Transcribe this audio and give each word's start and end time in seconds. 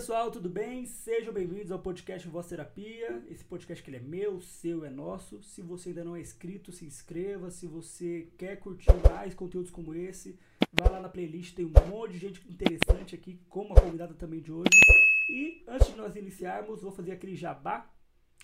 pessoal, 0.00 0.30
tudo 0.30 0.48
bem? 0.48 0.86
Sejam 0.86 1.30
bem-vindos 1.30 1.70
ao 1.70 1.78
podcast 1.78 2.26
Voz 2.26 2.46
Terapia. 2.46 3.22
Esse 3.28 3.44
podcast 3.44 3.84
que 3.84 3.90
ele 3.90 3.98
é 3.98 4.00
meu, 4.00 4.40
seu, 4.40 4.82
é 4.82 4.88
nosso. 4.88 5.42
Se 5.42 5.60
você 5.60 5.90
ainda 5.90 6.02
não 6.02 6.16
é 6.16 6.22
inscrito, 6.22 6.72
se 6.72 6.86
inscreva. 6.86 7.50
Se 7.50 7.66
você 7.66 8.32
quer 8.38 8.56
curtir 8.56 8.88
mais 9.10 9.34
conteúdos 9.34 9.70
como 9.70 9.94
esse, 9.94 10.38
vai 10.72 10.90
lá 10.90 11.00
na 11.00 11.08
playlist, 11.10 11.54
tem 11.54 11.66
um 11.66 11.72
monte 11.90 12.12
de 12.12 12.18
gente 12.18 12.50
interessante 12.50 13.14
aqui, 13.14 13.42
como 13.46 13.74
a 13.74 13.80
convidada 13.82 14.14
também 14.14 14.40
de 14.40 14.50
hoje. 14.50 14.70
E 15.28 15.62
antes 15.68 15.88
de 15.88 15.96
nós 15.96 16.16
iniciarmos, 16.16 16.80
vou 16.80 16.92
fazer 16.92 17.12
aquele 17.12 17.36
jabá 17.36 17.86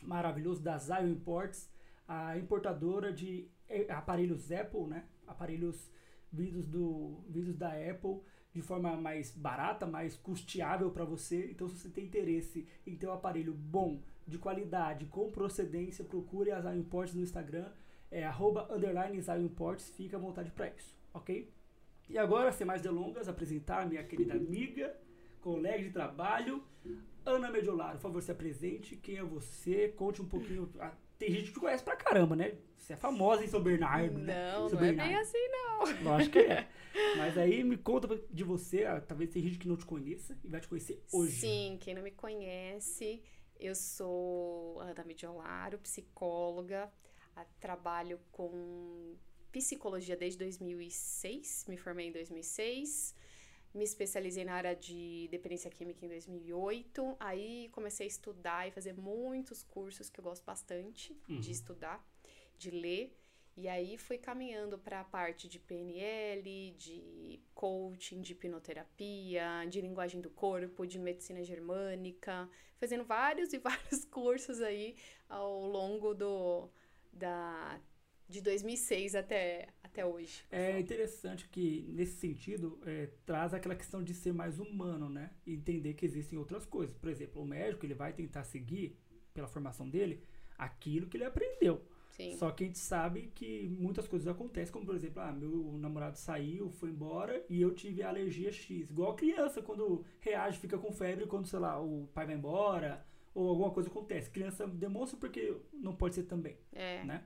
maravilhoso 0.02 0.62
da 0.62 0.76
Zion 0.76 1.08
Imports, 1.08 1.70
a 2.06 2.36
importadora 2.36 3.10
de 3.10 3.50
eh, 3.66 3.86
aparelhos 3.88 4.52
Apple, 4.52 4.88
né? 4.88 5.06
Aparelhos 5.26 5.90
vindos, 6.30 6.66
do, 6.66 7.24
vindos 7.30 7.56
da 7.56 7.70
Apple 7.70 8.20
de 8.56 8.62
forma 8.62 8.96
mais 8.96 9.32
barata, 9.32 9.84
mais 9.86 10.16
custeável 10.16 10.90
para 10.90 11.04
você. 11.04 11.50
Então, 11.50 11.68
se 11.68 11.78
você 11.78 11.90
tem 11.90 12.06
interesse 12.06 12.66
em 12.86 12.96
ter 12.96 13.06
um 13.06 13.12
aparelho 13.12 13.52
bom, 13.52 14.00
de 14.26 14.38
qualidade, 14.38 15.04
com 15.06 15.30
procedência, 15.30 16.02
procure 16.02 16.50
a 16.50 16.60
Zion 16.62 16.76
Imports 16.76 17.14
no 17.14 17.22
Instagram, 17.22 17.70
é 18.10 18.26
Imports, 19.44 19.90
fica 19.90 20.16
à 20.16 20.20
vontade 20.20 20.50
para 20.50 20.68
isso, 20.70 20.96
ok? 21.12 21.52
E 22.08 22.16
agora, 22.16 22.50
sem 22.50 22.66
mais 22.66 22.80
delongas, 22.80 23.28
apresentar 23.28 23.82
a 23.82 23.86
minha 23.86 24.02
querida 24.02 24.32
amiga, 24.34 24.96
colega 25.42 25.82
de 25.82 25.90
trabalho, 25.90 26.62
Ana 27.26 27.50
Mediolaro. 27.50 27.98
Por 27.98 28.02
favor, 28.02 28.22
se 28.22 28.32
apresente. 28.32 28.96
Quem 28.96 29.18
é 29.18 29.22
você? 29.22 29.88
Conte 29.88 30.22
um 30.22 30.28
pouquinho. 30.28 30.70
Tem 31.18 31.30
gente 31.30 31.46
que 31.46 31.52
te 31.52 31.60
conhece 31.60 31.82
pra 31.82 31.96
caramba, 31.96 32.36
né? 32.36 32.56
Você 32.76 32.92
é 32.92 32.96
famosa 32.96 33.44
em 33.44 33.48
São 33.48 33.62
Bernardo, 33.62 34.18
né? 34.18 34.52
Não, 34.52 34.68
São 34.68 34.78
não 34.78 34.86
é 34.86 34.88
Bernardo. 34.92 35.10
bem 35.10 35.18
assim, 35.18 35.48
não. 35.48 36.02
Lógico 36.12 36.32
que 36.32 36.38
é. 36.40 36.68
Mas 37.16 37.36
aí 37.36 37.64
me 37.64 37.76
conta 37.76 38.08
de 38.30 38.44
você, 38.44 38.84
ah, 38.84 39.00
talvez 39.00 39.30
tem 39.30 39.42
gente 39.42 39.58
que 39.58 39.68
não 39.68 39.76
te 39.76 39.84
conheça 39.84 40.38
e 40.44 40.48
vai 40.48 40.60
te 40.60 40.68
conhecer 40.68 41.02
hoje. 41.12 41.32
Sim, 41.32 41.78
quem 41.80 41.94
não 41.94 42.02
me 42.02 42.10
conhece, 42.10 43.22
eu 43.58 43.74
sou 43.74 44.80
Ana 44.80 45.04
Mediolaro, 45.04 45.78
psicóloga, 45.78 46.90
trabalho 47.60 48.20
com 48.32 49.14
psicologia 49.52 50.16
desde 50.16 50.38
2006, 50.38 51.64
me 51.68 51.76
formei 51.76 52.08
em 52.08 52.12
2006, 52.12 53.14
me 53.76 53.84
especializei 53.84 54.44
na 54.44 54.54
área 54.54 54.74
de 54.74 55.28
dependência 55.30 55.70
química 55.70 56.04
em 56.04 56.08
2008, 56.08 57.16
aí 57.20 57.68
comecei 57.72 58.06
a 58.06 58.08
estudar 58.08 58.66
e 58.66 58.70
fazer 58.70 58.94
muitos 58.94 59.62
cursos 59.62 60.08
que 60.10 60.18
eu 60.18 60.24
gosto 60.24 60.44
bastante 60.44 61.12
Uhum. 61.28 61.40
de 61.40 61.50
estudar, 61.52 62.04
de 62.58 62.70
ler. 62.70 63.14
E 63.58 63.68
aí 63.68 63.96
fui 63.96 64.18
caminhando 64.18 64.78
para 64.78 65.00
a 65.00 65.04
parte 65.04 65.48
de 65.48 65.58
PNL, 65.58 66.74
de 66.76 67.40
coaching, 67.54 68.20
de 68.20 68.32
hipnoterapia, 68.32 69.64
de 69.68 69.80
linguagem 69.80 70.20
do 70.20 70.28
corpo, 70.28 70.86
de 70.86 70.98
medicina 70.98 71.42
germânica, 71.42 72.48
fazendo 72.76 73.04
vários 73.04 73.52
e 73.54 73.58
vários 73.68 74.04
cursos 74.04 74.60
aí 74.60 74.94
ao 75.28 75.66
longo 75.66 76.12
do 76.14 76.68
da 77.12 77.80
de 78.28 78.40
2006 78.40 79.14
até 79.14 79.68
até 79.82 80.04
hoje. 80.04 80.42
É 80.50 80.78
interessante 80.78 81.48
que, 81.48 81.86
nesse 81.88 82.16
sentido, 82.18 82.78
é, 82.84 83.08
traz 83.24 83.54
aquela 83.54 83.74
questão 83.74 84.02
de 84.02 84.12
ser 84.12 84.32
mais 84.34 84.58
humano, 84.58 85.08
né? 85.08 85.30
E 85.46 85.54
entender 85.54 85.94
que 85.94 86.04
existem 86.04 86.38
outras 86.38 86.66
coisas. 86.66 86.94
Por 86.98 87.08
exemplo, 87.08 87.40
o 87.40 87.46
médico 87.46 87.86
ele 87.86 87.94
vai 87.94 88.12
tentar 88.12 88.44
seguir, 88.44 88.94
pela 89.32 89.48
formação 89.48 89.88
dele, 89.88 90.22
aquilo 90.58 91.06
que 91.06 91.16
ele 91.16 91.24
aprendeu. 91.24 91.80
Sim. 92.10 92.34
Só 92.36 92.50
que 92.50 92.64
a 92.64 92.66
gente 92.66 92.78
sabe 92.78 93.30
que 93.34 93.68
muitas 93.68 94.06
coisas 94.08 94.26
acontecem, 94.28 94.72
como 94.72 94.86
por 94.86 94.94
exemplo, 94.94 95.20
ah, 95.22 95.32
meu 95.32 95.76
namorado 95.78 96.16
saiu, 96.18 96.70
foi 96.70 96.90
embora 96.90 97.44
e 97.48 97.60
eu 97.60 97.74
tive 97.74 98.02
a 98.02 98.08
alergia 98.08 98.50
X. 98.52 98.90
Igual 98.90 99.12
a 99.12 99.16
criança, 99.16 99.60
quando 99.62 100.04
reage, 100.20 100.58
fica 100.58 100.78
com 100.78 100.90
febre, 100.92 101.26
quando, 101.26 101.46
sei 101.46 101.58
lá, 101.58 101.80
o 101.80 102.06
pai 102.14 102.24
vai 102.26 102.34
embora 102.34 103.04
ou 103.34 103.48
alguma 103.50 103.70
coisa 103.70 103.90
acontece. 103.90 104.30
Criança 104.30 104.66
demonstra 104.66 105.18
porque 105.18 105.56
não 105.74 105.94
pode 105.94 106.14
ser 106.14 106.22
também, 106.24 106.56
É. 106.72 107.04
né? 107.04 107.24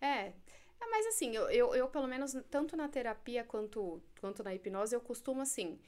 É. 0.00 0.32
É, 0.78 0.86
mas 0.90 1.06
assim, 1.06 1.34
eu, 1.34 1.48
eu, 1.50 1.74
eu, 1.74 1.88
pelo 1.88 2.06
menos, 2.06 2.36
tanto 2.50 2.76
na 2.76 2.88
terapia 2.88 3.42
quanto, 3.44 4.02
quanto 4.20 4.42
na 4.42 4.54
hipnose, 4.54 4.94
eu 4.94 5.00
costumo 5.00 5.40
assim. 5.40 5.78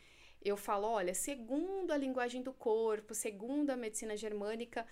Eu 0.42 0.56
falo, 0.56 0.86
olha, 0.86 1.12
segundo 1.14 1.90
a 1.92 1.96
linguagem 1.96 2.42
do 2.42 2.52
corpo, 2.52 3.14
segundo 3.14 3.70
a 3.70 3.76
medicina 3.76 4.16
germânica, 4.16 4.86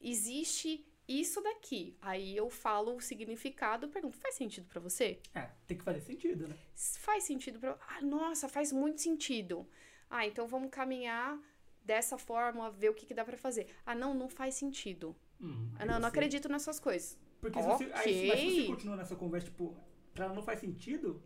existe 0.00 0.86
isso 1.08 1.40
daqui. 1.40 1.96
Aí 2.00 2.36
eu 2.36 2.48
falo 2.50 2.96
o 2.96 3.00
significado, 3.00 3.88
pergunto, 3.88 4.16
faz 4.16 4.34
sentido 4.34 4.66
pra 4.68 4.80
você? 4.80 5.20
É, 5.34 5.48
tem 5.66 5.76
que 5.78 5.84
fazer 5.84 6.00
sentido, 6.00 6.48
né? 6.48 6.56
Faz 6.74 7.24
sentido 7.24 7.58
pra. 7.58 7.78
Ah, 7.88 8.00
nossa, 8.02 8.48
faz 8.48 8.72
muito 8.72 9.00
sentido. 9.00 9.66
Ah, 10.10 10.26
então 10.26 10.46
vamos 10.46 10.70
caminhar 10.70 11.38
dessa 11.84 12.18
forma, 12.18 12.70
ver 12.70 12.90
o 12.90 12.94
que, 12.94 13.06
que 13.06 13.14
dá 13.14 13.24
pra 13.24 13.36
fazer. 13.36 13.66
Ah, 13.84 13.94
não, 13.94 14.14
não 14.14 14.28
faz 14.28 14.54
sentido. 14.54 15.16
Hum, 15.40 15.72
Ah, 15.78 15.84
não, 15.86 15.94
não 15.94 16.00
você- 16.02 16.06
acredito 16.08 16.48
nessas 16.48 16.78
coisas. 16.78 17.18
Porque 17.42 17.60
se 17.60 17.68
você, 17.68 17.84
aí, 17.92 18.28
mas 18.28 18.38
se 18.38 18.60
você 18.60 18.66
continua 18.68 18.96
nessa 18.96 19.16
conversa, 19.16 19.46
tipo, 19.48 19.76
pra 20.14 20.26
ela 20.26 20.34
não 20.34 20.44
faz 20.44 20.60
sentido, 20.60 21.20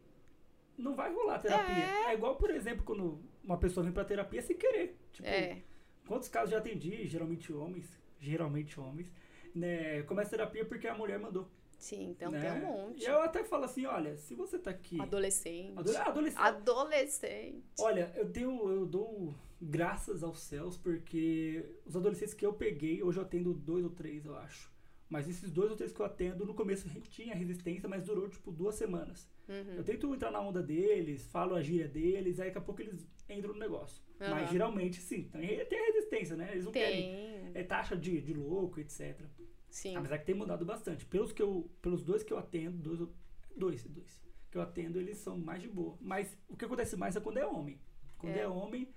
não 0.78 0.96
vai 0.96 1.12
rolar 1.12 1.38
terapia. 1.38 1.84
É. 2.08 2.14
igual, 2.14 2.36
por 2.36 2.48
exemplo, 2.48 2.82
quando 2.84 3.20
uma 3.44 3.58
pessoa 3.58 3.84
vem 3.84 3.92
pra 3.92 4.02
terapia 4.02 4.40
sem 4.40 4.56
querer. 4.56 4.98
Tipo, 5.12 5.28
É. 5.28 5.62
quantos 6.08 6.30
casos 6.30 6.50
já 6.52 6.56
atendi, 6.58 7.06
geralmente 7.06 7.52
homens, 7.52 8.00
geralmente 8.18 8.80
homens, 8.80 9.12
né, 9.54 10.02
começa 10.04 10.30
terapia 10.30 10.64
porque 10.64 10.88
a 10.88 10.94
mulher 10.94 11.18
mandou. 11.18 11.46
Sim, 11.78 12.12
então 12.12 12.30
né? 12.30 12.40
tem 12.40 12.50
um 12.62 12.64
monte. 12.64 13.02
E 13.02 13.04
eu 13.06 13.20
até 13.20 13.44
falo 13.44 13.64
assim, 13.64 13.84
olha, 13.84 14.16
se 14.16 14.34
você 14.34 14.58
tá 14.58 14.70
aqui... 14.70 14.98
Adolescente. 14.98 15.74
Ado- 15.76 15.96
adolescente. 15.98 16.40
Adolescente. 16.40 17.64
Olha, 17.78 18.10
eu 18.16 18.32
tenho, 18.32 18.70
eu 18.70 18.86
dou 18.86 19.34
graças 19.60 20.22
aos 20.22 20.38
céus 20.40 20.78
porque 20.78 21.62
os 21.84 21.94
adolescentes 21.94 22.32
que 22.32 22.46
eu 22.46 22.54
peguei, 22.54 23.02
hoje 23.02 23.18
eu 23.18 23.22
atendo 23.22 23.52
dois 23.52 23.84
ou 23.84 23.90
três, 23.90 24.24
eu 24.24 24.34
acho. 24.36 24.74
Mas 25.08 25.28
esses 25.28 25.50
dois 25.52 25.70
ou 25.70 25.76
três 25.76 25.92
que 25.92 26.00
eu 26.00 26.06
atendo, 26.06 26.44
no 26.44 26.54
começo 26.54 26.88
tinha 27.10 27.34
resistência, 27.34 27.88
mas 27.88 28.04
durou 28.04 28.28
tipo 28.28 28.50
duas 28.50 28.74
semanas. 28.74 29.28
Uhum. 29.48 29.74
Eu 29.76 29.84
tento 29.84 30.12
entrar 30.14 30.30
na 30.30 30.40
onda 30.40 30.62
deles, 30.62 31.24
falo 31.26 31.54
a 31.54 31.62
gíria 31.62 31.86
deles, 31.88 32.40
aí 32.40 32.46
daqui 32.48 32.58
a 32.58 32.60
pouco 32.60 32.82
eles 32.82 33.06
entram 33.28 33.52
no 33.52 33.60
negócio. 33.60 34.02
Mas 34.18 34.30
Aham. 34.30 34.46
geralmente 34.52 35.00
sim, 35.00 35.24
tem, 35.24 35.64
tem 35.66 35.92
resistência, 35.92 36.36
né? 36.36 36.50
Eles 36.52 36.64
não 36.64 36.72
querem 36.72 37.02
Tem. 37.02 37.50
é, 37.54 37.62
taxa 37.62 37.96
de, 37.96 38.20
de 38.20 38.34
louco, 38.34 38.80
etc. 38.80 39.20
Sim. 39.68 39.94
Apesar 39.96 40.18
que 40.18 40.24
tem 40.26 40.34
mudado 40.34 40.64
bastante. 40.64 41.04
Pelos, 41.06 41.32
que 41.32 41.42
eu, 41.42 41.70
pelos 41.82 42.02
dois 42.02 42.22
que 42.22 42.32
eu 42.32 42.38
atendo, 42.38 42.78
dois, 42.78 43.08
dois, 43.56 43.84
dois 43.84 44.26
que 44.50 44.56
eu 44.58 44.62
atendo, 44.62 44.98
eles 44.98 45.18
são 45.18 45.36
mais 45.38 45.60
de 45.62 45.68
boa. 45.68 45.96
Mas 46.00 46.36
o 46.48 46.56
que 46.56 46.64
acontece 46.64 46.96
mais 46.96 47.14
é 47.14 47.20
quando 47.20 47.38
é 47.38 47.46
homem. 47.46 47.78
Quando 48.18 48.34
é, 48.34 48.40
É. 48.40 48.48
homem, 48.48 48.88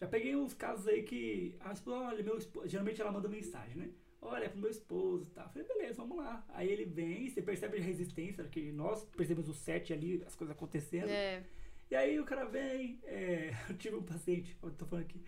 já 0.00 0.06
peguei 0.06 0.36
uns 0.36 0.54
casos 0.54 0.86
aí 0.86 1.02
que 1.02 1.56
a 1.60 1.72
esposa, 1.72 1.96
olha, 1.98 2.22
meu 2.22 2.38
esposo, 2.38 2.68
geralmente 2.68 3.00
ela 3.00 3.10
manda 3.10 3.28
mensagem, 3.28 3.76
né? 3.76 3.90
Olha, 4.20 4.44
é 4.46 4.48
pro 4.48 4.58
meu 4.58 4.70
esposo 4.70 5.24
e 5.24 5.30
tal. 5.30 5.44
Eu 5.46 5.50
falei, 5.50 5.68
beleza, 5.68 6.02
vamos 6.02 6.16
lá. 6.18 6.44
Aí 6.50 6.68
ele 6.68 6.84
vem, 6.84 7.28
você 7.28 7.40
percebe 7.40 7.78
a 7.78 7.80
resistência, 7.80 8.44
que 8.44 8.72
nós 8.72 9.04
percebemos 9.16 9.48
o 9.48 9.54
set 9.54 9.92
ali, 9.92 10.22
as 10.26 10.34
coisas 10.34 10.54
acontecendo. 10.56 11.08
É. 11.08 11.42
E 11.90 11.94
aí 11.96 12.18
o 12.18 12.24
cara 12.24 12.44
vem, 12.44 13.00
é, 13.04 13.52
eu 13.70 13.76
tive 13.76 13.96
um 13.96 14.02
paciente, 14.02 14.56
eu 14.62 14.70
tô 14.72 14.84
falando 14.86 15.04
aqui, 15.04 15.22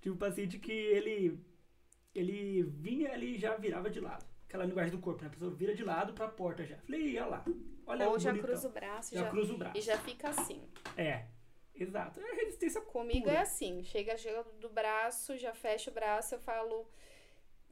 tive 0.00 0.14
um 0.14 0.18
paciente 0.18 0.58
que 0.58 0.72
ele, 0.72 1.38
ele 2.14 2.62
vinha 2.62 3.12
ali 3.12 3.36
já 3.36 3.56
virava 3.56 3.90
de 3.90 4.00
lado. 4.00 4.24
Aquela 4.46 4.64
linguagem 4.64 4.92
do 4.92 4.98
corpo, 4.98 5.20
né? 5.20 5.26
A 5.26 5.30
pessoa 5.30 5.50
vira 5.50 5.74
de 5.74 5.84
lado 5.84 6.14
pra 6.14 6.26
porta 6.26 6.64
já. 6.64 6.78
Falei, 6.78 7.02
"Ih, 7.02 7.18
olha 7.18 7.26
lá, 7.26 7.44
olha 7.86 8.08
Ou 8.08 8.18
já 8.18 8.30
bonitão." 8.30 8.48
cruza 8.50 8.68
o 8.68 8.72
braço 8.72 9.14
já, 9.14 9.20
já, 9.24 9.30
cruza 9.30 9.52
o 9.52 9.58
braço. 9.58 9.76
e 9.76 9.80
já 9.82 9.98
fica 9.98 10.28
assim. 10.30 10.62
É, 10.96 11.26
exato. 11.74 12.18
É 12.18 12.32
resistência 12.36 12.80
Comigo 12.80 13.24
pura. 13.24 13.36
é 13.36 13.40
assim. 13.42 13.82
Chega, 13.84 14.16
chega 14.16 14.42
do 14.58 14.70
braço, 14.70 15.36
já 15.36 15.52
fecha 15.52 15.90
o 15.90 15.94
braço, 15.94 16.34
eu 16.34 16.38
falo, 16.40 16.88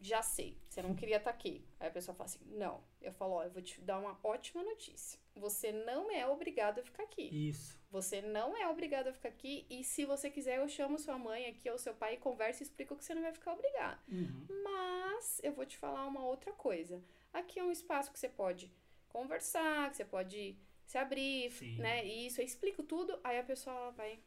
já 0.01 0.23
sei, 0.23 0.59
você 0.69 0.83
não 0.83 0.95
queria 0.95 1.17
estar 1.17 1.31
aqui. 1.31 1.65
Aí 1.81 1.89
a 1.89 1.91
pessoa 1.91 2.15
fala 2.15 2.27
assim, 2.27 2.45
não. 2.47 2.83
Eu 3.01 3.13
falo, 3.13 3.35
ó, 3.35 3.45
eu 3.45 3.51
vou 3.51 3.63
te 3.63 3.81
dar 3.81 3.99
uma 3.99 4.19
ótima 4.23 4.63
notícia. 4.63 5.19
Você 5.35 5.73
não 5.73 6.11
é 6.11 6.27
obrigado 6.27 6.79
a 6.79 6.83
ficar 6.83 7.03
aqui. 7.05 7.49
Isso. 7.49 7.79
Você 7.91 8.23
não 8.23 8.57
é 8.57 8.69
obrigado 8.69 9.09
a 9.09 9.13
ficar 9.13 9.29
aqui. 9.29 9.67
E 9.69 9.83
se 9.85 10.05
você 10.05 10.31
quiser, 10.31 10.59
eu 10.59 10.69
chamo 10.69 10.99
sua 10.99 11.19
mãe 11.19 11.47
aqui 11.47 11.71
ou 11.71 11.79
seu 11.79 11.95
pai 11.95 12.15
e 12.15 12.19
conversa 12.19 12.63
e 12.63 12.65
explico 12.67 12.97
que 12.97 13.05
você 13.05 13.15
não 13.15 13.23
vai 13.23 13.33
ficar 13.33 13.53
obrigado. 13.53 14.01
Uhum. 14.09 14.47
Mas 14.65 15.41
eu 15.43 15.53
vou 15.53 15.67
te 15.67 15.77
falar 15.77 16.07
uma 16.07 16.25
outra 16.25 16.53
coisa. 16.53 17.03
Aqui 17.33 17.59
é 17.59 17.65
um 17.65 17.73
espaço 17.73 18.13
que 18.13 18.19
você 18.19 18.29
pode 18.29 18.73
conversar, 19.09 19.91
que 19.91 19.97
você 19.97 20.05
pode 20.05 20.57
se 20.87 20.99
abrir, 20.99 21.51
Sim. 21.53 21.79
né? 21.79 22.07
E 22.07 22.27
isso 22.27 22.41
eu 22.41 22.45
explico 22.45 22.83
tudo, 22.83 23.19
aí 23.25 23.39
a 23.39 23.45
pessoa 23.45 23.91
vai 23.93 24.21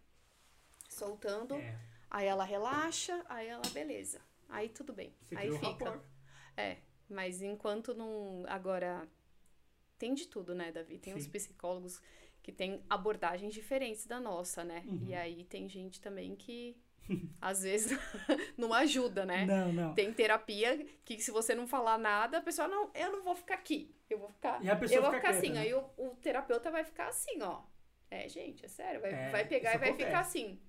soltando, 0.90 1.56
É, 1.56 1.80
aí 2.10 2.28
ela 2.28 2.44
relaxa, 2.44 3.24
aí 3.30 3.48
ela, 3.48 3.62
beleza. 3.72 4.22
Aí 4.50 4.70
tudo 4.70 4.92
bem. 4.94 5.14
você 5.30 5.38
aí 5.38 5.52
um 5.52 5.60
fica. 5.60 6.02
É, 6.58 6.78
mas 7.08 7.42
enquanto 7.42 7.94
não. 7.94 8.44
Agora, 8.48 9.08
tem 9.98 10.14
de 10.14 10.28
tudo, 10.28 10.54
né, 10.56 10.72
Davi? 10.72 10.98
Tem 10.98 11.14
uns 11.16 11.24
Sim. 11.24 11.32
psicólogos 11.32 12.02
que 12.42 12.52
têm 12.52 12.84
abordagens 12.90 13.54
diferentes 13.54 14.06
da 14.06 14.20
nossa, 14.20 14.64
né? 14.64 14.84
Uhum. 14.88 15.06
E 15.08 15.14
aí 15.14 15.44
tem 15.46 15.68
gente 15.70 16.02
também 16.02 16.36
que 16.36 16.76
às 17.42 17.64
vezes 17.64 17.98
não 18.58 18.74
ajuda, 18.74 19.26
né? 19.26 19.46
Não, 19.46 19.72
não. 19.74 19.94
Tem 19.94 20.12
terapia 20.14 20.86
que 21.06 21.20
se 21.22 21.32
você 21.32 21.54
não 21.54 21.68
falar 21.68 21.98
nada, 21.98 22.38
a 22.40 22.42
pessoa 22.42 22.68
não, 22.68 22.92
eu 22.94 23.12
não 23.12 23.22
vou 23.22 23.36
ficar 23.36 23.56
aqui. 23.56 23.94
Eu 24.10 24.18
vou 24.20 24.30
ficar. 24.30 24.64
E 24.64 24.70
a 24.70 24.76
pessoa 24.76 24.98
eu 24.98 25.02
vou 25.04 25.12
fica 25.12 25.22
ficar 25.22 25.40
quieta, 25.40 25.48
assim, 25.48 25.54
né? 25.54 25.62
aí 25.62 25.74
o, 25.74 25.90
o 25.98 26.16
terapeuta 26.16 26.72
vai 26.72 26.84
ficar 26.84 27.08
assim, 27.08 27.42
ó. 27.42 27.62
É, 28.10 28.28
gente, 28.28 28.66
é 28.66 28.68
sério, 28.68 29.02
vai, 29.02 29.12
É, 29.14 29.30
vai 29.30 29.48
pegar 29.48 29.76
e 29.76 29.78
vai 29.78 29.90
acontece. 29.90 30.08
ficar 30.10 30.20
assim. 30.22 30.60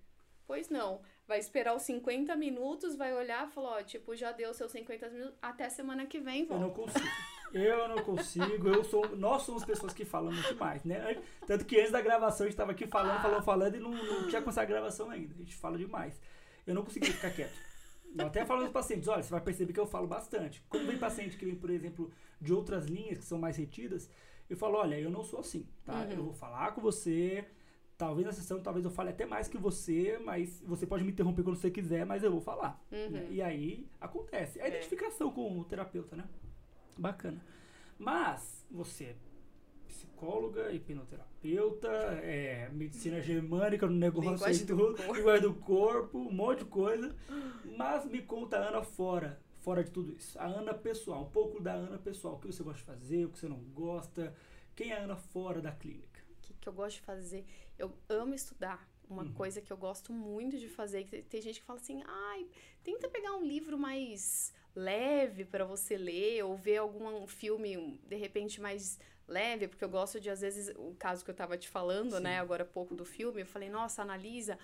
Pois 0.47 0.69
não. 0.69 1.00
Vai 1.31 1.38
esperar 1.38 1.77
os 1.77 1.82
50 1.82 2.35
minutos, 2.35 2.97
vai 2.97 3.15
olhar 3.15 3.47
e 3.47 3.53
falar, 3.53 3.77
ó, 3.77 3.82
tipo, 3.85 4.17
já 4.17 4.32
deu 4.32 4.53
seus 4.53 4.73
50 4.73 5.09
minutos, 5.11 5.35
até 5.41 5.69
semana 5.69 6.05
que 6.05 6.19
vem, 6.19 6.44
Eu 6.50 6.59
não 6.59 6.71
consigo. 6.71 7.06
Eu 7.53 7.88
não 7.88 8.03
consigo, 8.03 8.69
eu 8.69 8.82
sou, 8.82 9.17
nós 9.17 9.43
somos 9.43 9.65
pessoas 9.65 9.94
que 9.94 10.05
falamos 10.05 10.44
demais, 10.49 10.82
né? 10.82 11.23
Tanto 11.47 11.65
que 11.65 11.79
antes 11.79 11.93
da 11.93 12.00
gravação 12.00 12.47
a 12.47 12.49
gente 12.49 12.55
estava 12.55 12.73
aqui 12.73 12.85
falando, 12.85 13.23
falando, 13.23 13.44
falando 13.44 13.77
e 13.77 13.79
não, 13.79 13.93
não 13.93 14.27
tinha 14.27 14.43
começado 14.43 14.65
a 14.65 14.67
gravação 14.67 15.09
ainda. 15.09 15.32
A 15.32 15.38
gente 15.38 15.55
fala 15.55 15.79
demais. 15.79 16.21
Eu 16.67 16.75
não 16.75 16.82
conseguia 16.82 17.12
ficar 17.12 17.31
quieto. 17.31 17.55
Eu 18.19 18.26
até 18.26 18.44
falo 18.44 18.62
aos 18.62 18.73
pacientes, 18.73 19.06
olha, 19.06 19.23
você 19.23 19.31
vai 19.31 19.41
perceber 19.41 19.73
que 19.73 19.79
eu 19.79 19.87
falo 19.87 20.09
bastante. 20.09 20.61
Quando 20.69 20.88
vem 20.88 20.99
paciente 20.99 21.37
que 21.37 21.44
vem, 21.44 21.55
por 21.55 21.71
exemplo, 21.71 22.11
de 22.41 22.53
outras 22.53 22.87
linhas 22.87 23.19
que 23.19 23.25
são 23.25 23.38
mais 23.38 23.56
retidas, 23.56 24.11
eu 24.49 24.56
falo, 24.56 24.79
olha, 24.79 24.99
eu 24.99 25.11
não 25.11 25.23
sou 25.23 25.38
assim, 25.38 25.65
tá? 25.85 25.94
Uhum. 25.94 26.11
Eu 26.11 26.25
vou 26.25 26.35
falar 26.35 26.73
com 26.73 26.81
você, 26.81 27.44
talvez 28.00 28.26
na 28.26 28.32
sessão, 28.32 28.58
talvez 28.61 28.82
eu 28.85 28.91
fale 28.91 29.11
até 29.11 29.26
mais 29.26 29.47
que 29.47 29.58
você, 29.58 30.19
mas 30.25 30.61
você 30.67 30.87
pode 30.87 31.05
me 31.05 31.12
interromper 31.12 31.43
quando 31.43 31.56
você 31.56 31.70
quiser, 31.70 32.06
mas 32.06 32.25
eu 32.25 32.31
vou 32.32 32.41
falar. 32.41 32.82
Uhum. 32.91 33.11
né? 33.11 33.29
E 33.31 33.43
aí 33.43 33.87
acontece. 34.00 34.58
É 34.58 34.62
a 34.62 34.67
É. 34.67 34.69
identificação 34.70 35.31
com 35.31 35.58
o 35.61 35.64
terapeuta, 35.64 36.17
né? 36.17 36.25
Bacana. 36.99 37.41
Mas 37.99 38.64
você 38.70 39.05
é 39.05 39.17
psicóloga, 39.87 40.73
hipnoterapeuta, 40.73 41.88
é, 42.23 42.70
medicina 42.73 43.20
germânica 43.20 43.87
no 43.87 43.93
negócio 43.94 44.31
Linguagem 44.32 44.64
do 44.64 44.76
tudo, 44.76 44.97
corpo. 44.97 45.14
linguagem 45.14 45.43
do 45.43 45.55
corpo, 45.55 46.19
um 46.19 46.32
monte 46.32 46.58
de 46.61 46.64
coisa. 46.67 47.14
Mas 47.76 48.06
me 48.06 48.23
conta 48.23 48.56
a 48.58 48.69
Ana 48.69 48.82
fora, 48.82 49.38
fora 49.58 49.85
de 49.85 49.91
tudo 49.91 50.11
isso. 50.12 50.38
A 50.38 50.47
Ana 50.47 50.73
pessoal, 50.73 51.23
um 51.25 51.31
pouco 51.31 51.61
da 51.62 51.73
Ana 51.75 51.99
pessoal. 51.99 52.35
O 52.37 52.38
que 52.38 52.47
você 52.47 52.62
gosta 52.62 52.79
de 52.81 52.85
fazer, 52.87 53.25
o 53.26 53.29
que 53.31 53.38
você 53.38 53.49
não 53.49 53.58
gosta. 53.75 54.35
Quem 54.75 54.91
é 54.93 54.97
a 54.99 55.02
Ana 55.05 55.17
fora 55.17 55.61
da 55.61 55.70
clínica? 55.73 56.10
Que, 56.61 56.69
eu 56.69 56.73
gosto 56.73 56.97
de 56.97 57.03
fazer? 57.03 57.45
Eu 57.79 57.93
amo 58.09 58.35
estudar. 58.35 58.89
Uma 59.09 59.25
Uhum. 59.25 59.33
coisa 59.33 59.61
que 59.61 59.73
eu 59.73 59.77
gosto 59.77 60.12
muito 60.12 60.57
de 60.59 60.69
fazer. 60.69 61.05
que 61.05 61.23
Tem 61.23 61.43
gente 61.43 61.59
que 61.61 61.67
fala 61.67 61.81
assim, 61.81 62.03
ai, 62.07 62.47
tenta 62.85 63.09
pegar 63.09 63.35
um 63.35 63.45
livro 63.45 63.77
mais 63.77 64.53
leve 64.75 65.45
para 65.45 65.65
você 65.65 65.97
ler, 65.97 66.45
ou 66.45 66.57
ver 66.57 66.77
algum 66.77 67.27
filme, 67.27 68.01
de 68.07 68.15
repente, 68.17 68.61
mais 68.61 69.01
leve, 69.27 69.67
porque 69.67 69.85
eu 69.85 69.89
gosto 69.89 70.21
de, 70.21 70.31
às 70.31 70.41
vezes, 70.41 70.73
o 70.77 70.95
caso 70.97 71.25
que 71.25 71.31
eu 71.31 71.35
tava 71.35 71.57
te 71.59 71.69
falando, 71.69 72.17
Sim. 72.17 72.23
né, 72.23 72.39
agora 72.39 72.62
há 72.62 72.67
pouco 72.67 72.95
do 72.95 73.05
filme, 73.05 73.41
eu 73.43 73.47
falei, 73.47 73.69
nossa, 73.69 74.03
analisa 74.03 74.59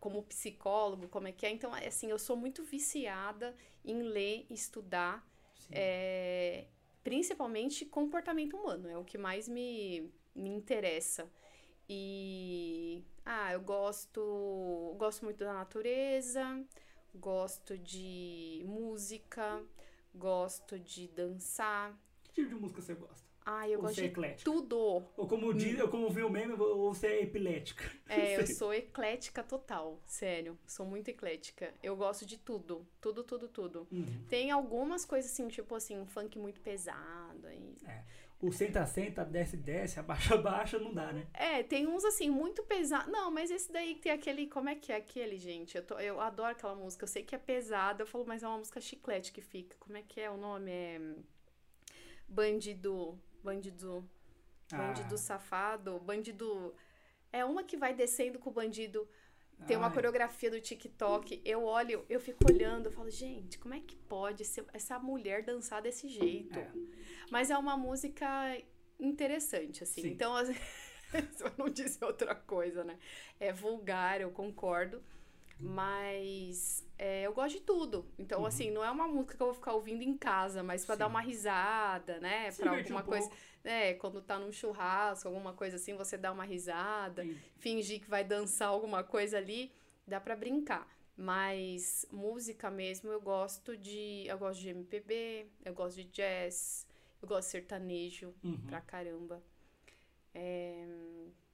como 0.00 0.22
psicólogo, 0.22 1.08
como 1.08 1.28
é 1.28 1.32
que 1.32 1.46
é. 1.46 1.50
Então, 1.50 1.74
é 1.74 1.86
assim, 1.88 2.10
eu 2.10 2.18
sou 2.18 2.36
muito 2.36 2.62
viciada 2.62 3.56
em 3.84 4.02
ler, 4.02 4.46
estudar, 4.50 5.26
é, 5.70 6.66
principalmente 7.02 7.84
comportamento 7.84 8.56
humano, 8.56 8.88
é 8.88 8.96
o 8.96 9.04
que 9.04 9.18
mais 9.18 9.48
me, 9.48 10.12
me 10.34 10.50
interessa. 10.50 11.30
E 11.88 13.04
ah, 13.24 13.52
eu 13.52 13.60
gosto, 13.60 14.94
gosto 14.98 15.24
muito 15.24 15.38
da 15.38 15.52
natureza, 15.52 16.64
gosto 17.14 17.76
de 17.76 18.62
música, 18.66 19.62
gosto 20.14 20.78
de 20.78 21.08
dançar. 21.08 21.98
Que 22.24 22.32
tipo 22.32 22.48
de 22.48 22.54
música 22.54 22.80
você 22.80 22.94
gosta? 22.94 23.32
Ah, 23.44 23.68
eu 23.68 23.78
Ou 23.78 23.86
gosto 23.86 24.00
é 24.00 24.08
de 24.08 24.44
tudo. 24.44 25.04
Ou 25.16 25.26
como, 25.26 25.52
diz, 25.52 25.78
ou 25.80 25.88
como 25.88 26.08
viu 26.10 26.28
o 26.28 26.30
meme, 26.30 26.52
ou 26.52 26.94
você 26.94 27.08
é 27.08 27.22
epilética? 27.22 27.84
É, 28.08 28.38
eu 28.40 28.46
sou 28.46 28.72
eclética 28.72 29.42
total, 29.42 30.00
sério. 30.06 30.56
Sou 30.66 30.86
muito 30.86 31.08
eclética. 31.08 31.74
Eu 31.82 31.96
gosto 31.96 32.24
de 32.24 32.38
tudo, 32.38 32.86
tudo, 33.00 33.24
tudo, 33.24 33.48
tudo. 33.48 33.88
Uhum. 33.90 34.24
Tem 34.28 34.50
algumas 34.50 35.04
coisas 35.04 35.30
assim, 35.32 35.48
tipo 35.48 35.74
assim, 35.74 35.98
um 35.98 36.06
funk 36.06 36.38
muito 36.38 36.60
pesado. 36.60 37.46
Aí. 37.48 37.76
O 38.42 38.50
senta, 38.50 38.84
senta, 38.86 39.24
desce, 39.24 39.56
desce, 39.56 40.00
abaixa, 40.00 40.34
abaixa, 40.34 40.78
não 40.78 40.92
dá, 40.92 41.12
né? 41.12 41.26
É, 41.32 41.62
tem 41.62 41.86
uns 41.86 42.04
assim, 42.04 42.28
muito 42.28 42.62
pesado. 42.64 43.10
Não, 43.10 43.30
mas 43.30 43.50
esse 43.52 43.70
daí 43.72 43.94
tem 43.94 44.10
aquele. 44.12 44.48
Como 44.48 44.68
é 44.68 44.74
que 44.74 44.90
é 44.92 44.96
aquele, 44.96 45.38
gente? 45.38 45.76
Eu, 45.76 45.86
tô- 45.86 45.98
eu 46.00 46.20
adoro 46.20 46.50
aquela 46.50 46.74
música. 46.74 47.04
Eu 47.04 47.08
sei 47.08 47.22
que 47.22 47.34
é 47.36 47.38
pesada. 47.38 48.02
Eu 48.02 48.06
falo, 48.06 48.24
mas 48.26 48.42
é 48.42 48.48
uma 48.48 48.58
música 48.58 48.80
chiclete 48.80 49.32
que 49.32 49.40
fica. 49.40 49.76
Como 49.78 49.96
é 49.96 50.02
que 50.02 50.20
é 50.20 50.28
o 50.28 50.36
nome? 50.36 50.70
É. 50.72 51.00
Bandido. 52.28 53.18
Bandido. 53.42 54.08
Bandido 54.70 55.14
Ah. 55.14 55.18
safado. 55.18 55.98
Bandido. 56.00 56.74
É 57.32 57.44
uma 57.44 57.62
que 57.62 57.76
vai 57.76 57.94
descendo 57.94 58.38
com 58.38 58.50
o 58.50 58.52
bandido. 58.52 59.08
Tem 59.66 59.76
uma 59.76 59.86
Ai, 59.88 59.92
coreografia 59.92 60.50
do 60.50 60.60
TikTok. 60.60 61.40
Eu 61.44 61.64
olho, 61.64 62.04
eu 62.08 62.20
fico 62.20 62.40
olhando, 62.50 62.86
eu 62.86 62.92
falo, 62.92 63.10
gente, 63.10 63.58
como 63.58 63.74
é 63.74 63.80
que 63.80 63.94
pode 63.96 64.44
ser 64.44 64.64
essa 64.72 64.98
mulher 64.98 65.42
dançar 65.44 65.80
desse 65.82 66.08
jeito? 66.08 66.58
É. 66.58 66.70
Mas 67.30 67.50
é 67.50 67.56
uma 67.56 67.76
música 67.76 68.26
interessante, 68.98 69.82
assim. 69.82 70.02
Sim. 70.02 70.08
Então, 70.10 70.34
eu 71.40 71.52
não 71.56 71.68
dizer 71.68 72.04
outra 72.04 72.34
coisa, 72.34 72.82
né? 72.84 72.98
É 73.38 73.52
vulgar, 73.52 74.20
eu 74.20 74.30
concordo. 74.30 75.02
Mas 75.60 76.84
é, 76.98 77.22
eu 77.22 77.32
gosto 77.32 77.56
de 77.58 77.60
tudo. 77.62 78.04
Então, 78.18 78.40
Uhum. 78.40 78.46
assim, 78.46 78.70
não 78.70 78.84
é 78.84 78.90
uma 78.90 79.06
música 79.06 79.36
que 79.36 79.42
eu 79.42 79.46
vou 79.46 79.54
ficar 79.54 79.72
ouvindo 79.74 80.02
em 80.02 80.16
casa, 80.18 80.62
mas 80.62 80.84
pra 80.84 80.96
Sim. 80.96 80.98
dar 81.00 81.06
uma 81.06 81.20
risada, 81.20 82.18
né? 82.18 82.50
Divertir 82.50 82.68
alguma 82.68 83.00
um 83.00 83.04
coisa. 83.04 83.28
pouco. 83.28 83.42
É, 83.64 83.94
quando 83.94 84.20
tá 84.20 84.38
num 84.38 84.50
churrasco, 84.52 85.28
alguma 85.28 85.52
coisa 85.52 85.76
assim, 85.76 85.94
você 85.94 86.16
dá 86.18 86.32
uma 86.32 86.44
risada 86.44 87.22
Sim. 87.22 87.38
fingir 87.58 88.00
que 88.00 88.10
vai 88.10 88.24
dançar 88.24 88.68
alguma 88.68 89.04
coisa 89.04 89.36
ali, 89.38 89.72
dá 90.06 90.20
pra 90.20 90.34
brincar. 90.34 90.88
Mas 91.16 92.06
música 92.10 92.70
mesmo, 92.70 93.10
eu 93.12 93.20
gosto 93.20 93.76
de. 93.76 94.24
Eu 94.26 94.38
gosto 94.38 94.60
de 94.60 94.70
MPB, 94.70 95.46
eu 95.64 95.74
gosto 95.74 95.96
de 95.96 96.04
jazz, 96.04 96.86
eu 97.20 97.28
gosto 97.28 97.46
de 97.46 97.50
sertanejo 97.52 98.34
Uhum. 98.42 98.58
pra 98.66 98.80
caramba. 98.80 99.42
É, 100.34 100.86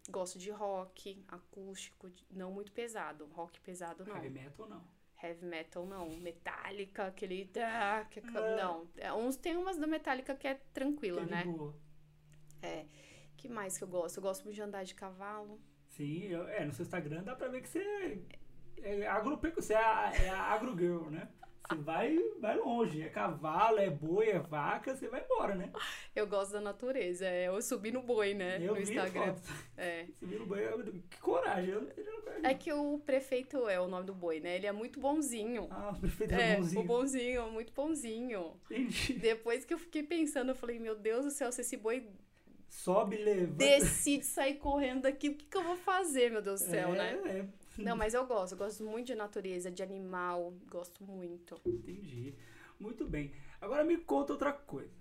gosto 0.09 0.39
de 0.39 0.51
rock, 0.51 1.23
acústico, 1.29 2.09
não 2.31 2.53
muito 2.53 2.73
pesado. 2.73 3.27
Rock 3.33 3.61
pesado 3.61 4.05
não. 4.05 4.15
Heavy 4.17 4.31
metal, 4.31 4.69
não. 4.69 4.83
Heavy 5.23 5.45
metal 5.45 5.85
não. 5.87 6.09
Metallica, 6.17 7.07
aquele. 7.09 7.51
ah, 7.57 8.07
que- 8.09 8.21
Ah. 8.21 8.57
Não. 8.57 8.89
É, 8.97 9.13
uns, 9.13 9.37
tem 9.37 9.57
umas 9.57 9.77
da 9.77 9.87
Metallica 9.87 10.35
que 10.37 10.47
é 10.47 10.55
tranquila, 10.73 11.27
Que 11.27 11.33
é 11.33 11.37
né? 11.37 11.43
de 11.43 11.49
boa. 12.61 12.85
que 13.37 13.49
mais 13.49 13.79
que 13.79 13.85
eu 13.85 13.89
gosto? 13.89 14.17
Eu 14.19 14.23
gosto 14.23 14.43
muito 14.45 14.57
de 14.57 14.63
andar 14.63 14.83
de 14.85 14.95
cavalo. 14.95 15.61
Sim, 15.89 16.25
eu- 16.25 16.49
é, 16.49 16.65
no 16.65 16.73
seu 16.73 16.83
Instagram 16.85 17.23
dá 17.23 17.35
pra 17.37 17.49
ver 17.49 17.63
que 17.63 17.69
você 17.69 17.81
é 18.83 19.07
agropecuário, 19.07 19.63
você 19.63 19.75
é 19.75 20.27
é 20.27 20.31
agrogirl, 20.31 21.11
né? 21.11 21.29
Você 21.69 21.75
vai, 21.83 22.17
vai 22.41 22.57
longe, 22.57 23.03
é 23.03 23.11
cavalo, 23.11 23.79
é 23.79 23.91
boi, 23.91 24.29
é 24.31 24.39
vaca, 24.39 24.97
você 24.97 25.07
vai 25.07 25.23
embora, 25.23 25.55
né? 25.55 25.71
Eu 26.17 26.27
gosto 26.27 26.53
da 26.53 26.61
natureza. 26.63 27.27
é, 27.27 27.49
Eu 27.49 27.61
subi 27.61 27.93
no 27.93 28.03
boi, 28.03 28.33
né? 28.33 28.57
eu 28.61 28.75
no 28.75 28.81
Instagram. 28.81 29.35
É. 29.77 30.07
Você 30.07 30.25
vira 30.27 30.43
o 30.43 30.47
boi, 30.47 30.65
eu- 30.67 30.83
que 31.11 31.21
coragem, 31.21 31.71
eu, 31.71 31.87
É 32.43 32.55
que 32.55 32.73
o 32.73 32.99
prefeito 33.01 33.69
é 33.69 33.79
o 33.79 33.87
nome 33.87 34.07
do 34.07 34.15
boi, 34.15 34.41
né? 34.41 34.57
Ele 34.57 34.67
é 34.67 34.73
muito 34.73 34.99
bonzinho. 34.99 35.67
Ah, 35.71 35.91
o 35.95 36.01
prefeito 36.01 36.33
É, 36.35 36.53
é 36.53 36.57
bonzinho. 36.57 36.81
o 36.81 36.85
bonzinho, 36.85 37.51
muito 37.51 37.73
bonzinho. 37.75 38.57
Entendi. 38.71 39.13
Depois 39.15 39.65
que 39.67 39.75
eu 39.75 39.79
fiquei 39.79 40.03
pensando, 40.03 40.51
eu 40.51 40.55
falei, 40.57 40.79
meu 40.79 40.95
Deus 40.97 41.25
do 41.27 41.31
céu, 41.31 41.53
se 41.53 41.61
esse 41.61 41.77
boi 41.77 42.09
Sobe, 42.69 43.17
levanta. 43.17 43.57
decide 43.57 44.25
sair 44.25 44.55
correndo 44.55 45.03
daqui, 45.03 45.31
o 45.31 45.35
que, 45.35 45.47
que 45.47 45.57
eu 45.57 45.63
vou 45.63 45.77
fazer, 45.77 46.31
meu 46.31 46.43
Deus 46.43 46.61
do 46.61 46.67
céu, 46.67 46.95
é, 46.95 46.99
né? 46.99 47.49
É, 47.77 47.83
Não, 47.83 47.97
mas 47.97 48.15
eu 48.15 48.27
gosto, 48.27 48.53
eu 48.53 48.59
gosto 48.59 48.85
muito 48.85 49.07
de 49.07 49.15
natureza, 49.15 49.71
de 49.71 49.83
animal, 49.83 50.53
gosto 50.71 51.03
muito. 51.03 51.61
entendi. 51.67 52.35
Muito 52.79 53.05
bem. 53.07 53.33
Agora 53.61 53.83
me 53.83 53.97
conta 53.97 54.33
outra 54.33 54.53
coisa. 54.53 54.93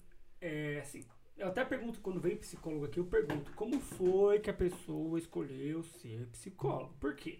É, 0.41 0.79
assim, 0.79 1.05
eu 1.37 1.47
até 1.47 1.63
pergunto, 1.63 1.99
quando 2.01 2.19
vem 2.19 2.35
psicólogo 2.35 2.85
aqui, 2.85 2.99
eu 2.99 3.05
pergunto, 3.05 3.51
como 3.53 3.79
foi 3.79 4.39
que 4.39 4.49
a 4.49 4.53
pessoa 4.53 5.19
escolheu 5.19 5.83
ser 5.83 6.25
psicólogo? 6.27 6.95
Por 6.99 7.15
quê? 7.15 7.39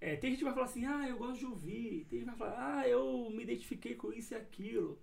É, 0.00 0.16
tem 0.16 0.30
gente 0.30 0.38
que 0.38 0.44
vai 0.44 0.54
falar 0.54 0.66
assim, 0.66 0.86
ah, 0.86 1.06
eu 1.08 1.18
gosto 1.18 1.40
de 1.40 1.46
ouvir. 1.46 2.06
Tem 2.08 2.20
gente 2.20 2.30
que 2.30 2.36
vai 2.36 2.50
falar, 2.50 2.78
ah, 2.78 2.88
eu 2.88 3.28
me 3.30 3.42
identifiquei 3.42 3.94
com 3.94 4.12
isso 4.12 4.32
e 4.32 4.36
aquilo. 4.36 4.98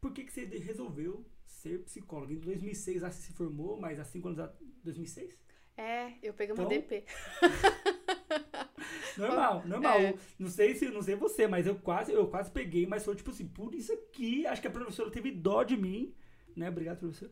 Por 0.00 0.12
que, 0.12 0.24
que 0.24 0.32
você 0.32 0.44
resolveu 0.44 1.24
ser 1.52 1.82
psicólogo? 1.84 2.32
Em 2.32 2.38
2006, 2.38 3.02
acho 3.04 3.18
que 3.18 3.24
se 3.24 3.32
formou, 3.32 3.78
mas 3.80 3.98
há 3.98 4.04
5 4.04 4.28
anos 4.28 4.40
atrás... 4.40 4.60
2006? 4.84 5.38
É, 5.76 6.12
eu 6.22 6.34
peguei 6.34 6.54
uma 6.54 6.64
Então, 6.64 6.68
DP. 6.68 7.04
Normal, 9.16 9.62
normal. 9.66 9.98
É. 10.00 10.14
Não 10.38 10.48
sei 10.48 10.74
se 10.74 10.88
não 10.88 11.02
sei 11.02 11.14
você, 11.14 11.46
mas 11.46 11.66
eu 11.66 11.76
quase, 11.76 12.12
eu 12.12 12.26
quase 12.28 12.50
peguei, 12.50 12.86
mas 12.86 13.04
foi 13.04 13.14
tipo 13.14 13.30
assim, 13.30 13.46
por 13.46 13.74
isso 13.74 13.92
aqui, 13.92 14.46
acho 14.46 14.60
que 14.60 14.68
a 14.68 14.70
professora 14.70 15.10
teve 15.10 15.30
dó 15.30 15.62
de 15.62 15.76
mim, 15.76 16.14
né? 16.56 16.68
Obrigado, 16.68 16.98
professor. 16.98 17.30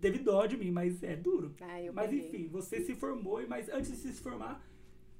Teve 0.00 0.18
dó 0.18 0.46
de 0.46 0.56
mim, 0.56 0.70
mas 0.70 1.02
é 1.02 1.16
duro. 1.16 1.54
Ah, 1.60 1.80
eu 1.82 1.92
mas 1.92 2.10
peguei. 2.10 2.26
enfim, 2.26 2.48
você 2.48 2.80
se 2.80 2.94
formou, 2.94 3.46
mas 3.48 3.68
antes 3.68 3.90
de 3.90 3.96
se 4.12 4.22
formar, 4.22 4.62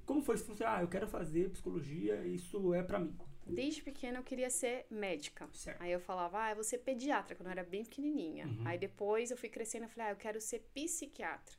como 0.05 0.21
foi? 0.21 0.37
Você 0.37 0.43
falou 0.43 0.55
assim, 0.55 0.63
ah, 0.65 0.81
eu 0.83 0.87
quero 0.87 1.07
fazer 1.07 1.49
psicologia, 1.49 2.25
isso 2.25 2.73
é 2.73 2.83
pra 2.83 2.99
mim. 2.99 3.15
Desde 3.45 3.81
pequena 3.81 4.19
eu 4.19 4.23
queria 4.23 4.49
ser 4.49 4.85
médica. 4.89 5.47
Certo. 5.53 5.81
Aí 5.81 5.91
eu 5.91 5.99
falava, 5.99 6.43
ah, 6.43 6.49
eu 6.51 6.55
vou 6.55 6.63
ser 6.63 6.79
pediatra, 6.79 7.35
quando 7.35 7.47
eu 7.47 7.51
era 7.51 7.63
bem 7.63 7.83
pequenininha. 7.83 8.47
Uhum. 8.47 8.61
Aí 8.65 8.77
depois 8.77 9.31
eu 9.31 9.37
fui 9.37 9.49
crescendo 9.49 9.85
e 9.85 9.89
falei, 9.89 10.09
ah, 10.09 10.11
eu 10.13 10.17
quero 10.17 10.39
ser 10.41 10.59
psiquiatra. 10.73 11.55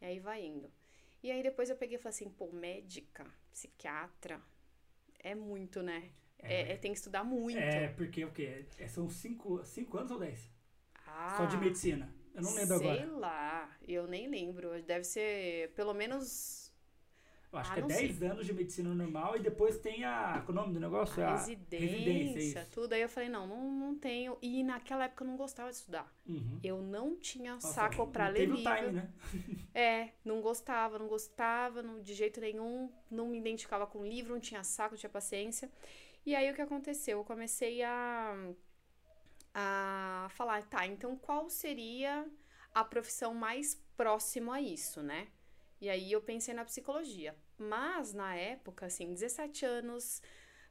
E 0.00 0.04
aí 0.06 0.18
vai 0.18 0.44
indo. 0.44 0.70
E 1.22 1.30
aí 1.30 1.42
depois 1.42 1.70
eu 1.70 1.76
peguei 1.76 1.96
e 1.96 2.00
falei 2.00 2.14
assim, 2.14 2.28
pô, 2.30 2.50
médica, 2.52 3.26
psiquiatra, 3.50 4.40
é 5.18 5.34
muito, 5.34 5.82
né? 5.82 6.10
É, 6.38 6.72
é- 6.72 6.76
tem 6.76 6.92
que 6.92 6.98
estudar 6.98 7.24
muito. 7.24 7.58
É, 7.58 7.88
porque 7.88 8.24
o 8.24 8.30
quê? 8.30 8.64
É, 8.78 8.86
são 8.86 9.08
cinco, 9.10 9.64
cinco 9.64 9.98
anos 9.98 10.12
ou 10.12 10.18
dez? 10.18 10.48
Ah, 11.06 11.34
Só 11.36 11.46
de 11.46 11.56
medicina. 11.56 12.14
Eu 12.34 12.42
não 12.42 12.54
lembro 12.54 12.78
sei 12.78 12.90
agora. 12.90 13.12
lá, 13.18 13.76
eu 13.82 14.06
nem 14.06 14.28
lembro. 14.28 14.80
Deve 14.82 15.02
ser 15.04 15.72
pelo 15.72 15.92
menos 15.92 16.67
Eu 17.50 17.58
acho 17.58 17.70
Ah, 17.70 17.74
que 17.74 17.78
é 17.78 17.82
não 17.82 17.88
10 17.88 18.22
anos 18.22 18.46
de 18.46 18.52
medicina 18.52 18.94
normal 18.94 19.36
e 19.36 19.40
depois 19.40 19.78
tem 19.78 20.04
a. 20.04 20.42
Qual 20.44 20.48
é 20.56 20.60
o 20.60 20.62
nome 20.62 20.74
do 20.74 20.80
negócio? 20.80 21.22
A 21.24 21.28
a 21.28 21.36
residência, 21.36 22.60
isso. 22.60 22.70
tudo. 22.72 22.92
Aí 22.92 23.00
eu 23.00 23.08
falei, 23.08 23.28
não, 23.28 23.46
não, 23.46 23.70
não 23.72 23.94
tenho. 23.98 24.36
E 24.42 24.62
naquela 24.62 25.04
época 25.04 25.24
eu 25.24 25.28
não 25.28 25.36
gostava 25.36 25.70
de 25.70 25.76
estudar. 25.76 26.12
Uhum. 26.28 26.60
Eu 26.62 26.82
não 26.82 27.16
tinha 27.16 27.54
Nossa, 27.54 27.68
saco 27.72 28.06
pra 28.08 28.26
não 28.26 28.32
ler 28.32 28.40
teve 28.40 28.52
livro. 28.56 28.72
o 28.72 28.76
time, 28.76 28.92
né? 28.92 29.10
É, 29.74 30.10
não 30.24 30.40
gostava, 30.40 30.98
não 30.98 31.06
gostava, 31.06 31.82
não, 31.82 32.00
de 32.02 32.12
jeito 32.14 32.40
nenhum, 32.40 32.90
não 33.10 33.28
me 33.28 33.38
identificava 33.38 33.86
com 33.86 34.04
livro, 34.04 34.32
não 34.32 34.40
tinha 34.40 34.64
saco, 34.64 34.94
não 34.94 34.98
tinha 34.98 35.10
paciência. 35.10 35.70
E 36.26 36.34
aí 36.34 36.50
o 36.50 36.54
que 36.54 36.60
aconteceu? 36.62 37.18
Eu 37.18 37.24
comecei 37.24 37.82
a, 37.82 38.34
a 39.54 40.28
falar, 40.30 40.62
tá, 40.64 40.86
então 40.86 41.16
qual 41.16 41.48
seria 41.50 42.26
a 42.74 42.84
profissão 42.84 43.34
mais 43.34 43.74
próxima 43.96 44.56
a 44.56 44.60
isso, 44.60 45.02
né? 45.02 45.28
E 45.80 45.88
aí 45.88 46.10
eu 46.12 46.20
pensei 46.20 46.52
na 46.54 46.64
psicologia. 46.64 47.36
Mas 47.56 48.12
na 48.12 48.34
época, 48.34 48.86
assim, 48.86 49.12
17 49.12 49.64
anos, 49.64 50.20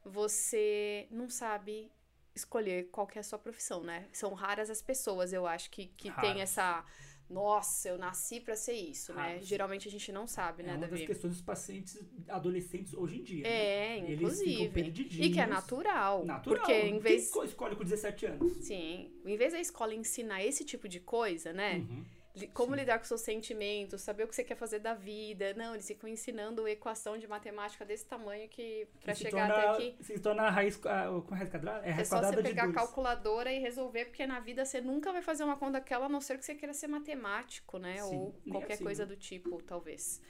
você 0.04 1.06
não 1.10 1.28
sabe 1.28 1.90
escolher 2.34 2.88
qual 2.90 3.06
que 3.06 3.18
é 3.18 3.20
a 3.20 3.24
sua 3.24 3.38
profissão, 3.38 3.82
né? 3.82 4.08
São 4.12 4.32
raras 4.34 4.70
as 4.70 4.80
pessoas, 4.82 5.32
eu 5.32 5.46
acho, 5.46 5.70
que, 5.70 5.86
que 5.86 6.10
tem 6.20 6.40
essa. 6.40 6.84
Nossa, 7.28 7.90
eu 7.90 7.98
nasci 7.98 8.40
pra 8.40 8.56
ser 8.56 8.72
isso, 8.72 9.12
né? 9.12 9.20
Raras. 9.22 9.46
Geralmente 9.46 9.86
a 9.86 9.90
gente 9.90 10.10
não 10.10 10.26
sabe, 10.26 10.62
É 10.62 10.66
né, 10.66 10.72
uma 10.72 10.80
das 10.80 10.90
Davi? 10.92 11.06
questões 11.06 11.34
dos 11.34 11.42
pacientes 11.42 12.00
adolescentes 12.26 12.94
hoje 12.94 13.18
em 13.20 13.22
dia. 13.22 13.42
né? 13.42 13.50
É, 13.50 14.00
ficam 14.00 14.14
inclusive. 14.14 14.80
E 15.26 15.30
que 15.30 15.38
é 15.40 15.46
natural. 15.46 16.24
Natural. 16.24 16.58
Porque 16.58 16.72
em 16.72 16.98
vez. 16.98 17.30
Quem 17.30 17.44
escolhe 17.44 17.76
com 17.76 17.84
17 17.84 18.24
anos? 18.26 18.52
Sim. 18.64 19.12
Em 19.26 19.36
vez 19.36 19.52
da 19.52 19.60
escola 19.60 19.94
ensinar 19.94 20.42
esse 20.42 20.64
tipo 20.64 20.88
de 20.88 21.00
coisa, 21.00 21.52
né? 21.52 21.76
Uhum. 21.78 22.04
Como 22.48 22.74
Sim. 22.74 22.80
lidar 22.80 22.98
com 22.98 23.04
seus 23.04 23.20
sentimentos, 23.20 24.00
saber 24.02 24.24
o 24.24 24.28
que 24.28 24.34
você 24.34 24.44
quer 24.44 24.56
fazer 24.56 24.78
da 24.78 24.94
vida. 24.94 25.52
Não, 25.54 25.74
eles 25.74 25.86
ficam 25.86 26.08
ensinando 26.08 26.66
equação 26.68 27.18
de 27.18 27.26
matemática 27.26 27.84
desse 27.84 28.06
tamanho 28.06 28.48
que 28.48 28.86
pra 29.02 29.14
se 29.14 29.22
chegar 29.22 29.48
torna, 29.48 29.72
até 29.72 29.84
aqui 29.84 30.04
Se 30.04 30.18
torna 30.18 30.42
a 30.44 30.50
raiz. 30.50 30.76
Com 30.76 30.88
a 30.88 31.36
raiz 31.36 31.50
quadrada? 31.50 31.86
É, 31.86 31.90
é 31.90 31.92
raiz 31.92 32.08
só 32.08 32.16
você 32.16 32.22
quadrada 32.22 32.42
pegar 32.42 32.64
a 32.64 32.72
calculadora 32.72 33.52
e 33.52 33.58
resolver, 33.58 34.06
porque 34.06 34.26
na 34.26 34.40
vida 34.40 34.64
você 34.64 34.80
nunca 34.80 35.12
vai 35.12 35.22
fazer 35.22 35.44
uma 35.44 35.56
conta 35.56 35.72
daquela, 35.72 36.06
a 36.06 36.08
não 36.08 36.20
ser 36.20 36.38
que 36.38 36.44
você 36.44 36.54
queira 36.54 36.72
ser 36.72 36.88
matemático, 36.88 37.78
né? 37.78 37.96
Sim, 38.02 38.16
Ou 38.16 38.40
qualquer 38.50 38.74
assim, 38.74 38.84
coisa 38.84 39.04
né? 39.04 39.08
do 39.08 39.16
tipo, 39.16 39.62
talvez. 39.62 40.20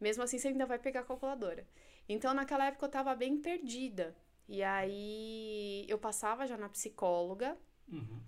Mesmo 0.00 0.22
assim, 0.22 0.38
você 0.38 0.48
ainda 0.48 0.66
vai 0.66 0.78
pegar 0.78 1.00
a 1.00 1.04
calculadora. 1.04 1.66
Então, 2.08 2.34
naquela 2.34 2.66
época, 2.66 2.86
eu 2.86 2.90
tava 2.90 3.14
bem 3.14 3.38
perdida. 3.38 4.14
E 4.48 4.62
aí, 4.62 5.86
eu 5.88 5.98
passava 5.98 6.46
já 6.46 6.56
na 6.56 6.68
psicóloga. 6.68 7.56
Uhum. 7.90 8.20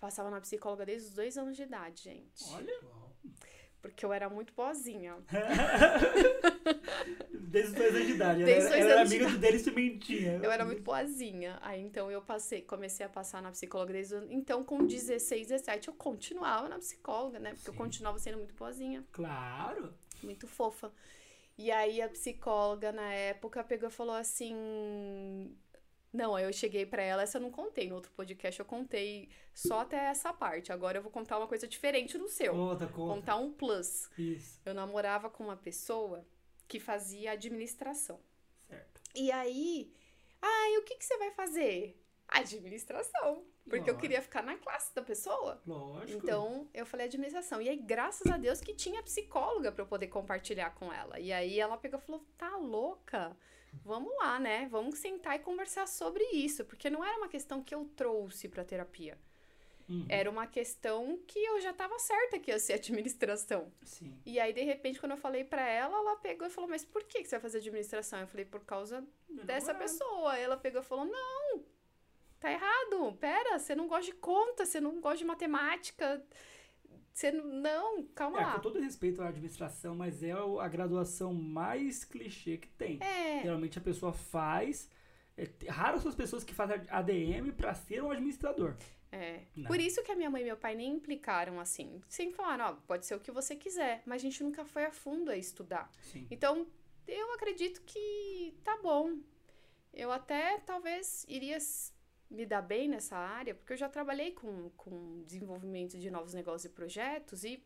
Passava 0.00 0.30
na 0.30 0.40
psicóloga 0.40 0.86
desde 0.86 1.08
os 1.08 1.14
dois 1.14 1.36
anos 1.36 1.56
de 1.56 1.62
idade, 1.62 2.04
gente. 2.04 2.44
Olha. 2.54 2.80
Porque 3.82 4.04
eu 4.04 4.12
era 4.12 4.28
muito 4.28 4.52
boazinha. 4.52 5.16
Desde 7.32 7.72
os 7.72 7.78
dois 7.78 7.94
anos 7.94 8.06
de 8.06 8.12
idade. 8.12 8.44
Desde 8.44 8.52
ela 8.52 8.64
os 8.64 8.70
dois 8.70 8.80
ela 8.80 8.90
era 8.90 9.00
anos 9.00 9.10
de 9.10 9.16
amiga 9.16 9.30
do 9.30 9.38
deles 9.38 9.66
mentia. 9.68 10.40
Eu 10.42 10.50
era 10.50 10.64
muito 10.64 10.82
boazinha. 10.82 11.58
Aí 11.62 11.80
então 11.80 12.10
eu 12.10 12.20
passei, 12.20 12.60
comecei 12.62 13.06
a 13.06 13.08
passar 13.08 13.40
na 13.42 13.50
psicóloga 13.50 13.92
desde 13.94 14.14
o... 14.16 14.30
Então, 14.30 14.62
com 14.62 14.86
16, 14.86 15.48
17, 15.48 15.88
eu 15.88 15.94
continuava 15.94 16.68
na 16.68 16.78
psicóloga, 16.78 17.38
né? 17.38 17.54
Porque 17.54 17.70
eu 17.70 17.74
Sim. 17.74 17.78
continuava 17.78 18.18
sendo 18.18 18.38
muito 18.38 18.54
boazinha, 18.54 19.04
Claro. 19.12 19.94
muito 20.22 20.46
fofa. 20.46 20.92
E 21.56 21.70
aí 21.70 22.00
a 22.02 22.08
psicóloga 22.08 22.92
na 22.92 23.12
época 23.12 23.64
pegou 23.64 23.88
e 23.88 23.92
falou 23.92 24.14
assim. 24.14 25.56
Não, 26.12 26.34
aí 26.34 26.44
eu 26.44 26.52
cheguei 26.52 26.84
pra 26.84 27.02
ela, 27.02 27.22
essa 27.22 27.38
eu 27.38 27.42
não 27.42 27.50
contei. 27.52 27.88
No 27.88 27.94
outro 27.94 28.10
podcast 28.12 28.58
eu 28.58 28.66
contei 28.66 29.28
só 29.54 29.80
até 29.80 29.96
essa 30.06 30.32
parte. 30.32 30.72
Agora 30.72 30.98
eu 30.98 31.02
vou 31.02 31.10
contar 31.10 31.38
uma 31.38 31.46
coisa 31.46 31.68
diferente 31.68 32.18
no 32.18 32.28
seu. 32.28 32.52
Conta, 32.52 32.86
conta. 32.88 33.14
Contar 33.14 33.36
um 33.36 33.52
plus. 33.52 34.10
Isso. 34.18 34.60
Eu 34.64 34.74
namorava 34.74 35.30
com 35.30 35.44
uma 35.44 35.56
pessoa 35.56 36.26
que 36.66 36.80
fazia 36.80 37.32
administração. 37.32 38.20
Certo. 38.68 39.00
E 39.14 39.30
aí, 39.30 39.92
ai, 40.42 40.78
o 40.78 40.82
que, 40.82 40.96
que 40.96 41.04
você 41.04 41.16
vai 41.16 41.30
fazer? 41.30 41.96
Administração. 42.28 43.44
Porque 43.64 43.90
eu 43.90 43.94
Lógico. 43.94 44.00
queria 44.00 44.22
ficar 44.22 44.42
na 44.42 44.56
classe 44.56 44.92
da 44.94 45.02
pessoa. 45.02 45.60
Lógico. 45.64 46.20
Então, 46.24 46.68
eu 46.74 46.84
falei 46.86 47.06
administração. 47.06 47.60
E 47.60 47.68
aí, 47.68 47.76
graças 47.76 48.26
a 48.30 48.36
Deus 48.36 48.60
que 48.60 48.74
tinha 48.74 49.02
psicóloga 49.02 49.70
pra 49.70 49.82
eu 49.84 49.86
poder 49.86 50.08
compartilhar 50.08 50.70
com 50.70 50.92
ela. 50.92 51.20
E 51.20 51.32
aí, 51.32 51.60
ela 51.60 51.76
pegou 51.76 52.00
e 52.00 52.02
falou: 52.02 52.24
tá 52.36 52.56
louca? 52.56 53.36
Vamos 53.84 54.14
lá, 54.16 54.38
né? 54.38 54.68
Vamos 54.70 54.98
sentar 54.98 55.36
e 55.36 55.38
conversar 55.40 55.86
sobre 55.86 56.22
isso. 56.32 56.64
Porque 56.64 56.90
não 56.90 57.04
era 57.04 57.16
uma 57.18 57.28
questão 57.28 57.62
que 57.62 57.74
eu 57.74 57.84
trouxe 57.96 58.48
pra 58.48 58.64
terapia. 58.64 59.18
Uhum. 59.88 60.06
Era 60.08 60.30
uma 60.30 60.46
questão 60.46 61.18
que 61.26 61.38
eu 61.38 61.60
já 61.60 61.72
tava 61.72 61.98
certa 61.98 62.38
que 62.38 62.50
ia 62.52 62.58
ser 62.60 62.74
administração. 62.74 63.72
Sim. 63.82 64.16
E 64.24 64.38
aí, 64.38 64.52
de 64.52 64.62
repente, 64.62 65.00
quando 65.00 65.12
eu 65.12 65.18
falei 65.18 65.42
pra 65.42 65.66
ela, 65.66 65.96
ela 65.96 66.16
pegou 66.16 66.46
e 66.46 66.50
falou: 66.50 66.70
Mas 66.70 66.84
por 66.84 67.02
que 67.04 67.24
você 67.24 67.30
vai 67.30 67.40
fazer 67.40 67.58
administração? 67.58 68.20
Eu 68.20 68.28
falei: 68.28 68.44
Por 68.44 68.64
causa 68.64 69.04
dessa 69.28 69.72
Namorado. 69.72 69.78
pessoa. 69.78 70.38
Ela 70.38 70.56
pegou 70.56 70.80
e 70.80 70.84
falou: 70.84 71.06
Não, 71.06 71.64
tá 72.38 72.52
errado. 72.52 73.16
Pera, 73.18 73.58
você 73.58 73.74
não 73.74 73.88
gosta 73.88 74.12
de 74.12 74.12
conta, 74.12 74.64
você 74.64 74.80
não 74.80 75.00
gosta 75.00 75.18
de 75.18 75.24
matemática. 75.24 76.24
Você 77.12 77.30
não. 77.32 78.04
Calma 78.14 78.40
É, 78.40 78.44
lá. 78.46 78.52
com 78.54 78.60
todo 78.60 78.80
respeito 78.80 79.20
à 79.22 79.28
administração, 79.28 79.94
mas 79.94 80.22
é 80.22 80.32
a 80.32 80.68
graduação 80.68 81.34
mais 81.34 82.04
clichê 82.04 82.56
que 82.56 82.68
tem. 82.68 82.98
É, 83.02 83.42
Geralmente 83.42 83.78
a 83.78 83.82
pessoa 83.82 84.12
faz. 84.12 84.88
É, 85.36 85.48
raras 85.68 86.02
são 86.02 86.08
as 86.10 86.14
pessoas 86.16 86.44
que 86.44 86.54
fazem 86.54 86.80
ADM 86.88 87.50
pra 87.56 87.74
ser 87.74 88.02
um 88.02 88.10
administrador. 88.10 88.74
é. 89.12 89.42
Não. 89.56 89.66
Por 89.66 89.80
isso 89.80 90.02
que 90.02 90.12
a 90.12 90.16
minha 90.16 90.30
mãe 90.30 90.42
e 90.42 90.44
meu 90.44 90.56
pai 90.56 90.74
nem 90.74 90.92
implicaram 90.94 91.58
assim. 91.60 92.00
Sempre 92.08 92.36
falaram: 92.36 92.66
Ó, 92.66 92.72
pode 92.86 93.04
ser 93.06 93.14
o 93.16 93.20
que 93.20 93.30
você 93.32 93.56
quiser. 93.56 94.02
Mas 94.06 94.22
a 94.22 94.24
gente 94.24 94.42
nunca 94.42 94.64
foi 94.64 94.84
a 94.84 94.92
fundo 94.92 95.30
a 95.30 95.36
estudar. 95.36 95.90
Sim. 96.02 96.26
Então, 96.30 96.66
eu 97.08 97.32
acredito 97.34 97.82
que 97.82 98.54
tá 98.62 98.78
bom. 98.82 99.18
Eu 99.92 100.12
até 100.12 100.58
talvez 100.60 101.26
iria 101.28 101.58
me 102.30 102.46
dar 102.46 102.62
bem 102.62 102.88
nessa 102.88 103.16
área, 103.16 103.54
porque 103.54 103.72
eu 103.72 103.76
já 103.76 103.88
trabalhei 103.88 104.32
com, 104.32 104.70
com 104.76 105.22
desenvolvimento 105.24 105.98
de 105.98 106.10
novos 106.10 106.32
negócios 106.32 106.64
e 106.66 106.68
projetos 106.74 107.42
e, 107.44 107.62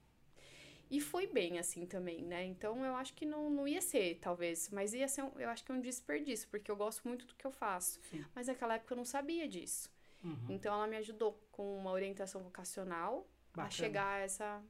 e 0.90 1.00
foi 1.00 1.26
bem 1.26 1.58
assim 1.58 1.84
também, 1.86 2.22
né? 2.22 2.44
Então 2.46 2.84
eu 2.84 2.94
acho 2.96 3.12
que 3.14 3.26
não, 3.26 3.50
não 3.50 3.68
ia 3.68 3.80
ser, 3.82 4.18
talvez, 4.20 4.70
mas 4.70 4.94
ia 4.94 5.06
ser, 5.06 5.22
um, 5.22 5.32
eu 5.38 5.48
acho 5.50 5.64
que 5.64 5.70
é 5.70 5.74
um 5.74 5.80
desperdício, 5.80 6.48
porque 6.48 6.70
eu 6.70 6.76
gosto 6.76 7.06
muito 7.06 7.26
do 7.26 7.34
que 7.34 7.44
eu 7.46 7.50
faço. 7.50 8.00
Sim. 8.10 8.24
Mas 8.34 8.46
naquela 8.46 8.74
época 8.76 8.94
eu 8.94 8.96
não 8.96 9.04
sabia 9.04 9.46
disso. 9.46 9.92
Uhum. 10.22 10.46
Então 10.48 10.72
ela 10.74 10.86
me 10.86 10.96
ajudou 10.96 11.38
com 11.52 11.76
uma 11.76 11.90
orientação 11.90 12.42
vocacional 12.42 13.26
Bacana. 13.50 13.68
a 13.68 13.70
chegar 13.70 14.06
a 14.14 14.18
essa 14.20 14.62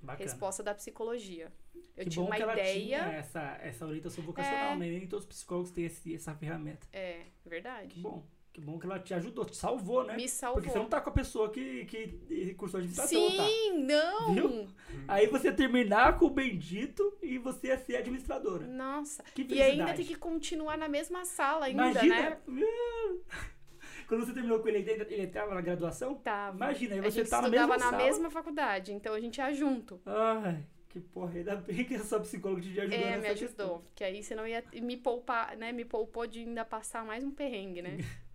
Bacana. 0.00 0.24
resposta 0.24 0.62
da 0.62 0.74
psicologia. 0.74 1.52
Eu 1.94 2.04
que 2.04 2.10
tinha 2.10 2.24
uma 2.24 2.38
ideia. 2.38 2.72
tinha 2.98 3.12
essa, 3.12 3.58
essa 3.60 3.84
orientação 3.86 4.24
vocacional, 4.24 4.72
É. 4.72 4.76
né? 4.76 4.86
Nem 4.88 5.06
todos 5.06 5.24
os 5.26 5.28
psicólogos 5.28 5.70
têm 5.72 5.84
esse- 5.84 6.14
essa 6.14 6.34
ferramenta. 6.34 6.86
É, 6.92 7.26
verdade. 7.44 7.94
Que 7.96 8.00
bom. 8.00 8.24
Que 8.58 8.64
bom 8.64 8.76
que 8.76 8.86
ela 8.86 8.98
te 8.98 9.14
ajudou, 9.14 9.44
te 9.44 9.54
salvou, 9.56 10.02
né? 10.02 10.16
Me 10.16 10.28
salvou. 10.28 10.56
Porque 10.60 10.68
você 10.72 10.78
não 10.80 10.88
tá 10.88 11.00
com 11.00 11.10
a 11.10 11.12
pessoa 11.12 11.48
que, 11.48 11.84
que 11.84 12.54
cursou 12.54 12.78
administração, 12.78 13.36
tá? 13.36 13.46
Sim, 13.46 13.84
não! 13.84 14.34
Viu? 14.34 14.68
Aí 15.06 15.28
você 15.28 15.52
terminar 15.52 16.18
com 16.18 16.26
o 16.26 16.30
bendito 16.30 17.16
e 17.22 17.38
você 17.38 17.68
ia 17.68 17.78
ser 17.78 17.96
administradora. 17.96 18.66
Nossa. 18.66 19.22
Que 19.32 19.46
E 19.48 19.62
ainda 19.62 19.94
tem 19.94 20.04
que 20.04 20.16
continuar 20.16 20.76
na 20.76 20.88
mesma 20.88 21.24
sala 21.24 21.66
ainda, 21.66 21.82
Imagina. 21.88 22.30
né? 22.30 22.38
Quando 24.08 24.26
você 24.26 24.32
terminou 24.32 24.58
com 24.58 24.68
ele, 24.68 24.78
ele 24.78 24.90
ele 25.14 25.22
estava 25.22 25.54
na 25.54 25.60
graduação? 25.60 26.16
Tava. 26.16 26.56
Imagina, 26.56 26.94
aí 26.96 27.00
você 27.00 27.20
gente 27.20 27.30
tá 27.30 27.40
na 27.40 27.46
estudava 27.48 27.72
mesma 27.74 27.84
na 27.84 27.90
sala. 27.92 28.04
mesma 28.04 28.30
faculdade, 28.30 28.92
então 28.92 29.14
a 29.14 29.20
gente 29.20 29.36
ia 29.38 29.52
junto. 29.54 30.00
Ai, 30.04 30.64
que 30.88 30.98
porra, 30.98 31.32
ainda 31.36 31.54
bem 31.56 31.84
que 31.84 31.94
a 31.94 32.02
sua 32.02 32.18
psicóloga 32.20 32.60
te 32.62 32.80
ajudou 32.80 32.98
É, 32.98 33.18
me 33.18 33.26
ajudou. 33.28 33.34
questão. 33.36 33.82
Que 33.94 34.02
aí 34.02 34.20
senão 34.22 34.48
ia 34.48 34.64
me 34.82 34.96
poupar, 34.96 35.56
né? 35.56 35.70
Me 35.70 35.84
poupou 35.84 36.26
de 36.26 36.40
ainda 36.40 36.64
passar 36.64 37.04
mais 37.04 37.22
um 37.22 37.30
perrengue, 37.30 37.82
né? 37.82 37.98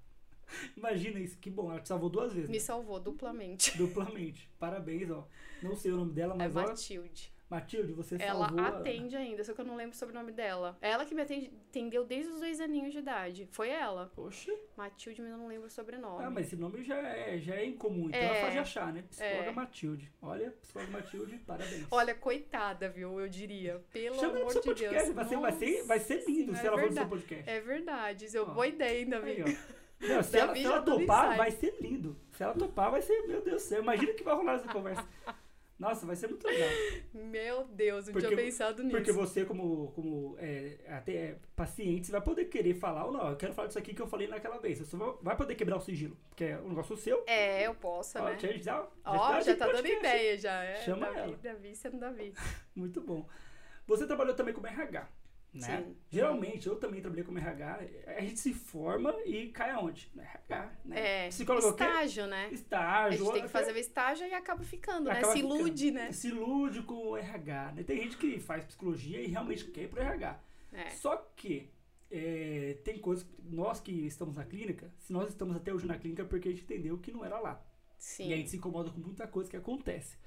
Imagina 0.77 1.19
isso, 1.19 1.37
que 1.37 1.49
bom, 1.49 1.71
ela 1.71 1.79
te 1.81 1.87
salvou 1.87 2.09
duas 2.09 2.33
vezes, 2.33 2.49
Me 2.49 2.57
né? 2.57 2.63
salvou 2.63 2.99
duplamente. 2.99 3.75
duplamente. 3.77 4.49
Parabéns, 4.59 5.09
ó. 5.11 5.27
Não 5.61 5.75
sei 5.75 5.91
o 5.91 5.97
nome 5.97 6.13
dela, 6.13 6.33
É 6.35 6.37
mas 6.37 6.55
ó, 6.55 6.61
Matilde. 6.67 7.31
Matilde, 7.49 7.93
você 7.93 8.15
Ela 8.19 8.47
salvou. 8.47 8.59
a- 8.65 8.67
atende 8.79 9.15
ainda, 9.15 9.43
só 9.43 9.53
que 9.53 9.61
eu 9.61 9.65
não 9.65 9.75
lembro 9.75 9.95
sobre 9.95 10.15
o 10.15 10.19
nome 10.19 10.31
dela. 10.31 10.75
Ela 10.81 11.05
que 11.05 11.13
me 11.13 11.21
atende, 11.21 11.51
atendeu 11.69 12.03
desde 12.03 12.31
os 12.31 12.39
dois 12.39 12.59
aninhos 12.59 12.93
de 12.93 12.97
idade. 12.99 13.47
Foi 13.51 13.69
ela. 13.69 14.11
Poxa, 14.15 14.51
Matilde, 14.75 15.21
mas 15.21 15.29
eu 15.29 15.37
não 15.37 15.47
lembro 15.47 15.67
o 15.67 15.69
sobrenome. 15.69 16.23
ah, 16.23 16.31
mas 16.31 16.47
esse 16.47 16.55
nome 16.55 16.81
já 16.83 16.97
é, 16.97 17.37
já 17.37 17.53
é 17.55 17.65
incomum, 17.65 18.07
então 18.07 18.19
É. 18.19 18.25
é 18.25 18.35
fácil 18.39 18.51
de 18.53 18.57
achar, 18.57 18.91
né? 18.93 19.03
Psicóloga 19.07 19.49
É. 19.49 19.51
Matilde. 19.51 20.11
Olha, 20.19 20.51
psicóloga 20.61 20.91
Matilde, 20.93 21.37
parabéns. 21.45 21.85
Olha, 21.91 22.15
coitada, 22.15 22.89
viu? 22.89 23.19
Eu 23.21 23.29
diria. 23.29 23.83
Pelo 23.91 24.15
Chama 24.15 24.31
ela 24.31 24.39
amor 24.41 24.53
de 24.53 24.61
podcast, 24.61 25.03
Deus. 25.03 25.13
vai 25.15 25.25
ser, 25.25 25.37
vai, 25.37 25.51
ser, 25.51 25.83
vai 25.83 25.99
ser 25.99 26.25
lindo 26.25 26.55
se 26.55 26.65
ela 26.65 26.79
for 26.79 26.87
no 26.89 26.93
seu 26.95 27.07
podcast. 27.07 27.47
É 27.49 27.61
verdade. 27.61 28.25
Isso 28.25 28.37
é 28.37 28.41
Ó. 28.41 28.45
boa 28.45 28.65
ideia 28.65 28.97
ainda, 28.99 29.19
Aí, 29.19 29.35
viu? 29.35 29.45
ó. 29.47 29.73
Não, 30.07 30.23
se 30.23 30.37
ela, 30.37 30.55
se 30.55 30.63
ela 30.65 30.81
topar, 30.81 31.37
vai 31.37 31.51
ser 31.51 31.75
lindo. 31.79 32.17
Se 32.33 32.43
ela 32.43 32.53
topar, 32.53 32.91
vai 32.91 33.01
ser, 33.01 33.21
meu 33.27 33.41
Deus 33.41 33.61
do 33.63 33.65
céu. 33.67 33.81
Imagina 33.81 34.11
o 34.11 34.15
que 34.15 34.23
vai 34.23 34.35
rolar 34.35 34.53
nessa 34.53 34.67
conversa. 34.71 35.05
Nossa, 35.79 36.05
vai 36.05 36.15
ser 36.15 36.27
muito 36.27 36.45
legal. 36.47 36.69
Meu 37.13 37.65
Deus, 37.65 38.05
não 38.05 38.13
Porque- 38.13 38.27
tinha 38.27 38.37
pensado 38.39 38.83
nisso. 38.83 38.95
Porque 38.95 39.11
você, 39.11 39.43
como, 39.43 39.91
como 39.93 40.35
é, 40.39 40.77
até 40.87 41.37
paciente, 41.55 42.05
você 42.05 42.11
vai 42.11 42.21
poder 42.21 42.45
querer 42.45 42.75
falar 42.75 43.05
ou 43.05 43.11
não. 43.11 43.29
Eu 43.31 43.35
quero 43.35 43.53
falar 43.53 43.67
disso 43.67 43.79
aqui 43.79 43.93
que 43.93 44.01
eu 44.01 44.07
falei 44.07 44.27
naquela 44.27 44.59
vez. 44.59 44.79
Você 44.79 44.95
vai- 44.95 45.13
vai 45.21 45.35
poder 45.35 45.55
quebrar 45.55 45.77
o 45.77 45.81
sigilo. 45.81 46.15
Porque 46.29 46.45
é 46.45 46.57
um 46.59 46.69
negócio 46.69 46.95
seu. 46.95 47.23
É, 47.27 47.63
eu 47.67 47.73
posso, 47.75 48.17
Ó, 48.19 48.23
né? 48.25 48.37
já, 48.39 48.51
já, 48.53 48.87
Ó, 49.03 49.31
já 49.33 49.41
já 49.41 49.55
tá 49.57 49.67
dando 49.67 49.87
ideia 49.87 50.37
já. 50.37 50.63
É, 50.63 50.75
Chama 50.83 51.07
Davi, 51.07 51.19
ela. 51.19 51.37
Davi 51.41 51.75
sendo 51.75 51.97
Davi. 51.97 52.33
Muito 52.75 53.01
bom. 53.01 53.27
Você 53.87 54.05
trabalhou 54.07 54.35
também 54.35 54.53
como 54.53 54.67
RH, 54.67 55.07
né? 55.53 55.83
Sim. 55.85 55.95
Geralmente, 56.09 56.67
eu 56.67 56.75
também 56.77 56.99
trabalhei 57.01 57.23
como 57.23 57.37
RH. 57.37 57.79
A 58.17 58.21
gente 58.21 58.39
se 58.39 58.53
forma 58.53 59.13
e 59.25 59.49
cai 59.49 59.69
aonde? 59.71 60.09
No 60.15 60.21
RH, 60.21 60.71
né? 60.85 61.25
É, 61.25 61.29
Psicólogo 61.29 61.67
é 61.67 61.69
estágio, 61.71 62.27
né? 62.27 62.45
A 62.45 62.51
Estágio. 62.51 63.17
gente 63.19 63.31
tem 63.33 63.41
que 63.41 63.47
até- 63.47 63.59
fazer 63.59 63.71
o 63.73 63.77
estágio 63.77 64.27
e 64.27 64.33
acaba 64.33 64.63
ficando, 64.63 65.05
né? 65.05 65.11
acaba 65.11 65.33
Se 65.33 65.41
ficando. 65.41 65.59
ilude, 65.59 65.91
né? 65.91 66.11
Se 66.11 66.27
ilude 66.29 66.81
com 66.83 67.09
o 67.09 67.17
RH, 67.17 67.71
né? 67.75 67.83
Tem 67.83 67.97
gente 68.03 68.17
que 68.17 68.39
faz 68.39 68.65
psicologia 68.65 69.21
e 69.21 69.27
realmente 69.27 69.65
quer 69.65 69.83
ir 69.83 69.87
pro 69.89 70.01
RH. 70.01 70.39
É. 70.71 70.89
Só 70.89 71.15
que 71.35 71.69
é, 72.09 72.77
tem 72.83 72.99
coisas, 72.99 73.25
nós 73.43 73.79
que 73.79 73.91
estamos 74.05 74.35
na 74.35 74.43
clínica, 74.45 74.91
se 74.99 75.11
nós 75.13 75.29
estamos 75.29 75.55
até 75.55 75.73
hoje 75.73 75.85
na 75.87 75.97
clínica 75.97 76.21
é 76.21 76.25
porque 76.25 76.49
a 76.49 76.51
gente 76.51 76.63
entendeu 76.63 76.97
que 76.97 77.11
não 77.11 77.23
era 77.25 77.39
lá. 77.39 77.63
Sim. 77.97 78.29
E 78.29 78.33
a 78.33 78.37
gente 78.37 78.49
se 78.49 78.57
incomoda 78.57 78.89
com 78.91 78.99
muita 78.99 79.25
coisa 79.27 79.49
que 79.49 79.55
acontece. 79.57 80.17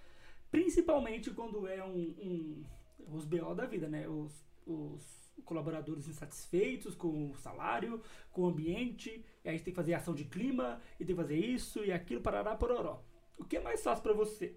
Principalmente 0.50 1.30
quando 1.32 1.66
é 1.66 1.84
um, 1.84 2.14
um- 2.18 2.64
os 3.12 3.24
BO 3.24 3.54
da 3.54 3.66
vida, 3.66 3.88
né? 3.88 4.08
Os, 4.08 4.32
os 4.66 5.26
colaboradores 5.44 6.08
insatisfeitos 6.08 6.94
com 6.94 7.30
o 7.30 7.36
salário, 7.36 8.02
com 8.32 8.42
o 8.42 8.46
ambiente, 8.46 9.24
e 9.44 9.48
a 9.48 9.52
gente 9.52 9.64
tem 9.64 9.72
que 9.72 9.76
fazer 9.76 9.94
ação 9.94 10.14
de 10.14 10.24
clima, 10.24 10.80
e 10.98 11.04
tem 11.04 11.14
que 11.14 11.22
fazer 11.22 11.36
isso 11.36 11.84
e 11.84 11.92
aquilo, 11.92 12.20
parará, 12.20 12.54
pororó. 12.56 13.02
O 13.38 13.44
que 13.44 13.56
é 13.56 13.60
mais 13.60 13.82
fácil 13.82 14.02
para 14.02 14.12
você? 14.12 14.56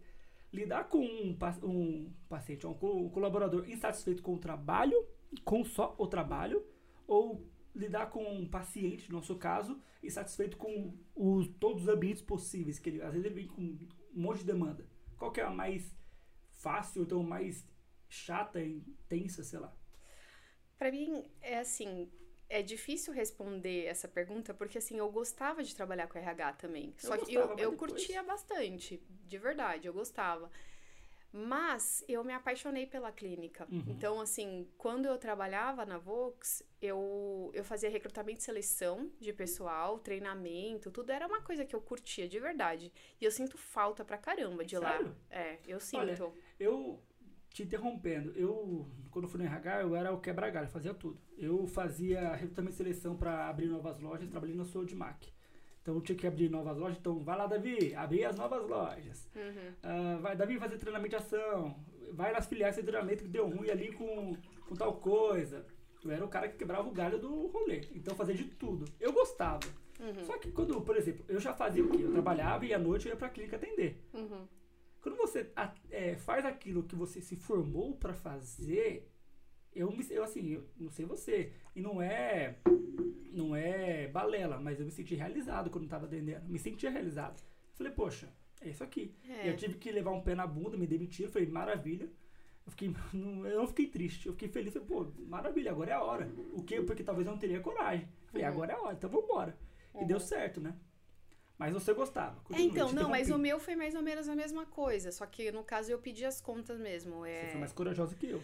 Lidar 0.52 0.86
com 0.90 1.00
um, 1.00 1.38
um 1.64 2.14
paciente, 2.28 2.66
um, 2.66 2.72
um 2.82 3.10
colaborador 3.10 3.70
insatisfeito 3.70 4.24
com 4.24 4.34
o 4.34 4.40
trabalho, 4.40 5.06
com 5.46 5.64
só 5.64 5.96
o 5.98 6.08
trabalho, 6.08 6.66
ou 7.06 7.48
lidar 7.76 8.10
com 8.10 8.24
um 8.24 8.48
paciente, 8.48 9.10
no 9.10 9.18
nosso 9.18 9.36
caso, 9.36 9.80
insatisfeito 10.02 10.58
com 10.58 10.98
os, 11.16 11.48
todos 11.60 11.84
os 11.84 11.90
ambientes 11.90 12.22
possíveis, 12.22 12.80
que 12.80 12.90
ele, 12.90 13.02
às 13.02 13.14
vezes 13.14 13.26
ele 13.26 13.36
vem 13.36 13.48
com 13.48 13.62
um 13.62 13.88
monte 14.14 14.40
de 14.40 14.46
demanda. 14.46 14.88
Qual 15.18 15.32
que 15.32 15.40
é 15.40 15.44
a 15.44 15.52
mais 15.52 15.96
fácil, 16.52 17.04
então 17.04 17.22
mais 17.22 17.68
chata, 18.08 18.60
intensa, 18.64 19.44
sei 19.44 19.60
lá? 19.60 19.79
Pra 20.80 20.90
mim, 20.90 21.30
é 21.42 21.60
assim, 21.60 22.10
é 22.48 22.62
difícil 22.62 23.14
responder 23.14 23.86
essa 23.86 24.08
pergunta, 24.08 24.54
porque 24.54 24.78
assim, 24.78 24.98
eu 24.98 25.12
gostava 25.12 25.62
de 25.62 25.76
trabalhar 25.76 26.08
com 26.08 26.18
RH 26.18 26.54
também. 26.54 26.96
Eu 27.04 27.10
Só 27.10 27.18
que 27.18 27.34
eu, 27.34 27.56
eu 27.58 27.74
curtia 27.74 28.24
bastante, 28.24 29.04
de 29.28 29.38
verdade, 29.38 29.88
eu 29.88 29.94
gostava. 29.94 30.50
Mas 31.32 32.04
eu 32.08 32.24
me 32.24 32.34
apaixonei 32.34 32.88
pela 32.88 33.12
clínica. 33.12 33.68
Uhum. 33.72 33.84
Então, 33.88 34.20
assim, 34.20 34.68
quando 34.80 35.06
eu 35.06 35.16
trabalhava 35.18 35.86
na 35.86 36.00
Vox, 36.00 36.64
eu, 36.82 37.52
eu 37.54 37.64
fazia 37.64 37.88
recrutamento 37.90 38.40
e 38.40 38.44
seleção 38.44 39.12
de 39.20 39.32
pessoal, 39.32 40.00
treinamento, 40.00 40.90
tudo 40.90 41.12
era 41.12 41.28
uma 41.28 41.42
coisa 41.42 41.64
que 41.66 41.76
eu 41.76 41.82
curtia 41.82 42.28
de 42.28 42.40
verdade. 42.40 42.92
E 43.22 43.26
eu 43.26 43.32
sinto 43.32 43.60
falta 43.60 44.04
pra 44.04 44.18
caramba 44.18 44.66
de 44.66 44.76
lá. 44.80 44.94
Sério? 44.94 45.16
É, 45.30 45.60
eu 45.68 45.80
sinto. 45.80 46.00
Olha, 46.00 46.34
Eu, 46.60 47.00
te 47.60 47.64
interrompendo, 47.64 48.32
eu, 48.36 48.88
quando 49.12 49.26
eu 49.26 49.30
fui 49.30 49.40
no 49.40 49.46
RH, 49.46 49.82
eu 49.82 49.96
era 49.96 50.14
o 50.14 50.20
quebra-galho, 50.20 50.70
fazia 50.70 50.94
tudo. 50.94 51.20
Eu 51.38 51.68
fazia 51.68 52.34
recrutamento 52.34 52.74
e 52.76 52.78
seleção 52.78 53.18
para 53.18 53.50
abrir 53.50 53.68
novas 53.68 54.00
lojas, 54.00 54.30
trabalhei 54.30 54.56
na 54.56 54.64
Sodimac. 54.64 55.32
Então 55.82 55.96
eu 55.96 56.02
tinha 56.02 56.18
que 56.18 56.28
abrir 56.28 56.50
novas 56.50 56.78
lojas, 56.78 56.98
então 56.98 57.20
vai 57.20 57.38
lá, 57.38 57.48
Davi, 57.48 57.94
abrir 57.96 58.24
as 58.24 58.38
novas 58.38 58.66
lojas. 58.66 59.30
Uhum. 59.36 59.74
Ah, 59.84 60.20
vai, 60.22 60.36
Davi, 60.36 60.58
fazer 60.58 60.78
treinamento 60.78 61.10
de 61.10 61.16
ação. 61.18 61.76
Vai 62.14 62.32
nas 62.32 62.48
filiais 62.48 62.76
de 62.76 62.84
treinamento 62.84 63.24
que 63.24 63.30
deu 63.30 63.50
ruim 63.50 63.70
ali 63.70 63.92
com, 63.92 64.38
com 64.68 64.76
tal 64.76 64.94
coisa. 64.94 65.66
Eu 66.04 66.12
era 66.12 66.24
o 66.24 66.30
cara 66.30 66.48
que 66.48 66.58
quebrava 66.58 66.88
o 66.88 66.94
galho 66.94 67.20
do 67.20 67.48
rolê. 67.48 67.82
Então 67.94 68.14
eu 68.14 68.18
fazia 68.18 68.36
de 68.36 68.46
tudo. 68.46 68.86
Eu 69.00 69.12
gostava. 69.12 69.68
Uhum. 70.00 70.24
Só 70.24 70.38
que 70.38 70.50
quando, 70.52 70.80
por 70.82 70.96
exemplo, 70.96 71.26
eu 71.28 71.40
já 71.40 71.54
fazia 71.54 71.84
o 71.84 71.90
quê? 71.90 72.04
Eu 72.04 72.12
trabalhava 72.12 72.66
e 72.66 72.74
à 72.74 72.80
noite 72.80 73.08
eu 73.08 73.12
ia 73.12 73.18
pra 73.18 73.30
clínica 73.30 73.58
atender. 73.58 74.02
Uhum. 74.14 74.48
Quando 75.02 75.16
você 75.18 75.50
é, 75.90 76.16
faz 76.18 76.46
aquilo 76.46 76.84
que 76.84 76.96
você 76.96 77.22
se 77.22 77.36
formou 77.36 77.96
pra 77.96 78.14
fazer, 78.14 79.10
eu, 79.74 79.92
me- 79.92 80.06
eu 80.10 80.24
assim, 80.24 80.50
eu 80.50 80.68
não 80.78 80.92
sei 80.92 81.06
você, 81.06 81.54
e 81.76 81.82
não 81.82 82.02
é 82.02 82.58
não 83.32 83.56
é 83.56 84.08
balela, 84.08 84.60
mas 84.60 84.80
eu 84.80 84.86
me 84.86 84.92
senti 84.92 85.16
realizado 85.16 85.70
quando 85.70 85.88
tava 85.88 86.06
atendendo. 86.06 86.48
Me 86.50 86.58
sentia 86.60 86.90
realizado. 86.90 87.42
Falei, 87.76 87.94
poxa, 87.94 88.28
é 88.60 88.70
isso 88.70 88.84
aqui. 88.84 89.14
É. 89.28 89.46
E 89.46 89.50
eu 89.50 89.56
tive 89.56 89.76
que 89.76 89.92
levar 89.92 90.12
um 90.12 90.22
pé 90.22 90.36
na 90.36 90.46
bunda, 90.48 90.76
me 90.76 90.88
demitiram, 90.88 91.32
falei, 91.32 91.48
maravilha. 91.48 92.10
Eu, 92.66 92.72
fiquei, 92.72 92.94
não, 93.14 93.46
eu 93.48 93.60
não 93.60 93.68
fiquei 93.68 93.88
triste, 93.88 94.26
eu 94.28 94.34
fiquei 94.34 94.50
feliz, 94.50 94.74
falei, 94.74 94.88
pô, 94.88 95.08
maravilha, 95.28 95.72
agora 95.72 95.92
é 95.92 95.94
a 95.94 96.04
hora. 96.04 96.30
O 96.54 96.64
quê? 96.64 96.82
Porque 96.82 97.04
talvez 97.04 97.26
eu 97.28 97.32
não 97.34 97.40
teria 97.40 97.62
coragem. 97.62 98.08
Falei, 98.28 98.46
Uhum. 98.46 98.52
agora 98.54 98.74
é 98.74 98.76
a 98.76 98.82
hora, 98.82 98.96
então 98.96 99.10
vambora. 99.10 99.58
E 100.02 100.06
deu 100.06 100.20
certo, 100.20 100.60
né? 100.60 100.76
Mas 101.60 101.74
você 101.74 101.94
gostava. 101.94 102.38
É, 102.54 102.62
então, 102.62 102.92
não, 102.94 103.10
mas 103.10 103.30
o 103.30 103.38
meu 103.38 103.60
foi 103.60 103.76
mais 103.76 103.94
ou 103.94 104.02
menos 104.02 104.30
a 104.30 104.36
mesma 104.36 104.66
coisa. 104.66 105.12
Só 105.12 105.26
que 105.26 105.52
no 105.52 105.64
caso 105.64 105.92
eu 105.92 106.00
pedi 106.00 106.24
as 106.26 106.40
contas 106.40 106.80
mesmo. 106.80 107.20
Você 107.26 107.30
É, 107.30 107.50
foi 107.52 107.60
mais 107.60 107.74
corajosa 107.74 108.16
que 108.16 108.30
eu. 108.30 108.42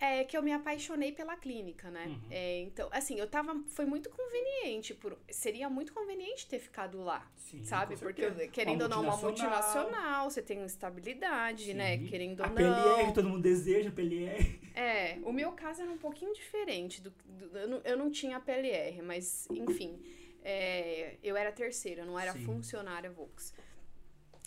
é 0.00 0.24
que 0.24 0.36
eu 0.36 0.42
me 0.42 0.52
apaixonei 0.52 1.10
pela 1.12 1.36
clínica, 1.36 1.90
né? 1.90 2.06
Uhum. 2.06 2.20
É, 2.30 2.60
então, 2.62 2.88
assim, 2.92 3.18
eu 3.18 3.26
tava. 3.26 3.60
Foi 3.66 3.84
muito 3.86 4.08
conveniente. 4.08 4.94
Por, 4.94 5.18
seria 5.30 5.68
muito 5.68 5.92
conveniente 5.92 6.46
ter 6.46 6.60
ficado 6.60 7.00
lá. 7.02 7.28
Sim, 7.36 7.64
Sabe? 7.64 7.96
Porque, 7.96 8.30
querendo 8.48 8.82
ou 8.82 8.88
não, 8.88 9.02
uma 9.02 9.16
multinacional. 9.16 10.30
você 10.30 10.40
tem 10.40 10.64
estabilidade, 10.64 11.74
né? 11.74 11.98
Sim. 11.98 12.06
Querendo 12.06 12.40
A 12.42 12.48
ou 12.48 12.54
PLR, 12.54 13.04
não. 13.06 13.12
todo 13.12 13.28
mundo 13.28 13.42
deseja 13.42 13.90
PLR. 13.90 14.60
É, 14.74 15.18
o 15.24 15.32
meu 15.32 15.52
caso 15.52 15.82
era 15.82 15.90
um 15.90 15.98
pouquinho 15.98 16.32
diferente. 16.32 17.02
Do, 17.02 17.10
do- 17.10 17.58
eu, 17.58 17.68
não, 17.68 17.80
eu 17.84 17.96
não 17.96 18.10
tinha 18.10 18.38
PLR, 18.40 19.02
mas, 19.02 19.46
enfim. 19.50 20.00
É, 20.42 21.16
eu 21.22 21.36
era 21.36 21.52
terceira, 21.52 22.02
eu 22.02 22.06
não 22.06 22.18
era 22.18 22.32
Sim. 22.32 22.44
funcionária 22.44 23.10
Vox. 23.10 23.54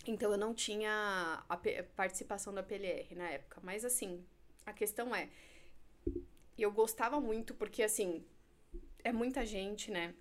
Então 0.08 0.32
eu 0.32 0.38
não 0.38 0.54
tinha 0.54 1.44
a 1.50 1.58
participação 1.96 2.54
da 2.54 2.62
PLR 2.62 3.16
na 3.16 3.30
época. 3.30 3.60
Mas 3.64 3.84
assim, 3.84 4.24
a 4.66 4.74
questão 4.74 5.16
é. 5.16 5.30
Eu 6.58 6.72
gostava 6.72 7.20
muito 7.20 7.54
porque, 7.54 7.84
assim, 7.84 8.24
é 9.04 9.12
muita 9.12 9.46
gente, 9.46 9.92
né? 9.92 10.14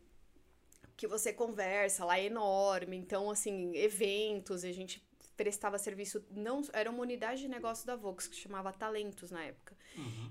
Que 0.96 1.06
você 1.06 1.32
conversa 1.32 2.04
lá 2.04 2.18
é 2.18 2.24
enorme. 2.24 2.96
Então, 2.96 3.30
assim, 3.30 3.76
eventos, 3.76 4.64
a 4.64 4.72
gente 4.72 5.06
prestava 5.36 5.78
serviço. 5.78 6.24
não 6.30 6.62
Era 6.72 6.90
uma 6.90 7.02
unidade 7.02 7.42
de 7.42 7.48
negócio 7.48 7.86
da 7.86 7.94
Vox 7.94 8.26
que 8.26 8.36
chamava 8.36 8.72
Talentos 8.72 9.30
na 9.30 9.44
época. 9.44 9.76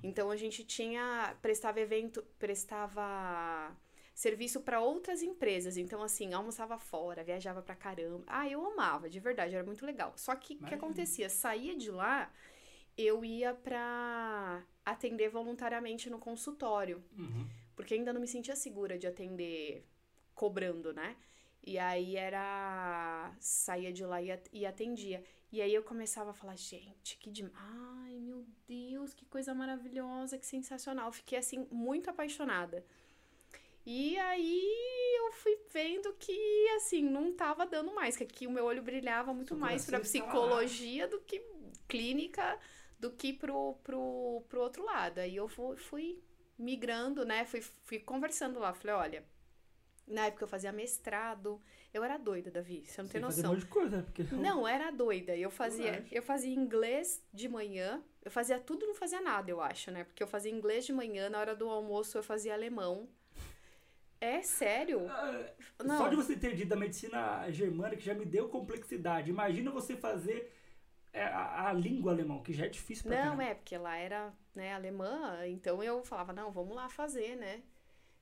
Então 0.02 0.30
a 0.30 0.36
gente 0.36 0.64
tinha 0.64 1.38
prestava 1.42 1.80
evento, 1.80 2.22
prestava 2.38 3.76
serviço 4.14 4.62
para 4.62 4.80
outras 4.80 5.22
empresas. 5.22 5.78
Então 5.78 6.02
assim, 6.04 6.34
almoçava 6.34 6.78
fora, 6.78 7.24
viajava 7.24 7.62
pra 7.62 7.76
caramba. 7.76 8.24
Ah, 8.28 8.48
eu 8.48 8.66
amava, 8.66 9.10
de 9.10 9.20
verdade, 9.20 9.56
era 9.56 9.64
muito 9.66 9.86
legal. 9.86 10.14
Só 10.16 10.36
que 10.36 10.56
o 10.56 10.66
que 10.66 10.76
acontecia? 10.76 11.30
Saía 11.30 11.76
de 11.76 11.90
lá, 11.92 12.32
eu 12.98 13.26
ia 13.26 13.54
pra 13.54 14.64
atender 14.86 15.30
voluntariamente 15.30 16.10
no 16.10 16.20
consultório, 16.20 17.04
Uhum. 17.18 17.48
porque 17.76 17.94
ainda 17.96 18.14
não 18.14 18.22
me 18.22 18.28
sentia 18.28 18.56
segura 18.56 18.98
de 18.98 19.08
atender 19.08 19.84
cobrando, 20.36 20.94
né? 20.94 21.16
E 21.66 21.80
aí 21.80 22.18
era. 22.18 23.34
saía 23.40 23.92
de 23.94 24.06
lá 24.06 24.22
e 24.22 24.28
e 24.52 24.66
atendia. 24.66 25.24
E 25.52 25.62
aí 25.62 25.74
eu 25.74 25.82
começava 25.84 26.32
a 26.32 26.34
falar, 26.34 26.56
gente, 26.58 27.18
que 27.18 27.30
demais. 27.32 27.56
Ai, 28.06 28.20
meu 28.20 28.46
Deus, 28.68 29.14
que 29.14 29.26
coisa 29.26 29.54
maravilhosa, 29.54 30.38
que 30.38 30.46
sensacional. 30.46 31.12
Fiquei 31.12 31.38
assim, 31.38 31.66
muito 31.72 32.10
apaixonada. 32.10 32.84
E 33.86 34.18
aí 34.18 35.18
eu 35.18 35.32
fui 35.34 35.58
vendo 35.72 36.14
que, 36.14 36.70
assim, 36.76 37.04
não 37.04 37.34
tava 37.34 37.66
dando 37.66 37.94
mais, 37.94 38.16
que 38.16 38.24
aqui 38.24 38.48
o 38.48 38.52
meu 38.52 38.66
olho 38.66 38.82
brilhava 38.82 39.34
muito 39.34 39.56
mais 39.56 39.84
estava 39.84 40.04
psicologia 40.04 41.08
do 41.08 41.20
que 41.20 41.42
clínica, 41.88 42.58
do 42.98 43.12
que 43.12 43.34
pro, 43.34 43.76
pro, 43.84 44.44
pro 44.48 44.62
outro 44.62 44.86
lado. 44.86 45.20
Aí 45.20 45.36
eu 45.36 45.48
fui, 45.48 45.76
fui 45.76 46.24
migrando, 46.58 47.26
né? 47.26 47.44
Fui, 47.46 47.62
fui 47.62 48.00
conversando 48.00 48.60
lá. 48.60 48.74
Falei, 48.74 48.96
olha, 48.96 49.26
na 50.08 50.28
época 50.28 50.46
eu 50.46 50.48
fazia 50.48 50.72
mestrado. 50.72 51.62
Eu 51.94 52.04
era 52.04 52.18
doida, 52.18 52.50
Davi, 52.50 52.86
você 52.86 53.02
não 53.02 53.10
tem 53.10 53.22
noção. 53.22 53.52
um 53.52 53.54
monte 53.54 53.60
de 53.60 53.66
coisa, 53.68 53.98
né? 53.98 54.04
Porque 54.04 54.24
Não, 54.34 54.68
era 54.68 54.92
doida. 54.92 55.36
Eu 55.36 55.52
fazia, 55.52 56.06
eu 56.12 56.24
fazia 56.24 56.54
inglês 56.54 57.22
de 57.32 57.48
manhã. 57.48 58.02
Eu 58.24 58.32
fazia 58.32 58.60
tudo 58.60 58.86
e 58.86 58.88
não 58.88 58.96
fazia 58.96 59.20
nada, 59.20 59.52
eu 59.52 59.62
acho, 59.62 59.92
né? 59.92 60.06
Porque 60.06 60.24
eu 60.24 60.28
fazia 60.28 60.52
inglês 60.52 60.86
de 60.86 60.94
manhã, 60.94 61.30
na 61.30 61.40
hora 61.40 61.54
do 61.54 61.70
almoço 61.70 62.18
eu 62.18 62.24
fazia 62.24 62.54
alemão. 62.54 63.10
É 64.24 64.42
sério? 64.42 65.06
Ah, 65.10 65.46
Não. 65.84 65.98
Só 65.98 66.08
de 66.08 66.16
você 66.16 66.36
ter 66.38 66.56
dito 66.56 66.70
da 66.70 66.78
medicina 66.78 67.50
germânica 67.52 68.02
já 68.02 68.14
me 68.14 68.26
deu 68.26 68.48
complexidade. 68.48 69.30
Imagina 69.30 69.70
você 69.70 69.98
fazer 69.98 70.50
é, 71.12 71.24
a, 71.26 71.68
a 71.70 71.74
língua 71.74 72.12
alemão, 72.14 72.42
que 72.42 72.54
já 72.54 72.66
é 72.66 72.70
difícil 72.70 73.04
pra 73.06 73.26
Não, 73.26 73.42
é, 73.42 73.54
porque 73.54 73.78
lá 73.78 73.98
era, 73.98 74.34
né, 74.56 74.74
alemã, 74.74 75.46
então 75.48 75.84
eu 75.84 76.04
falava, 76.06 76.32
não, 76.32 76.52
vamos 76.52 76.74
lá 76.74 76.88
fazer, 76.88 77.36
né? 77.36 77.62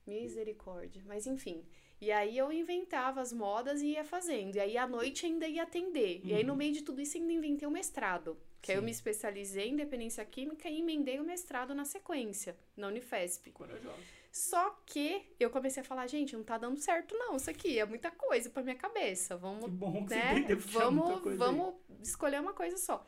Misericórdia. 0.04 1.02
Mas 1.06 1.26
enfim. 1.26 1.64
E 2.00 2.10
aí 2.10 2.36
eu 2.36 2.50
inventava 2.52 3.20
as 3.20 3.32
modas 3.32 3.80
e 3.80 3.92
ia 3.92 4.02
fazendo. 4.02 4.56
E 4.56 4.60
aí 4.60 4.76
à 4.76 4.88
noite 4.88 5.24
ainda 5.24 5.46
ia 5.46 5.62
atender. 5.62 6.20
E 6.24 6.34
aí 6.34 6.42
no 6.42 6.52
Uhum. 6.52 6.58
meio 6.58 6.72
de 6.72 6.82
tudo 6.82 7.00
isso 7.00 7.16
ainda 7.16 7.32
inventei 7.32 7.66
o 7.68 7.70
mestrado. 7.70 8.36
Que 8.60 8.72
aí 8.72 8.76
eu 8.78 8.82
Sim. 8.82 8.86
me 8.86 8.90
especializei 8.90 9.68
em 9.68 9.76
dependência 9.76 10.24
química 10.24 10.68
e 10.68 10.80
emendei 10.80 11.20
o 11.20 11.24
mestrado 11.24 11.74
na 11.74 11.84
sequência, 11.84 12.56
na 12.76 12.88
Unifesp. 12.88 13.52
Corajosa. 13.52 14.21
Só 14.32 14.70
que 14.86 15.22
eu 15.38 15.50
comecei 15.50 15.82
a 15.82 15.84
falar, 15.84 16.06
gente, 16.06 16.34
não 16.34 16.42
tá 16.42 16.56
dando 16.56 16.78
certo 16.78 17.14
não, 17.18 17.36
isso 17.36 17.50
aqui 17.50 17.78
é 17.78 17.84
muita 17.84 18.10
coisa 18.10 18.48
pra 18.48 18.62
minha 18.62 18.74
cabeça. 18.74 19.36
Vamos 19.36 19.66
Que 19.66 19.70
bom 19.70 20.06
que 20.06 20.14
né? 20.14 20.42
você 20.56 20.78
Vamos, 20.78 21.36
vamos 21.36 21.74
escolher 22.02 22.40
uma 22.40 22.54
coisa 22.54 22.78
só. 22.78 23.06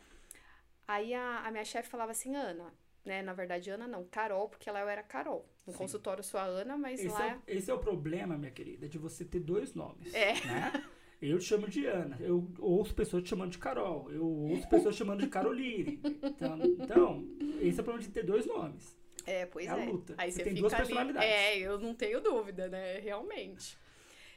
Aí 0.87 1.14
a, 1.14 1.38
a 1.46 1.50
minha 1.50 1.64
chefe 1.64 1.88
falava 1.88 2.12
assim, 2.12 2.37
Ana, 2.37 2.74
né? 3.06 3.22
Na 3.22 3.32
verdade, 3.32 3.70
Ana 3.70 3.88
não, 3.88 4.04
Carol, 4.04 4.50
porque 4.50 4.70
lá 4.70 4.80
eu 4.80 4.88
era 4.88 5.02
Carol. 5.02 5.48
No 5.66 5.72
Sim. 5.72 5.78
consultório 5.78 6.20
eu 6.20 6.24
sou 6.24 6.38
a 6.38 6.44
Ana, 6.44 6.76
mas 6.76 7.00
Esse, 7.00 7.08
lá. 7.08 7.26
é, 7.46 7.54
esse 7.56 7.70
é 7.70 7.74
o 7.74 7.78
problema, 7.78 8.37
minha 8.37 8.52
querida, 8.52 8.87
de 8.87 8.98
você 8.98 9.24
ter 9.24 9.40
dois 9.40 9.72
nomes. 9.72 10.12
É. 10.12 10.34
Né? 10.44 10.84
Eu 11.22 11.38
te 11.38 11.44
chamo 11.46 11.66
de 11.68 11.87
Ana, 11.87 12.18
eu 12.20 12.46
ouço 12.58 12.94
pessoas 12.94 13.22
te 13.22 13.30
chamando 13.30 13.52
de 13.52 13.58
Carol, 13.58 14.12
eu 14.12 14.26
ouço 14.26 14.68
pessoas 14.68 14.94
te 14.94 14.98
chamando 14.98 15.20
de 15.20 15.28
Caroline. 15.28 15.98
Então, 16.22 16.58
então, 16.62 17.28
esse 17.62 17.78
é 17.78 17.80
o 17.80 17.84
problema 17.84 18.00
de 18.00 18.10
ter 18.10 18.24
dois 18.24 18.44
nomes. 18.44 18.94
É, 19.26 19.46
pois 19.46 19.66
É 19.66 19.70
é. 19.70 19.72
a 19.72 19.76
luta. 19.84 20.14
Aí 20.18 20.30
Você 20.30 20.38
você 20.38 20.44
tem 20.44 20.52
fica 20.54 20.60
duas 20.62 20.74
ali. 20.74 20.82
personalidades. 20.82 21.28
É, 21.30 21.58
eu 21.58 21.78
não 21.78 21.94
tenho 21.94 22.20
dúvida, 22.20 22.68
né? 22.68 22.98
Realmente. 23.00 23.78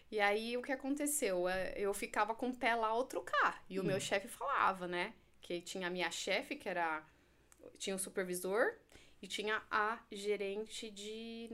E 0.10 0.19
aí 0.19 0.56
o 0.58 0.62
que 0.62 0.71
aconteceu? 0.71 1.47
É, 1.50 1.73
Eu 1.78 1.93
ficava 1.93 2.34
com 2.34 2.50
o 2.50 2.56
pé 2.56 2.76
lá 2.76 2.93
outro 2.93 3.21
cá. 3.21 3.62
E 3.69 3.80
o 3.80 3.84
Hum. 3.84 3.88
meu 3.88 4.00
chefe 4.00 4.28
falava, 4.28 4.88
né? 4.88 5.13
Que 5.41 5.62
tinha 5.62 5.88
a 5.88 5.89
minha 5.89 6.10
chefe, 6.12 6.56
que 6.56 6.67
era. 6.69 7.04
Tinha 7.78 7.95
o 7.95 8.00
supervisor 8.00 8.76
e 9.21 9.28
tinha 9.28 9.62
a 9.69 10.00
gerente 10.12 10.89
de. 10.89 11.50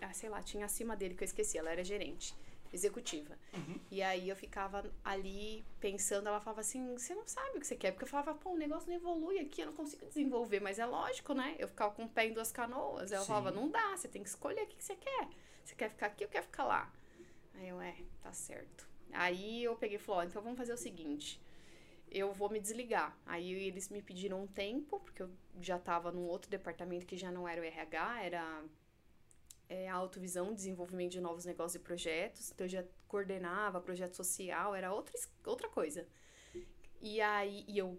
Ah, 0.00 0.12
sei 0.12 0.28
lá, 0.28 0.42
tinha 0.42 0.64
acima 0.64 0.96
dele 0.96 1.14
que 1.14 1.22
eu 1.22 1.26
esqueci, 1.26 1.58
ela 1.58 1.70
era 1.70 1.84
gerente, 1.84 2.34
executiva. 2.72 3.38
Uhum. 3.52 3.78
E 3.90 4.02
aí 4.02 4.28
eu 4.28 4.36
ficava 4.36 4.90
ali 5.04 5.64
pensando, 5.78 6.28
ela 6.28 6.40
falava 6.40 6.60
assim, 6.60 6.92
você 6.92 7.14
não 7.14 7.26
sabe 7.26 7.58
o 7.58 7.60
que 7.60 7.66
você 7.66 7.76
quer. 7.76 7.92
Porque 7.92 8.04
eu 8.04 8.08
falava, 8.08 8.34
pô, 8.34 8.50
o 8.50 8.56
negócio 8.56 8.88
não 8.88 8.96
evolui 8.96 9.38
aqui, 9.38 9.60
eu 9.60 9.66
não 9.66 9.74
consigo 9.74 10.06
desenvolver. 10.06 10.60
Mas 10.60 10.78
é 10.78 10.86
lógico, 10.86 11.34
né? 11.34 11.54
Eu 11.58 11.68
ficava 11.68 11.92
com 11.94 12.04
o 12.04 12.08
pé 12.08 12.26
em 12.26 12.32
duas 12.32 12.50
canoas. 12.50 13.12
Ela 13.12 13.22
Sim. 13.22 13.28
falava, 13.28 13.50
não 13.50 13.68
dá, 13.68 13.96
você 13.96 14.08
tem 14.08 14.22
que 14.22 14.28
escolher 14.28 14.62
o 14.62 14.66
que 14.66 14.82
você 14.82 14.96
quer. 14.96 15.28
Você 15.64 15.74
quer 15.74 15.90
ficar 15.90 16.06
aqui 16.06 16.24
ou 16.24 16.30
quer 16.30 16.42
ficar 16.42 16.64
lá? 16.64 16.92
Aí 17.54 17.68
eu, 17.68 17.80
é, 17.80 17.96
tá 18.22 18.32
certo. 18.32 18.88
Aí 19.12 19.62
eu 19.62 19.76
peguei 19.76 19.96
e 19.96 20.00
falei, 20.00 20.26
ó, 20.26 20.28
então 20.28 20.42
vamos 20.42 20.58
fazer 20.58 20.72
o 20.72 20.78
seguinte. 20.78 21.40
Eu 22.10 22.32
vou 22.32 22.50
me 22.50 22.60
desligar. 22.60 23.16
Aí 23.26 23.52
eles 23.52 23.88
me 23.88 24.02
pediram 24.02 24.42
um 24.42 24.46
tempo, 24.46 25.00
porque 25.00 25.22
eu 25.22 25.30
já 25.60 25.78
tava 25.78 26.10
num 26.10 26.24
outro 26.24 26.50
departamento 26.50 27.06
que 27.06 27.16
já 27.16 27.30
não 27.30 27.46
era 27.46 27.60
o 27.60 27.64
RH, 27.64 28.22
era 28.22 28.64
é, 29.72 29.88
a 29.88 29.94
autovisão, 29.94 30.52
desenvolvimento 30.52 31.12
de 31.12 31.20
novos 31.20 31.46
negócios 31.46 31.80
e 31.80 31.84
projetos. 31.84 32.50
Então 32.52 32.66
eu 32.66 32.68
já 32.68 32.84
coordenava 33.08 33.80
projeto 33.80 34.14
social, 34.14 34.74
era 34.74 34.92
outra, 34.92 35.14
outra 35.46 35.68
coisa. 35.68 36.06
E 37.00 37.20
aí, 37.20 37.64
e 37.66 37.78
eu 37.78 37.98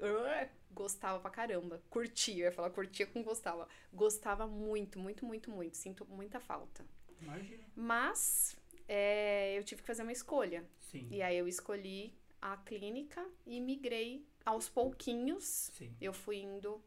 ah, 0.00 0.48
gostava 0.70 1.18
pra 1.20 1.30
caramba. 1.30 1.82
Curtia, 1.90 2.44
eu 2.44 2.44
ia 2.46 2.52
falar 2.52 2.70
curtia 2.70 3.06
com 3.06 3.22
gostava. 3.22 3.68
Gostava 3.92 4.46
muito, 4.46 4.98
muito, 4.98 5.26
muito, 5.26 5.50
muito. 5.50 5.76
Sinto 5.76 6.06
muita 6.06 6.38
falta. 6.38 6.86
Imagina. 7.20 7.64
Mas 7.74 8.56
é, 8.86 9.58
eu 9.58 9.64
tive 9.64 9.82
que 9.82 9.86
fazer 9.86 10.02
uma 10.02 10.12
escolha. 10.12 10.64
Sim, 10.80 11.08
E 11.10 11.20
aí 11.20 11.36
eu 11.36 11.48
escolhi 11.48 12.16
a 12.40 12.56
clínica 12.56 13.26
e 13.44 13.60
migrei 13.60 14.24
aos 14.46 14.68
pouquinhos. 14.68 15.70
sim. 15.74 15.94
Eu 16.00 16.12
fui 16.12 16.36
indo, 16.36 16.82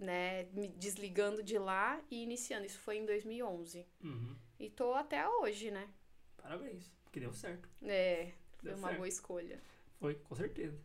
né, 0.00 0.44
me 0.52 0.68
desligando 0.68 1.42
de 1.42 1.58
lá 1.58 2.00
e 2.10 2.22
iniciando. 2.22 2.66
Isso 2.66 2.80
foi 2.80 2.96
em 2.96 3.06
2011. 3.06 3.86
Uhum. 4.02 4.36
E 4.58 4.70
tô 4.70 4.94
até 4.94 5.28
hoje, 5.28 5.70
né? 5.70 5.88
Parabéns, 6.36 6.90
que 7.12 7.20
deu 7.20 7.32
certo. 7.32 7.68
É, 7.82 8.32
foi 8.58 8.70
Deu 8.70 8.78
uma 8.78 8.88
certo. 8.88 8.96
boa 8.96 9.08
escolha. 9.08 9.62
Foi, 9.98 10.14
com 10.14 10.34
certeza. 10.34 10.80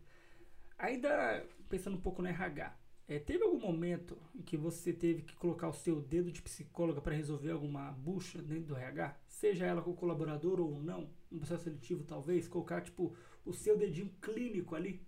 Ainda 0.77 1.45
pensando 1.69 1.95
um 1.97 2.01
pouco 2.01 2.21
no 2.21 2.27
RH, 2.27 2.77
é, 3.07 3.19
teve 3.19 3.43
algum 3.43 3.59
momento 3.59 4.17
em 4.33 4.41
que 4.41 4.57
você 4.57 4.91
teve 4.91 5.21
que 5.21 5.35
colocar 5.35 5.69
o 5.69 5.73
seu 5.73 6.01
dedo 6.01 6.31
de 6.31 6.41
psicóloga 6.41 6.99
para 6.99 7.13
resolver 7.13 7.51
alguma 7.51 7.91
bucha 7.91 8.41
dentro 8.41 8.67
do 8.67 8.75
RH? 8.75 9.15
Seja 9.27 9.65
ela 9.65 9.81
com 9.81 9.91
o 9.91 9.95
colaborador 9.95 10.59
ou 10.59 10.81
não, 10.81 11.09
no 11.31 11.39
processo 11.39 11.65
seletivo 11.65 12.03
talvez, 12.03 12.47
colocar 12.47 12.81
tipo 12.81 13.15
o 13.45 13.53
seu 13.53 13.77
dedinho 13.77 14.09
clínico 14.21 14.75
ali? 14.75 15.05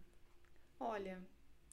Olha, 0.80 1.22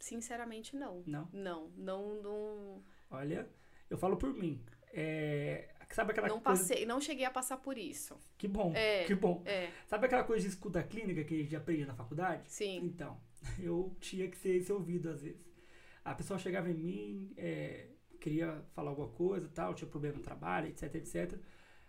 sinceramente 0.04 0.76
não. 0.76 1.02
Não. 1.06 1.28
Não, 1.32 1.68
não, 1.76 2.22
não, 2.22 2.84
Olha, 3.10 3.48
eu 3.88 3.96
falo 3.96 4.16
por 4.16 4.34
mim. 4.34 4.62
É, 4.92 5.68
sabe 5.90 6.12
aquela 6.12 6.28
não 6.28 6.40
coisa. 6.40 6.60
passei, 6.62 6.84
não 6.86 7.00
cheguei 7.00 7.24
a 7.24 7.30
passar 7.30 7.56
por 7.56 7.78
isso. 7.78 8.18
Que 8.36 8.46
bom, 8.46 8.72
É. 8.76 9.04
que 9.04 9.14
bom. 9.14 9.42
É, 9.46 9.70
Sabe 9.86 10.06
aquela 10.06 10.22
coisa 10.24 10.42
de 10.42 10.48
escuta 10.54 10.82
clínica 10.82 11.24
que 11.24 11.34
a 11.34 11.42
gente 11.42 11.56
aprende 11.56 11.86
na 11.86 11.94
faculdade? 11.94 12.42
sim. 12.48 12.76
Então, 12.84 13.18
eu 13.58 13.96
tinha 13.98 14.28
que 14.28 14.36
ser 14.36 14.56
esse 14.56 14.70
ouvido 14.72 15.08
às 15.08 15.22
vezes. 15.22 15.42
A 16.04 16.14
pessoa 16.14 16.38
chegava 16.38 16.68
em 16.70 16.74
mim, 16.74 17.32
é, 17.38 17.88
queria 18.20 18.62
falar 18.74 18.90
alguma 18.90 19.08
coisa 19.08 19.48
tal, 19.48 19.72
tinha 19.74 19.88
problema 19.88 20.18
no 20.18 20.22
trabalho, 20.22 20.68
etc, 20.68 20.94
etc. 20.96 21.38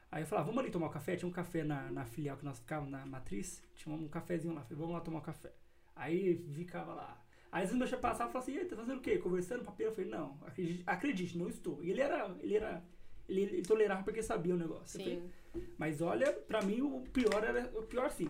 Aí 0.10 0.24
eu 0.24 0.28
falava, 0.28 0.48
vamos 0.48 0.62
ali 0.64 0.72
tomar 0.72 0.88
um 0.88 0.92
café? 0.92 1.18
Tinha 1.18 1.28
um 1.28 1.34
café 1.34 1.66
na, 1.66 1.92
na 1.92 2.06
filial 2.06 2.38
que 2.38 2.46
nós 2.46 2.60
ficávamos, 2.60 2.92
na 2.92 3.06
matriz, 3.06 3.62
tinha 3.76 3.94
um 3.94 4.08
cafezinho 4.08 4.54
lá. 4.54 4.62
Falei, 4.62 4.78
vamos 4.78 4.94
lá 4.94 5.02
tomar 5.02 5.20
um 5.20 5.22
café. 5.22 5.52
Aí 5.96 6.38
ficava 6.54 6.94
lá. 6.94 7.25
Aí 7.56 7.64
às 7.64 7.70
vezes 7.70 7.78
meu 7.78 7.88
chefe 7.88 8.02
passava 8.02 8.30
e 8.30 8.34
falava 8.34 8.40
assim, 8.40 8.58
"E 8.58 8.60
aí, 8.60 8.66
tá 8.66 8.76
fazendo 8.76 8.98
o 8.98 9.02
quê? 9.02 9.18
Conversando, 9.18 9.64
papel? 9.64 9.88
Eu 9.88 9.96
falei, 9.96 10.10
não, 10.12 10.38
acredite, 10.46 10.84
acredite, 10.86 11.38
não 11.38 11.48
estou. 11.48 11.82
E 11.82 11.90
ele 11.90 12.02
era, 12.02 12.36
ele 12.42 12.54
era, 12.58 12.84
ele, 13.30 13.44
ele 13.44 13.62
tolerava 13.62 14.04
porque 14.04 14.22
sabia 14.22 14.54
o 14.54 14.58
negócio. 14.58 15.00
Falei, 15.00 15.22
Sim. 15.54 15.64
mas 15.78 16.02
olha, 16.02 16.34
pra 16.34 16.62
mim 16.62 16.82
o 16.82 17.00
pior 17.14 17.42
era, 17.46 17.72
o 17.80 17.84
pior 17.84 18.12
sim. 18.12 18.30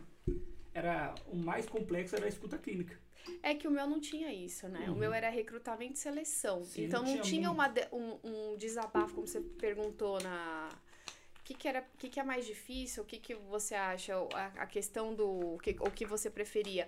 Era, 0.75 1.15
o 1.25 1.35
mais 1.35 1.65
complexo 1.65 2.15
era 2.15 2.25
a 2.25 2.29
escuta 2.29 2.55
clínica. 2.59 2.99
É 3.41 3.55
que 3.55 3.67
o 3.67 3.71
meu 3.71 3.88
não 3.88 3.99
tinha 3.99 4.31
isso, 4.31 4.69
né? 4.69 4.85
O 4.89 4.91
Uhum. 4.91 4.99
meu 4.99 5.11
era 5.11 5.27
recrutamento 5.31 5.93
e 5.95 5.97
seleção. 5.97 6.63
Sim, 6.63 6.83
então 6.85 7.01
não 7.01 7.09
tinha 7.13 7.23
tinha 7.23 7.49
uma 7.51 7.73
um, 7.91 8.19
um 8.53 8.57
desabafo, 8.57 9.15
como 9.15 9.25
você 9.25 9.41
perguntou 9.41 10.21
na. 10.21 10.69
O 11.39 11.43
que, 11.45 11.55
que, 11.55 11.67
era, 11.67 11.79
o 11.95 11.97
que, 11.97 12.09
que 12.09 12.19
é 12.19 12.23
mais 12.23 12.45
difícil? 12.45 13.01
O 13.01 13.05
que, 13.07 13.17
que 13.17 13.33
você 13.33 13.73
acha? 13.73 14.19
O- 14.19 14.29
A, 14.35 14.45
a 14.57 14.67
questão 14.67 15.15
do. 15.15 15.27
O 15.55 15.57
que, 15.57 15.75
o 15.79 15.89
que 15.89 16.05
você 16.05 16.29
preferia? 16.29 16.88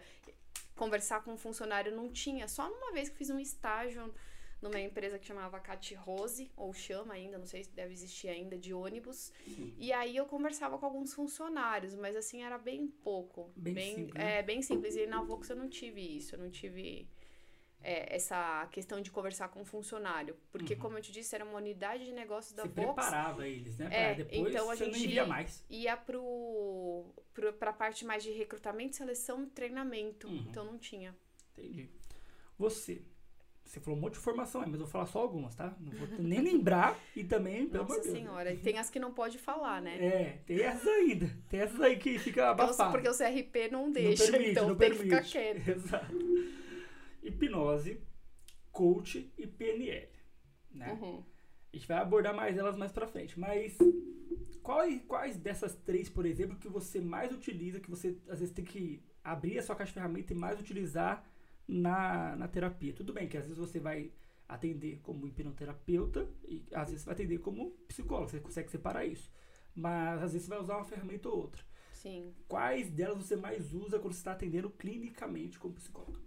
Conversar 0.78 1.24
com 1.24 1.34
um 1.34 1.38
funcionário 1.38 1.94
não 1.94 2.10
tinha. 2.10 2.48
Só 2.48 2.70
numa 2.70 2.94
vez 2.94 3.10
que 3.10 3.18
fiz 3.18 3.30
um 3.30 3.40
estágio 3.40 4.14
numa 4.62 4.80
empresa 4.80 5.20
que 5.20 5.26
chamava 5.26 5.60
Cat 5.60 5.94
Rose, 5.96 6.52
ou 6.56 6.74
chama 6.74 7.14
ainda, 7.14 7.38
não 7.38 7.46
sei 7.46 7.64
se 7.64 7.72
deve 7.72 7.94
existir 7.94 8.28
ainda, 8.28 8.58
de 8.58 8.74
ônibus. 8.74 9.32
Sim. 9.46 9.74
E 9.78 9.94
aí 9.94 10.16
eu 10.16 10.26
conversava 10.26 10.78
com 10.78 10.86
alguns 10.86 11.14
funcionários, 11.14 11.94
mas 11.96 12.16
assim, 12.16 12.42
era 12.42 12.58
bem 12.58 12.88
pouco. 12.88 13.52
Bem 13.56 13.96
simples, 13.96 14.14
né? 14.14 14.40
É, 14.40 14.44
bem 14.44 14.62
simples. 14.62 14.96
E 14.96 15.06
na 15.06 15.22
Vox 15.22 15.50
eu 15.50 15.56
não 15.56 15.70
tive 15.70 16.02
isso, 16.02 16.36
eu 16.36 16.40
não 16.40 16.50
tive 16.50 17.08
é, 17.84 18.16
essa 18.16 18.68
questão 18.72 19.00
de 19.02 19.10
conversar 19.12 19.48
com 19.50 19.62
um 19.62 19.66
funcionário. 19.66 20.36
Porque, 20.52 20.74
Uhum. 20.74 20.80
como 20.80 20.98
eu 20.98 21.02
te 21.02 21.12
disse, 21.12 21.34
era 21.36 21.46
uma 21.46 21.58
unidade 21.58 22.06
de 22.06 22.12
negócios 22.12 22.54
da 22.54 22.64
Você 22.64 22.70
Vox. 22.70 22.94
preparava 22.94 23.48
eles, 23.48 23.78
né? 23.78 23.88
Pra 23.88 23.98
É, 23.98 24.16
depois 24.16 24.50
então 24.54 24.70
a 24.72 24.76
gente- 24.76 24.92
não 24.92 24.98
envia 25.06 25.26
mais. 25.26 25.64
Ia 25.70 25.96
pro, 25.96 27.06
pro, 27.34 27.54
pra 27.54 27.72
parte 27.74 28.04
mais 28.06 28.24
de 28.24 28.32
recrutamento, 28.32 28.96
seleção 28.96 29.44
e 29.44 29.48
treinamento. 29.48 30.28
Uhum. 30.28 30.46
Então 30.50 30.66
não 30.66 30.78
tinha. 30.78 31.16
Entendi. 31.58 31.90
Você. 32.58 33.02
Você 33.64 33.82
falou 33.82 33.98
um 34.00 34.02
monte 34.02 34.14
de 34.14 34.20
informação 34.20 34.62
aí, 34.62 34.68
mas 34.68 34.80
eu 34.80 34.86
vou 34.86 34.92
falar 34.92 35.06
só 35.08 35.20
algumas, 35.20 35.54
tá? 35.54 35.76
Não 35.78 35.92
vou 35.92 36.08
nem 36.20 36.40
lembrar 36.40 36.98
e 37.14 37.22
também, 37.24 37.68
pelo 37.68 37.84
Nossa 37.84 38.00
Deus. 38.00 38.14
senhora. 38.14 38.56
Tem 38.56 38.78
as 38.80 38.90
que 38.90 38.98
não 38.98 39.14
pode 39.14 39.38
falar, 39.38 39.82
né? 39.82 39.98
É, 40.04 40.38
tem 40.46 40.62
essas 40.62 40.88
ainda. 40.88 41.30
Tem 41.50 41.60
essas 41.60 41.80
aí 41.82 41.98
que 41.98 42.18
fica 42.18 42.44
o- 42.44 42.46
abafado. 42.52 42.92
Porque 42.92 43.10
o 43.10 43.14
CRP 43.14 43.70
não 43.70 43.92
deixa, 43.92 44.32
permite, 44.32 44.52
então 44.52 44.70
não 44.70 44.76
tem 44.78 44.92
que 44.92 44.98
permite. 45.00 45.26
ficar 45.26 45.30
quieto. 45.30 45.68
Exato. 45.68 46.16
Hipnose, 47.28 48.02
coach 48.72 49.32
e 49.38 49.48
PNL, 49.48 50.10
né? 50.72 50.94
Uhum. 50.94 51.24
A 51.72 51.76
gente 51.76 51.88
vai 51.88 51.98
abordar 51.98 52.36
mais 52.36 52.58
elas 52.58 52.78
mais 52.78 52.92
pra 52.92 53.08
frente, 53.08 53.40
mas 53.40 53.78
quais, 54.64 55.02
quais 55.08 55.38
dessas 55.38 55.76
três, 55.76 56.10
por 56.10 56.26
exemplo, 56.26 56.58
que 56.58 56.70
você 56.70 57.00
mais 57.00 57.32
utiliza, 57.32 57.80
que 57.80 57.90
você 57.90 58.18
às 58.30 58.40
vezes 58.40 58.54
tem 58.54 58.66
que 58.66 59.02
abrir 59.24 59.58
a 59.60 59.64
sua 59.64 59.76
caixa 59.76 59.90
de 59.90 59.94
ferramenta 59.96 60.34
e 60.34 60.36
mais 60.36 60.60
utilizar 60.60 61.26
na, 61.68 62.36
na 62.36 62.48
terapia? 62.48 62.94
Tudo 62.94 63.14
bem 63.14 63.28
que 63.28 63.38
às 63.38 63.44
vezes 63.44 63.58
você 63.58 63.80
vai 63.80 64.12
atender 64.48 65.00
como 65.02 65.28
hipnoterapeuta 65.28 66.30
e 66.48 66.64
às 66.72 66.90
vezes 66.90 67.02
você 67.02 67.06
vai 67.06 67.16
atender 67.16 67.40
como 67.40 67.72
psicólogo, 67.88 68.30
você 68.30 68.40
consegue 68.40 68.72
separar 68.72 69.06
isso. 69.06 69.32
Mas 69.76 70.24
às 70.24 70.34
vezes 70.34 70.48
você 70.48 70.50
vai 70.50 70.60
usar 70.60 70.78
uma 70.78 70.86
ferramenta 70.86 71.30
ou 71.30 71.38
outra. 71.38 71.64
Sim. 71.92 72.34
Quais 72.48 72.90
delas 72.90 73.18
você 73.18 73.36
mais 73.36 73.74
usa 73.74 74.00
quando 74.00 74.14
você 74.14 74.20
está 74.20 74.32
atendendo 74.32 74.70
clinicamente 74.70 75.60
como 75.60 75.74
psicólogo? 75.74 76.27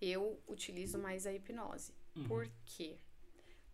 Eu 0.00 0.40
utilizo 0.46 0.98
mais 0.98 1.26
a 1.26 1.32
hipnose. 1.32 1.94
Uhum. 2.14 2.24
Por 2.24 2.50
quê? 2.64 2.98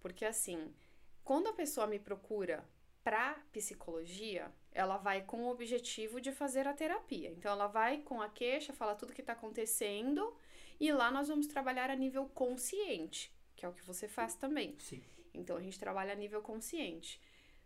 Porque 0.00 0.24
assim, 0.24 0.74
quando 1.22 1.48
a 1.48 1.52
pessoa 1.52 1.86
me 1.86 1.98
procura 1.98 2.64
pra 3.02 3.34
psicologia, 3.52 4.50
ela 4.72 4.96
vai 4.96 5.22
com 5.22 5.44
o 5.44 5.50
objetivo 5.50 6.20
de 6.20 6.32
fazer 6.32 6.66
a 6.66 6.72
terapia. 6.72 7.30
Então 7.30 7.52
ela 7.52 7.66
vai 7.66 7.98
com 7.98 8.20
a 8.20 8.28
queixa, 8.28 8.72
fala 8.72 8.94
tudo 8.94 9.12
que 9.12 9.22
tá 9.22 9.34
acontecendo 9.34 10.36
e 10.80 10.90
lá 10.92 11.10
nós 11.10 11.28
vamos 11.28 11.46
trabalhar 11.46 11.90
a 11.90 11.96
nível 11.96 12.26
consciente, 12.30 13.32
que 13.54 13.64
é 13.64 13.68
o 13.68 13.72
que 13.72 13.84
você 13.84 14.08
faz 14.08 14.34
também. 14.34 14.74
Sim. 14.78 15.02
Então 15.32 15.56
a 15.56 15.60
gente 15.60 15.78
trabalha 15.78 16.12
a 16.12 16.16
nível 16.16 16.40
consciente. 16.40 17.20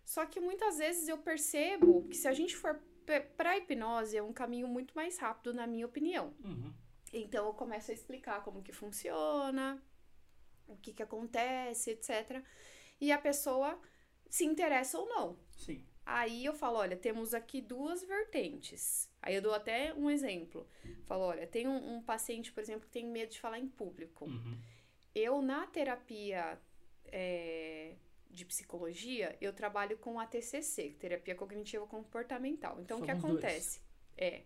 Só 0.04 0.24
que 0.26 0.40
muitas 0.40 0.78
vezes 0.78 1.06
eu 1.08 1.18
percebo 1.18 2.06
que 2.08 2.16
se 2.16 2.26
a 2.26 2.32
gente 2.32 2.56
for 2.56 2.80
pra 3.36 3.56
hipnose 3.56 4.16
é 4.16 4.22
um 4.22 4.32
caminho 4.32 4.68
muito 4.68 4.94
mais 4.94 5.18
rápido, 5.18 5.54
na 5.54 5.66
minha 5.66 5.86
opinião. 5.86 6.34
Uhum. 6.44 6.72
Então 7.12 7.46
eu 7.46 7.54
começo 7.54 7.90
a 7.90 7.94
explicar 7.94 8.42
como 8.42 8.62
que 8.62 8.72
funciona, 8.72 9.82
o 10.66 10.76
que 10.76 10.92
que 10.92 11.02
acontece, 11.02 11.90
etc. 11.90 12.42
E 13.00 13.10
a 13.10 13.18
pessoa 13.18 13.80
se 14.28 14.44
interessa 14.44 14.98
ou 14.98 15.08
não. 15.08 15.38
Sim. 15.56 15.84
Aí 16.04 16.44
eu 16.44 16.54
falo, 16.54 16.78
olha, 16.78 16.96
temos 16.96 17.34
aqui 17.34 17.60
duas 17.60 18.02
vertentes. 18.02 19.10
Aí 19.20 19.34
eu 19.34 19.42
dou 19.42 19.52
até 19.52 19.92
um 19.92 20.10
exemplo. 20.10 20.66
Falo, 21.04 21.24
olha, 21.24 21.46
tem 21.46 21.68
um, 21.68 21.96
um 21.96 22.02
paciente, 22.02 22.50
por 22.50 22.62
exemplo, 22.62 22.86
que 22.86 22.90
tem 22.90 23.06
medo 23.06 23.32
de 23.32 23.40
falar 23.40 23.58
em 23.58 23.68
público. 23.68 24.24
Uhum. 24.24 24.58
eu 25.14 25.42
na 25.42 25.66
terapia 25.66 26.58
é, 27.06 27.94
de 28.30 28.44
psicologia, 28.44 29.36
eu 29.40 29.52
trabalho 29.52 29.98
com 29.98 30.18
a 30.18 30.26
TCC, 30.26 30.96
terapia 30.98 31.34
cognitiva 31.34 31.86
comportamental. 31.86 32.80
Então, 32.80 32.98
Somos 32.98 33.02
o 33.02 33.18
que 33.20 33.26
acontece? 33.26 33.80
É, 34.16 34.44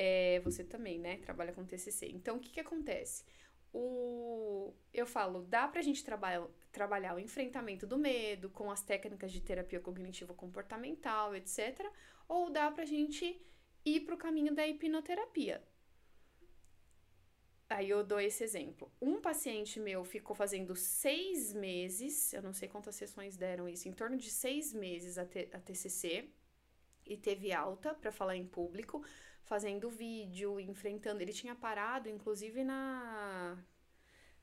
é, 0.00 0.38
você 0.44 0.62
também, 0.62 0.96
né? 0.96 1.16
Trabalha 1.16 1.52
com 1.52 1.66
TCC. 1.66 2.06
Então, 2.06 2.36
o 2.36 2.40
que 2.40 2.50
que 2.50 2.60
acontece? 2.60 3.24
O, 3.72 4.72
eu 4.94 5.04
falo, 5.04 5.42
dá 5.42 5.66
pra 5.66 5.82
gente 5.82 6.04
trabalhar, 6.04 6.46
trabalhar 6.70 7.16
o 7.16 7.18
enfrentamento 7.18 7.84
do 7.84 7.98
medo 7.98 8.48
com 8.48 8.70
as 8.70 8.80
técnicas 8.80 9.32
de 9.32 9.40
terapia 9.40 9.80
cognitiva 9.80 10.32
comportamental, 10.32 11.34
etc. 11.34 11.84
Ou 12.28 12.48
dá 12.48 12.70
pra 12.70 12.84
gente 12.84 13.44
ir 13.84 14.00
pro 14.02 14.16
caminho 14.16 14.54
da 14.54 14.64
hipnoterapia. 14.68 15.64
Aí 17.68 17.90
eu 17.90 18.04
dou 18.04 18.20
esse 18.20 18.44
exemplo. 18.44 18.92
Um 19.02 19.20
paciente 19.20 19.80
meu 19.80 20.04
ficou 20.04 20.36
fazendo 20.36 20.76
seis 20.76 21.52
meses, 21.52 22.32
eu 22.32 22.40
não 22.40 22.52
sei 22.52 22.68
quantas 22.68 22.94
sessões 22.94 23.36
deram 23.36 23.68
isso, 23.68 23.88
em 23.88 23.92
torno 23.92 24.16
de 24.16 24.30
seis 24.30 24.72
meses 24.72 25.18
a, 25.18 25.22
a 25.22 25.60
TCC, 25.60 26.30
e 27.04 27.16
teve 27.16 27.52
alta 27.52 27.94
para 27.94 28.12
falar 28.12 28.36
em 28.36 28.46
público, 28.46 29.04
fazendo 29.48 29.88
vídeo, 29.88 30.60
enfrentando. 30.60 31.22
Ele 31.22 31.32
tinha 31.32 31.54
parado, 31.54 32.08
inclusive, 32.08 32.62
na, 32.62 33.58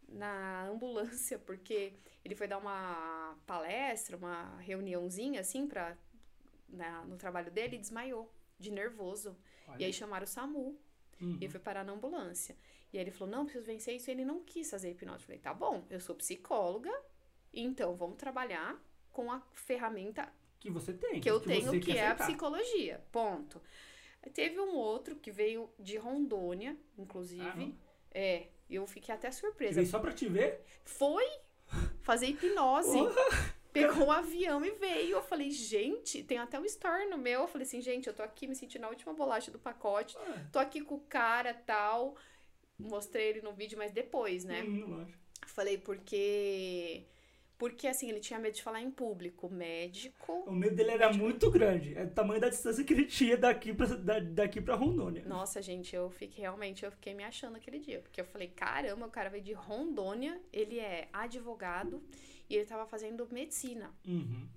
na 0.10 0.68
ambulância, 0.68 1.38
porque 1.38 1.94
ele 2.24 2.36
foi 2.36 2.48
dar 2.48 2.58
uma 2.58 3.38
palestra, 3.46 4.18
uma 4.18 4.58
reuniãozinha, 4.58 5.41
assim, 5.41 5.68
pra, 5.68 5.96
na, 6.68 7.06
no 7.06 7.18
trabalho 7.18 7.52
dele 7.52 7.76
e 7.76 7.80
desmaiou, 7.80 8.34
de 8.60 8.72
nervoso. 8.72 9.38
Olha. 9.68 9.84
E 9.84 9.86
aí 9.86 9.94
chamaram 9.94 10.24
o 10.24 10.28
SAMU. 10.28 10.78
Uhum. 11.22 11.38
E 11.39 11.48
foi 11.48 11.62
parar 11.62 11.86
na 11.86 11.94
ambulância. 11.94 12.58
E 12.91 12.98
aí 12.98 13.04
ele 13.04 13.12
falou: 13.12 13.34
não, 13.34 13.46
preciso 13.46 13.65
vencer 13.65 13.96
isso. 13.96 14.10
E 14.10 14.12
ele 14.12 14.26
não 14.26 14.44
quis 14.44 14.70
fazer 14.70 14.91
hipnose. 14.91 15.20
Eu 15.20 15.26
falei: 15.26 15.39
tá 15.39 15.54
bom, 15.54 15.86
eu 15.89 16.00
sou 16.00 16.13
psicóloga, 16.15 16.91
então 17.54 17.96
vamos 17.96 18.18
trabalhar 18.18 18.78
com 19.13 19.32
a 19.32 19.39
ferramenta 19.54 20.30
que 20.60 20.70
você 20.70 20.94
tem. 20.94 21.22
Que 21.22 21.30
eu 21.30 21.39
que 21.39 21.48
tenho, 21.48 21.80
que 21.80 21.98
é 21.98 22.08
a 22.08 22.15
psicologia. 22.15 23.02
Ponto. 23.12 23.62
Teve 24.34 24.60
um 24.60 24.76
outro 24.76 25.16
que 25.16 25.32
veio 25.32 25.70
de 25.80 25.98
Rondônia, 25.98 26.78
inclusive. 26.98 27.44
Ah, 27.44 27.86
é, 28.12 28.48
eu 28.70 28.86
fiquei 28.88 29.14
até 29.14 29.32
surpresa. 29.32 29.76
Veio 29.76 29.88
só 29.88 30.00
pra 30.00 30.12
te 30.12 30.28
ver? 30.28 30.62
Foi 30.84 31.26
fazer 32.02 32.28
hipnose. 32.28 32.98
Pegou 33.72 34.08
um 34.08 34.12
avião 34.12 34.64
e 34.64 34.72
veio. 34.72 35.18
Eu 35.18 35.22
falei, 35.22 35.52
gente, 35.52 36.24
tem 36.24 36.38
até 36.38 36.58
um 36.58 36.64
story 36.64 37.08
no 37.08 37.18
meu. 37.18 37.42
Eu 37.42 37.48
falei 37.48 37.68
assim, 37.68 37.82
gente, 37.82 38.08
eu 38.08 38.14
tô 38.14 38.24
aqui 38.24 38.48
me 38.48 38.56
sentindo 38.56 38.86
a 38.86 38.90
última 38.90 39.14
bolacha 39.14 39.52
do 39.52 39.60
pacote. 39.60 40.16
Ah. 40.18 40.46
Tô 40.50 40.60
aqui 40.60 40.80
com 40.80 40.96
o 40.96 41.02
cara 41.02 41.54
tal. 41.54 42.16
Mostrei 42.80 43.28
ele 43.28 43.42
no 43.42 43.52
vídeo, 43.52 43.78
mas 43.78 43.92
depois, 43.92 44.46
né? 44.46 44.64
Hum, 44.64 45.06
Falei, 45.48 45.78
porque. 45.78 47.06
Porque, 47.58 47.88
assim, 47.88 48.10
ele 48.10 48.20
tinha 48.20 48.39
medo 48.39 48.56
de 48.56 48.63
falar 48.63 48.82
em 48.82 48.91
público. 48.91 49.50
Médico. 49.50 50.44
O 50.46 50.52
medo 50.52 50.76
dele 50.76 50.91
era 50.91 51.12
muito 51.13 51.50
grande. 51.50 51.96
É 51.98 52.04
o 52.04 52.10
tamanho 52.10 52.41
da 52.41 52.50
distância 52.50 52.84
que 52.84 52.94
ele 52.94 53.06
tinha 53.06 53.38
daqui 53.38 53.74
pra, 53.74 53.88
da, 53.88 54.20
daqui 54.20 54.60
pra 54.62 54.76
Rondônia. 54.76 55.24
Nossa, 55.26 55.62
gente, 55.62 55.96
eu 55.96 56.10
fiquei 56.10 56.41
realmente, 56.41 56.84
eu 56.84 56.91
fiquei 56.91 57.13
me 57.13 57.24
achando 57.24 57.56
aquele 57.56 57.80
dia. 57.80 58.02
Porque 58.02 58.20
eu 58.20 58.26
falei, 58.26 58.50
caramba, 58.50 59.06
o 59.06 59.12
cara 59.12 59.30
veio 59.30 59.44
de 59.44 59.54
Rondônia, 59.54 60.39
ele 60.52 60.80
é 60.80 61.08
advogado 61.13 62.04
e 62.50 62.56
ele 62.56 62.65
tava 62.65 62.86
fazendo 62.86 63.28
medicina. 63.32 63.94
Uhum. 64.06 64.48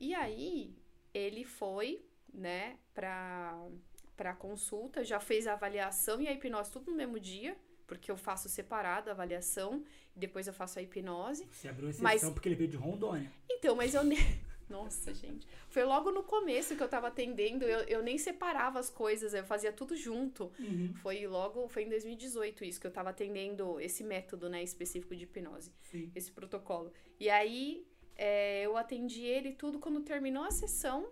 E 0.00 0.14
aí, 0.14 0.74
ele 1.12 1.44
foi, 1.44 2.04
né, 2.32 2.78
pra, 2.94 3.68
pra 4.16 4.34
consulta, 4.34 5.04
já 5.04 5.20
fez 5.20 5.46
a 5.46 5.52
avaliação 5.52 6.20
e 6.20 6.28
a 6.28 6.32
hipnose 6.32 6.70
tudo 6.70 6.90
no 6.90 6.96
mesmo 6.96 7.20
dia 7.20 7.56
porque 7.86 8.10
eu 8.10 8.16
faço 8.16 8.48
separado 8.48 9.10
a 9.10 9.12
avaliação 9.12 9.84
e 10.14 10.18
depois 10.18 10.46
eu 10.46 10.52
faço 10.52 10.78
a 10.78 10.82
hipnose. 10.82 11.46
Você 11.50 11.68
abriu 11.68 11.88
exceção 11.88 12.04
mas... 12.04 12.22
porque 12.30 12.48
ele 12.48 12.56
veio 12.56 12.70
de 12.70 12.76
Rondônia. 12.76 13.30
Então, 13.50 13.76
mas 13.76 13.94
eu 13.94 14.02
nem. 14.02 14.18
Nossa, 14.68 15.14
gente. 15.14 15.46
Foi 15.68 15.84
logo 15.84 16.10
no 16.10 16.24
começo 16.24 16.74
que 16.74 16.82
eu 16.82 16.88
tava 16.88 17.06
atendendo, 17.06 17.64
eu, 17.64 17.80
eu 17.80 18.02
nem 18.02 18.18
separava 18.18 18.80
as 18.80 18.90
coisas, 18.90 19.32
eu 19.32 19.44
fazia 19.44 19.72
tudo 19.72 19.96
junto. 19.96 20.50
Uhum. 20.58 20.92
Foi 20.96 21.24
logo, 21.26 21.68
foi 21.68 21.84
em 21.84 21.88
2018 21.88 22.64
isso, 22.64 22.80
que 22.80 22.86
eu 22.86 22.90
tava 22.90 23.10
atendendo 23.10 23.80
esse 23.80 24.02
método, 24.02 24.48
né, 24.48 24.62
específico 24.64 25.14
de 25.14 25.22
hipnose. 25.22 25.72
Sim. 25.82 26.10
Esse 26.16 26.32
protocolo. 26.32 26.92
E 27.20 27.30
aí, 27.30 27.86
é, 28.16 28.62
eu 28.62 28.76
atendi 28.76 29.22
ele 29.22 29.52
tudo 29.52 29.78
quando 29.78 30.00
terminou 30.00 30.42
a 30.42 30.50
sessão, 30.50 31.10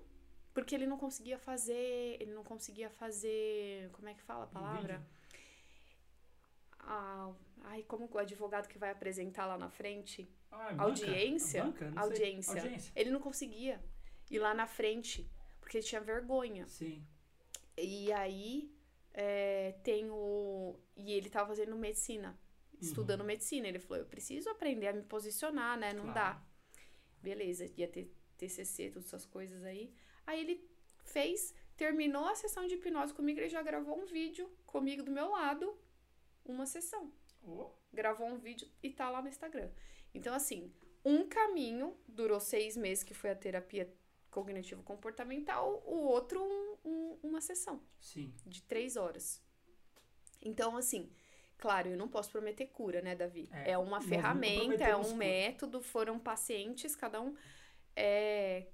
porque 0.52 0.74
ele 0.74 0.86
não 0.86 0.96
conseguia 0.96 1.38
fazer, 1.38 2.16
ele 2.20 2.32
não 2.32 2.42
conseguia 2.42 2.90
fazer, 2.90 3.88
como 3.92 4.08
é 4.08 4.14
que 4.14 4.22
fala 4.22 4.44
a 4.44 4.48
palavra? 4.48 5.04
A, 6.86 7.32
ai, 7.62 7.82
como 7.82 8.08
o 8.10 8.18
advogado 8.18 8.68
que 8.68 8.78
vai 8.78 8.90
apresentar 8.90 9.46
lá 9.46 9.56
na 9.56 9.70
frente, 9.70 10.28
ah, 10.50 10.72
é 10.72 10.80
audiência, 10.80 11.64
banca? 11.64 11.92
audiência, 11.96 12.62
audiência, 12.62 12.92
ele 12.94 13.10
não 13.10 13.20
conseguia 13.20 13.82
ir 14.30 14.38
lá 14.38 14.54
na 14.54 14.66
frente 14.66 15.30
porque 15.60 15.78
ele 15.78 15.86
tinha 15.86 16.00
vergonha. 16.00 16.66
Sim. 16.68 17.04
E 17.76 18.12
aí 18.12 18.72
é, 19.12 19.72
tem 19.82 20.10
o 20.10 20.78
e 20.96 21.12
ele 21.12 21.30
tava 21.30 21.48
fazendo 21.48 21.74
medicina, 21.76 22.38
estudando 22.80 23.20
uhum. 23.20 23.26
medicina. 23.26 23.66
Ele 23.66 23.78
falou, 23.78 23.98
eu 23.98 24.06
preciso 24.06 24.50
aprender 24.50 24.88
a 24.88 24.92
me 24.92 25.02
posicionar, 25.02 25.78
né? 25.78 25.92
Não 25.92 26.04
claro. 26.04 26.14
dá. 26.14 26.46
Beleza, 27.22 27.70
ia 27.76 27.88
ter 27.88 28.12
TCC, 28.36 28.90
todas 28.90 29.06
essas 29.06 29.24
coisas 29.24 29.64
aí. 29.64 29.92
Aí 30.26 30.40
ele 30.40 30.68
fez, 31.04 31.54
terminou 31.76 32.26
a 32.26 32.34
sessão 32.34 32.66
de 32.66 32.74
hipnose 32.74 33.14
comigo, 33.14 33.40
ele 33.40 33.48
já 33.48 33.62
gravou 33.62 33.98
um 33.98 34.04
vídeo 34.04 34.50
comigo 34.66 35.02
do 35.02 35.10
meu 35.10 35.30
lado, 35.30 35.76
uma 36.44 36.66
sessão. 36.66 37.12
Oh. 37.42 37.70
Gravou 37.92 38.26
um 38.26 38.38
vídeo 38.38 38.68
e 38.82 38.90
tá 38.90 39.10
lá 39.10 39.20
no 39.22 39.28
Instagram. 39.28 39.70
Então, 40.14 40.34
assim, 40.34 40.72
um 41.04 41.28
caminho 41.28 41.96
durou 42.08 42.40
seis 42.40 42.76
meses, 42.76 43.04
que 43.04 43.14
foi 43.14 43.30
a 43.30 43.36
terapia 43.36 43.92
cognitivo-comportamental, 44.30 45.82
o 45.86 46.04
outro, 46.06 46.42
um, 46.42 46.76
um, 46.84 47.18
uma 47.22 47.40
sessão. 47.40 47.80
Sim. 48.00 48.34
De 48.44 48.62
três 48.62 48.96
horas. 48.96 49.42
Então, 50.42 50.76
assim, 50.76 51.12
claro, 51.56 51.90
eu 51.90 51.96
não 51.96 52.08
posso 52.08 52.30
prometer 52.30 52.66
cura, 52.66 53.00
né, 53.00 53.14
Davi? 53.14 53.48
É, 53.52 53.72
é 53.72 53.78
uma 53.78 54.00
ferramenta, 54.00 54.84
é 54.84 54.96
um 54.96 55.02
cura. 55.02 55.16
método, 55.16 55.80
foram 55.80 56.18
pacientes, 56.18 56.96
cada 56.96 57.20
um 57.20 57.36
é 57.94 58.66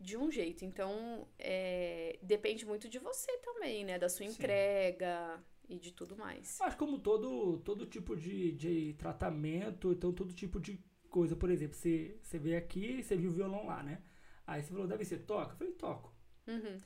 de 0.00 0.16
um 0.16 0.30
jeito. 0.30 0.64
Então, 0.64 1.26
é, 1.38 2.18
depende 2.22 2.64
muito 2.64 2.88
de 2.88 2.98
você 2.98 3.36
também, 3.38 3.84
né? 3.84 3.98
Da 3.98 4.08
sua 4.08 4.26
Sim. 4.26 4.32
entrega, 4.32 5.42
e 5.68 5.78
de 5.78 5.92
tudo 5.92 6.16
mais. 6.16 6.60
Acho 6.60 6.76
como 6.76 6.98
todo, 6.98 7.58
todo 7.58 7.86
tipo 7.86 8.16
de, 8.16 8.52
de 8.52 8.94
tratamento, 8.94 9.92
então 9.92 10.12
todo 10.12 10.32
tipo 10.32 10.58
de 10.58 10.82
coisa. 11.10 11.36
Por 11.36 11.50
exemplo, 11.50 11.76
você, 11.76 12.18
você 12.22 12.38
veio 12.38 12.58
aqui 12.58 13.02
você 13.02 13.16
viu 13.16 13.30
o 13.30 13.34
violão 13.34 13.66
lá, 13.66 13.82
né? 13.82 14.02
Aí 14.46 14.62
você 14.62 14.70
falou, 14.70 14.86
Davi, 14.86 15.04
você 15.04 15.18
toca? 15.18 15.52
Eu 15.52 15.56
falei, 15.58 15.72
toco. 15.74 16.14
Uhum. 16.46 16.80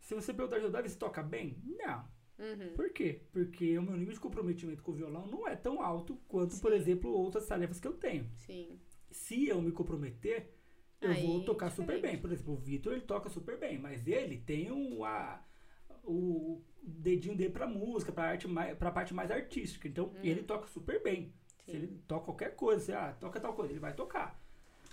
Se 0.00 0.14
você 0.14 0.34
perguntar, 0.34 0.58
Davi, 0.68 0.90
você 0.90 0.98
toca 0.98 1.22
bem? 1.22 1.62
Não. 1.64 2.06
Uhum. 2.38 2.74
Por 2.74 2.90
quê? 2.90 3.22
Porque 3.32 3.78
o 3.78 3.82
meu 3.82 3.96
nível 3.96 4.12
de 4.12 4.20
comprometimento 4.20 4.82
com 4.82 4.90
o 4.90 4.94
violão 4.94 5.26
não 5.26 5.46
é 5.46 5.54
tão 5.54 5.80
alto 5.80 6.16
quanto, 6.28 6.54
Sim. 6.54 6.60
por 6.60 6.72
exemplo, 6.72 7.10
outras 7.12 7.46
tarefas 7.46 7.78
que 7.80 7.86
eu 7.86 7.94
tenho. 7.94 8.28
Sim. 8.36 8.80
Se 9.10 9.48
eu 9.48 9.62
me 9.62 9.70
comprometer, 9.70 10.52
eu 11.00 11.10
Aí, 11.10 11.26
vou 11.26 11.44
tocar 11.44 11.68
diferente. 11.68 11.90
super 11.90 12.02
bem. 12.02 12.20
Por 12.20 12.32
exemplo, 12.32 12.54
o 12.54 12.56
Vitor, 12.56 12.92
ele 12.92 13.02
toca 13.02 13.28
super 13.30 13.58
bem, 13.58 13.78
mas 13.78 14.06
ele 14.06 14.38
tem 14.38 14.70
um, 14.72 15.04
a, 15.04 15.44
o 16.02 16.60
dedinho 16.82 17.36
dele 17.36 17.50
pra 17.50 17.66
música, 17.66 18.12
pra, 18.12 18.24
arte 18.24 18.48
mais, 18.48 18.76
pra 18.76 18.90
parte 18.90 19.14
mais 19.14 19.30
artística. 19.30 19.86
Então, 19.86 20.06
hum. 20.06 20.20
ele 20.22 20.42
toca 20.42 20.66
super 20.66 21.02
bem. 21.02 21.32
Sim. 21.64 21.70
Se 21.70 21.76
ele 21.76 22.02
toca 22.08 22.26
qualquer 22.26 22.56
coisa, 22.56 22.84
você, 22.84 22.92
ah, 22.92 23.16
toca 23.18 23.40
tal 23.40 23.54
coisa, 23.54 23.72
ele 23.72 23.80
vai 23.80 23.94
tocar. 23.94 24.40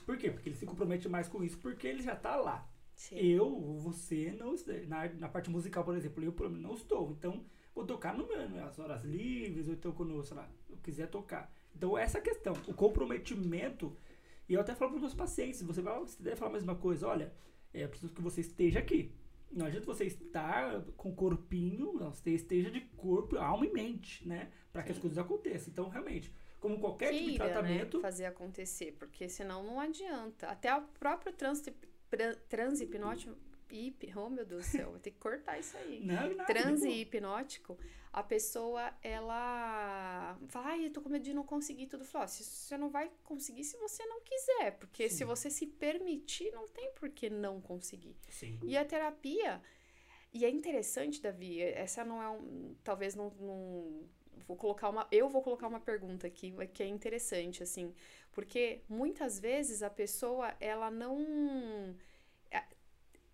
Por 0.05 0.17
quê? 0.17 0.31
Porque 0.31 0.49
ele 0.49 0.55
se 0.55 0.65
compromete 0.65 1.07
mais 1.07 1.27
com 1.27 1.43
isso, 1.43 1.57
porque 1.59 1.87
ele 1.87 2.01
já 2.01 2.15
tá 2.15 2.35
lá. 2.35 2.67
Sim. 2.95 3.17
Eu, 3.17 3.59
você, 3.77 4.35
não 4.37 4.55
na, 4.87 5.07
na 5.13 5.29
parte 5.29 5.49
musical, 5.49 5.83
por 5.83 5.95
exemplo, 5.95 6.23
eu 6.23 6.33
por 6.33 6.49
não 6.49 6.73
estou. 6.73 7.11
Então, 7.11 7.45
vou 7.73 7.85
tocar 7.85 8.15
no 8.15 8.27
meu, 8.27 8.49
nas 8.49 8.77
horas 8.77 9.03
livres, 9.03 9.67
ou 9.67 9.73
então 9.73 9.91
quando, 9.91 10.21
sei 10.23 10.35
lá, 10.35 10.49
eu 10.69 10.77
quiser 10.77 11.07
tocar. 11.07 11.51
Então, 11.75 11.97
essa 11.97 12.19
questão, 12.19 12.53
o 12.67 12.73
comprometimento, 12.73 13.95
e 14.47 14.53
eu 14.53 14.61
até 14.61 14.75
falo 14.75 14.91
para 14.91 14.97
os 14.97 15.01
meus 15.03 15.13
pacientes, 15.13 15.61
você 15.61 15.81
vai, 15.81 15.97
você 15.99 16.21
deve 16.21 16.35
falar 16.35 16.51
a 16.51 16.53
mesma 16.55 16.75
coisa, 16.75 17.07
olha, 17.07 17.31
é 17.73 17.87
preciso 17.87 18.13
que 18.13 18.21
você 18.21 18.41
esteja 18.41 18.79
aqui. 18.79 19.13
Não 19.51 19.65
adianta 19.65 19.85
você 19.85 20.05
estar 20.05 20.81
com 20.95 21.13
corpinho, 21.13 21.93
não, 21.93 22.13
você 22.13 22.31
esteja 22.31 22.69
de 22.69 22.81
corpo, 22.81 23.37
alma 23.37 23.65
e 23.65 23.71
mente, 23.71 24.27
né? 24.27 24.51
Para 24.71 24.83
que 24.83 24.91
as 24.91 24.99
coisas 24.99 25.17
aconteçam. 25.17 25.71
Então, 25.71 25.89
realmente, 25.89 26.31
como 26.59 26.79
qualquer 26.79 27.09
Queira, 27.09 27.25
tipo 27.25 27.31
de 27.31 27.39
né, 27.39 27.45
tratamento. 27.45 27.97
Né, 27.97 28.01
fazer 28.01 28.25
acontecer, 28.25 28.95
porque 28.99 29.27
senão 29.27 29.63
não 29.63 29.79
adianta. 29.79 30.47
Até 30.47 30.75
o 30.75 30.81
próprio 30.99 31.33
transe, 31.33 31.73
transhipnótico. 32.47 33.35
Hip, 33.71 34.11
oh 34.15 34.29
meu 34.29 34.45
Deus 34.45 34.65
do 34.65 34.71
céu, 34.71 34.91
vou 34.91 34.99
ter 34.99 35.11
que 35.11 35.19
cortar 35.19 35.59
isso 35.59 35.77
aí. 35.77 35.99
Não, 36.05 36.33
não, 36.33 36.45
Transe 36.45 36.89
hipnótico, 36.89 37.77
a 38.11 38.23
pessoa, 38.23 38.91
ela 39.03 40.37
fala, 40.47 40.69
ai, 40.69 40.85
eu 40.85 40.91
tô 40.91 41.01
com 41.01 41.09
medo 41.09 41.23
de 41.23 41.33
não 41.33 41.43
conseguir 41.43 41.87
tudo. 41.87 42.03
Fala, 42.03 42.27
você 42.27 42.77
não 42.77 42.89
vai 42.89 43.11
conseguir 43.23 43.63
se 43.63 43.77
você 43.77 44.05
não 44.05 44.21
quiser, 44.21 44.71
porque 44.79 45.07
Sim. 45.09 45.17
se 45.17 45.25
você 45.25 45.49
se 45.49 45.67
permitir, 45.67 46.51
não 46.51 46.67
tem 46.67 46.91
por 46.93 47.09
que 47.09 47.29
não 47.29 47.61
conseguir. 47.61 48.15
Sim. 48.29 48.59
E 48.63 48.75
a 48.75 48.83
terapia, 48.83 49.61
e 50.33 50.43
é 50.43 50.49
interessante, 50.49 51.21
Davi, 51.21 51.61
essa 51.61 52.03
não 52.03 52.21
é 52.21 52.29
um, 52.29 52.75
talvez 52.83 53.15
não, 53.15 53.29
não 53.39 54.09
vou 54.47 54.57
colocar 54.57 54.89
uma, 54.89 55.07
eu 55.11 55.29
vou 55.29 55.43
colocar 55.43 55.67
uma 55.67 55.79
pergunta 55.79 56.25
aqui 56.25 56.53
que 56.73 56.81
é 56.81 56.87
interessante, 56.87 57.61
assim, 57.61 57.93
porque 58.31 58.81
muitas 58.89 59.39
vezes 59.39 59.83
a 59.83 59.89
pessoa, 59.89 60.55
ela 60.59 60.89
não, 60.89 61.95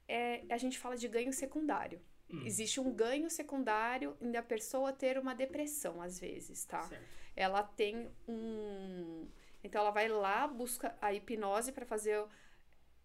é 0.07 0.43
a 0.49 0.57
gente 0.57 0.77
fala 0.77 0.97
de 0.97 1.07
ganho 1.07 1.33
secundário. 1.33 2.01
Hum. 2.29 2.43
Existe 2.45 2.79
um 2.79 2.91
ganho 2.91 3.29
secundário 3.29 4.17
em 4.19 4.35
a 4.35 4.43
pessoa 4.43 4.91
ter 4.91 5.17
uma 5.17 5.35
depressão, 5.35 6.01
às 6.01 6.19
vezes, 6.19 6.65
tá? 6.65 6.81
Certo. 6.83 7.05
Ela 7.35 7.63
tem 7.63 8.11
um. 8.27 9.27
Então, 9.63 9.81
ela 9.81 9.91
vai 9.91 10.07
lá, 10.07 10.47
busca 10.47 10.95
a 11.01 11.13
hipnose 11.13 11.71
para 11.71 11.85
fazer 11.85 12.23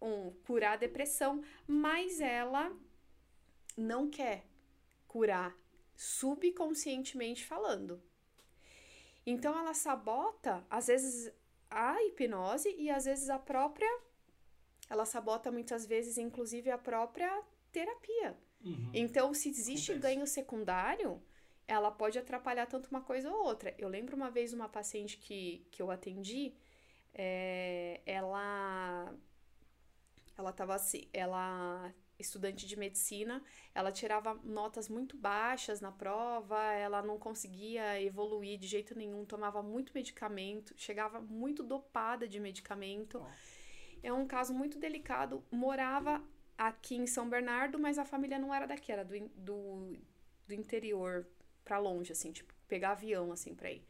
um 0.01 0.31
curar 0.45 0.73
a 0.73 0.77
depressão, 0.77 1.43
mas 1.67 2.19
ela 2.19 2.75
não 3.77 4.09
quer 4.09 4.45
curar 5.07 5.55
subconscientemente 5.95 7.45
falando. 7.45 8.01
Então 9.25 9.57
ela 9.57 9.73
sabota, 9.73 10.65
às 10.69 10.87
vezes, 10.87 11.31
a 11.69 12.01
hipnose 12.03 12.73
e 12.77 12.89
às 12.89 13.05
vezes 13.05 13.29
a 13.29 13.37
própria. 13.37 13.89
Ela 14.91 15.05
sabota 15.05 15.49
muitas 15.49 15.85
vezes, 15.85 16.17
inclusive, 16.17 16.69
a 16.69 16.77
própria 16.77 17.31
terapia. 17.71 18.37
Uhum. 18.61 18.91
Então, 18.93 19.33
se 19.33 19.47
existe 19.47 19.93
Acontece. 19.93 20.15
ganho 20.15 20.27
secundário, 20.27 21.23
ela 21.65 21.89
pode 21.89 22.19
atrapalhar 22.19 22.65
tanto 22.65 22.89
uma 22.89 22.99
coisa 22.99 23.31
ou 23.31 23.45
outra. 23.45 23.73
Eu 23.77 23.87
lembro 23.87 24.17
uma 24.17 24.29
vez 24.29 24.51
uma 24.51 24.67
paciente 24.67 25.17
que, 25.17 25.65
que 25.71 25.81
eu 25.81 25.89
atendi, 25.89 26.53
é, 27.13 28.01
ela 28.05 29.15
ela 30.37 30.51
tava 30.51 30.75
assim, 30.75 31.07
ela 31.13 31.93
estudante 32.19 32.67
de 32.67 32.77
medicina, 32.77 33.41
ela 33.73 33.93
tirava 33.93 34.33
notas 34.43 34.89
muito 34.89 35.15
baixas 35.15 35.79
na 35.79 35.91
prova, 35.91 36.61
ela 36.73 37.01
não 37.01 37.17
conseguia 37.17 38.01
evoluir 38.01 38.59
de 38.59 38.67
jeito 38.67 38.93
nenhum, 38.93 39.23
tomava 39.23 39.63
muito 39.63 39.93
medicamento, 39.95 40.73
chegava 40.75 41.21
muito 41.21 41.63
dopada 41.63 42.27
de 42.27 42.41
medicamento. 42.41 43.19
Oh. 43.25 43.60
É 44.03 44.11
um 44.11 44.25
caso 44.25 44.53
muito 44.53 44.79
delicado, 44.79 45.43
morava 45.51 46.23
aqui 46.57 46.95
em 46.95 47.07
São 47.07 47.29
Bernardo, 47.29 47.79
mas 47.79 47.97
a 47.97 48.05
família 48.05 48.39
não 48.39 48.53
era 48.53 48.65
daqui, 48.65 48.91
era 48.91 49.03
do, 49.03 49.19
do, 49.35 49.97
do 50.47 50.53
interior 50.53 51.27
para 51.63 51.77
longe, 51.77 52.11
assim, 52.11 52.31
tipo, 52.31 52.53
pegar 52.67 52.91
avião, 52.91 53.31
assim, 53.31 53.53
pra 53.53 53.71
ir. 53.71 53.85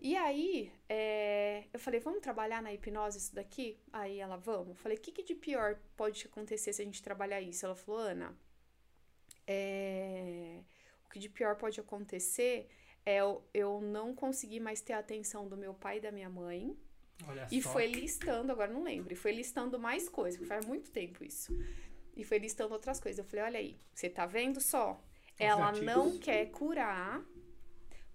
E 0.00 0.16
aí, 0.16 0.70
é, 0.88 1.64
eu 1.72 1.78
falei, 1.80 1.98
vamos 1.98 2.20
trabalhar 2.20 2.60
na 2.62 2.72
hipnose 2.72 3.18
isso 3.18 3.34
daqui? 3.34 3.78
Aí 3.92 4.18
ela, 4.18 4.36
vamos. 4.36 4.68
Eu 4.68 4.74
falei, 4.74 4.98
o 4.98 5.00
que, 5.00 5.10
que 5.10 5.22
de 5.22 5.34
pior 5.34 5.78
pode 5.96 6.26
acontecer 6.26 6.72
se 6.72 6.82
a 6.82 6.84
gente 6.84 7.02
trabalhar 7.02 7.40
isso? 7.40 7.64
Ela 7.64 7.74
falou, 7.74 8.00
Ana, 8.00 8.36
é, 9.46 10.60
o 11.06 11.08
que 11.08 11.18
de 11.18 11.28
pior 11.28 11.56
pode 11.56 11.80
acontecer 11.80 12.68
é 13.06 13.16
eu, 13.16 13.42
eu 13.52 13.80
não 13.80 14.14
conseguir 14.14 14.60
mais 14.60 14.80
ter 14.80 14.92
a 14.94 14.98
atenção 14.98 15.48
do 15.48 15.56
meu 15.56 15.72
pai 15.72 15.98
e 15.98 16.00
da 16.00 16.12
minha 16.12 16.28
mãe. 16.28 16.76
Olha 17.26 17.46
e 17.50 17.62
só. 17.62 17.70
foi 17.70 17.86
listando, 17.86 18.52
agora 18.52 18.72
não 18.72 18.82
lembro, 18.82 19.12
e 19.12 19.16
foi 19.16 19.32
listando 19.32 19.78
mais 19.78 20.08
coisas, 20.08 20.38
porque 20.38 20.48
faz 20.48 20.66
muito 20.66 20.90
tempo 20.90 21.24
isso. 21.24 21.56
E 22.16 22.24
foi 22.24 22.38
listando 22.38 22.72
outras 22.72 23.00
coisas. 23.00 23.18
Eu 23.18 23.24
falei, 23.24 23.44
olha 23.44 23.58
aí, 23.58 23.80
você 23.92 24.08
tá 24.08 24.26
vendo 24.26 24.60
só? 24.60 25.02
Ela 25.38 25.72
não 25.72 26.16
quer 26.18 26.46
curar 26.50 27.24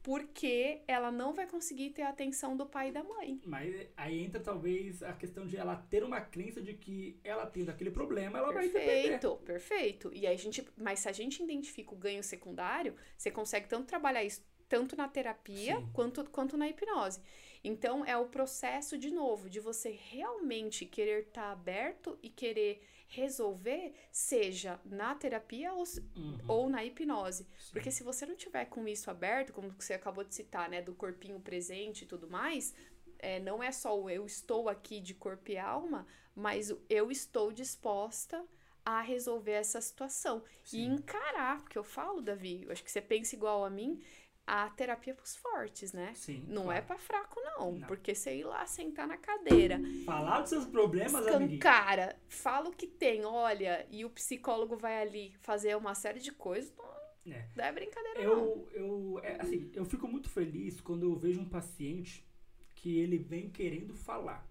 porque 0.01 0.81
ela 0.87 1.11
não 1.11 1.33
vai 1.33 1.45
conseguir 1.45 1.89
ter 1.89 2.03
a 2.03 2.09
atenção 2.09 2.55
do 2.55 2.65
pai 2.65 2.89
e 2.89 2.91
da 2.91 3.03
mãe. 3.03 3.41
Mas 3.45 3.75
aí 3.97 4.23
entra 4.23 4.39
talvez 4.39 5.03
a 5.03 5.13
questão 5.13 5.45
de 5.45 5.57
ela 5.57 5.75
ter 5.75 6.03
uma 6.03 6.21
crença 6.21 6.61
de 6.61 6.73
que 6.73 7.19
ela 7.23 7.45
tendo 7.45 7.69
aquele 7.69 7.91
problema, 7.91 8.37
ela 8.37 8.53
perfeito, 8.53 8.73
vai 8.73 8.81
ter 8.81 9.01
Perfeito, 9.01 9.35
perfeito. 9.45 10.11
E 10.13 10.25
aí 10.25 10.33
a 10.33 10.37
gente, 10.37 10.65
mas 10.77 10.99
se 10.99 11.09
a 11.09 11.11
gente 11.11 11.43
identifica 11.43 11.93
o 11.93 11.97
ganho 11.97 12.23
secundário, 12.23 12.95
você 13.17 13.29
consegue 13.29 13.67
tanto 13.67 13.87
trabalhar 13.87 14.23
isso 14.23 14.41
tanto 14.69 14.95
na 14.95 15.07
terapia 15.07 15.83
quanto, 15.91 16.23
quanto 16.29 16.55
na 16.55 16.69
hipnose. 16.69 17.19
Então 17.63 18.05
é 18.05 18.15
o 18.17 18.27
processo 18.27 18.97
de 18.97 19.11
novo 19.11 19.49
de 19.49 19.59
você 19.59 19.89
realmente 19.91 20.85
querer 20.85 21.27
estar 21.27 21.41
tá 21.41 21.51
aberto 21.51 22.17
e 22.23 22.29
querer 22.29 22.81
resolver, 23.09 23.93
seja 24.11 24.79
na 24.85 25.15
terapia 25.15 25.73
ou, 25.73 25.83
uhum. 26.15 26.37
ou 26.47 26.69
na 26.69 26.85
hipnose. 26.85 27.47
Sim. 27.57 27.71
Porque 27.73 27.89
se 27.89 28.03
você 28.03 28.25
não 28.25 28.35
tiver 28.35 28.65
com 28.65 28.87
isso 28.87 29.09
aberto, 29.09 29.51
como 29.51 29.71
você 29.71 29.93
acabou 29.93 30.23
de 30.23 30.33
citar, 30.33 30.69
né, 30.69 30.81
do 30.81 30.93
corpinho 30.93 31.39
presente 31.39 32.03
e 32.03 32.07
tudo 32.07 32.29
mais, 32.29 32.73
é, 33.17 33.39
não 33.39 33.61
é 33.63 33.71
só 33.71 33.99
o 33.99 34.09
eu 34.09 34.25
estou 34.25 34.69
aqui 34.69 35.01
de 35.01 35.15
corpo 35.15 35.51
e 35.51 35.57
alma, 35.57 36.05
mas 36.35 36.69
o 36.69 36.79
eu 36.87 37.11
estou 37.11 37.51
disposta 37.51 38.45
a 38.85 39.01
resolver 39.01 39.51
essa 39.51 39.81
situação 39.81 40.43
Sim. 40.63 40.77
e 40.77 40.85
encarar, 40.85 41.61
porque 41.61 41.77
eu 41.77 41.83
falo, 41.83 42.21
Davi, 42.21 42.63
eu 42.63 42.71
acho 42.71 42.83
que 42.83 42.91
você 42.91 43.01
pensa 43.01 43.35
igual 43.35 43.65
a 43.65 43.69
mim, 43.69 44.01
a 44.49 44.67
terapia 44.71 45.13
pros 45.13 45.35
fortes, 45.35 45.93
né? 45.93 46.11
Sim. 46.15 46.43
Não 46.47 46.63
claro. 46.63 46.79
é 46.79 46.81
para 46.81 46.97
fraco, 46.97 47.39
não, 47.39 47.73
não, 47.73 47.87
Porque 47.87 48.15
você 48.15 48.37
ir 48.37 48.45
lá 48.45 48.65
sentar 48.65 49.07
na 49.07 49.15
cadeira. 49.15 49.79
Falar 50.05 50.41
dos 50.41 50.49
seus 50.49 50.65
problemas, 50.65 51.23
Cara, 51.59 52.15
fala 52.27 52.69
o 52.69 52.71
que 52.71 52.87
tem, 52.87 53.23
olha, 53.23 53.85
e 53.91 54.03
o 54.03 54.09
psicólogo 54.09 54.75
vai 54.75 54.99
ali 55.03 55.35
fazer 55.41 55.77
uma 55.77 55.93
série 55.93 56.19
de 56.19 56.31
coisas. 56.31 56.73
Não 56.75 57.35
é, 57.35 57.47
não 57.55 57.63
é 57.63 57.71
brincadeira, 57.71 58.21
eu, 58.21 58.35
não. 58.35 58.67
Eu, 58.71 59.19
é, 59.21 59.39
assim, 59.39 59.69
eu 59.75 59.85
fico 59.85 60.07
muito 60.07 60.27
feliz 60.27 60.81
quando 60.81 61.03
eu 61.03 61.15
vejo 61.15 61.39
um 61.39 61.47
paciente 61.47 62.25
que 62.73 62.97
ele 62.97 63.19
vem 63.19 63.51
querendo 63.51 63.93
falar. 63.93 64.49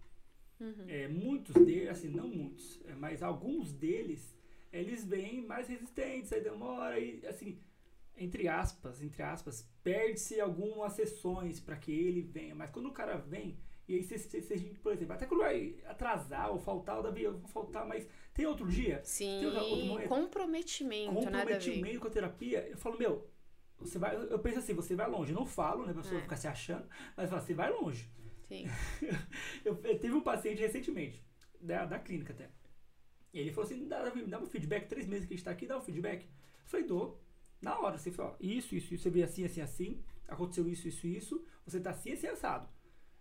Uhum. 0.61 0.85
É, 0.87 1.09
muitos 1.09 1.55
deles, 1.55 1.89
assim, 1.89 2.09
não 2.09 2.29
muitos, 2.29 2.81
é, 2.87 2.95
mas 2.95 3.21
alguns 3.21 3.73
deles, 3.73 4.33
eles 4.73 5.05
vêm 5.05 5.45
mais 5.45 5.67
resistentes, 5.67 6.33
aí 6.33 6.41
demora, 6.41 7.01
e 7.01 7.27
assim 7.27 7.59
entre 8.19 8.49
aspas, 8.49 9.03
entre 9.03 9.23
aspas, 9.23 9.69
perde-se 9.83 10.41
algumas 10.41 10.93
sessões 10.93 11.61
para 11.61 11.77
que 11.77 11.93
ele 11.93 12.23
venha. 12.23 12.55
Mas 12.55 12.71
quando 12.71 12.87
o 12.87 12.93
cara 12.93 13.17
vem, 13.17 13.59
e 13.87 13.95
aí 13.95 14.03
você, 14.03 14.19
você, 14.19 14.43
você, 14.43 14.59
por 14.83 14.93
exemplo, 14.93 15.15
até 15.15 15.25
quando 15.25 15.41
vai 15.41 15.77
atrasar 15.87 16.51
ou 16.51 16.59
faltar, 16.59 16.99
o 16.99 17.03
Davi, 17.03 17.23
eu 17.23 17.39
vou 17.39 17.49
faltar, 17.49 17.87
mas 17.87 18.07
tem 18.35 18.45
outro 18.45 18.69
dia? 18.69 19.01
Sim, 19.03 19.47
outro, 19.47 19.61
outro 19.65 20.09
comprometimento, 20.09 21.15
Comprometimento 21.15 22.01
com 22.01 22.09
a 22.09 22.11
terapia. 22.11 22.69
Eu 22.69 22.77
falo, 22.77 22.99
meu, 22.99 23.27
você 23.79 23.99
vai, 23.99 24.15
eu 24.17 24.39
penso 24.41 24.59
assim, 24.59 24.75
você 24.75 24.95
vai 24.95 25.09
longe. 25.09 25.33
Eu 25.33 25.39
não 25.39 25.47
falo, 25.47 25.87
né, 25.87 25.93
pra 25.93 26.03
pessoa 26.03 26.19
é. 26.19 26.23
ficar 26.23 26.37
se 26.37 26.49
achando, 26.49 26.87
mas 27.17 27.31
você 27.31 27.55
vai 27.55 27.71
longe. 27.71 28.11
Sim. 28.49 28.67
eu, 29.65 29.81
eu 29.83 29.99
tive 29.99 30.15
um 30.15 30.23
paciente 30.23 30.61
recentemente, 30.61 31.25
da, 31.61 31.87
da 31.87 31.99
clínica 31.99 32.33
até. 32.33 32.51
E 33.33 33.39
ele 33.39 33.53
falou 33.53 33.71
assim, 33.71 33.87
dá, 33.87 34.03
dá 34.05 34.39
um 34.39 34.47
feedback, 34.47 34.89
três 34.89 35.07
meses 35.07 35.27
que 35.27 35.35
a 35.35 35.37
gente 35.37 35.45
tá 35.45 35.51
aqui, 35.51 35.67
dá 35.67 35.79
um 35.79 35.83
feedback. 35.83 36.25
Eu 36.25 36.67
falei, 36.67 36.87
dou. 36.87 37.23
Na 37.61 37.79
hora, 37.79 37.99
você 37.99 38.11
fala, 38.11 38.37
isso, 38.41 38.75
isso, 38.75 38.95
isso, 38.95 39.03
você 39.03 39.11
vê 39.11 39.23
assim, 39.23 39.45
assim, 39.45 39.61
assim, 39.61 40.03
aconteceu 40.27 40.69
isso, 40.69 40.87
isso, 40.87 41.07
isso, 41.07 41.45
você 41.65 41.81
tá 41.81 41.91
assim, 41.91 42.13
assim, 42.13 42.27
assado. 42.27 42.69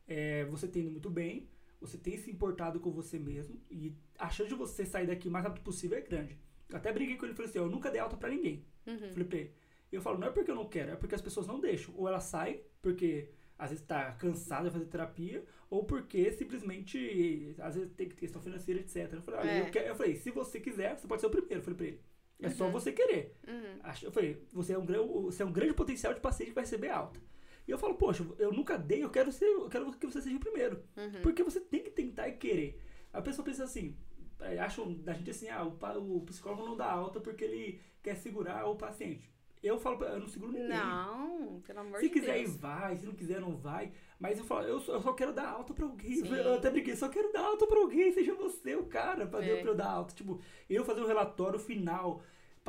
É, 0.08 0.46
você 0.46 0.68
tendo 0.68 0.92
muito 0.92 1.10
bem, 1.10 1.50
você 1.82 1.98
tem 1.98 2.18
se 2.18 2.30
importado 2.32 2.80
com 2.80 2.92
você 2.92 3.18
mesmo, 3.20 3.60
e 3.70 3.96
a 4.18 4.30
chance 4.30 4.50
de 4.50 4.56
você 4.56 4.86
sair 4.86 5.08
daqui 5.08 5.28
o 5.28 5.32
mais 5.32 5.44
rápido 5.44 5.64
possível 5.64 5.98
é 5.98 6.02
grande. 6.02 6.38
Eu 6.70 6.78
até 6.78 6.92
briguei 6.92 7.16
com 7.16 7.26
ele 7.26 7.34
e 7.34 7.36
falei 7.36 7.50
assim, 7.50 7.60
eu 7.60 7.70
nunca 7.70 7.90
dei 7.90 8.00
alta 8.00 8.18
pra 8.18 8.30
ninguém. 8.30 8.66
Uhum. 8.86 9.10
Falei 9.12 9.26
pra 9.26 9.38
ele. 9.40 9.54
Eu 9.92 10.02
falo, 10.02 10.18
não 10.18 10.28
é 10.28 10.32
porque 10.32 10.52
eu 10.52 10.56
não 10.56 10.68
quero, 10.68 10.92
é 10.92 10.96
porque 10.96 11.16
as 11.16 11.22
pessoas 11.22 11.48
não 11.48 11.60
deixam. 11.60 11.94
Ou 11.96 12.08
ela 12.08 12.20
sai, 12.20 12.62
porque 12.82 13.30
às 13.58 13.72
vezes 13.72 13.86
tá 13.86 14.12
cansada 14.14 14.66
de 14.66 14.74
fazer 14.74 14.86
terapia, 14.86 15.44
ou 15.70 15.84
porque 15.86 16.32
simplesmente, 16.32 17.56
às 17.60 17.76
vezes 17.76 17.92
tem 17.94 18.10
questão 18.10 18.42
financeira, 18.42 18.82
etc. 18.82 19.14
Eu 19.14 19.22
falei, 19.22 19.50
é. 19.50 19.72
eu, 19.74 19.82
eu 19.82 19.96
falei, 19.96 20.16
se 20.16 20.30
você 20.30 20.60
quiser, 20.60 20.98
você 20.98 21.08
pode 21.08 21.22
ser 21.22 21.28
o 21.28 21.32
primeiro. 21.32 21.60
Eu 21.60 21.64
falei 21.64 21.78
pra 21.78 21.88
ele. 21.88 22.02
É 22.42 22.48
uhum. 22.48 22.54
só 22.54 22.70
você 22.70 22.92
querer. 22.92 23.36
Uhum. 23.48 23.92
Eu 24.04 24.12
falei, 24.12 24.46
você 24.54 24.74
é, 24.74 24.78
um, 24.78 24.86
você 25.24 25.44
é 25.44 25.46
um 25.46 25.52
grande 25.52 25.74
potencial 25.74 26.14
de 26.14 26.20
paciente 26.20 26.50
que 26.50 26.56
vai 26.56 26.64
receber 26.64 26.90
alta. 26.90 27.20
E 27.68 27.72
eu 27.72 27.78
falo, 27.78 27.96
poxa, 27.96 28.26
eu 28.38 28.54
nunca 28.54 28.78
dei, 28.78 29.04
eu 29.04 29.10
quero 29.10 29.32
ser, 29.32 29.46
eu 29.46 29.68
quero 29.68 29.92
que 29.92 30.06
você 30.06 30.22
seja 30.22 30.38
o 30.38 30.40
primeiro. 30.40 30.84
Uhum. 30.96 31.22
Porque 31.22 31.44
você 31.44 31.60
tem 31.60 31.84
que 31.84 31.90
tentar 31.90 32.28
e 32.30 32.34
querer. 32.34 32.80
A 33.12 33.22
pessoa 33.22 33.44
pensa 33.44 33.64
assim, 33.64 33.98
é, 34.40 34.60
acham 34.60 34.94
da 34.94 35.14
gente 35.14 35.32
assim, 35.32 35.50
ah, 35.50 35.64
o, 35.64 36.18
o 36.18 36.22
psicólogo 36.22 36.66
não 36.66 36.78
dá 36.78 36.90
alta 36.90 37.20
porque 37.20 37.44
ele 37.44 37.82
quer 38.02 38.16
segurar 38.16 38.66
o 38.68 38.76
paciente. 38.76 39.30
Eu 39.62 39.80
falo, 39.80 40.04
eu 40.04 40.20
não 40.20 40.28
seguro 40.28 40.52
ninguém. 40.52 40.70
Não, 40.70 41.62
pelo 41.62 41.80
amor 41.80 42.00
se 42.00 42.08
de 42.08 42.20
Deus. 42.20 42.26
Se 42.26 42.44
quiser 42.44 42.60
vai. 42.60 42.98
Se 42.98 43.06
não 43.06 43.14
quiser, 43.14 43.42
não 43.42 43.58
vai. 43.58 43.92
Mas 44.20 44.38
eu 44.38 44.46
falo, 44.46 44.68
eu 44.68 44.80
só, 44.80 44.94
eu 44.94 45.02
só 45.02 45.14
quero 45.14 45.34
dar 45.34 45.50
alta 45.50 45.74
pra 45.74 45.86
alguém. 45.86 46.16
Sim. 46.16 46.36
Eu 46.36 46.56
até 46.56 46.70
brinquei, 46.70 46.96
só 46.96 47.10
quero 47.10 47.32
dar 47.32 47.42
alta 47.42 47.66
pra 47.66 47.80
alguém. 47.80 48.12
Seja 48.12 48.34
você 48.36 48.76
o 48.76 48.86
cara 48.86 49.26
pra, 49.26 49.44
é. 49.44 49.62
pra 49.62 49.72
eu 49.72 49.76
dar 49.76 49.90
alta. 49.90 50.14
Tipo, 50.14 50.40
eu 50.70 50.86
fazer 50.86 51.02
um 51.02 51.08
relatório 51.08 51.60
final 51.60 52.22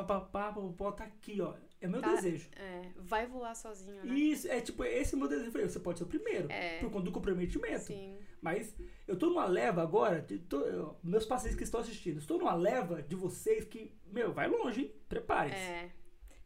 papapá, 0.04 0.52
papapá, 0.52 0.92
tá 0.92 1.04
aqui, 1.04 1.40
ó. 1.40 1.54
É 1.80 1.86
meu 1.86 2.00
tá, 2.00 2.14
desejo. 2.14 2.48
É, 2.56 2.90
vai 2.96 3.26
voar 3.26 3.54
sozinho, 3.54 4.04
né? 4.04 4.14
Isso, 4.14 4.48
é 4.48 4.60
tipo, 4.60 4.84
esse 4.84 5.14
é 5.14 5.16
o 5.16 5.20
meu 5.20 5.28
desejo. 5.28 5.52
falei, 5.52 5.68
você 5.68 5.78
pode 5.78 5.98
ser 5.98 6.04
o 6.04 6.08
primeiro, 6.08 6.50
é. 6.50 6.78
por 6.80 6.90
conta 6.90 7.04
do 7.04 7.12
comprometimento. 7.12 7.84
Sim. 7.84 8.16
Mas 8.40 8.74
eu 9.06 9.16
tô 9.16 9.26
numa 9.26 9.46
leva 9.46 9.82
agora, 9.82 10.24
tô, 10.48 10.60
eu, 10.62 10.96
meus 11.02 11.24
pacientes 11.24 11.56
que 11.56 11.64
estão 11.64 11.80
assistindo, 11.80 12.18
estou 12.18 12.38
numa 12.38 12.54
leva 12.54 13.02
de 13.02 13.14
vocês 13.14 13.64
que, 13.64 13.92
meu, 14.06 14.32
vai 14.32 14.48
longe, 14.48 14.82
hein? 14.82 14.94
Prepare-se. 15.08 15.56
É. 15.56 15.90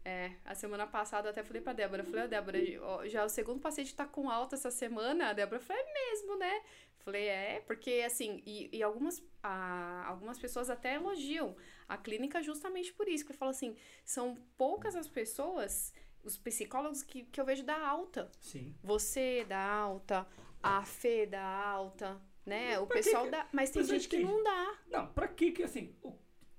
É, 0.05 0.32
a 0.44 0.55
semana 0.55 0.86
passada 0.86 1.28
eu 1.28 1.30
até 1.30 1.44
falei 1.44 1.62
pra 1.62 1.72
Débora, 1.72 2.03
falei, 2.03 2.22
ó, 2.22 2.24
oh, 2.24 2.28
Débora, 2.28 3.09
já 3.09 3.24
o 3.24 3.28
segundo 3.28 3.61
paciente 3.61 3.94
tá 3.94 4.05
com 4.05 4.28
alta 4.28 4.57
essa 4.57 4.70
semana, 4.70 5.28
a 5.28 5.32
Débora 5.32 5.61
falou, 5.61 5.80
é 5.80 5.92
mesmo, 6.11 6.36
né? 6.38 6.62
Falei, 6.98 7.26
é, 7.28 7.61
porque 7.66 8.03
assim, 8.05 8.42
e, 8.44 8.68
e 8.76 8.82
algumas, 8.82 9.22
a, 9.42 10.05
algumas 10.09 10.38
pessoas 10.38 10.70
até 10.70 10.94
elogiam 10.94 11.57
a 11.88 11.96
clínica 11.96 12.42
justamente 12.42 12.92
por 12.92 13.09
isso, 13.09 13.24
que 13.24 13.32
fala 13.32 13.50
assim, 13.53 13.76
são 14.05 14.36
poucas 14.57 14.96
as 14.96 15.09
pessoas 15.09 15.92
os 16.24 16.36
psicólogos 16.38 17.03
que, 17.03 17.24
que 17.24 17.40
eu 17.40 17.44
vejo 17.44 17.64
da 17.64 17.84
alta. 17.86 18.30
Sim. 18.40 18.74
Você 18.82 19.44
dá 19.48 19.64
alta, 19.64 20.26
a 20.62 20.84
Fê 20.84 21.26
dá 21.26 21.42
alta, 21.44 22.20
né? 22.46 22.78
O 22.78 22.86
Pra 22.86 22.96
que 22.98 23.03
pessoal 23.05 23.24
que- 23.24 23.30
dá. 23.30 23.48
Mas 23.53 23.70
tem 23.70 23.82
Mas 23.82 23.90
eu 23.90 23.96
gente 23.98 24.09
que 24.09 24.16
entendi. 24.16 24.32
não 24.32 24.42
dá. 24.44 24.78
Não, 24.86 25.12
pra 25.12 25.26
que 25.26 25.50
que, 25.50 25.64
assim, 25.64 25.96
o, 26.00 26.11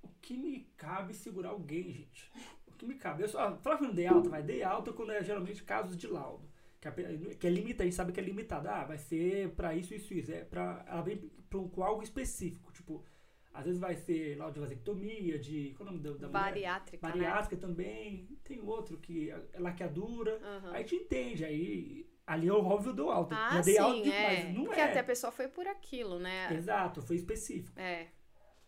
o 0.02 0.10
que 0.22 0.36
me 0.36 0.66
cabe 0.76 1.14
segurar 1.14 1.50
alguém, 1.52 1.84
gente? 1.94 2.30
Que 2.78 2.86
me 2.86 2.96
cabe? 2.96 3.24
Eu 3.24 3.28
só, 3.30 3.58
não 3.82 3.94
dei 3.94 4.08
alta, 4.08 4.30
vai, 4.30 4.44
dei 4.44 4.64
alta 4.64 4.92
quando 4.94 5.12
é 5.12 5.24
geralmente 5.24 5.64
casos 5.64 5.96
de 5.98 6.08
laudo. 6.08 6.52
Que, 6.82 6.88
a 6.88 6.92
que 6.92 7.48
é 7.48 7.50
limitado, 7.50 7.84
a 7.84 7.86
gente 7.86 7.96
sabe 7.96 8.12
que 8.12 8.20
é 8.20 8.24
limitado. 8.24 8.68
Ah, 8.68 8.84
vai 8.84 8.98
ser 8.98 9.52
pra 9.52 9.74
isso, 9.74 9.94
isso, 9.94 10.14
isso. 10.14 10.32
É 10.32 10.44
pra, 10.44 10.84
ela 10.88 11.02
vem 11.02 11.32
um, 11.54 11.70
com 11.70 11.84
algo 11.84 12.04
específico. 12.04 12.72
Tipo, 12.74 13.06
às 13.54 13.64
vezes 13.66 13.80
vai 13.80 13.96
ser 13.96 14.38
laudo 14.38 14.56
de 14.56 14.60
vasectomia, 14.60 15.40
de. 15.40 15.74
Qual 15.78 15.88
é 15.88 15.92
o 15.92 15.94
nome 15.94 16.04
da, 16.04 16.10
da 16.12 16.28
mulher? 16.28 16.32
Bariátrica, 16.32 17.08
né? 17.08 17.14
Bariátrica 17.14 17.58
também. 17.58 18.28
Tem 18.44 18.60
outro 18.62 18.98
que 18.98 19.30
é 19.30 19.60
laqueadura. 19.60 20.40
Aham. 20.44 20.72
Aí 20.72 20.84
a 20.84 20.86
gente 20.86 20.96
entende, 20.96 21.46
aí. 21.46 22.06
Ali 22.26 22.48
é 22.48 22.54
óbvio 22.54 22.92
eu 22.92 22.96
dou 22.96 23.12
alta. 23.12 23.36
Ah, 23.36 23.62
dei 23.62 23.78
alta 23.78 23.96
sim, 23.98 24.04
de- 24.04 24.12
é. 24.12 24.24
mas 24.46 24.56
não 24.56 24.64
Porque 24.66 24.80
é. 24.80 24.84
até 24.86 25.00
a 25.00 25.04
pessoa 25.04 25.32
foi 25.32 25.48
por 25.50 25.68
aquilo, 25.68 26.20
né? 26.20 26.54
Exato, 26.54 27.02
foi 27.02 27.18
específico. 27.18 27.78
É. 27.80 28.08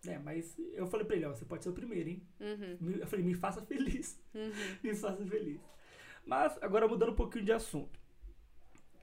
É, 0.07 0.17
mas 0.19 0.57
eu 0.73 0.87
falei 0.87 1.05
pra 1.05 1.15
ele, 1.15 1.25
ó, 1.25 1.33
você 1.33 1.45
pode 1.45 1.63
ser 1.63 1.69
o 1.69 1.73
primeiro, 1.73 2.09
hein? 2.09 2.27
Uhum, 2.39 2.91
Eu 2.99 3.07
falei, 3.07 3.25
me 3.25 3.33
faça 3.33 3.61
feliz. 3.61 4.19
uhum. 4.33 4.51
me 4.83 4.95
faça 4.95 5.25
feliz. 5.25 5.61
Mas, 6.25 6.57
agora 6.61 6.87
mudando 6.87 7.11
um 7.11 7.15
pouquinho 7.15 7.45
de 7.45 7.51
assunto. 7.51 7.99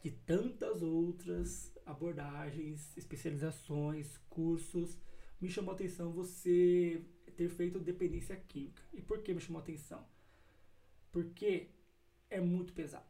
De 0.03 0.11
tantas 0.11 0.83
outras 0.83 1.73
abordagens, 1.87 2.97
especializações, 2.97 4.19
cursos, 4.29 4.99
me 5.41 5.49
chamou 5.49 5.73
a 5.73 5.75
atenção 5.75 6.13
você 6.13 7.05
ter 7.37 7.49
feito 7.49 7.79
dependência 7.79 8.37
química. 8.37 8.83
E 8.93 9.01
por 9.01 9.23
que 9.23 9.33
me 9.33 9.41
chamou 9.41 9.61
a 9.61 9.63
atenção? 9.63 10.05
Porque 11.11 11.69
é 12.31 12.41
muito 12.41 12.73
pesado. 12.73 13.07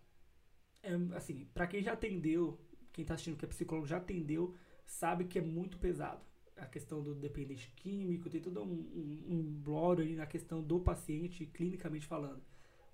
É, 0.83 0.95
assim, 1.17 1.47
pra 1.55 1.67
quem 1.67 1.83
já 1.83 1.93
atendeu, 1.93 2.61
quem 2.93 3.05
tá 3.05 3.15
assistindo 3.15 3.37
que 3.37 3.45
é 3.45 3.49
psicólogo 3.49 3.87
já 3.87 3.99
atendeu, 3.99 4.55
sabe 4.85 5.25
que 5.25 5.39
é 5.39 5.43
muito 5.43 5.79
pesado. 5.79 6.21
A 6.63 6.67
questão 6.67 7.03
do 7.03 7.13
dependente 7.15 7.73
químico, 7.75 8.31
tem 8.31 8.41
todo 8.41 8.63
um, 8.63 8.73
um, 8.73 9.25
um 9.29 9.41
imbróglio 9.41 10.07
ali 10.07 10.15
na 10.15 10.27
questão 10.27 10.63
do 10.63 10.79
paciente, 10.79 11.45
clinicamente 11.47 12.07
falando. 12.07 12.41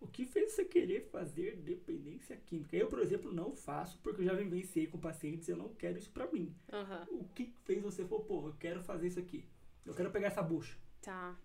O 0.01 0.07
que 0.07 0.25
fez 0.25 0.53
você 0.53 0.65
querer 0.65 1.09
fazer 1.11 1.57
dependência 1.57 2.37
química? 2.37 2.77
Eu, 2.77 2.87
por 2.87 3.01
exemplo, 3.01 3.33
não 3.33 3.55
faço 3.55 3.99
porque 4.03 4.23
eu 4.23 4.27
já 4.27 4.33
vivenciei 4.33 4.87
com 4.87 4.99
pacientes 4.99 5.49
e 5.49 5.51
eu 5.51 5.57
não 5.57 5.69
quero 5.75 5.99
isso 5.99 6.11
pra 6.11 6.31
mim. 6.31 6.55
Aham. 6.73 7.07
O 7.11 7.25
que 7.35 7.53
fez 7.65 7.83
você 7.83 8.05
falar, 8.05 8.23
pô, 8.23 8.47
eu 8.49 8.55
quero 8.55 8.83
fazer 8.83 9.09
isso 9.09 9.19
aqui? 9.19 9.45
Eu 9.85 9.95
quero 9.95 10.11
pegar 10.11 10.29
essa 10.29 10.43
bucha. 10.43 10.79
Tá. 11.03 11.37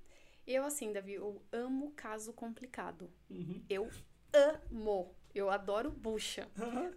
Eu, 0.46 0.64
assim, 0.66 0.94
Davi, 0.94 1.14
eu 1.14 1.42
amo 1.52 1.92
caso 1.92 2.32
complicado. 2.32 3.10
Uhum. 3.30 3.64
Eu 3.70 3.90
amo. 4.34 5.16
Eu 5.34 5.50
adoro 5.50 5.90
bucha. 5.90 6.48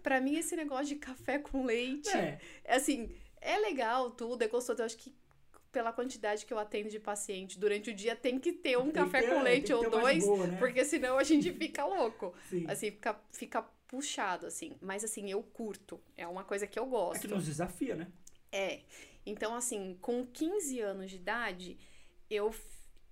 Pra 0.03 0.21
mim, 0.21 0.35
esse 0.35 0.55
negócio 0.55 0.85
de 0.87 0.95
café 0.95 1.39
com 1.39 1.65
leite, 1.65 2.15
É, 2.15 2.39
assim, 2.67 3.09
é 3.41 3.57
legal 3.57 4.11
tudo, 4.11 4.41
é 4.43 4.47
gostoso. 4.47 4.81
Eu 4.81 4.85
acho 4.85 4.97
que 4.97 5.13
pela 5.71 5.91
quantidade 5.93 6.45
que 6.45 6.53
eu 6.53 6.57
atendo 6.57 6.89
de 6.89 6.99
paciente 6.99 7.59
durante 7.59 7.91
o 7.91 7.93
dia, 7.93 8.15
tem 8.15 8.39
que 8.39 8.51
ter 8.53 8.77
um 8.77 8.85
tem 8.85 8.93
café 8.93 9.21
ter- 9.21 9.27
com 9.29 9.33
tem 9.35 9.43
leite 9.43 9.73
ou 9.73 9.89
dois, 9.89 10.25
boa, 10.25 10.47
né? 10.47 10.57
porque 10.57 10.83
senão 10.83 11.17
a 11.19 11.23
gente 11.23 11.51
fica 11.53 11.85
louco. 11.85 12.33
Sim. 12.49 12.65
Assim, 12.67 12.91
fica, 12.91 13.19
fica 13.31 13.61
puxado, 13.87 14.45
assim. 14.47 14.75
Mas, 14.81 15.03
assim, 15.03 15.29
eu 15.29 15.41
curto. 15.43 15.99
É 16.15 16.25
uma 16.27 16.43
coisa 16.43 16.65
que 16.65 16.79
eu 16.79 16.85
É 16.85 16.87
gosto. 16.87 17.21
que 17.21 17.27
nos 17.27 17.45
desafia, 17.45 17.95
né? 17.95 18.07
É. 18.51 18.81
Então, 19.25 19.53
assim, 19.55 19.97
com 20.01 20.25
15 20.25 20.79
anos 20.79 21.11
de 21.11 21.17
idade, 21.17 21.77
eu, 22.29 22.53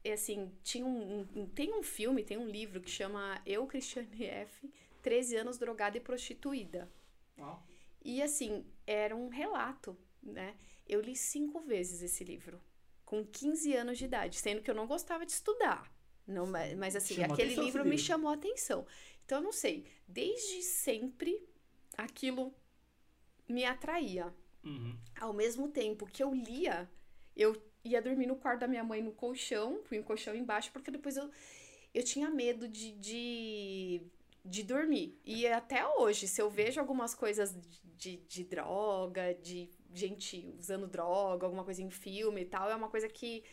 é 0.03 0.13
assim, 0.13 0.51
tinha 0.63 0.85
um, 0.85 1.27
um- 1.35 1.45
tem 1.47 1.73
um 1.73 1.83
filme, 1.83 2.23
tem 2.23 2.37
um 2.37 2.47
livro 2.47 2.79
que 2.81 2.89
chama 2.89 3.39
Eu, 3.45 3.67
Cristiane 3.67 4.25
F., 4.25 4.69
13 5.03 5.35
anos 5.35 5.57
drogada 5.57 5.97
e 5.97 6.01
prostituída. 6.01 6.89
Ó. 7.37 7.57
E, 8.03 8.21
assim, 8.21 8.65
era 8.87 9.15
um 9.15 9.27
relato, 9.29 9.95
né? 10.25 10.55
Eu 10.87 11.01
li 11.01 11.15
cinco 11.15 11.59
vezes 11.61 12.01
esse 12.01 12.23
livro, 12.23 12.61
com 13.05 13.25
15 13.25 13.73
anos 13.75 13.97
de 13.97 14.05
idade, 14.05 14.37
sendo 14.37 14.61
que 14.61 14.69
eu 14.69 14.75
não 14.75 14.87
gostava 14.87 15.25
de 15.25 15.31
estudar. 15.31 15.91
Não, 16.27 16.45
mas, 16.47 16.75
mas, 16.75 16.95
assim, 16.95 17.15
Chamou 17.15 17.33
aquele 17.33 17.55
livro 17.55 17.85
me 17.85 17.97
chamou 17.97 18.31
a 18.31 18.33
atenção. 18.33 18.85
Então, 19.23 19.39
eu 19.39 19.43
não 19.43 19.51
sei, 19.51 19.85
desde 20.07 20.63
sempre 20.63 21.39
aquilo 21.97 22.53
me 23.47 23.63
atraía. 23.63 24.33
Uhum. 24.63 24.97
Ao 25.19 25.33
mesmo 25.33 25.67
tempo 25.69 26.07
que 26.07 26.23
eu 26.23 26.33
lia, 26.33 26.89
eu 27.35 27.55
ia 27.83 28.01
dormir 28.01 28.25
no 28.25 28.35
quarto 28.35 28.61
da 28.61 28.67
minha 28.67 28.83
mãe 28.83 29.01
no 29.01 29.11
colchão, 29.11 29.81
punha 29.83 30.01
o 30.01 30.03
colchão 30.03 30.35
embaixo, 30.35 30.71
porque 30.71 30.89
depois 30.89 31.15
eu, 31.15 31.29
eu 31.93 32.03
tinha 32.03 32.29
medo 32.29 32.67
de, 32.67 32.91
de, 32.93 34.01
de 34.45 34.63
dormir. 34.63 35.19
E 35.25 35.47
até 35.47 35.85
hoje, 35.97 36.27
se 36.27 36.41
eu 36.41 36.49
vejo 36.49 36.79
algumas 36.79 37.15
coisas 37.15 37.55
de, 37.97 38.17
de 38.17 38.43
droga, 38.43 39.33
de 39.35 39.69
gente 39.93 40.53
usando 40.57 40.87
droga, 40.87 41.45
alguma 41.45 41.63
coisa 41.63 41.81
em 41.81 41.89
filme 41.89 42.41
e 42.41 42.45
tal, 42.45 42.69
é 42.69 42.75
uma 42.75 42.89
coisa 42.89 43.09
que, 43.09 43.43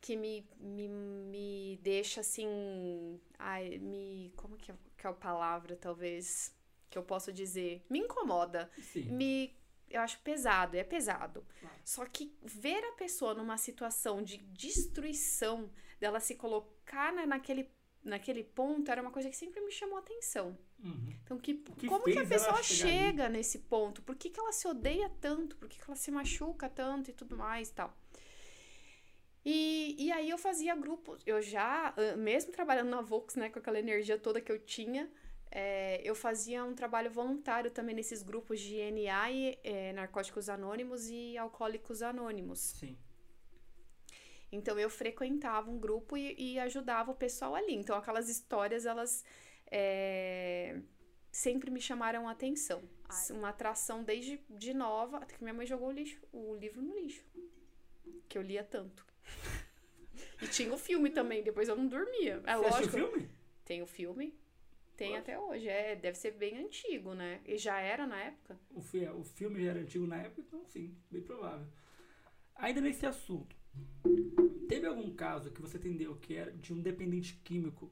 que 0.00 0.16
me, 0.16 0.48
me, 0.60 0.88
me 0.88 1.78
deixa 1.82 2.20
assim. 2.20 3.20
Ai, 3.38 3.78
me. 3.78 4.32
Como 4.36 4.56
que 4.56 4.70
é, 4.70 4.74
que 4.96 5.06
é 5.06 5.10
a 5.10 5.12
palavra, 5.12 5.76
talvez? 5.76 6.54
Que 6.88 6.96
eu 6.98 7.02
posso 7.02 7.32
dizer? 7.32 7.84
Me 7.90 7.98
incomoda 7.98 8.70
Sim. 8.80 9.02
me 9.10 9.58
eu 9.90 10.00
acho 10.02 10.18
pesado, 10.20 10.76
é 10.76 10.84
pesado. 10.84 11.44
Claro. 11.60 11.76
Só 11.84 12.04
que 12.04 12.36
ver 12.42 12.84
a 12.84 12.92
pessoa 12.92 13.34
numa 13.34 13.56
situação 13.56 14.22
de 14.22 14.36
destruição, 14.38 15.70
dela 15.98 16.20
se 16.20 16.34
colocar 16.34 17.12
na- 17.12 17.26
naquele, 17.26 17.70
naquele 18.08 18.42
ponto, 18.42 18.90
era 18.90 19.00
uma 19.00 19.10
coisa 19.10 19.28
que 19.30 19.36
sempre 19.36 19.60
me 19.60 19.70
chamou 19.70 19.96
a 19.96 20.00
atenção. 20.00 20.56
Uhum. 20.82 21.12
Então, 21.22 21.38
que, 21.38 21.54
que 21.54 21.86
como 21.86 22.04
que 22.04 22.18
a 22.18 22.26
pessoa 22.26 22.62
chegar 22.62 22.88
ali? 22.88 22.98
chega 22.98 23.28
nesse 23.28 23.58
ponto? 23.60 24.02
Por 24.02 24.16
que, 24.16 24.30
que 24.30 24.40
ela 24.40 24.52
se 24.52 24.66
odeia 24.66 25.10
tanto? 25.20 25.56
Por 25.56 25.68
que, 25.68 25.78
que 25.78 25.84
ela 25.84 25.96
se 25.96 26.10
machuca 26.10 26.68
tanto 26.68 27.10
e 27.10 27.12
tudo 27.12 27.36
mais 27.36 27.68
e 27.68 27.72
tal? 27.74 27.96
E, 29.44 29.96
e 29.98 30.12
aí 30.12 30.28
eu 30.28 30.36
fazia 30.36 30.74
grupos, 30.74 31.22
eu 31.24 31.40
já, 31.40 31.94
ah, 31.96 32.16
mesmo 32.16 32.52
trabalhando 32.52 32.90
na 32.90 33.00
Vox, 33.00 33.34
né, 33.34 33.48
com 33.48 33.58
aquela 33.58 33.78
energia 33.78 34.18
toda 34.18 34.40
que 34.40 34.52
eu 34.52 34.58
tinha, 34.58 35.10
é, 35.50 36.02
eu 36.04 36.14
fazia 36.14 36.62
um 36.64 36.74
trabalho 36.74 37.10
voluntário 37.10 37.70
também 37.70 37.94
nesses 37.94 38.22
grupos 38.22 38.60
de 38.60 38.76
NA 38.90 39.30
e 39.30 39.58
é, 39.64 39.92
Narcóticos 39.94 40.48
Anônimos 40.48 41.08
e 41.08 41.38
Alcoólicos 41.38 42.02
Anônimos. 42.02 42.58
Sim. 42.58 42.98
Então 44.50 44.78
eu 44.78 44.88
frequentava 44.88 45.70
um 45.70 45.78
grupo 45.78 46.16
e, 46.16 46.34
e 46.38 46.58
ajudava 46.58 47.10
o 47.10 47.14
pessoal 47.14 47.54
ali. 47.54 47.74
Então 47.74 47.96
aquelas 47.96 48.28
histórias, 48.28 48.86
elas 48.86 49.24
é, 49.70 50.80
sempre 51.30 51.70
me 51.70 51.80
chamaram 51.80 52.28
a 52.28 52.32
atenção. 52.32 52.82
Uma 53.30 53.50
atração 53.50 54.02
desde 54.02 54.40
de 54.50 54.74
nova, 54.74 55.18
até 55.18 55.34
que 55.34 55.42
minha 55.42 55.54
mãe 55.54 55.66
jogou 55.66 55.88
o, 55.88 55.92
lixo, 55.92 56.20
o 56.32 56.54
livro 56.54 56.82
no 56.82 56.94
lixo. 56.94 57.24
Que 58.28 58.36
eu 58.36 58.42
lia 58.42 58.64
tanto. 58.64 59.06
E 60.42 60.46
tinha 60.46 60.72
o 60.72 60.78
filme 60.78 61.10
também, 61.10 61.42
depois 61.42 61.68
eu 61.68 61.76
não 61.76 61.86
dormia. 61.86 62.42
É 62.44 62.56
Você 62.56 62.68
lógico. 62.68 62.86
o 62.86 62.90
filme? 62.90 63.30
Tem 63.64 63.82
o 63.82 63.86
filme, 63.86 64.34
tem 64.96 65.16
até 65.16 65.38
hoje. 65.38 65.68
É, 65.68 65.94
deve 65.94 66.18
ser 66.18 66.32
bem 66.32 66.58
antigo, 66.58 67.14
né? 67.14 67.40
E 67.44 67.56
já 67.56 67.80
era 67.80 68.06
na 68.06 68.18
época. 68.20 68.58
O, 68.70 68.80
fi 68.80 69.06
o 69.06 69.22
filme 69.24 69.62
já 69.62 69.70
era 69.70 69.80
antigo 69.80 70.06
na 70.06 70.16
época, 70.16 70.40
então 70.40 70.64
sim, 70.66 70.96
bem 71.10 71.22
provável. 71.22 71.66
Ainda 72.56 72.80
nesse 72.80 73.06
assunto, 73.06 73.54
teve 74.68 74.86
algum 74.86 75.14
caso 75.14 75.50
que 75.50 75.60
você 75.60 75.78
entendeu 75.78 76.16
que 76.16 76.34
era 76.34 76.52
de 76.52 76.72
um 76.72 76.80
dependente 76.80 77.34
químico 77.44 77.90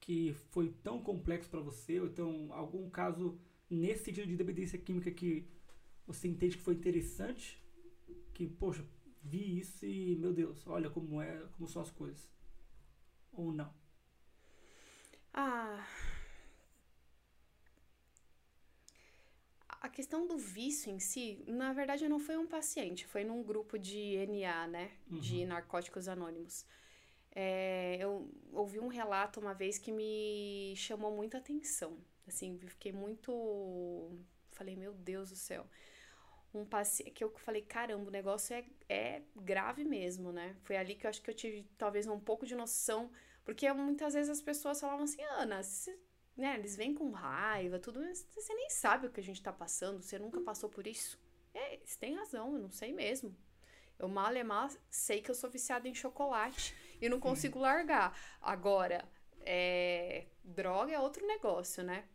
que 0.00 0.32
foi 0.50 0.70
tão 0.82 1.02
complexo 1.02 1.50
pra 1.50 1.60
você, 1.60 2.00
ou 2.00 2.06
então 2.06 2.48
algum 2.52 2.88
caso 2.88 3.38
nesse 3.68 4.04
sentido 4.04 4.26
de 4.26 4.36
dependência 4.36 4.78
química 4.78 5.10
que 5.10 5.46
você 6.06 6.26
entende 6.26 6.56
que 6.56 6.62
foi 6.62 6.74
interessante? 6.74 7.62
Que, 8.34 8.46
poxa, 8.46 8.84
vi 9.22 9.60
isso 9.60 9.84
e, 9.86 10.16
meu 10.16 10.32
Deus, 10.32 10.66
olha 10.66 10.90
como 10.90 11.20
é, 11.20 11.46
como 11.52 11.68
são 11.68 11.82
as 11.82 11.90
coisas. 11.90 12.28
Ou 13.32 13.52
não? 13.52 13.72
Ah. 15.32 15.86
A 19.80 19.88
questão 19.88 20.26
do 20.26 20.36
vício 20.36 20.90
em 20.92 20.98
si, 20.98 21.42
na 21.46 21.72
verdade, 21.72 22.06
não 22.08 22.18
foi 22.18 22.36
um 22.36 22.46
paciente, 22.46 23.06
foi 23.06 23.24
num 23.24 23.42
grupo 23.42 23.78
de 23.78 24.16
NA, 24.16 24.66
né? 24.66 24.90
De 25.10 25.40
Uhum. 25.42 25.46
Narcóticos 25.48 26.06
Anônimos. 26.06 26.66
É, 27.34 27.96
eu 28.00 28.30
ouvi 28.52 28.78
um 28.78 28.88
relato 28.88 29.40
uma 29.40 29.54
vez 29.54 29.78
que 29.78 29.90
me 29.92 30.74
chamou 30.76 31.14
muita 31.16 31.38
atenção. 31.38 31.98
Assim, 32.28 32.58
fiquei 32.58 32.92
muito. 32.92 33.32
Falei, 34.52 34.76
meu 34.76 34.92
Deus 34.92 35.30
do 35.30 35.36
céu. 35.36 35.66
Um 36.52 36.64
paciente 36.64 37.12
que 37.12 37.22
eu 37.24 37.30
falei, 37.38 37.62
caramba, 37.62 38.08
o 38.08 38.10
negócio 38.10 38.54
é, 38.54 38.64
é 38.88 39.22
grave 39.36 39.84
mesmo, 39.84 40.32
né? 40.32 40.56
Foi 40.64 40.76
ali 40.76 40.94
que 40.96 41.06
eu 41.06 41.10
acho 41.10 41.22
que 41.22 41.30
eu 41.30 41.34
tive 41.34 41.64
talvez 41.78 42.06
um 42.08 42.18
pouco 42.20 42.44
de 42.44 42.54
noção 42.56 43.10
porque 43.44 43.72
muitas 43.72 44.14
vezes 44.14 44.30
as 44.30 44.42
pessoas 44.42 44.80
falavam 44.80 45.04
assim, 45.04 45.22
Ana, 45.22 45.62
você- 45.62 45.98
né, 46.40 46.56
eles 46.58 46.76
vêm 46.76 46.94
com 46.94 47.10
raiva, 47.10 47.78
tudo, 47.78 48.00
mas 48.00 48.26
você 48.34 48.54
nem 48.54 48.70
sabe 48.70 49.06
o 49.06 49.10
que 49.10 49.20
a 49.20 49.22
gente 49.22 49.42
tá 49.42 49.52
passando, 49.52 50.02
você 50.02 50.18
nunca 50.18 50.40
passou 50.40 50.68
por 50.68 50.86
isso. 50.86 51.18
É, 51.54 51.78
você 51.84 51.98
tem 51.98 52.14
razão, 52.14 52.54
eu 52.54 52.60
não 52.60 52.70
sei 52.70 52.92
mesmo. 52.92 53.36
Eu 53.98 54.08
mal 54.08 54.32
é 54.32 54.42
mal 54.42 54.68
sei 54.88 55.20
que 55.20 55.30
eu 55.30 55.34
sou 55.34 55.50
viciada 55.50 55.86
em 55.86 55.94
chocolate 55.94 56.74
e 57.00 57.08
não 57.08 57.20
consigo 57.20 57.58
largar. 57.58 58.18
Agora, 58.40 59.06
é, 59.40 60.26
droga 60.42 60.92
é 60.92 60.98
outro 60.98 61.26
negócio, 61.26 61.82
né? 61.82 62.08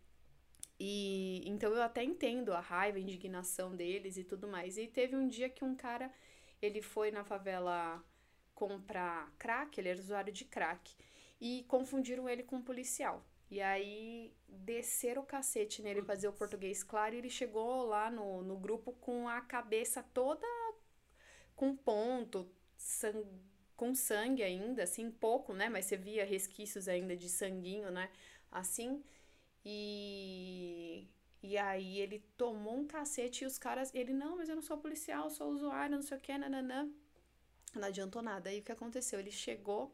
E 0.80 1.48
então 1.48 1.72
eu 1.74 1.82
até 1.82 2.04
entendo 2.04 2.54
a 2.54 2.60
raiva, 2.60 2.98
a 2.98 3.02
indignação 3.02 3.76
deles 3.76 4.18
e 4.18 4.24
tudo 4.24 4.48
mais. 4.48 4.78
E 4.78 4.88
teve 4.88 5.16
um 5.16 5.28
dia 5.28 5.50
que 5.50 5.64
um 5.64 5.76
cara, 5.76 6.12
ele 6.62 6.82
foi 6.82 7.12
na 7.12 7.24
favela 7.24 8.04
comprar 8.54 9.32
crack, 9.38 9.80
ele 9.80 9.90
era 9.90 10.00
usuário 10.00 10.34
de 10.34 10.46
crack, 10.46 10.96
e 11.40 11.66
confundiram 11.68 12.28
ele 12.28 12.44
com 12.44 12.58
um 12.58 12.62
policial. 12.62 13.24
E 13.50 13.62
aí 13.62 14.34
desceram 14.48 15.22
o 15.22 15.26
cacete 15.26 15.82
nele 15.82 16.02
pra 16.02 16.16
dizer 16.16 16.28
o 16.28 16.34
português 16.34 16.84
claro, 16.84 17.16
e 17.16 17.20
ele 17.20 17.30
chegou 17.30 17.86
lá 17.86 18.10
no, 18.10 18.42
no 18.42 18.58
grupo 18.58 18.94
com 18.94 19.30
a 19.30 19.42
cabeça 19.42 20.04
toda 20.14 20.48
com 21.56 21.76
ponto, 21.76 22.50
sang, 22.78 23.26
com 23.76 23.96
sangue 23.96 24.44
ainda, 24.44 24.84
assim, 24.84 25.10
pouco, 25.12 25.54
né? 25.54 25.70
Mas 25.70 25.86
você 25.86 25.98
via 25.98 26.26
resquícios 26.26 26.88
ainda 26.88 27.16
de 27.16 27.30
sanguinho, 27.30 27.92
né? 27.92 28.10
Assim. 28.52 29.04
E, 29.64 31.08
e 31.42 31.58
aí 31.58 32.00
ele 32.00 32.20
tomou 32.38 32.78
um 32.78 32.88
cacete 32.88 33.44
e 33.44 33.48
os 33.48 33.58
caras. 33.58 33.94
Ele, 33.94 34.14
não, 34.14 34.38
mas 34.38 34.50
eu 34.50 34.56
não 34.56 34.62
sou 34.62 34.78
policial, 34.78 35.30
sou 35.30 35.52
usuário, 35.52 35.96
não 35.96 36.04
sei 36.04 36.18
o 36.18 36.22
que, 36.22 36.38
nananã. 36.38 36.90
Não 37.74 37.88
adiantou 37.88 38.22
nada. 38.22 38.50
Aí 38.50 38.60
o 38.60 38.64
que 38.64 38.72
aconteceu? 38.72 39.20
Ele 39.20 39.32
chegou 39.32 39.94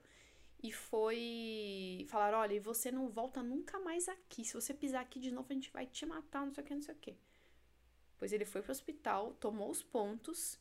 e 0.63 0.71
foi 0.71 2.05
falar: 2.09 2.33
olha, 2.37 2.53
e 2.53 2.59
você 2.59 2.91
não 2.91 3.09
volta 3.09 3.41
nunca 3.41 3.79
mais 3.79 4.07
aqui. 4.07 4.43
Se 4.45 4.53
você 4.53 4.73
pisar 4.73 5.01
aqui 5.01 5.19
de 5.19 5.31
novo, 5.31 5.47
a 5.49 5.53
gente 5.53 5.71
vai 5.71 5.85
te 5.85 6.05
matar, 6.05 6.45
não 6.45 6.53
sei 6.53 6.63
o 6.63 6.67
que, 6.67 6.75
não 6.75 6.81
sei 6.81 6.95
o 6.95 6.97
que. 6.97 7.15
Pois 8.17 8.31
ele 8.31 8.45
foi 8.45 8.61
pro 8.61 8.71
hospital, 8.71 9.33
tomou 9.33 9.69
os 9.69 9.81
pontos. 9.81 10.59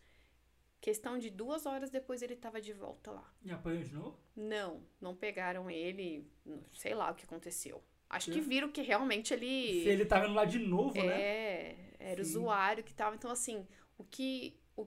Questão 0.80 1.18
de 1.18 1.28
duas 1.28 1.66
horas 1.66 1.90
depois 1.90 2.22
ele 2.22 2.34
tava 2.34 2.58
de 2.58 2.72
volta 2.72 3.10
lá. 3.10 3.30
E 3.44 3.50
apanhou 3.52 3.82
de 3.82 3.92
novo? 3.92 4.18
Não, 4.34 4.82
não 4.98 5.14
pegaram 5.14 5.70
ele, 5.70 6.26
sei 6.72 6.94
lá 6.94 7.10
o 7.10 7.14
que 7.14 7.24
aconteceu. 7.26 7.82
Acho 8.08 8.30
É. 8.30 8.32
que 8.32 8.40
viram 8.40 8.72
que 8.72 8.80
realmente 8.80 9.34
ele. 9.34 9.82
Se 9.82 9.88
ele 9.90 10.06
tava 10.06 10.24
indo 10.24 10.34
lá 10.34 10.46
de 10.46 10.58
novo, 10.58 10.94
né? 10.94 11.20
É, 11.20 11.76
era 11.98 12.24
Sim. 12.24 12.30
usuário 12.30 12.82
que 12.82 12.94
tava. 12.94 13.14
Então, 13.14 13.30
assim, 13.30 13.66
o 13.98 14.04
que. 14.04 14.58
O, 14.74 14.86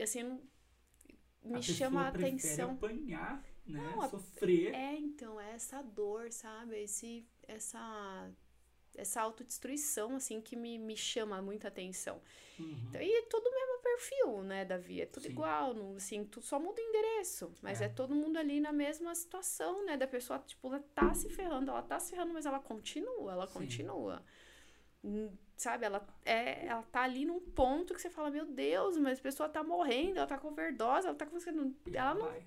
assim, 0.00 0.22
não- 0.22 0.42
me 1.42 1.56
a 1.58 1.62
chama 1.62 2.02
a 2.02 2.08
atenção. 2.08 2.72
apanhar, 2.72 3.42
né? 3.70 3.92
Não, 3.94 4.02
a- 4.02 4.08
Sofrer. 4.08 4.74
É, 4.74 4.94
então, 4.96 5.40
é 5.40 5.52
essa 5.52 5.82
dor, 5.82 6.30
sabe? 6.32 6.82
Esse, 6.82 7.26
essa, 7.46 8.30
essa 8.96 9.20
autodestruição, 9.22 10.16
assim, 10.16 10.40
que 10.40 10.56
me, 10.56 10.78
me 10.78 10.96
chama 10.96 11.40
muita 11.40 11.68
atenção. 11.68 12.20
Uhum. 12.58 12.84
Então, 12.88 13.00
e 13.00 13.10
é 13.12 13.22
tudo 13.22 13.46
o 13.48 13.54
mesmo 13.54 13.82
perfil, 13.82 14.42
né, 14.42 14.64
Davi? 14.64 15.00
É 15.00 15.06
tudo 15.06 15.24
Sim. 15.24 15.30
igual, 15.30 15.74
não, 15.74 15.96
assim, 15.96 16.24
tu, 16.24 16.40
só 16.42 16.58
muda 16.58 16.80
o 16.80 16.84
endereço. 16.84 17.52
Mas 17.62 17.80
É. 17.80 17.84
é. 17.84 17.88
todo 17.88 18.14
mundo 18.14 18.36
ali 18.38 18.60
na 18.60 18.72
mesma 18.72 19.14
situação, 19.14 19.84
né? 19.86 19.96
Da 19.96 20.06
pessoa, 20.06 20.38
tipo, 20.40 20.68
ela 20.68 20.80
tá 20.94 21.14
se 21.14 21.28
ferrando, 21.30 21.70
ela 21.70 21.82
tá 21.82 21.98
se 21.98 22.10
ferrando, 22.10 22.32
mas 22.34 22.46
ela 22.46 22.60
continua, 22.60 23.32
ela 23.32 23.46
Sim. 23.46 23.54
continua. 23.54 24.22
Hum, 25.02 25.30
Sabe, 25.56 25.84
ela, 25.84 26.06
é, 26.24 26.64
ela 26.64 26.82
tá 26.84 27.02
ali 27.02 27.26
num 27.26 27.38
ponto 27.38 27.92
que 27.92 28.00
você 28.00 28.08
fala, 28.08 28.30
meu 28.30 28.46
Deus, 28.46 28.96
mas 28.96 29.18
a 29.18 29.22
pessoa 29.22 29.46
tá 29.46 29.62
morrendo, 29.62 30.16
ela 30.16 30.26
tá 30.26 30.38
com 30.38 30.48
overdose, 30.48 31.06
ela 31.06 31.14
tá 31.14 31.26
com... 31.26 31.36
Ela 31.36 32.14
não... 32.14 32.22
vai. 32.22 32.46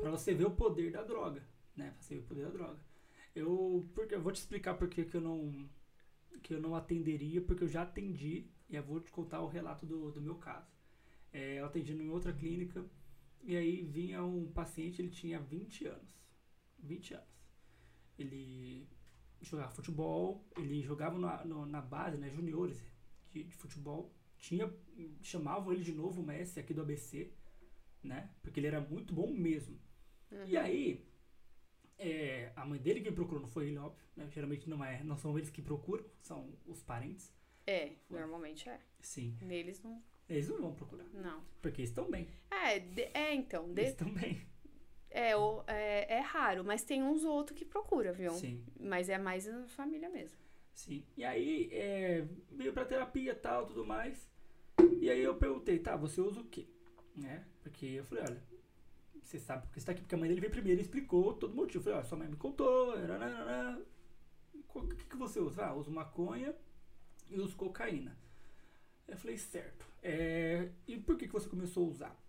Pra 0.00 0.10
você 0.10 0.34
ver 0.34 0.46
o 0.46 0.50
poder 0.50 0.92
da 0.92 1.02
droga, 1.02 1.42
né? 1.76 1.90
Pra 1.92 2.02
você 2.02 2.14
ver 2.16 2.20
o 2.20 2.24
poder 2.26 2.44
da 2.46 2.50
droga. 2.50 2.80
Eu, 3.34 3.88
porque, 3.94 4.14
eu 4.14 4.22
vou 4.22 4.32
te 4.32 4.36
explicar 4.36 4.74
por 4.74 4.88
que 4.88 5.08
eu 5.14 5.20
não 5.20 5.68
que 6.42 6.54
eu 6.54 6.60
não 6.60 6.74
atenderia, 6.74 7.40
porque 7.42 7.64
eu 7.64 7.68
já 7.68 7.82
atendi 7.82 8.46
e 8.68 8.76
eu 8.76 8.82
vou 8.82 9.00
te 9.00 9.10
contar 9.10 9.40
o 9.42 9.48
relato 9.48 9.86
do, 9.86 10.12
do 10.12 10.20
meu 10.20 10.36
caso. 10.36 10.70
É, 11.32 11.60
eu 11.60 11.66
atendi 11.66 11.92
em 11.94 12.10
outra 12.10 12.32
clínica 12.32 12.84
e 13.44 13.56
aí 13.56 13.82
vinha 13.82 14.22
um 14.24 14.50
paciente, 14.52 15.02
ele 15.02 15.10
tinha 15.10 15.40
20 15.40 15.86
anos. 15.86 16.08
20 16.78 17.14
anos. 17.14 17.28
Ele 18.18 18.88
jogava 19.40 19.70
futebol, 19.72 20.44
ele 20.56 20.82
jogava 20.82 21.18
na, 21.18 21.44
no- 21.44 21.66
na 21.66 21.80
base, 21.80 22.16
né, 22.18 22.30
juniores 22.30 22.82
de, 23.30 23.44
de 23.44 23.54
futebol. 23.56 24.12
Tinha, 24.38 24.72
chamavam 25.22 25.72
ele 25.72 25.82
de 25.82 25.92
novo 25.92 26.22
Messi 26.22 26.60
aqui 26.60 26.74
do 26.74 26.82
ABC, 26.82 27.32
né? 28.02 28.30
Porque 28.42 28.60
ele 28.60 28.66
era 28.66 28.80
muito 28.80 29.12
bom 29.14 29.30
mesmo. 29.32 29.78
E 30.46 30.56
aí, 30.56 31.06
é, 31.98 32.52
a 32.54 32.64
mãe 32.64 32.78
dele 32.78 33.00
que 33.00 33.10
procurou, 33.10 33.40
não 33.40 33.48
foi 33.48 33.68
ele, 33.68 33.78
óbvio, 33.78 34.04
né? 34.16 34.28
Geralmente 34.30 34.68
não 34.68 34.84
é, 34.84 35.02
não 35.02 35.16
são 35.16 35.36
eles 35.36 35.50
que 35.50 35.62
procuram, 35.62 36.04
são 36.20 36.52
os 36.66 36.82
parentes. 36.82 37.32
É, 37.66 37.92
normalmente 38.08 38.68
é. 38.68 38.80
Sim. 39.00 39.36
Neles 39.42 39.82
não... 39.82 40.02
Eles 40.28 40.46
não 40.48 40.58
vão 40.58 40.74
procurar, 40.74 41.04
Não. 41.14 41.42
porque 41.62 41.80
eles 41.80 41.88
estão 41.90 42.10
bem. 42.10 42.28
É, 42.50 42.78
de- 42.78 43.08
é 43.14 43.34
então, 43.34 43.72
de- 43.72 43.80
Eles 43.80 43.90
estão 43.92 44.12
bem. 44.12 44.38
é, 45.10 45.34
o- 45.34 45.64
é, 45.66 46.16
é 46.16 46.20
raro, 46.20 46.62
mas 46.62 46.84
tem 46.84 47.02
uns 47.02 47.24
ou 47.24 47.32
outros 47.34 47.58
que 47.58 47.64
procura, 47.64 48.12
viu? 48.12 48.32
Sim, 48.32 48.62
Mas 48.78 49.08
é 49.08 49.16
mais 49.16 49.48
a 49.48 49.66
família 49.68 50.10
mesmo. 50.10 50.36
sim. 50.74 51.02
E 51.16 51.24
aí, 51.24 51.70
é, 51.72 52.28
veio 52.52 52.72
pra 52.74 52.84
terapia 52.84 53.32
e 53.32 53.34
tal, 53.34 53.66
tudo 53.66 53.86
mais. 53.86 54.30
E 55.00 55.08
aí 55.10 55.20
eu 55.22 55.34
perguntei, 55.36 55.78
tá, 55.78 55.96
você 55.96 56.20
usa 56.20 56.40
o 56.40 56.44
quê? 56.44 56.66
Né? 57.18 57.44
Porque 57.62 57.86
eu 57.86 58.04
falei, 58.04 58.24
olha, 58.24 58.42
você 59.22 59.38
sabe 59.38 59.62
porque 59.62 59.80
você 59.80 59.86
tá 59.86 59.92
aqui, 59.92 60.00
porque 60.02 60.14
a 60.14 60.18
mãe 60.18 60.28
dele 60.28 60.40
veio 60.40 60.52
primeiro 60.52 60.80
e 60.80 60.82
explicou 60.82 61.34
todo 61.34 61.52
o 61.52 61.56
motivo. 61.56 61.78
Eu 61.78 61.82
falei, 61.82 61.98
ó, 61.98 62.02
sua 62.02 62.18
mãe 62.18 62.28
me 62.28 62.36
contou, 62.36 62.98
nananana. 62.98 63.82
o 64.54 64.88
que, 64.88 65.04
que 65.04 65.16
você 65.16 65.40
usa? 65.40 65.66
Ah, 65.66 65.74
uso 65.74 65.90
maconha 65.90 66.54
e 67.28 67.38
uso 67.38 67.56
cocaína. 67.56 68.16
Eu 69.06 69.16
falei, 69.16 69.36
certo. 69.36 69.86
É, 70.02 70.70
e 70.86 70.96
por 70.98 71.16
que, 71.16 71.26
que 71.26 71.32
você 71.32 71.48
começou 71.48 71.86
a 71.86 71.90
usar? 71.90 72.24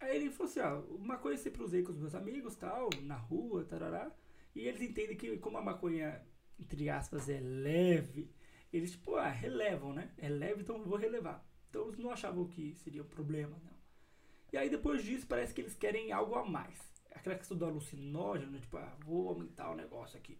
Aí 0.00 0.16
ele 0.16 0.30
falou 0.30 0.50
assim, 0.50 0.60
ah, 0.60 0.82
maconha 1.00 1.34
eu 1.34 1.38
sempre 1.38 1.62
usei 1.62 1.82
com 1.82 1.92
os 1.92 1.98
meus 1.98 2.14
amigos, 2.14 2.54
tal, 2.56 2.90
na 3.02 3.16
rua, 3.16 3.64
tarará. 3.64 4.10
E 4.54 4.60
eles 4.68 4.80
entendem 4.80 5.16
que 5.16 5.36
como 5.38 5.58
a 5.58 5.62
maconha, 5.62 6.22
entre 6.58 6.88
aspas, 6.88 7.28
é 7.28 7.40
leve, 7.40 8.30
eles 8.72 8.92
tipo, 8.92 9.16
ah, 9.16 9.28
relevam, 9.28 9.92
né? 9.92 10.12
É 10.18 10.28
leve, 10.28 10.62
então 10.62 10.76
eu 10.76 10.84
vou 10.84 10.98
relevar. 10.98 11.44
Então 11.70 11.88
eles 11.88 11.98
não 11.98 12.10
achavam 12.10 12.46
que 12.46 12.74
seria 12.76 13.02
um 13.02 13.06
problema, 13.06 13.58
não. 13.64 13.73
E 14.54 14.56
aí 14.56 14.68
depois 14.70 15.02
disso 15.04 15.26
parece 15.26 15.52
que 15.54 15.60
eles 15.60 15.74
querem 15.74 16.12
algo 16.12 16.34
a 16.36 16.44
mais. 16.44 16.78
Aquela 17.10 17.36
questão 17.36 17.56
do 17.56 17.64
alucinógeno, 17.66 18.52
né? 18.52 18.60
tipo, 18.60 18.76
ah, 18.76 18.96
vou 19.04 19.28
aumentar 19.28 19.70
o 19.70 19.76
negócio 19.76 20.16
aqui. 20.16 20.38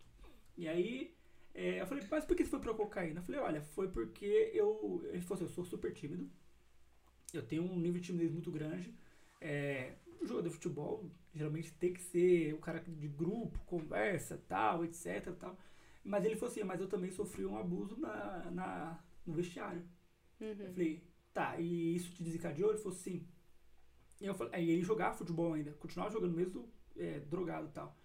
E 0.57 0.69
aí 0.69 1.15
é, 1.55 1.81
eu 1.81 1.87
falei, 1.87 2.05
mas 2.11 2.25
por 2.25 2.37
que 2.37 2.45
você 2.45 2.51
foi 2.51 2.61
pra 2.61 2.75
cocaína? 2.75 3.21
Eu 3.21 3.25
falei, 3.25 3.41
olha, 3.41 3.62
foi 3.62 3.89
porque 3.89 4.27
eu. 4.55 5.03
Ele 5.12 5.23
falou 5.23 5.35
assim, 5.37 5.45
eu 5.45 5.51
sou 5.57 5.65
super 5.65 5.93
tímido. 5.93 6.31
Eu 7.33 7.43
tenho 7.47 7.62
um 7.65 7.77
nível 7.79 8.01
de 8.01 8.07
timidez 8.07 8.31
muito 8.33 8.51
grande. 8.51 8.95
É, 9.41 9.95
jogador 10.23 10.49
de 10.49 10.55
futebol, 10.55 11.11
geralmente 11.35 11.73
tem 11.75 11.93
que 11.93 12.01
ser 12.01 12.55
o 12.55 12.59
cara 12.59 12.81
de 12.81 13.09
grupo, 13.09 13.59
conversa, 13.67 14.43
tal, 14.49 14.85
etc, 14.85 15.33
tal. 15.39 15.59
Mas 16.05 16.25
ele 16.25 16.37
falou 16.37 16.51
assim, 16.53 16.65
mas 16.65 16.81
eu 16.81 16.89
também 16.89 17.11
sofri 17.11 17.45
um 17.45 17.57
abuso 17.59 17.99
na, 18.01 18.51
na, 18.51 19.05
no 19.27 19.35
vestiário. 19.35 19.83
Eu 20.41 20.47
Uhum. 20.47 20.73
falei, 20.73 21.03
tá, 21.33 21.59
e 21.61 21.97
isso 21.97 22.12
te 22.12 22.23
desencadeou? 22.23 22.71
Ele 22.71 22.79
falou, 22.79 22.93
sim. 22.99 23.27
E 24.21 24.27
eu 24.27 24.35
falei, 24.35 24.55
aí 24.55 24.71
ele 24.71 24.83
jogava 24.83 25.17
futebol 25.17 25.53
ainda, 25.53 25.73
continuava 25.73 26.12
jogando 26.12 26.35
mesmo 26.37 26.69
é, 26.97 27.21
drogado 27.21 27.67
e 27.69 27.73
tal. 27.73 27.97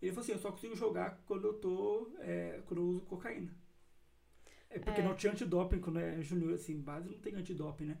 Ele 0.00 0.12
falou 0.12 0.22
assim, 0.22 0.32
eu 0.32 0.38
só 0.38 0.50
consigo 0.52 0.76
jogar 0.76 1.22
quando 1.26 1.46
eu 1.48 1.54
tô, 1.54 2.12
é, 2.20 2.62
quando 2.66 2.80
eu 2.80 2.86
uso 2.86 3.00
cocaína. 3.06 3.52
É 4.70 4.78
porque 4.78 5.00
É. 5.00 5.04
não 5.04 5.14
tinha 5.16 5.32
antidoping, 5.32 5.80
quando 5.80 5.98
é 5.98 6.20
junior, 6.22 6.54
assim, 6.54 6.80
base 6.80 7.08
não 7.08 7.18
tem 7.18 7.34
antidoping, 7.34 7.86
né? 7.86 7.98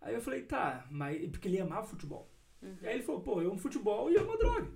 Aí 0.00 0.14
eu 0.14 0.20
falei, 0.20 0.42
tá, 0.42 0.86
mas 0.90 1.28
porque 1.30 1.48
ele 1.48 1.60
amava 1.60 1.86
futebol. 1.86 2.30
Uhum. 2.62 2.76
Aí 2.82 2.94
ele 2.96 3.02
falou, 3.02 3.22
pô, 3.22 3.40
eu 3.40 3.50
amo 3.50 3.58
futebol 3.58 4.10
e 4.10 4.16
amo 4.16 4.32
a 4.32 4.36
droga. 4.36 4.70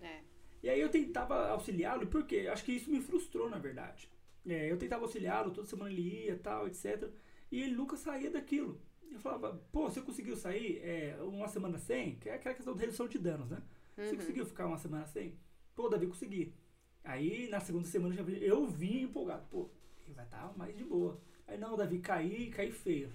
É. 0.00 0.20
E 0.62 0.68
aí 0.70 0.80
eu 0.80 0.88
tentava 0.88 1.48
auxiliá-lo, 1.50 2.06
porque 2.06 2.48
acho 2.50 2.64
que 2.64 2.72
isso 2.72 2.90
me 2.90 3.00
frustrou, 3.00 3.50
na 3.50 3.58
verdade. 3.58 4.10
É, 4.46 4.70
eu 4.70 4.78
tentava 4.78 5.04
auxiliá-lo, 5.04 5.50
toda 5.52 5.66
semana 5.66 5.90
ele 5.92 6.24
ia, 6.24 6.38
tal, 6.38 6.66
etc. 6.66 7.10
E 7.52 7.62
ele 7.62 7.74
nunca 7.74 7.96
saía 7.96 8.30
daquilo. 8.30 8.80
Eu 9.12 9.20
falava, 9.20 9.54
pô, 9.72 9.88
você 9.88 10.00
conseguiu 10.00 10.36
sair 10.36 10.78
é, 10.82 11.16
uma 11.22 11.48
semana 11.48 11.78
sem? 11.78 12.16
Que 12.16 12.28
é 12.28 12.34
aquela 12.34 12.54
questão 12.54 12.74
de 12.74 12.80
redução 12.80 13.08
de 13.08 13.18
danos, 13.18 13.48
né? 13.50 13.62
Você 13.96 14.10
Uhum. 14.10 14.16
conseguiu 14.16 14.46
ficar 14.46 14.66
uma 14.66 14.76
semana 14.78 15.06
sem? 15.06 15.38
Pô, 15.74 15.88
Davi, 15.88 16.06
consegui. 16.06 16.54
Aí 17.02 17.48
na 17.48 17.60
segunda 17.60 17.86
semana 17.86 18.12
eu 18.14 18.18
já 18.18 18.22
vi, 18.22 18.44
eu 18.44 18.66
vim 18.66 19.02
empolgado. 19.02 19.46
Pô, 19.50 19.70
ele 20.04 20.14
vai 20.14 20.24
estar 20.24 20.52
mais 20.56 20.76
de 20.76 20.84
boa. 20.84 21.20
Aí 21.46 21.56
não, 21.56 21.76
Davi, 21.76 21.98
caí, 22.00 22.50
caí 22.50 22.72
feio. 22.72 23.10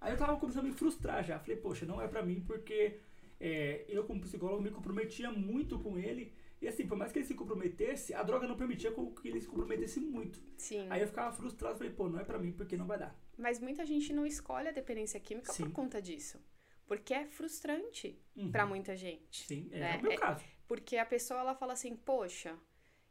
Aí 0.00 0.12
eu 0.12 0.18
tava 0.18 0.36
começando 0.38 0.64
a 0.64 0.68
me 0.68 0.74
frustrar 0.74 1.22
já. 1.24 1.38
Falei, 1.38 1.56
poxa, 1.56 1.86
não 1.86 2.00
é 2.00 2.08
pra 2.08 2.22
mim 2.22 2.40
porque 2.46 2.98
é, 3.40 3.84
eu 3.88 4.04
como 4.04 4.20
psicólogo 4.20 4.62
me 4.62 4.70
comprometia 4.70 5.30
muito 5.30 5.78
com 5.78 5.98
ele. 5.98 6.32
E 6.60 6.66
assim, 6.68 6.86
por 6.86 6.96
mais 6.96 7.12
que 7.12 7.18
ele 7.18 7.26
se 7.26 7.34
comprometesse, 7.34 8.14
a 8.14 8.22
droga 8.22 8.48
não 8.48 8.56
permitia 8.56 8.90
que 8.92 9.28
ele 9.28 9.40
se 9.40 9.46
comprometesse 9.46 10.00
muito. 10.00 10.42
Sim. 10.56 10.86
Aí 10.90 11.00
eu 11.02 11.06
ficava 11.06 11.30
frustrado, 11.32 11.76
falei, 11.76 11.92
pô, 11.92 12.08
não 12.08 12.18
é 12.18 12.24
pra 12.24 12.38
mim 12.38 12.52
porque 12.52 12.76
não 12.76 12.86
vai 12.86 12.98
dar. 12.98 13.14
Mas 13.36 13.58
muita 13.58 13.84
gente 13.84 14.12
não 14.12 14.24
escolhe 14.26 14.68
a 14.68 14.72
dependência 14.72 15.18
química 15.20 15.52
Sim. 15.52 15.64
por 15.64 15.72
conta 15.72 16.00
disso. 16.00 16.38
Porque 16.86 17.12
é 17.14 17.26
frustrante 17.26 18.18
Uhum. 18.36 18.50
pra 18.52 18.66
muita 18.66 18.94
gente. 18.96 19.46
Sim, 19.46 19.68
é, 19.72 19.78
né? 19.80 19.96
o 19.98 20.02
meu 20.02 20.12
É- 20.12 20.16
caso. 20.16 20.44
Porque 20.68 20.96
a 20.96 21.06
pessoa 21.06 21.40
ela 21.40 21.54
fala 21.54 21.72
assim, 21.74 21.94
poxa, 21.96 22.58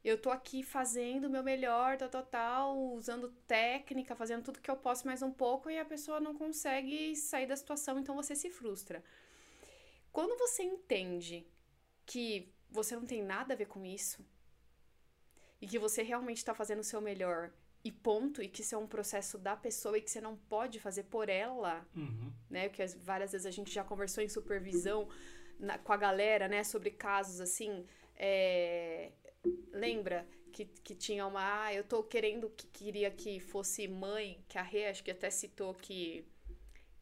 eu 0.03 0.17
tô 0.21 0.29
aqui 0.31 0.63
fazendo 0.63 1.25
o 1.25 1.29
meu 1.29 1.43
melhor, 1.43 1.97
tal, 1.97 2.09
tal, 2.09 2.25
tal, 2.25 2.77
usando 2.93 3.29
técnica, 3.47 4.15
fazendo 4.15 4.43
tudo 4.43 4.59
que 4.61 4.69
eu 4.69 4.75
posso 4.77 5.05
mais 5.05 5.21
um 5.21 5.31
pouco, 5.31 5.69
e 5.69 5.77
a 5.79 5.85
pessoa 5.85 6.19
não 6.19 6.35
consegue 6.35 7.15
sair 7.15 7.45
da 7.47 7.55
situação, 7.55 7.97
então 7.99 8.15
você 8.15 8.35
se 8.35 8.49
frustra. 8.49 9.03
Quando 10.11 10.37
você 10.37 10.63
entende 10.63 11.45
que 12.05 12.51
você 12.69 12.95
não 12.95 13.05
tem 13.05 13.21
nada 13.23 13.53
a 13.53 13.57
ver 13.57 13.67
com 13.67 13.85
isso 13.85 14.25
e 15.61 15.67
que 15.67 15.79
você 15.79 16.03
realmente 16.03 16.37
está 16.37 16.53
fazendo 16.53 16.79
o 16.79 16.83
seu 16.83 16.99
melhor 17.01 17.51
e 17.83 17.91
ponto, 17.91 18.41
e 18.41 18.47
que 18.47 18.61
isso 18.61 18.75
é 18.75 18.77
um 18.77 18.87
processo 18.87 19.37
da 19.37 19.55
pessoa 19.55 19.97
e 19.97 20.01
que 20.01 20.09
você 20.09 20.21
não 20.21 20.35
pode 20.37 20.79
fazer 20.79 21.03
por 21.03 21.27
ela, 21.29 21.85
Uhum. 21.95 22.31
né? 22.49 22.69
Que 22.69 22.81
as- 22.81 22.93
várias 22.95 23.31
vezes 23.33 23.45
a 23.45 23.51
gente 23.51 23.71
já 23.73 23.83
conversou 23.83 24.23
em 24.23 24.29
supervisão 24.29 25.07
na- 25.59 25.77
com 25.77 25.91
a 25.91 25.97
galera, 25.97 26.47
né? 26.47 26.63
Sobre 26.63 26.91
casos 26.91 27.39
assim. 27.41 27.85
é, 28.15 29.11
Lembra 29.73 30.25
que, 30.53 30.63
que 30.65 30.95
tinha 30.95 31.25
uma. 31.27 31.65
Ah, 31.65 31.73
eu 31.73 31.83
tô 31.83 32.01
querendo 32.03 32.49
que 32.51 32.65
queria 32.67 33.11
que 33.11 33.39
fosse 33.41 33.87
mãe, 33.89 34.41
que 34.47 34.57
a 34.57 34.61
Rê 34.61 34.85
acho 34.87 35.03
que 35.03 35.11
até 35.11 35.29
citou 35.29 35.73
que. 35.73 36.25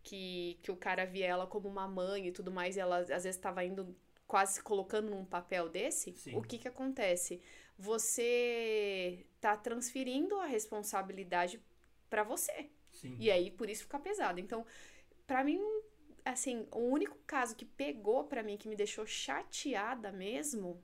Que, 0.04 0.58
que 0.64 0.72
o 0.72 0.76
cara 0.76 1.06
via 1.06 1.28
ela 1.28 1.46
como 1.46 1.70
uma 1.70 1.88
mãe 1.88 2.28
e 2.28 2.32
tudo 2.32 2.52
mais, 2.52 2.76
e 2.76 2.80
ela 2.80 2.98
às 3.02 3.08
vezes 3.10 3.36
estava 3.36 3.64
indo 3.64 3.96
quase 4.26 4.54
se 4.56 4.64
colocando 4.64 5.12
num 5.12 5.24
papel 5.24 5.70
desse. 5.70 6.12
Sim. 6.14 6.36
O 6.36 6.42
que 6.42 6.58
que 6.58 6.68
acontece? 6.68 7.40
Você 7.78 9.26
tá 9.42 9.58
transferindo 9.58 10.40
a 10.40 10.46
responsabilidade 10.46 11.60
pra 12.10 12.24
você. 12.24 12.70
Sim. 12.92 13.18
E 13.20 13.32
aí, 13.32 13.50
por 13.50 13.70
isso 13.70 13.84
fica 13.84 14.00
pesado. 14.00 14.40
Então, 14.40 14.66
pra 15.26 15.44
mim, 15.44 15.60
assim, 16.24 16.68
o 16.72 16.80
único 16.80 17.18
caso 17.26 17.56
que 17.56 17.66
pegou 17.66 18.26
pra 18.26 18.44
mim, 18.44 18.56
que 18.56 18.70
me 18.70 18.76
deixou 18.76 19.06
chateada 19.06 20.12
mesmo, 20.12 20.82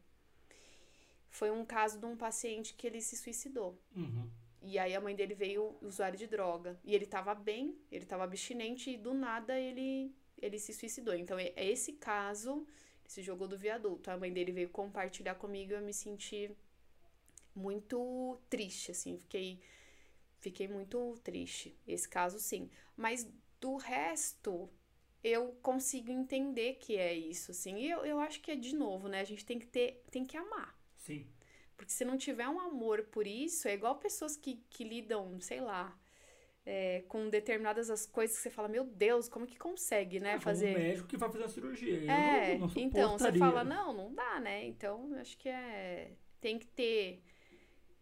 foi 1.29 1.51
um 1.51 1.63
caso 1.63 1.99
de 1.99 2.05
um 2.05 2.17
paciente 2.17 2.73
que 2.73 2.87
ele 2.87 2.99
se 2.99 3.15
suicidou. 3.15 3.79
Uhum. 3.95 4.27
E 4.63 4.79
aí 4.79 4.95
a 4.95 5.01
mãe 5.01 5.15
dele 5.15 5.35
veio 5.35 5.77
usuário 5.81 6.17
de 6.17 6.25
droga. 6.25 6.79
E 6.83 6.95
ele 6.95 7.05
tava 7.05 7.35
bem, 7.35 7.77
ele 7.91 8.05
tava 8.05 8.23
abstinente 8.23 8.89
e 8.89 8.97
do 8.97 9.13
nada 9.13 9.57
ele, 9.59 10.15
ele 10.41 10.57
se 10.57 10.73
suicidou. 10.73 11.13
Então, 11.13 11.37
é 11.37 11.53
é 11.55 11.69
esse 11.69 11.93
caso, 11.93 12.65
ele 13.03 13.09
se 13.09 13.21
jogou 13.21 13.47
do 13.47 13.57
viaduto. 13.57 14.09
A 14.09 14.17
mãe 14.17 14.33
dele 14.33 14.51
veio 14.51 14.69
compartilhar 14.69 15.35
comigo 15.35 15.73
e 15.73 15.75
eu 15.75 15.81
me 15.81 15.93
senti 15.93 16.57
muito 17.57 18.39
triste, 18.49 18.91
assim. 18.91 19.17
Fiquei, 19.17 19.59
fiquei 20.39 20.67
muito 20.67 21.19
triste. 21.23 21.77
Esse 21.87 22.07
caso, 22.07 22.39
sim. 22.39 22.69
Mas 22.95 23.27
do 23.59 23.75
resto, 23.75 24.69
eu 25.23 25.57
consigo 25.61 26.11
entender 26.11 26.75
que 26.75 26.97
é 26.97 27.13
isso, 27.13 27.51
assim. 27.51 27.77
E 27.77 27.89
eu, 27.89 28.05
eu 28.05 28.19
acho 28.19 28.41
que 28.41 28.51
é 28.51 28.55
de 28.55 28.75
novo, 28.75 29.07
né? 29.07 29.21
A 29.21 29.25
gente 29.25 29.45
tem 29.45 29.59
que 29.59 29.67
ter, 29.67 30.03
tem 30.11 30.25
que 30.25 30.37
amar. 30.37 30.77
Sim. 30.97 31.27
Porque 31.75 31.91
se 31.91 32.03
não 32.05 32.17
tiver 32.17 32.47
um 32.47 32.59
amor 32.59 33.03
por 33.03 33.27
isso, 33.27 33.67
é 33.67 33.73
igual 33.73 33.97
pessoas 33.97 34.35
que, 34.35 34.63
que 34.69 34.83
lidam, 34.83 35.39
sei 35.39 35.61
lá, 35.61 35.97
é, 36.65 37.03
com 37.07 37.29
determinadas 37.29 37.89
as 37.89 38.05
coisas 38.05 38.35
que 38.35 38.43
você 38.43 38.49
fala, 38.49 38.67
meu 38.67 38.83
Deus, 38.83 39.29
como 39.29 39.47
que 39.47 39.57
consegue, 39.57 40.19
né? 40.19 40.33
É, 40.33 40.39
fazer. 40.39 40.75
um 40.75 40.79
médico 40.79 41.07
que 41.07 41.15
vai 41.15 41.29
fazer 41.29 41.43
uma 41.43 41.49
cirurgia. 41.49 42.11
É, 42.11 42.57
não, 42.57 42.67
não 42.67 42.73
então 42.75 43.17
você 43.17 43.31
fala, 43.33 43.63
não, 43.63 43.93
não 43.93 44.13
dá, 44.13 44.39
né? 44.39 44.65
Então, 44.65 45.09
eu 45.13 45.21
acho 45.21 45.37
que 45.37 45.47
é. 45.47 46.11
Tem 46.41 46.59
que 46.59 46.67
ter. 46.67 47.23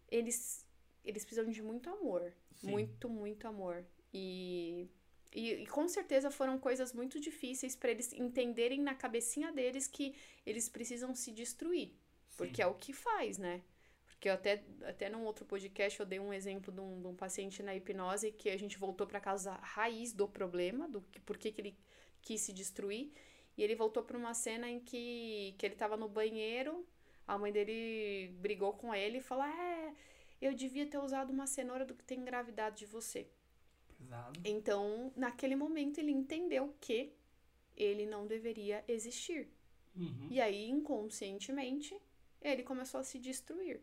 Eles, 0.08 0.66
eles 1.04 1.24
precisam 1.24 1.50
de 1.50 1.62
muito 1.62 1.90
amor. 1.90 2.32
Sim. 2.56 2.70
Muito, 2.70 3.08
muito 3.08 3.46
amor. 3.46 3.84
E, 4.12 4.88
e, 5.34 5.52
e 5.52 5.66
com 5.66 5.86
certeza 5.88 6.30
foram 6.30 6.58
coisas 6.58 6.92
muito 6.92 7.20
difíceis 7.20 7.76
para 7.76 7.90
eles 7.90 8.12
entenderem 8.12 8.80
na 8.80 8.94
cabecinha 8.94 9.52
deles 9.52 9.86
que 9.86 10.14
eles 10.44 10.68
precisam 10.68 11.14
se 11.14 11.32
destruir. 11.32 11.88
Sim. 11.88 12.36
Porque 12.36 12.62
é 12.62 12.66
o 12.66 12.74
que 12.74 12.92
faz, 12.92 13.38
né? 13.38 13.62
Porque 14.06 14.28
eu 14.28 14.32
até, 14.32 14.64
até 14.84 15.10
num 15.10 15.24
outro 15.24 15.44
podcast 15.44 16.00
eu 16.00 16.06
dei 16.06 16.18
um 16.18 16.32
exemplo 16.32 16.72
de 16.72 16.80
um, 16.80 17.00
de 17.02 17.06
um 17.06 17.14
paciente 17.14 17.62
na 17.62 17.74
hipnose 17.74 18.32
que 18.32 18.48
a 18.48 18.56
gente 18.56 18.78
voltou 18.78 19.06
para 19.06 19.20
casa 19.20 19.52
raiz 19.52 20.12
do 20.12 20.26
problema, 20.26 20.88
do 20.88 21.02
que, 21.02 21.20
por 21.20 21.36
que, 21.36 21.52
que 21.52 21.60
ele 21.60 21.78
quis 22.22 22.40
se 22.40 22.52
destruir. 22.52 23.12
E 23.56 23.62
ele 23.62 23.74
voltou 23.74 24.02
para 24.02 24.16
uma 24.16 24.32
cena 24.32 24.68
em 24.68 24.80
que, 24.80 25.54
que 25.58 25.66
ele 25.66 25.74
tava 25.74 25.96
no 25.96 26.08
banheiro, 26.08 26.86
a 27.26 27.36
mãe 27.36 27.52
dele 27.52 28.32
brigou 28.38 28.72
com 28.72 28.94
ele 28.94 29.18
e 29.18 29.22
falou: 29.22 29.44
É, 29.44 29.94
eu 30.40 30.54
devia 30.54 30.86
ter 30.86 30.98
usado 30.98 31.30
uma 31.30 31.46
cenoura 31.46 31.84
do 31.84 31.94
que 31.94 32.04
tem 32.04 32.24
gravidade 32.24 32.78
de 32.78 32.86
você. 32.86 33.26
Pesado. 33.98 34.40
Então, 34.44 35.12
naquele 35.16 35.56
momento, 35.56 35.98
ele 35.98 36.12
entendeu 36.12 36.74
que 36.80 37.12
ele 37.76 38.06
não 38.06 38.26
deveria 38.26 38.84
existir. 38.86 39.48
Uhum. 39.94 40.28
E 40.30 40.40
aí, 40.40 40.68
inconscientemente, 40.68 41.98
ele 42.40 42.62
começou 42.62 43.00
a 43.00 43.04
se 43.04 43.18
destruir. 43.18 43.80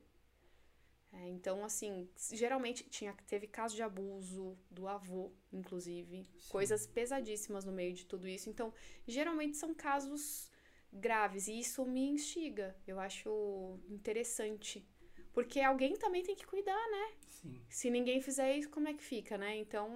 É, 1.12 1.30
então, 1.30 1.64
assim, 1.64 2.10
geralmente 2.32 2.84
tinha, 2.90 3.14
teve 3.28 3.46
caso 3.46 3.76
de 3.76 3.84
abuso 3.84 4.58
do 4.70 4.88
avô, 4.88 5.32
inclusive, 5.52 6.24
Sim. 6.24 6.50
coisas 6.50 6.88
pesadíssimas 6.88 7.66
no 7.66 7.72
meio 7.72 7.94
de 7.94 8.06
tudo 8.06 8.28
isso. 8.28 8.50
Então, 8.50 8.74
geralmente 9.08 9.58
são 9.58 9.76
casos 9.76 10.50
graves 10.94 11.48
e 11.48 11.60
isso 11.60 11.86
me 11.86 12.10
instiga. 12.10 12.76
Eu 12.88 13.00
acho 13.00 13.80
interessante. 13.90 14.86
Porque 15.34 15.60
alguém 15.62 15.96
também 15.98 16.24
tem 16.24 16.36
que 16.36 16.46
cuidar, 16.46 16.90
né? 16.92 17.14
Sim. 17.30 17.62
Se 17.70 17.90
ninguém 17.90 18.22
fizer 18.22 18.58
isso, 18.58 18.70
como 18.70 18.88
é 18.88 18.94
que 18.94 19.04
fica, 19.04 19.38
né? 19.38 19.58
Então, 19.58 19.90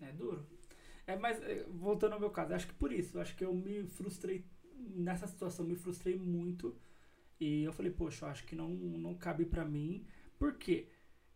É 0.00 0.12
duro. 0.12 0.46
É, 1.06 1.16
mas 1.16 1.42
é, 1.42 1.64
voltando 1.70 2.14
ao 2.14 2.20
meu 2.20 2.30
caso, 2.30 2.54
acho 2.54 2.66
que 2.68 2.74
por 2.74 2.92
isso, 2.92 3.18
acho 3.20 3.36
que 3.36 3.44
eu 3.44 3.54
me 3.54 3.84
frustrei 3.84 4.44
nessa 4.76 5.26
situação, 5.26 5.64
me 5.64 5.76
frustrei 5.76 6.16
muito 6.16 6.76
e 7.40 7.64
eu 7.64 7.72
falei, 7.72 7.92
poxa, 7.92 8.26
eu 8.26 8.30
acho 8.30 8.44
que 8.46 8.56
não, 8.56 8.68
não 8.70 9.14
cabe 9.14 9.46
pra 9.46 9.64
mim. 9.64 10.06
Por 10.38 10.54
quê? 10.58 10.88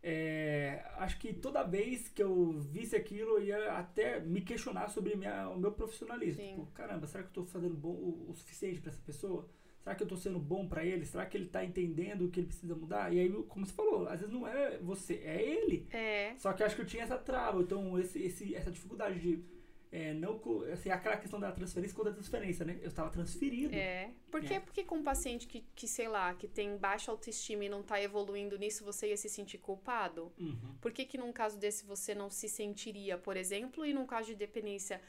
É, 0.05 0.83
acho 0.97 1.17
que 1.17 1.33
toda 1.33 1.63
vez 1.63 2.09
que 2.09 2.21
eu 2.21 2.59
visse 2.59 2.93
aquilo, 2.93 3.37
eu 3.37 3.43
ia 3.45 3.71
até 3.77 4.19
me 4.19 4.41
questionar 4.41 4.89
sobre 4.89 5.15
minha, 5.15 5.49
o 5.49 5.57
meu 5.57 5.71
profissionalismo. 5.71 6.43
Tipo, 6.43 6.65
caramba, 6.73 7.07
será 7.07 7.23
que 7.23 7.29
eu 7.29 7.33
tô 7.33 7.45
fazendo 7.45 7.73
bom, 7.73 7.91
o, 7.91 8.29
o 8.29 8.33
suficiente 8.35 8.81
pra 8.81 8.91
essa 8.91 9.01
pessoa? 9.01 9.47
Será 9.81 9.95
que 9.95 10.03
eu 10.03 10.07
tô 10.07 10.15
sendo 10.17 10.39
bom 10.39 10.67
pra 10.67 10.85
ele? 10.85 11.05
Será 11.05 11.25
que 11.25 11.37
ele 11.37 11.45
tá 11.47 11.63
entendendo 11.63 12.25
o 12.25 12.29
que 12.29 12.39
ele 12.39 12.47
precisa 12.47 12.75
mudar? 12.75 13.13
E 13.13 13.19
aí, 13.19 13.29
como 13.43 13.65
você 13.65 13.73
falou, 13.73 14.07
às 14.07 14.19
vezes 14.19 14.33
não 14.33 14.47
é 14.47 14.77
você, 14.79 15.15
é 15.23 15.41
ele. 15.41 15.87
é. 15.91 16.35
Só 16.37 16.51
que 16.53 16.63
acho 16.63 16.75
que 16.75 16.81
eu 16.81 16.85
tinha 16.85 17.03
essa 17.03 17.17
trava, 17.17 17.61
então 17.61 17.97
esse, 17.99 18.21
esse, 18.21 18.55
essa 18.55 18.71
dificuldade 18.71 19.19
de 19.19 19.43
é, 19.95 20.11
não. 20.13 20.41
Assim, 20.71 20.89
aquela 20.89 21.15
questão 21.17 21.39
da 21.39 21.51
transferência 21.51 21.95
contra 21.95 22.11
a 22.11 22.15
transferência, 22.15 22.65
né? 22.65 22.79
Eu 22.81 22.87
estava 22.87 23.11
transferido. 23.11 23.75
É. 23.75 24.09
Por 24.31 24.41
que, 24.41 24.55
É. 24.55 24.59
porque 24.59 24.83
com 24.83 24.97
um 24.97 25.03
paciente 25.03 25.45
que, 25.45 25.63
que, 25.75 25.87
sei 25.87 26.07
lá, 26.07 26.33
que 26.33 26.47
tem 26.47 26.75
baixa 26.77 27.11
autoestima 27.11 27.65
e 27.65 27.69
não 27.69 27.83
tá 27.83 28.01
evoluindo 28.01 28.57
nisso, 28.57 28.83
você 28.83 29.09
ia 29.09 29.17
se 29.17 29.29
sentir 29.29 29.59
culpado? 29.59 30.31
Uhum. 30.39 30.75
Por 30.81 30.91
que, 30.91 31.05
que 31.05 31.15
num 31.17 31.31
caso 31.31 31.59
desse 31.59 31.85
você 31.85 32.15
não 32.15 32.29
se 32.31 32.49
sentiria, 32.49 33.17
por 33.19 33.37
exemplo, 33.37 33.85
e 33.85 33.93
num 33.93 34.07
caso 34.07 34.29
de 34.29 34.35
dependência 34.35 34.99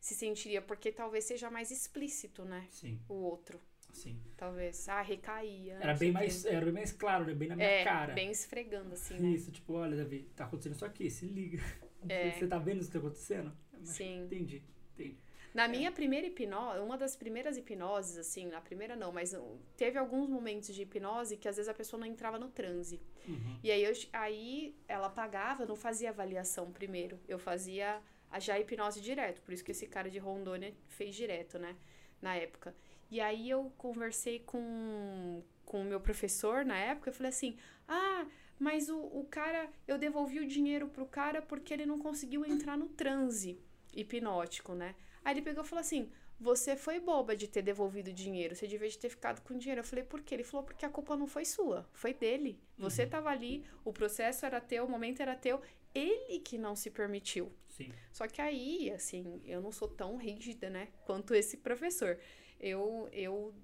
se 0.00 0.14
sentiria? 0.14 0.62
Porque 0.62 0.90
talvez 0.90 1.24
seja 1.24 1.50
mais 1.50 1.70
explícito, 1.70 2.42
né? 2.44 2.66
Sim, 2.70 2.98
O 3.10 3.14
outro. 3.16 3.60
sim. 3.92 4.16
Talvez. 4.38 4.88
Ah, 4.88 5.02
recaía. 5.02 5.74
Era 5.82 5.92
bem 5.94 6.12
mais, 6.12 6.44
era 6.46 6.64
bem 6.64 6.72
mais 6.72 6.92
claro, 6.92 7.26
né? 7.26 7.34
Bem 7.34 7.48
na 7.48 7.56
minha 7.56 7.68
é, 7.68 7.84
cara. 7.84 8.14
bem 8.14 8.30
esfregando, 8.30 8.94
assim, 8.94 9.18
né? 9.18 9.28
Isso, 9.28 9.50
tipo, 9.52 9.74
olha, 9.74 9.96
Davi, 9.98 10.30
tá 10.34 10.44
acontecendo 10.46 10.76
isso 10.76 10.84
aqui, 10.86 11.10
se 11.10 11.26
liga. 11.26 11.62
É. 12.08 12.30
Você 12.32 12.46
tá 12.46 12.56
vendo 12.58 12.78
isso 12.80 12.86
que 12.90 12.94
tá 12.94 12.98
acontecendo? 13.00 13.52
Sim. 13.84 14.24
Entendi, 14.24 14.62
entendi. 14.94 15.16
Na 15.52 15.66
minha 15.66 15.90
primeira 15.90 16.26
hipnose, 16.26 16.78
uma 16.78 16.96
das 16.96 17.16
primeiras 17.16 17.56
hipnoses, 17.56 18.16
assim, 18.16 18.46
na 18.46 18.60
primeira 18.60 18.94
não, 18.94 19.10
mas 19.10 19.34
teve 19.76 19.98
alguns 19.98 20.28
momentos 20.28 20.72
de 20.72 20.82
hipnose 20.82 21.36
que 21.36 21.48
às 21.48 21.56
vezes 21.56 21.68
a 21.68 21.74
pessoa 21.74 21.98
não 21.98 22.06
entrava 22.06 22.38
no 22.38 22.48
transe. 22.48 23.00
Uhum. 23.26 23.58
E 23.62 23.70
aí, 23.70 23.82
eu, 23.82 23.92
aí 24.12 24.76
ela 24.86 25.10
pagava, 25.10 25.66
não 25.66 25.74
fazia 25.74 26.10
avaliação 26.10 26.70
primeiro. 26.70 27.18
Eu 27.26 27.38
fazia 27.38 28.00
a 28.30 28.38
já 28.38 28.58
hipnose 28.60 29.00
direto. 29.00 29.42
Por 29.42 29.52
isso 29.52 29.64
que 29.64 29.72
esse 29.72 29.86
cara 29.88 30.08
de 30.08 30.18
Rondônia 30.18 30.72
fez 30.86 31.16
direto, 31.16 31.58
né? 31.58 31.76
Na 32.22 32.36
época. 32.36 32.74
E 33.10 33.20
aí 33.20 33.50
eu 33.50 33.72
conversei 33.76 34.38
com 34.38 35.42
com 35.64 35.82
o 35.82 35.84
meu 35.84 36.00
professor 36.00 36.64
na 36.64 36.76
época. 36.76 37.10
Eu 37.10 37.14
falei 37.14 37.30
assim: 37.30 37.56
ah, 37.88 38.26
mas 38.58 38.88
o, 38.88 38.98
o 38.98 39.26
cara, 39.28 39.68
eu 39.86 39.98
devolvi 39.98 40.38
o 40.38 40.46
dinheiro 40.46 40.88
pro 40.88 41.06
cara 41.06 41.42
porque 41.42 41.72
ele 41.72 41.86
não 41.86 41.98
conseguiu 41.98 42.44
entrar 42.44 42.76
no 42.76 42.88
transe 42.88 43.58
hipnótico, 43.94 44.74
né? 44.74 44.94
Aí 45.24 45.34
ele 45.34 45.42
pegou 45.42 45.64
e 45.64 45.66
falou 45.66 45.80
assim: 45.80 46.10
você 46.38 46.74
foi 46.76 46.98
boba 47.00 47.36
de 47.36 47.46
ter 47.48 47.62
devolvido 47.62 48.10
o 48.10 48.14
dinheiro, 48.14 48.54
você 48.56 48.66
devia 48.66 48.88
de 48.88 48.98
ter 48.98 49.10
ficado 49.10 49.40
com 49.42 49.54
o 49.54 49.58
dinheiro. 49.58 49.80
Eu 49.80 49.84
falei, 49.84 50.04
por 50.04 50.22
quê? 50.22 50.34
Ele 50.34 50.44
falou, 50.44 50.64
porque 50.64 50.86
a 50.86 50.88
culpa 50.88 51.16
não 51.16 51.26
foi 51.26 51.44
sua, 51.44 51.88
foi 51.92 52.14
dele. 52.14 52.58
Você 52.78 53.04
Uhum. 53.04 53.10
tava 53.10 53.28
ali, 53.30 53.64
o 53.84 53.92
processo 53.92 54.46
era 54.46 54.60
teu, 54.60 54.84
o 54.84 54.88
momento 54.88 55.20
era 55.20 55.36
teu, 55.36 55.60
ele 55.94 56.38
que 56.40 56.56
não 56.56 56.74
se 56.74 56.90
permitiu. 56.90 57.52
Sim. 57.68 57.92
Só 58.12 58.26
que 58.26 58.40
aí, 58.40 58.90
assim, 58.90 59.42
eu 59.44 59.60
não 59.60 59.72
sou 59.72 59.88
tão 59.88 60.16
rígida, 60.16 60.70
né, 60.70 60.88
quanto 61.04 61.34
esse 61.34 61.58
professor. 61.58 62.18
Eu, 62.58 63.08
eu, 63.12 63.54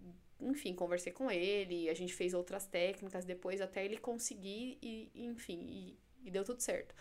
enfim, 0.40 0.74
conversei 0.74 1.12
com 1.12 1.30
ele, 1.30 1.88
a 1.88 1.94
gente 1.94 2.14
fez 2.14 2.34
outras 2.34 2.66
técnicas 2.66 3.24
depois 3.24 3.60
até 3.60 3.84
ele 3.84 3.96
conseguir 3.98 4.78
e, 4.82 5.10
enfim, 5.14 5.58
e, 5.68 5.98
e 6.28 6.30
deu 6.30 6.44
tudo 6.44 6.60
certo. 6.60 6.94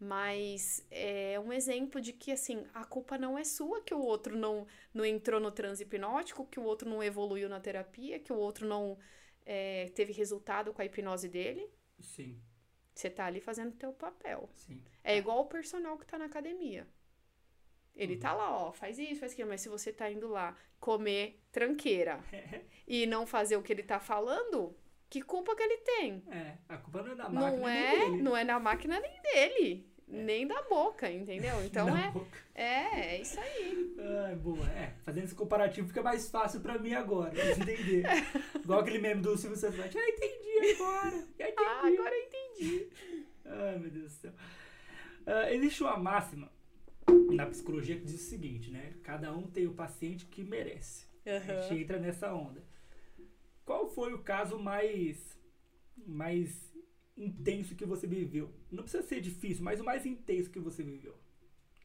Mas 0.00 0.86
é 0.90 1.38
um 1.38 1.52
exemplo 1.52 2.00
de 2.00 2.12
que, 2.12 2.32
assim, 2.32 2.66
a 2.72 2.84
culpa 2.84 3.18
não 3.18 3.36
é 3.38 3.44
sua 3.44 3.82
que 3.82 3.92
o 3.94 4.00
outro 4.00 4.34
não, 4.36 4.66
não 4.94 5.04
entrou 5.04 5.38
no 5.38 5.50
transe 5.52 5.82
hipnótico, 5.84 6.46
que 6.46 6.58
o 6.58 6.64
outro 6.64 6.88
não 6.88 7.02
evoluiu 7.02 7.48
na 7.50 7.60
terapia, 7.60 8.18
que 8.18 8.32
o 8.32 8.36
outro 8.36 8.66
não 8.66 8.98
é, 9.44 9.90
teve 9.94 10.12
resultado 10.12 10.72
com 10.72 10.80
a 10.80 10.84
hipnose 10.86 11.28
dele. 11.28 11.70
Sim, 12.00 12.40
Você 12.94 13.10
tá 13.10 13.26
ali 13.26 13.40
fazendo 13.40 13.70
o 13.72 13.76
teu 13.76 13.92
papel. 13.92 14.48
sim. 14.54 14.82
É 15.04 15.16
igual 15.16 15.40
o 15.40 15.46
personal 15.46 15.98
que 15.98 16.06
tá 16.06 16.18
na 16.18 16.26
academia. 16.26 16.86
Ele 17.94 18.16
tá 18.16 18.32
lá, 18.32 18.56
ó, 18.68 18.72
faz 18.72 18.98
isso, 18.98 19.20
faz 19.20 19.32
aquilo, 19.32 19.48
mas 19.50 19.60
se 19.60 19.68
você 19.68 19.92
tá 19.92 20.10
indo 20.10 20.28
lá 20.28 20.56
comer 20.78 21.42
tranqueira 21.52 22.20
e 22.86 23.04
não 23.06 23.26
fazer 23.26 23.56
o 23.56 23.62
que 23.62 23.72
ele 23.72 23.82
tá 23.82 24.00
falando, 24.00 24.74
que 25.10 25.20
culpa 25.20 25.54
que 25.56 25.62
ele 25.62 25.78
tem? 25.78 26.22
É, 26.28 26.56
a 26.68 26.78
culpa 26.78 27.02
não 27.02 27.12
é 27.12 27.14
da 27.16 27.28
máquina 27.28 27.50
Não 27.50 27.66
nem 27.66 27.68
é, 27.68 28.10
dele. 28.10 28.22
não 28.22 28.36
é 28.36 28.44
na 28.44 28.58
máquina 28.60 29.00
nem 29.00 29.20
dele, 29.22 29.89
nem 30.10 30.46
da 30.46 30.60
boca, 30.62 31.10
entendeu? 31.10 31.54
Então 31.64 31.86
Na 31.86 32.06
é, 32.06 32.10
boca. 32.10 32.38
é, 32.54 33.14
é 33.16 33.20
isso 33.22 33.38
aí. 33.40 33.94
Ai, 34.26 34.34
boa. 34.36 34.68
É, 34.70 34.92
fazendo 35.04 35.24
esse 35.24 35.34
comparativo 35.34 35.88
fica 35.88 36.02
mais 36.02 36.28
fácil 36.30 36.60
pra 36.60 36.78
mim 36.78 36.92
agora, 36.94 37.30
pra 37.30 37.50
entender. 37.52 38.04
Igual 38.62 38.80
aquele 38.80 38.98
meme 38.98 39.22
do 39.22 39.36
Silvio 39.36 39.56
Santos. 39.58 39.78
Ah, 39.80 39.86
entendi 40.08 40.74
agora. 40.74 41.10
Já 41.38 41.48
entendi. 41.48 41.54
Ah, 41.68 41.86
agora 41.86 42.14
eu 42.14 42.22
entendi. 42.26 42.88
Ai, 43.44 43.78
meu 43.78 43.90
Deus 43.90 44.04
do 44.12 44.18
céu. 44.18 44.32
Ah, 45.26 45.52
existe 45.52 45.82
uma 45.82 45.96
máxima 45.96 46.50
na 47.32 47.46
psicologia 47.46 47.96
que 47.96 48.04
diz 48.04 48.20
o 48.26 48.28
seguinte, 48.30 48.70
né? 48.70 48.94
Cada 49.02 49.32
um 49.32 49.42
tem 49.48 49.66
o 49.66 49.74
paciente 49.74 50.26
que 50.26 50.42
merece. 50.42 51.06
A 51.26 51.30
Aham. 51.30 51.62
gente 51.68 51.82
entra 51.82 51.98
nessa 51.98 52.32
onda. 52.34 52.62
Qual 53.64 53.88
foi 53.88 54.12
o 54.12 54.18
caso 54.22 54.58
mais 54.58 55.38
mais 56.06 56.69
intenso 57.22 57.74
que 57.74 57.84
você 57.84 58.06
viveu? 58.06 58.50
Não 58.70 58.82
precisa 58.82 59.02
ser 59.02 59.20
difícil, 59.20 59.62
mas 59.62 59.80
o 59.80 59.84
mais 59.84 60.06
intenso 60.06 60.50
que 60.50 60.58
você 60.58 60.82
viveu. 60.82 61.14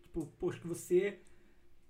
Tipo, 0.01 0.25
poxa, 0.39 0.59
que 0.59 0.67
você 0.67 1.19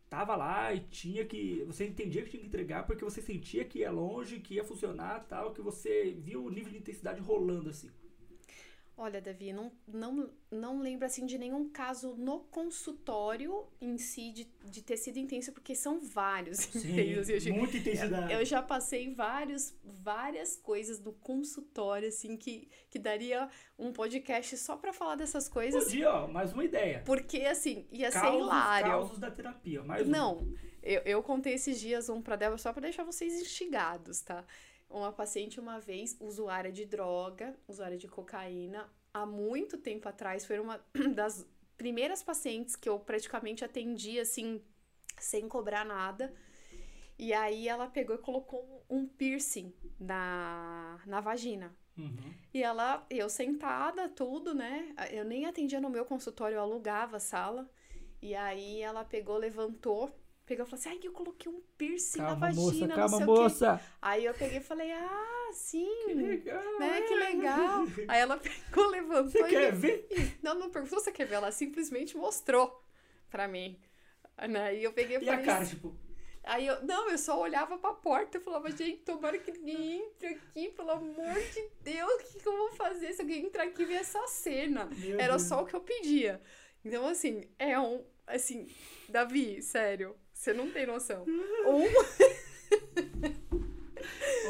tava 0.09 0.35
lá 0.35 0.73
e 0.73 0.81
tinha 0.81 1.25
que. 1.25 1.63
Você 1.65 1.85
entendia 1.85 2.23
que 2.23 2.29
tinha 2.29 2.41
que 2.41 2.47
entregar 2.47 2.85
porque 2.85 3.03
você 3.03 3.21
sentia 3.21 3.65
que 3.65 3.79
ia 3.79 3.91
longe, 3.91 4.39
que 4.39 4.55
ia 4.55 4.63
funcionar 4.63 5.25
tal, 5.27 5.53
que 5.53 5.61
você 5.61 6.11
viu 6.11 6.43
o 6.43 6.49
nível 6.49 6.71
de 6.71 6.79
intensidade 6.79 7.21
rolando 7.21 7.69
assim. 7.69 7.91
Olha, 8.97 9.21
Davi, 9.21 9.51
não, 9.51 9.71
não, 9.85 10.29
não 10.49 10.79
lembro 10.79 11.05
assim 11.05 11.25
de 11.25 11.37
nenhum 11.37 11.67
caso 11.69 12.15
no 12.15 12.39
consultório 12.39 13.65
em 13.81 13.97
si 13.97 14.31
de, 14.31 14.47
de 14.65 14.81
ter 14.81 14.95
sido 14.97 15.17
intenso, 15.19 15.51
porque 15.51 15.75
são 15.75 15.99
vários 15.99 16.59
intensos. 16.75 17.29
Eu, 17.29 17.39
já- 17.39 17.53
muita 17.53 17.77
intensidade. 17.77 18.31
eu 18.33 18.45
já 18.45 18.61
passei 18.61 19.13
vários, 19.13 19.73
várias 19.83 20.55
coisas 20.55 20.99
no 21.01 21.11
consultório, 21.13 22.07
assim, 22.07 22.37
que, 22.37 22.69
que 22.89 22.97
daria 22.97 23.49
um 23.77 23.91
podcast 23.91 24.55
só 24.57 24.77
pra 24.77 24.93
falar 24.93 25.15
dessas 25.15 25.49
coisas. 25.49 25.83
Podia, 25.85 26.09
ó, 26.11 26.27
mais 26.27 26.53
uma 26.53 26.63
ideia. 26.63 27.01
Porque, 27.05 27.41
assim, 27.41 27.85
ia 27.91 28.09
ser 28.11 28.21
Causos, 28.21 28.41
hilário. 28.41 28.87
causos 28.91 29.17
da 29.19 29.29
terapia. 29.29 29.83
Mais 29.83 30.07
um. 30.07 30.09
Não, 30.11 30.53
eu, 30.81 31.01
eu 31.01 31.21
contei 31.23 31.55
esses 31.55 31.79
dias 31.79 32.07
um 32.07 32.21
pra 32.21 32.35
Débora 32.35 32.57
só 32.57 32.71
pra 32.71 32.81
deixar 32.81 33.03
vocês 33.03 33.33
instigados, 33.41 34.21
tá? 34.21 34.45
Uma 34.89 35.11
paciente, 35.11 35.59
uma 35.59 35.79
vez, 35.79 36.15
usuária 36.19 36.71
de 36.71 36.86
droga, 36.86 37.55
usuária 37.67 37.97
de 37.97 38.07
cocaína, 38.07 38.89
há 39.13 39.25
muito 39.25 39.77
tempo 39.77 40.07
atrás, 40.07 40.45
foi 40.45 40.59
uma 40.59 40.83
das 41.15 41.45
primeiras 41.77 42.23
pacientes 42.23 42.75
que 42.75 42.88
eu 42.88 42.99
praticamente 42.99 43.63
atendi, 43.63 44.19
assim, 44.19 44.61
sem 45.19 45.47
cobrar 45.47 45.86
nada. 45.86 46.33
E 47.17 47.33
aí 47.33 47.67
ela 47.67 47.88
pegou 47.88 48.15
e 48.15 48.19
colocou 48.19 48.86
um 48.89 49.07
piercing 49.07 49.73
na, 49.99 50.99
na 51.05 51.21
vagina. 51.21 51.73
Uhum. 51.97 52.33
E 52.53 52.61
ela, 52.61 53.05
eu 53.09 53.29
sentada, 53.29 54.09
tudo, 54.09 54.53
né? 54.53 54.93
Eu 55.11 55.23
nem 55.23 55.45
atendia 55.45 55.79
no 55.79 55.89
meu 55.89 56.03
consultório, 56.05 56.55
eu 56.55 56.61
alugava 56.61 57.17
a 57.17 57.21
sala. 57.21 57.69
E 58.21 58.36
aí 58.36 58.81
ela 58.81 59.05
pegou, 59.05 59.38
levantou, 59.38 60.13
pegou 60.45 60.65
e 60.65 60.69
falou 60.69 60.79
assim: 60.79 60.89
ai, 60.89 60.99
eu 61.03 61.11
coloquei 61.11 61.51
um 61.51 61.61
piercing 61.77 62.19
na 62.19 62.25
Calma, 62.27 62.39
vagina, 62.47 62.61
moça, 62.65 62.87
não 62.87 62.95
calma, 62.95 63.17
sei 63.17 63.25
o 63.25 63.33
quê. 63.35 63.41
moça. 63.41 63.81
Aí 64.01 64.25
eu 64.25 64.33
peguei 64.33 64.57
e 64.59 64.61
falei: 64.63 64.91
ah, 64.91 65.49
sim, 65.53 65.89
Que 66.05 66.13
legal. 66.13 66.79
né? 66.79 67.01
Que 67.01 67.13
é. 67.13 67.17
legal. 67.17 67.83
Aí 68.07 68.19
ela 68.19 68.37
pegou, 68.37 68.87
levantou 68.87 69.31
Você 69.31 69.39
e 69.41 69.49
quer 69.49 69.71
ver? 69.73 70.07
Não, 70.41 70.55
não 70.55 70.69
perguntou 70.69 70.99
se 70.99 71.05
você 71.05 71.11
quer 71.11 71.25
ver, 71.25 71.35
ela 71.35 71.51
simplesmente 71.51 72.15
mostrou 72.17 72.83
pra 73.29 73.47
mim. 73.47 73.79
Né? 74.49 74.77
E 74.77 74.83
eu 74.83 74.91
peguei 74.93 75.17
e 75.17 75.23
E 75.23 75.29
a 75.29 75.31
falei. 75.33 75.45
cara, 75.45 75.65
tipo, 75.65 75.95
Aí 76.43 76.67
eu, 76.67 76.83
não, 76.83 77.09
eu 77.09 77.17
só 77.17 77.39
olhava 77.41 77.75
pra 77.79 77.91
porta 77.93 78.37
e 78.37 78.41
falava, 78.41 78.69
gente, 78.69 78.97
tomara 78.99 79.35
que 79.39 79.51
ninguém 79.51 79.99
entre 80.03 80.27
aqui, 80.27 80.69
pelo 80.69 80.91
amor 80.91 81.33
de 81.33 81.69
Deus, 81.81 82.11
o 82.13 82.17
que, 82.19 82.39
que 82.39 82.47
eu 82.47 82.55
vou 82.55 82.71
fazer 82.73 83.13
se 83.13 83.21
alguém 83.23 83.45
entrar 83.47 83.63
aqui 83.63 83.81
e 83.81 83.85
ver 83.85 83.95
essa 83.95 84.27
cena? 84.27 84.85
meu 84.85 85.19
Era 85.19 85.37
Deus. 85.37 85.41
só 85.41 85.63
o 85.63 85.65
que 85.65 85.73
eu 85.75 85.81
pedia. 85.81 86.39
Então, 86.83 87.07
assim, 87.07 87.49
é 87.57 87.79
um. 87.79 88.03
Assim, 88.27 88.67
Davi, 89.09 89.59
sério, 89.63 90.15
você 90.45 90.53
não 90.53 90.69
tem 90.71 90.85
noção. 90.85 91.25
Um, 91.65 91.85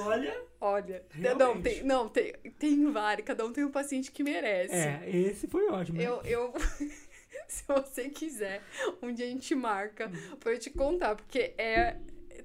Olha, 0.05 0.43
olha, 0.59 1.05
não, 1.15 1.37
Realmente. 1.37 1.63
tem, 1.63 1.83
não, 1.83 2.09
tem, 2.09 2.33
tem 2.59 2.91
vários, 2.91 3.25
cada 3.25 3.45
um 3.45 3.51
tem 3.53 3.63
um 3.63 3.71
paciente 3.71 4.11
que 4.11 4.23
merece. 4.23 4.73
é, 4.75 5.09
esse 5.09 5.47
foi 5.47 5.67
ótimo. 5.69 5.97
né? 5.97 6.03
Eu, 6.05 6.21
eu, 6.23 6.53
se 7.47 7.63
você 7.67 8.09
quiser, 8.09 8.61
um 9.01 9.13
dia 9.13 9.25
a 9.25 9.29
gente 9.29 9.55
marca 9.55 10.11
pra 10.39 10.51
eu 10.53 10.59
te 10.59 10.69
contar, 10.69 11.15
porque 11.15 11.53
é. 11.57 11.97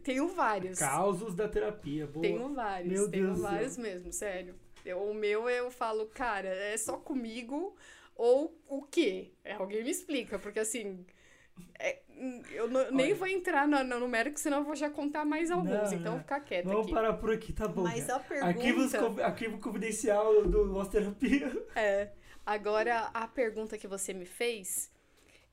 Tenho 0.05 0.29
vários. 0.29 0.79
Causos 0.79 1.35
da 1.35 1.47
terapia. 1.49 2.07
Boa. 2.07 2.23
Tenho 2.23 2.55
vários, 2.55 2.91
Meu 2.93 3.11
tenho 3.11 3.27
Deus 3.27 3.41
vários 3.41 3.73
céu. 3.75 3.83
mesmo, 3.83 4.13
sério. 4.13 4.55
Eu- 4.85 5.03
o 5.03 5.13
meu 5.15 5.49
eu 5.51 5.71
falo, 5.71 6.07
cara, 6.07 6.49
é 6.49 6.75
só 6.79 6.97
comigo 6.97 7.77
ou 8.17 8.57
o 8.69 8.81
quê? 8.83 9.33
É, 9.45 9.55
alguém 9.55 9.83
me 9.85 9.91
explica, 9.91 10.39
porque 10.39 10.59
assim. 10.61 11.05
é, 11.79 11.99
hum, 12.09 12.10
eu 12.53 12.69
não- 12.69 12.91
nem 12.91 13.15
vou 13.15 13.27
entrar 13.27 13.67
no, 13.67 13.83
no 13.83 14.01
numérico, 14.01 14.39
senão 14.39 14.59
eu 14.59 14.65
vou 14.65 14.77
já 14.77 14.91
contar 14.91 15.25
mais 15.25 15.51
alguns, 15.51 15.71
Não, 15.91 15.99
então 15.99 16.13
vou 16.13 16.21
ficar 16.21 16.41
quieta 16.41 16.69
Vamos 16.69 16.85
aqui. 16.87 16.95
parar 16.95 17.15
por 17.15 17.33
aqui, 17.33 17.53
tá 17.53 17.67
bom. 17.67 17.83
Mas 17.83 18.09
a 18.11 18.19
pergunta. 18.19 18.47
Arquivos, 18.47 18.95
arquivo 19.21 19.59
confidencial 19.59 20.43
do 20.47 20.87
Terapia. 20.89 21.67
É. 21.75 22.11
Agora, 22.45 23.11
a 23.15 23.27
pergunta 23.29 23.79
que 23.79 23.87
você 23.87 24.13
me 24.13 24.27
fez, 24.27 24.91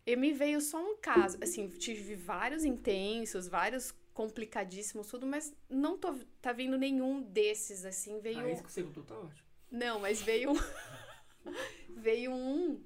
e 0.05 0.15
me 0.15 0.31
veio 0.33 0.61
só 0.61 0.79
um 0.79 0.95
caso. 0.97 1.37
Assim, 1.41 1.67
tive 1.67 2.15
vários 2.15 2.63
intensos, 2.63 3.47
vários 3.47 3.93
complicadíssimos, 4.13 5.07
tudo, 5.07 5.27
mas 5.27 5.53
não 5.69 5.97
tô, 5.97 6.15
tá 6.41 6.51
vindo 6.51 6.77
nenhum 6.77 7.21
desses, 7.21 7.85
assim. 7.85 8.19
Veio. 8.19 8.39
Ah, 8.39 8.49
isso 8.51 8.63
que 8.63 8.71
você 8.71 8.83
contou 8.83 9.03
tá 9.03 9.15
ótimo. 9.15 9.47
Não, 9.69 9.99
mas 9.99 10.21
veio. 10.21 10.53
veio 11.89 12.31
um 12.31 12.81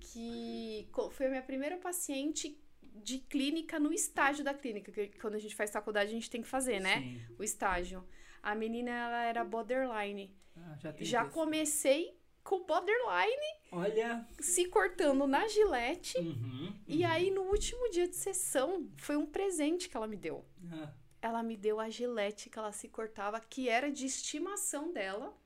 que 0.00 0.88
foi 1.12 1.26
a 1.26 1.28
minha 1.30 1.42
primeira 1.42 1.76
paciente 1.76 2.58
de 3.02 3.18
clínica 3.18 3.78
no 3.78 3.92
estágio 3.92 4.44
da 4.44 4.54
clínica, 4.54 4.90
que 4.92 5.08
quando 5.20 5.34
a 5.34 5.38
gente 5.38 5.54
faz 5.54 5.70
faculdade 5.70 6.10
a 6.10 6.14
gente 6.14 6.30
tem 6.30 6.42
que 6.42 6.48
fazer, 6.48 6.80
né? 6.80 7.00
Sim. 7.00 7.20
O 7.38 7.42
estágio. 7.42 8.06
A 8.42 8.54
menina, 8.54 8.90
ela 8.90 9.24
era 9.24 9.44
borderline. 9.44 10.36
Ah, 10.56 10.76
já 10.78 10.94
Já 11.00 11.24
comecei 11.26 12.18
com 12.42 12.64
borderline 12.64 13.58
Olha. 13.72 14.26
se 14.40 14.66
cortando 14.68 15.26
na 15.26 15.46
gilete. 15.48 16.16
Uhum, 16.18 16.72
E 16.86 17.02
uhum. 17.04 17.10
aí, 17.10 17.30
no 17.30 17.42
último 17.42 17.90
dia 17.90 18.06
de 18.08 18.14
sessão, 18.16 18.88
foi 18.96 19.16
um 19.16 19.26
presente 19.26 19.88
que 19.88 19.96
ela 19.96 20.06
me 20.06 20.16
deu. 20.16 20.44
Ah, 20.72 20.92
Ela 21.20 21.42
me 21.42 21.56
deu 21.56 21.80
a 21.80 21.88
gilete 21.90 22.48
que 22.48 22.58
ela 22.58 22.70
se 22.72 22.88
cortava, 22.88 23.40
que 23.40 23.68
era 23.68 23.90
de 23.90 24.06
estimação 24.06 24.92
dela, 24.92 25.36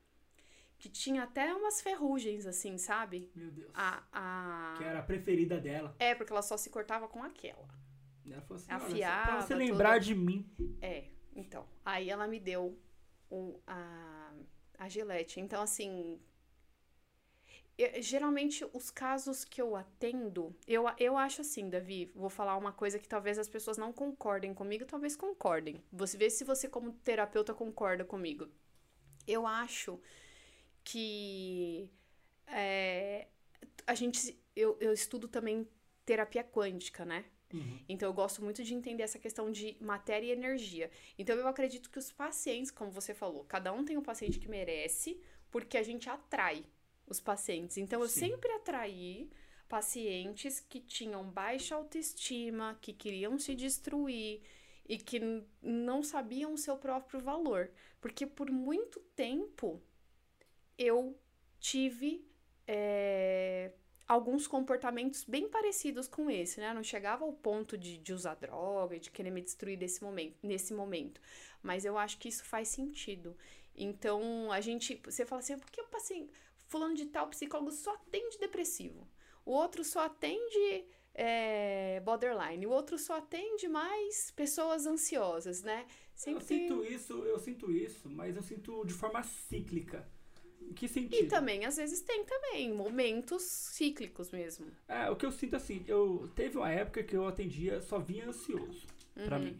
que 0.81 0.89
tinha 0.89 1.23
até 1.23 1.53
umas 1.53 1.79
ferrugens, 1.79 2.47
assim, 2.47 2.75
sabe? 2.75 3.31
meu 3.35 3.51
Deus. 3.51 3.69
A, 3.75 4.03
a... 4.11 4.73
Que 4.79 4.83
era 4.83 4.99
a 4.99 5.03
preferida 5.03 5.59
dela. 5.59 5.95
É, 5.99 6.15
porque 6.15 6.33
ela 6.33 6.41
só 6.41 6.57
se 6.57 6.71
cortava 6.71 7.07
com 7.07 7.23
aquela. 7.23 7.67
Ela 8.27 8.41
falou 8.41 8.57
assim: 8.57 8.71
Afiava, 8.71 9.23
pra 9.23 9.41
você 9.41 9.53
lembrar 9.53 9.99
de 9.99 10.15
mim. 10.15 10.49
É, 10.81 11.05
então. 11.35 11.67
Aí 11.85 12.09
ela 12.09 12.27
me 12.27 12.39
deu 12.39 12.79
o, 13.29 13.59
a, 13.67 14.33
a 14.79 14.89
gilete. 14.89 15.39
Então, 15.39 15.61
assim. 15.61 16.19
eu- 17.77 18.01
geralmente, 18.01 18.65
os 18.73 18.89
casos 18.89 19.45
que 19.45 19.61
eu 19.61 19.75
atendo, 19.75 20.55
eu, 20.67 20.85
eu 20.97 21.15
acho 21.15 21.41
assim, 21.41 21.69
Davi, 21.69 22.11
vou 22.15 22.29
falar 22.29 22.57
uma 22.57 22.71
coisa 22.71 22.97
que 22.97 23.07
talvez 23.07 23.37
as 23.37 23.47
pessoas 23.49 23.77
não 23.77 23.93
concordem 23.93 24.51
comigo, 24.51 24.83
talvez 24.85 25.15
concordem. 25.15 25.83
Você 25.91 26.17
vê 26.17 26.27
se 26.31 26.43
você, 26.43 26.67
como 26.67 26.91
terapeuta, 27.03 27.53
concorda 27.53 28.03
comigo. 28.03 28.47
Eu 29.27 29.45
acho 29.47 29.99
que 30.83 31.89
é, 32.47 33.27
a 33.87 33.95
gente. 33.95 34.37
Eu, 34.55 34.77
eu 34.79 34.93
estudo 34.93 35.27
também 35.27 35.67
terapia 36.05 36.43
quântica, 36.43 37.05
né? 37.05 37.25
Uhum. 37.53 37.79
Então 37.87 38.09
eu 38.09 38.13
gosto 38.13 38.43
muito 38.43 38.63
de 38.63 38.73
entender 38.73 39.03
essa 39.03 39.19
questão 39.19 39.51
de 39.51 39.77
matéria 39.79 40.27
e 40.27 40.31
energia. 40.31 40.89
Então 41.17 41.35
eu 41.35 41.47
acredito 41.47 41.89
que 41.89 41.99
os 41.99 42.11
pacientes, 42.11 42.71
como 42.71 42.91
você 42.91 43.13
falou, 43.13 43.43
cada 43.45 43.73
um 43.73 43.83
tem 43.83 43.97
um 43.97 44.01
paciente 44.01 44.39
que 44.39 44.49
merece, 44.49 45.19
porque 45.49 45.77
a 45.77 45.83
gente 45.83 46.09
atrai 46.09 46.65
os 47.07 47.19
pacientes. 47.19 47.77
Então 47.77 48.01
eu 48.01 48.07
Sim. 48.07 48.21
sempre 48.21 48.51
atraí 48.53 49.29
pacientes 49.67 50.59
que 50.59 50.79
tinham 50.79 51.23
baixa 51.29 51.75
autoestima, 51.75 52.77
que 52.81 52.93
queriam 52.93 53.37
se 53.37 53.55
destruir 53.55 54.41
e 54.87 54.97
que 54.97 55.21
não 55.61 56.03
sabiam 56.03 56.53
o 56.53 56.57
seu 56.57 56.77
próprio 56.77 57.19
valor. 57.19 57.71
Porque 57.99 58.25
por 58.25 58.49
muito 58.51 58.99
tempo 59.15 59.81
eu 60.81 61.15
tive 61.59 62.25
é, 62.67 63.71
alguns 64.07 64.47
comportamentos 64.47 65.23
bem 65.23 65.47
parecidos 65.47 66.07
com 66.07 66.29
esse, 66.29 66.59
né? 66.59 66.71
Eu 66.71 66.75
não 66.75 66.83
chegava 66.83 67.23
ao 67.23 67.33
ponto 67.33 67.77
de, 67.77 67.97
de 67.97 68.13
usar 68.13 68.35
droga, 68.35 68.99
de 68.99 69.11
querer 69.11 69.29
me 69.29 69.41
destruir 69.41 69.77
desse 69.77 70.03
momento, 70.03 70.35
nesse 70.41 70.73
momento. 70.73 71.21
Mas 71.61 71.85
eu 71.85 71.97
acho 71.97 72.17
que 72.17 72.27
isso 72.27 72.43
faz 72.43 72.67
sentido. 72.67 73.37
Então, 73.75 74.51
a 74.51 74.59
gente. 74.59 74.99
Você 75.05 75.25
fala 75.25 75.39
assim, 75.39 75.57
por 75.57 75.69
que 75.69 75.79
eu 75.79 75.87
passei. 75.87 76.29
Fulano 76.67 76.95
de 76.95 77.05
tal 77.05 77.27
psicólogo 77.27 77.71
só 77.71 77.93
atende 77.93 78.39
depressivo. 78.39 79.07
O 79.45 79.51
outro 79.51 79.83
só 79.83 80.05
atende 80.05 80.85
é, 81.13 81.99
borderline. 82.01 82.65
O 82.65 82.71
outro 82.71 82.97
só 82.97 83.17
atende 83.17 83.67
mais 83.67 84.31
pessoas 84.31 84.85
ansiosas, 84.85 85.61
né? 85.61 85.85
Sempre 86.15 86.41
eu 86.41 86.47
sinto 86.47 86.85
isso, 86.85 87.13
eu 87.25 87.39
sinto 87.39 87.71
isso, 87.71 88.09
mas 88.09 88.35
eu 88.35 88.43
sinto 88.43 88.85
de 88.85 88.93
forma 88.93 89.21
cíclica. 89.23 90.07
Que 90.75 90.87
sentido? 90.87 91.25
E 91.25 91.27
também, 91.27 91.65
às 91.65 91.77
vezes, 91.77 92.01
tem 92.01 92.23
também 92.23 92.73
momentos 92.73 93.43
cíclicos 93.43 94.31
mesmo. 94.31 94.67
É, 94.87 95.09
o 95.09 95.15
que 95.15 95.25
eu 95.25 95.31
sinto 95.31 95.55
assim, 95.55 95.83
eu 95.87 96.29
teve 96.35 96.57
uma 96.57 96.71
época 96.71 97.03
que 97.03 97.15
eu 97.15 97.27
atendia, 97.27 97.81
só 97.81 97.99
vinha 97.99 98.27
ansioso 98.27 98.87
uhum. 99.15 99.25
pra 99.25 99.39
mim. 99.39 99.59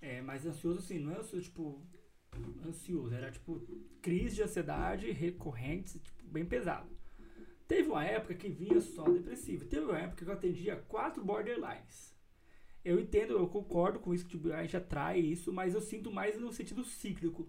É, 0.00 0.20
mas 0.20 0.46
ansioso 0.46 0.80
assim, 0.80 0.98
não 0.98 1.12
é 1.12 1.18
ansioso, 1.18 1.44
tipo, 1.44 1.80
ansioso, 2.66 3.14
era 3.14 3.30
tipo 3.30 3.60
crise 4.02 4.36
de 4.36 4.42
ansiedade 4.42 5.10
recorrente, 5.10 5.98
tipo, 5.98 6.24
bem 6.24 6.44
pesado. 6.44 6.88
Teve 7.66 7.88
uma 7.88 8.04
época 8.04 8.34
que 8.34 8.48
vinha 8.48 8.80
só 8.80 9.02
depressivo. 9.04 9.64
Teve 9.64 9.86
uma 9.86 9.98
época 9.98 10.24
que 10.24 10.30
eu 10.30 10.34
atendia 10.34 10.76
quatro 10.88 11.24
borderlines. 11.24 12.14
Eu 12.84 13.00
entendo, 13.00 13.32
eu 13.32 13.48
concordo 13.48 13.98
com 13.98 14.14
isso, 14.14 14.24
que 14.24 14.36
tipo, 14.36 14.52
a 14.52 14.62
gente 14.62 14.76
atrai 14.76 15.18
isso, 15.18 15.52
mas 15.52 15.74
eu 15.74 15.80
sinto 15.80 16.12
mais 16.12 16.38
no 16.38 16.52
sentido 16.52 16.84
cíclico. 16.84 17.48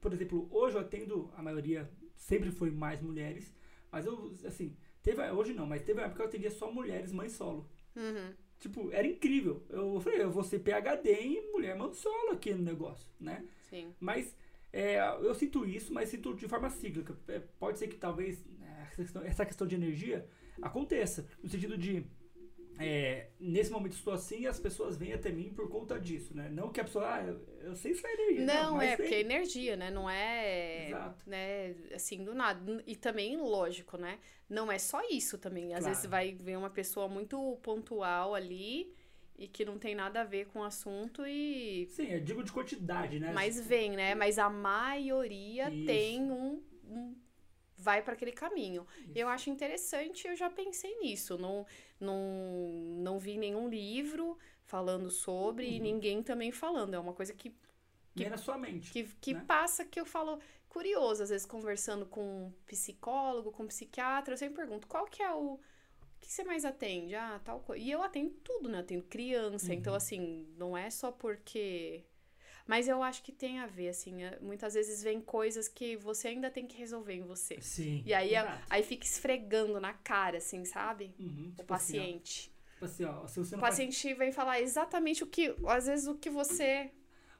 Por 0.00 0.12
exemplo, 0.14 0.48
hoje 0.50 0.76
eu 0.76 0.80
atendo, 0.80 1.30
a 1.36 1.42
maioria 1.42 1.90
sempre 2.20 2.52
foi 2.52 2.70
mais 2.70 3.00
mulheres, 3.00 3.52
mas 3.90 4.06
eu, 4.06 4.36
assim, 4.44 4.76
teve, 5.02 5.20
hoje 5.32 5.52
não, 5.52 5.66
mas 5.66 5.82
teve 5.82 5.98
uma 5.98 6.06
época 6.06 6.16
que 6.16 6.22
eu 6.22 6.26
atendia 6.26 6.50
só 6.50 6.70
mulheres 6.70 7.10
mãe 7.10 7.28
solo. 7.28 7.68
Uhum. 7.96 8.32
Tipo, 8.60 8.92
era 8.92 9.06
incrível. 9.06 9.64
Eu 9.70 9.98
falei, 10.00 10.22
eu 10.22 10.30
vou 10.30 10.44
ser 10.44 10.60
PHD 10.60 11.12
em 11.12 11.50
mulher 11.50 11.74
mãe 11.76 11.92
solo 11.94 12.32
aqui 12.32 12.52
no 12.52 12.62
negócio, 12.62 13.08
né? 13.18 13.44
Sim. 13.70 13.94
Mas 13.98 14.36
é, 14.72 15.00
eu 15.22 15.34
sinto 15.34 15.66
isso, 15.66 15.92
mas 15.92 16.10
sinto 16.10 16.34
de 16.34 16.46
forma 16.46 16.68
cíclica. 16.68 17.16
É, 17.26 17.40
pode 17.58 17.78
ser 17.78 17.88
que 17.88 17.96
talvez 17.96 18.44
né, 18.44 18.86
essa 18.86 18.96
questão, 18.96 19.22
essa 19.22 19.46
questão 19.46 19.66
de 19.66 19.74
energia 19.74 20.28
aconteça, 20.60 21.26
no 21.42 21.48
sentido 21.48 21.76
de 21.76 22.04
é, 22.80 23.28
nesse 23.38 23.70
momento 23.70 23.92
estou 23.92 24.14
assim 24.14 24.40
e 24.40 24.46
as 24.46 24.58
pessoas 24.58 24.96
vêm 24.96 25.12
até 25.12 25.30
mim 25.30 25.52
por 25.52 25.68
conta 25.68 26.00
disso, 26.00 26.34
né? 26.34 26.48
Não 26.48 26.70
que 26.70 26.80
a 26.80 26.84
pessoa, 26.84 27.14
ah, 27.14 27.22
eu, 27.26 27.40
eu 27.60 27.76
sei 27.76 27.94
se 27.94 28.06
é 28.06 28.14
energia. 28.14 28.46
Não, 28.46 28.70
não 28.72 28.82
é, 28.82 28.96
porque 28.96 29.14
é 29.14 29.20
energia, 29.20 29.76
né? 29.76 29.90
Não 29.90 30.08
é, 30.08 30.88
Exato. 30.88 31.28
né, 31.28 31.74
assim, 31.94 32.24
do 32.24 32.34
nada. 32.34 32.82
E 32.86 32.96
também, 32.96 33.36
lógico, 33.36 33.96
né? 33.96 34.18
Não 34.48 34.72
é 34.72 34.78
só 34.78 35.00
isso 35.10 35.36
também. 35.36 35.74
Às 35.74 35.80
claro. 35.80 35.94
vezes 35.94 36.10
vai 36.10 36.32
ver 36.32 36.56
uma 36.56 36.70
pessoa 36.70 37.06
muito 37.06 37.58
pontual 37.62 38.34
ali 38.34 38.94
e 39.38 39.46
que 39.46 39.64
não 39.64 39.78
tem 39.78 39.94
nada 39.94 40.22
a 40.22 40.24
ver 40.24 40.46
com 40.46 40.60
o 40.60 40.64
assunto 40.64 41.26
e... 41.26 41.86
Sim, 41.90 42.08
eu 42.08 42.20
digo 42.20 42.42
de 42.42 42.52
quantidade, 42.52 43.18
né? 43.20 43.32
Mas 43.32 43.60
vem, 43.60 43.92
né? 43.92 44.14
Mas 44.14 44.38
a 44.38 44.50
maioria 44.50 45.70
isso. 45.70 45.86
tem 45.86 46.20
um, 46.30 46.62
um 46.84 47.14
vai 47.80 48.02
para 48.02 48.12
aquele 48.12 48.32
caminho. 48.32 48.86
Isso. 48.98 49.12
Eu 49.14 49.28
acho 49.28 49.50
interessante, 49.50 50.28
eu 50.28 50.36
já 50.36 50.50
pensei 50.50 50.98
nisso. 51.00 51.38
Não, 51.38 51.66
não, 51.98 52.18
não 52.98 53.18
vi 53.18 53.36
nenhum 53.36 53.68
livro 53.68 54.38
falando 54.64 55.10
sobre 55.10 55.66
uhum. 55.66 55.72
e 55.72 55.80
ninguém 55.80 56.22
também 56.22 56.52
falando. 56.52 56.94
É 56.94 56.98
uma 56.98 57.14
coisa 57.14 57.32
que. 57.32 57.54
que 58.14 58.28
na 58.28 58.36
sua 58.36 58.58
mente. 58.58 58.92
Que, 58.92 59.04
que 59.20 59.34
né? 59.34 59.44
passa 59.46 59.84
que 59.84 59.98
eu 59.98 60.04
falo. 60.06 60.38
Curioso, 60.68 61.24
às 61.24 61.30
vezes, 61.30 61.44
conversando 61.44 62.06
com 62.06 62.46
um 62.46 62.52
psicólogo, 62.64 63.50
com 63.50 63.64
um 63.64 63.66
psiquiatra, 63.66 64.34
eu 64.34 64.38
sempre 64.38 64.54
pergunto 64.54 64.86
qual 64.86 65.04
que 65.06 65.20
é 65.20 65.32
o. 65.32 65.54
O 65.54 66.20
que 66.20 66.30
você 66.30 66.44
mais 66.44 66.64
atende? 66.64 67.14
Ah, 67.14 67.40
tal 67.42 67.60
coisa. 67.60 67.82
E 67.82 67.90
eu 67.90 68.02
atendo 68.02 68.34
tudo, 68.44 68.68
né? 68.68 68.76
Eu 68.76 68.82
atendo 68.82 69.02
criança. 69.04 69.66
Então, 69.66 69.72
uhum. 69.72 69.80
Então, 69.80 69.94
assim, 69.94 70.46
não 70.56 70.76
é 70.76 70.90
só 70.90 71.10
porque 71.10 72.04
mas 72.70 72.86
eu 72.86 73.02
acho 73.02 73.24
que 73.24 73.32
tem 73.32 73.58
a 73.58 73.66
ver, 73.66 73.88
assim, 73.88 74.22
é, 74.22 74.38
muitas 74.40 74.74
vezes 74.74 75.02
vem 75.02 75.20
coisas 75.20 75.66
que 75.66 75.96
você 75.96 76.28
ainda 76.28 76.48
tem 76.48 76.68
que 76.68 76.76
resolver 76.76 77.14
em 77.14 77.22
você. 77.22 77.60
Sim. 77.60 78.00
E 78.06 78.14
aí, 78.14 78.30
aí 78.70 78.82
fica 78.84 79.04
esfregando 79.04 79.80
na 79.80 79.92
cara, 79.92 80.38
assim, 80.38 80.64
sabe? 80.64 81.12
Uhum, 81.18 81.50
tipo 81.50 81.62
o 81.62 81.64
paciente. 81.64 82.54
Assim, 82.80 83.04
ó, 83.04 83.24
assim, 83.24 83.40
ó, 83.40 83.56
o 83.56 83.58
paciente 83.58 84.00
faz... 84.00 84.18
vem 84.18 84.30
falar 84.30 84.60
exatamente 84.60 85.24
o 85.24 85.26
que, 85.26 85.52
às 85.66 85.88
vezes, 85.88 86.06
o 86.06 86.14
que 86.14 86.30
você 86.30 86.92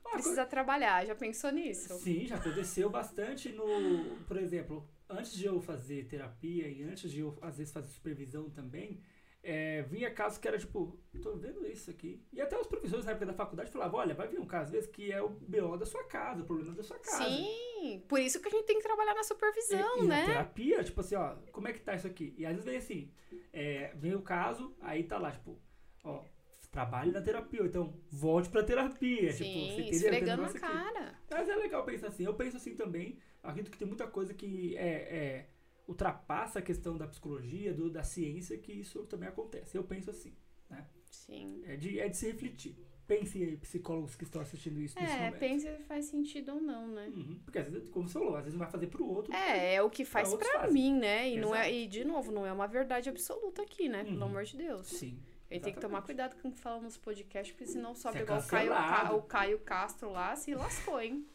ah, 0.05 0.11
precisa 0.11 0.45
trabalhar. 0.45 1.07
Já 1.07 1.15
pensou 1.15 1.53
nisso? 1.53 1.97
Sim, 2.01 2.27
já 2.27 2.35
aconteceu 2.35 2.91
bastante 2.91 3.51
no. 3.51 4.17
Por 4.27 4.37
exemplo, 4.37 4.85
antes 5.09 5.33
de 5.35 5.45
eu 5.45 5.61
fazer 5.61 6.09
terapia 6.09 6.67
e 6.67 6.83
antes 6.83 7.09
de 7.09 7.21
eu, 7.21 7.39
às 7.41 7.57
vezes, 7.57 7.73
fazer 7.73 7.89
supervisão 7.89 8.51
também, 8.51 9.01
é, 9.43 9.83
vinha 9.83 10.11
casos 10.11 10.39
que 10.39 10.47
era 10.47 10.59
tipo, 10.59 10.99
tô 11.23 11.37
vendo 11.37 11.67
isso 11.67 11.91
aqui. 11.91 12.23
E 12.33 12.41
até 12.41 12.59
os 12.59 12.67
professores 12.67 13.05
na 13.05 13.13
época 13.13 13.27
da 13.27 13.33
faculdade 13.33 13.71
falavam: 13.71 14.01
olha, 14.01 14.15
vai 14.15 14.29
vir 14.29 14.39
um 14.39 14.47
caso 14.47 14.65
às 14.67 14.71
vezes 14.71 14.91
que 14.91 15.11
é 15.11 15.21
o 15.23 15.29
BO 15.29 15.77
da 15.77 15.87
sua 15.87 16.05
casa, 16.05 16.43
o 16.43 16.45
problema 16.45 16.75
da 16.75 16.83
sua 16.83 16.99
casa. 16.99 17.25
Sim, 17.25 18.05
por 18.09 18.21
isso 18.21 18.41
que 18.41 18.49
a 18.49 18.51
gente 18.51 18.67
tem 18.67 18.77
que 18.77 18.83
trabalhar 18.83 19.15
na 19.15 19.25
supervisão, 19.25 19.99
e, 19.99 20.05
e 20.05 20.07
né? 20.07 20.21
Na 20.21 20.27
terapia, 20.27 20.85
tipo 20.85 21.01
assim, 21.01 21.15
ó, 21.15 21.37
como 21.53 21.69
é 21.69 21.73
que 21.73 21.81
tá 21.81 21.95
isso 21.95 22.07
aqui? 22.07 22.35
E 22.37 22.45
às 22.45 22.53
vezes 22.53 22.65
vem 22.65 22.77
assim: 22.77 23.13
é, 23.53 23.93
vem 23.95 24.15
o 24.15 24.23
caso, 24.23 24.75
aí 24.81 25.05
tá 25.05 25.19
lá, 25.19 25.31
tipo, 25.31 25.59
ó, 26.05 26.23
trabalhe 26.71 27.11
na 27.11 27.23
terapia, 27.23 27.61
ou 27.61 27.67
então 27.67 27.95
volte 28.11 28.49
pra 28.49 28.63
terapia. 28.63 29.33
Sim, 29.33 29.45
tipo, 29.45 29.91
você 29.91 29.97
esfregando 29.97 30.43
na 30.43 30.53
cara. 30.53 31.19
Mas 31.31 31.49
é 31.49 31.57
legal 31.57 31.85
pensar 31.85 32.09
assim. 32.09 32.25
Eu 32.25 32.35
penso 32.35 32.57
assim 32.57 32.75
também. 32.75 33.19
Acredito 33.43 33.73
que 33.73 33.79
tem 33.79 33.89
muita 33.89 34.07
coisa 34.07 34.35
que 34.35 34.77
é, 34.77 34.83
é 34.87 35.47
ultrapassa 35.91 36.61
a 36.61 36.63
questão 36.63 36.97
da 36.97 37.07
psicologia, 37.07 37.75
do, 37.75 37.91
da 37.91 38.03
ciência, 38.03 38.57
que 38.57 38.73
isso 38.73 39.05
também 39.07 39.29
acontece. 39.29 39.77
Eu 39.77 39.85
penso 39.85 40.11
assim, 40.11 40.33
né? 40.69 40.87
Sim. 41.11 41.63
É 41.67 41.77
de, 41.77 41.99
é 41.99 42.09
de 42.09 42.17
se 42.17 42.27
refletir. 42.31 42.77
Pense 43.07 43.43
aí, 43.43 43.57
psicólogos 43.57 44.15
que 44.15 44.23
estão 44.23 44.41
assistindo 44.41 44.81
isso 44.81 44.97
nesse 44.99 45.13
é, 45.13 45.17
momento. 45.17 45.35
É, 45.35 45.39
pense 45.39 45.67
se 45.67 45.83
faz 45.83 46.05
sentido 46.05 46.55
ou 46.55 46.61
não, 46.61 46.87
né? 46.87 47.09
Uhum, 47.09 47.41
porque 47.45 47.59
às 47.59 47.69
vezes, 47.69 47.89
como 47.89 48.07
você 48.07 48.13
falou, 48.13 48.37
às 48.37 48.45
vezes 48.45 48.53
não 48.53 48.61
vai 48.61 48.71
fazer 48.71 48.87
pro 48.87 49.05
outro. 49.05 49.35
É, 49.35 49.75
é 49.75 49.83
o 49.83 49.91
que 49.91 50.05
faz 50.05 50.33
pra, 50.33 50.61
pra 50.61 50.71
mim, 50.71 50.95
né? 50.97 51.29
E, 51.29 51.37
não 51.37 51.53
é, 51.53 51.73
e, 51.73 51.89
de 51.89 52.05
novo, 52.05 52.31
não 52.31 52.47
é 52.47 52.53
uma 52.53 52.69
verdade 52.69 53.09
absoluta 53.09 53.63
aqui, 53.63 53.89
né? 53.89 54.03
Uhum. 54.03 54.13
Pelo 54.13 54.25
amor 54.25 54.45
de 54.45 54.57
Deus. 54.57 54.87
Sim. 54.87 55.19
A 55.51 55.55
gente 55.55 55.65
tem 55.65 55.75
que 55.75 55.81
tomar 55.81 56.03
cuidado 56.03 56.41
com 56.41 56.49
o 56.49 56.53
que 56.53 56.61
fala 56.61 56.81
nos 56.81 56.97
podcasts, 56.97 57.53
porque 57.53 57.67
senão 57.67 57.97
sobe 57.97 58.19
é 58.19 58.23
igual 58.23 58.39
o 58.39 58.47
Caio, 58.47 59.17
o 59.17 59.23
Caio 59.23 59.59
Castro 59.59 60.13
lá, 60.13 60.37
se 60.37 60.55
lascou, 60.55 61.01
hein? 61.01 61.27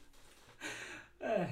É, 1.19 1.49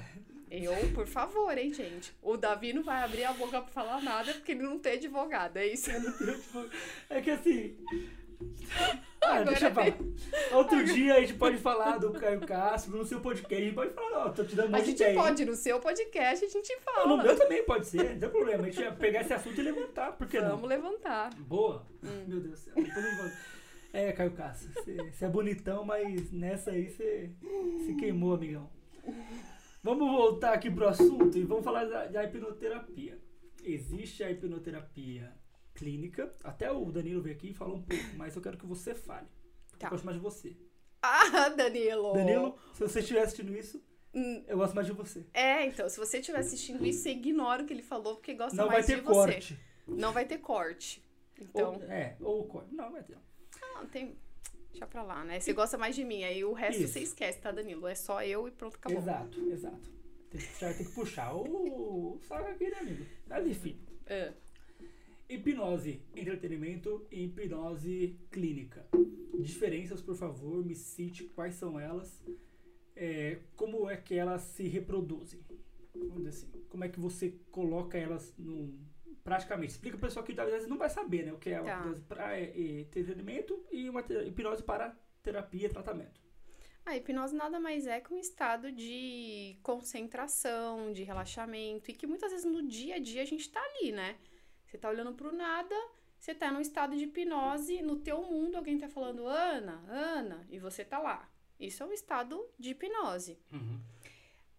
eu, 0.50 0.74
por 0.94 1.06
favor, 1.06 1.56
hein, 1.56 1.72
gente. 1.72 2.14
O 2.22 2.36
Davi 2.36 2.72
não 2.72 2.82
vai 2.82 3.02
abrir 3.02 3.24
a 3.24 3.32
boca 3.32 3.60
pra 3.60 3.70
falar 3.72 4.02
nada 4.02 4.32
porque 4.34 4.52
ele 4.52 4.62
não 4.62 4.78
tem 4.78 4.94
advogado, 4.94 5.56
é 5.56 5.66
isso? 5.66 5.90
É 7.10 7.20
que 7.20 7.30
assim. 7.30 7.76
Ah, 9.26 9.42
deixa 9.42 9.68
eu 9.68 9.74
falar. 9.74 9.96
Outro 10.52 10.78
Agora... 10.78 10.84
dia 10.92 11.14
a 11.14 11.20
gente 11.20 11.34
pode 11.34 11.56
falar 11.56 11.96
do 11.96 12.12
Caio 12.12 12.40
Castro 12.40 12.96
no 12.96 13.06
seu 13.06 13.20
podcast. 13.20 13.54
A 13.54 13.64
gente 13.64 13.74
pode 13.74 13.94
falar, 13.94 14.26
ó, 14.26 14.28
tô 14.28 14.44
te 14.44 14.54
dando 14.54 14.68
uma 14.68 14.78
A 14.78 14.80
gente 14.82 14.96
ideia, 14.96 15.14
pode, 15.14 15.44
no 15.46 15.54
seu 15.54 15.80
podcast 15.80 16.44
a 16.44 16.48
gente 16.48 16.78
fala. 16.80 17.08
No 17.08 17.22
meu 17.22 17.34
também 17.34 17.64
pode 17.64 17.86
ser, 17.86 18.10
não 18.12 18.20
tem 18.20 18.28
problema. 18.28 18.64
A 18.64 18.66
gente 18.66 18.80
ia 18.80 18.92
pegar 18.92 19.22
esse 19.22 19.32
assunto 19.32 19.58
e 19.58 19.62
levantar, 19.62 20.12
por 20.12 20.26
que 20.26 20.38
Vamos 20.40 20.60
não? 20.60 20.68
levantar. 20.68 21.34
Boa. 21.36 21.86
Hum. 22.02 22.24
Meu 22.26 22.40
Deus 22.40 22.60
do 22.60 22.64
céu. 22.64 22.74
É, 23.94 24.12
Caio 24.12 24.32
Castro, 24.32 24.70
você 24.74 25.24
é 25.24 25.28
bonitão, 25.28 25.84
mas 25.84 26.30
nessa 26.30 26.72
aí 26.72 26.90
você 26.90 27.30
se 27.86 27.94
queimou, 27.94 28.34
amigão. 28.34 28.68
Vamos 29.84 30.10
voltar 30.10 30.54
aqui 30.54 30.70
pro 30.70 30.88
assunto 30.88 31.36
e 31.36 31.44
vamos 31.44 31.62
falar 31.62 31.84
da, 31.84 32.06
da 32.06 32.24
hipnoterapia. 32.24 33.20
Existe 33.62 34.24
a 34.24 34.30
hipnoterapia 34.30 35.30
clínica. 35.74 36.34
Até 36.42 36.72
o 36.72 36.90
Danilo 36.90 37.20
veio 37.20 37.36
aqui 37.36 37.50
e 37.50 37.52
falou 37.52 37.76
um 37.76 37.82
pouco, 37.82 38.02
mas 38.16 38.34
eu 38.34 38.40
quero 38.40 38.56
que 38.56 38.64
você 38.64 38.94
fale. 38.94 39.26
Tá. 39.78 39.88
Eu 39.88 39.90
gosto 39.90 40.04
mais 40.06 40.16
de 40.16 40.22
você. 40.22 40.56
Ah, 41.02 41.50
Danilo! 41.54 42.14
Danilo, 42.14 42.58
se 42.72 42.80
você 42.80 43.00
estiver 43.00 43.20
assistindo 43.20 43.54
isso, 43.54 43.84
hum. 44.14 44.42
eu 44.48 44.56
gosto 44.56 44.74
mais 44.74 44.86
de 44.86 44.94
você. 44.94 45.26
É, 45.34 45.66
então, 45.66 45.86
se 45.86 45.98
você 45.98 46.18
estiver 46.18 46.38
assistindo 46.38 46.82
isso, 46.86 47.02
você 47.02 47.10
ignora 47.10 47.62
o 47.62 47.66
que 47.66 47.74
ele 47.74 47.82
falou, 47.82 48.14
porque 48.14 48.32
gosta 48.32 48.56
Não 48.56 48.68
mais 48.68 48.86
de 48.86 48.96
você. 48.96 49.04
Não 49.06 49.14
vai 49.14 49.34
ter 49.34 49.38
corte. 49.42 49.60
Não 49.86 50.12
vai 50.12 50.24
ter 50.24 50.38
corte. 50.38 51.04
Então... 51.38 51.74
Ou, 51.74 51.82
é, 51.82 52.16
ou 52.22 52.46
corte. 52.46 52.74
Não, 52.74 52.90
vai 52.90 53.02
ter. 53.02 53.18
Não, 53.60 53.86
tem... 53.86 54.16
Deixa 54.74 54.88
pra 54.88 55.04
lá, 55.04 55.24
né? 55.24 55.38
Você 55.38 55.52
gosta 55.52 55.78
mais 55.78 55.94
de 55.94 56.04
mim, 56.04 56.24
aí 56.24 56.44
o 56.44 56.52
resto 56.52 56.82
Isso. 56.82 56.94
você 56.94 57.00
esquece, 57.00 57.38
tá, 57.38 57.52
Danilo? 57.52 57.86
É 57.86 57.94
só 57.94 58.24
eu 58.24 58.48
e 58.48 58.50
pronto, 58.50 58.74
acabou. 58.74 58.98
Exato, 58.98 59.40
exato. 59.48 59.90
Tem 60.28 60.40
que 60.40 60.48
puxar, 60.48 60.74
tem 60.74 60.86
que 60.86 60.92
puxar 60.92 61.36
o, 61.36 62.18
saco 62.26 62.48
aqui, 62.48 62.68
né, 62.68 62.78
amigo? 62.80 63.06
Mas 63.28 63.46
enfim. 63.46 63.78
É. 64.04 64.32
Hipnose, 65.28 66.02
entretenimento 66.16 67.06
e 67.08 67.24
hipnose 67.24 68.18
clínica. 68.32 68.84
Diferenças, 69.38 70.02
por 70.02 70.16
favor, 70.16 70.64
me 70.64 70.74
cite 70.74 71.22
quais 71.22 71.54
são 71.54 71.78
elas. 71.78 72.20
É, 72.96 73.38
como 73.54 73.88
é 73.88 73.96
que 73.96 74.16
elas 74.16 74.42
se 74.42 74.64
reproduzem? 74.66 75.40
Vamos 75.94 76.16
dizer 76.16 76.28
assim. 76.30 76.50
Como 76.68 76.82
é 76.82 76.88
que 76.88 76.98
você 76.98 77.38
coloca 77.52 77.96
elas 77.96 78.34
num 78.36 78.76
praticamente. 79.24 79.72
Explica 79.72 79.96
pro 79.96 80.06
pessoal 80.06 80.24
que 80.24 80.38
às 80.38 80.50
vezes 80.50 80.68
não 80.68 80.76
vai 80.76 80.90
saber, 80.90 81.24
né? 81.24 81.32
O 81.32 81.38
que 81.38 81.50
é 81.50 81.60
uma 81.60 81.70
tá. 81.70 81.78
hipnose 81.80 82.02
para 82.02 82.40
entretenimento 82.40 83.64
e 83.72 83.88
uma 83.88 84.00
hipnose 84.00 84.62
para 84.62 84.94
terapia 85.22 85.66
e 85.66 85.70
tratamento. 85.70 86.22
A 86.84 86.94
hipnose 86.94 87.34
nada 87.34 87.58
mais 87.58 87.86
é 87.86 87.98
que 87.98 88.12
um 88.12 88.18
estado 88.18 88.70
de 88.70 89.58
concentração, 89.62 90.92
de 90.92 91.02
relaxamento, 91.02 91.90
e 91.90 91.94
que 91.94 92.06
muitas 92.06 92.30
vezes 92.30 92.44
no 92.44 92.62
dia 92.68 92.96
a 92.96 92.98
dia 92.98 93.22
a 93.22 93.24
gente 93.24 93.50
tá 93.50 93.60
ali, 93.60 93.90
né? 93.90 94.18
Você 94.66 94.76
tá 94.76 94.90
olhando 94.90 95.14
pro 95.14 95.32
nada, 95.32 95.74
você 96.18 96.34
tá 96.34 96.52
num 96.52 96.60
estado 96.60 96.94
de 96.94 97.04
hipnose, 97.04 97.80
no 97.80 97.96
teu 97.96 98.22
mundo 98.22 98.56
alguém 98.56 98.76
tá 98.76 98.88
falando 98.88 99.26
Ana, 99.26 99.82
Ana, 99.88 100.46
e 100.50 100.58
você 100.58 100.84
tá 100.84 100.98
lá. 100.98 101.26
Isso 101.58 101.82
é 101.82 101.86
um 101.86 101.92
estado 101.92 102.44
de 102.58 102.70
hipnose. 102.70 103.38
Uhum. 103.50 103.80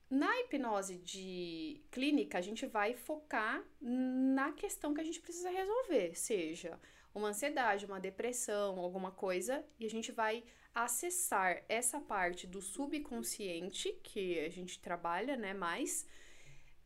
Na 0.10 0.40
hipnose 0.42 0.98
de 0.98 1.82
clínica, 1.92 2.38
a 2.38 2.42
gente 2.42 2.66
vai 2.66 2.94
focar 2.94 3.64
na 3.82 4.52
questão 4.52 4.94
que 4.94 5.02
a 5.02 5.04
gente 5.04 5.20
precisa 5.20 5.50
resolver, 5.50 6.16
seja 6.16 6.80
uma 7.14 7.30
ansiedade, 7.30 7.86
uma 7.86 8.00
depressão, 8.00 8.78
alguma 8.80 9.12
coisa, 9.12 9.66
e 9.80 9.86
a 9.86 9.90
gente 9.90 10.12
vai 10.12 10.44
acessar 10.76 11.64
essa 11.70 12.00
parte 12.00 12.46
do 12.46 12.62
subconsciente 12.62 13.94
que 14.04 14.40
a 14.42 14.50
gente 14.50 14.80
trabalha, 14.80 15.38
né, 15.38 15.54
mais 15.54 16.06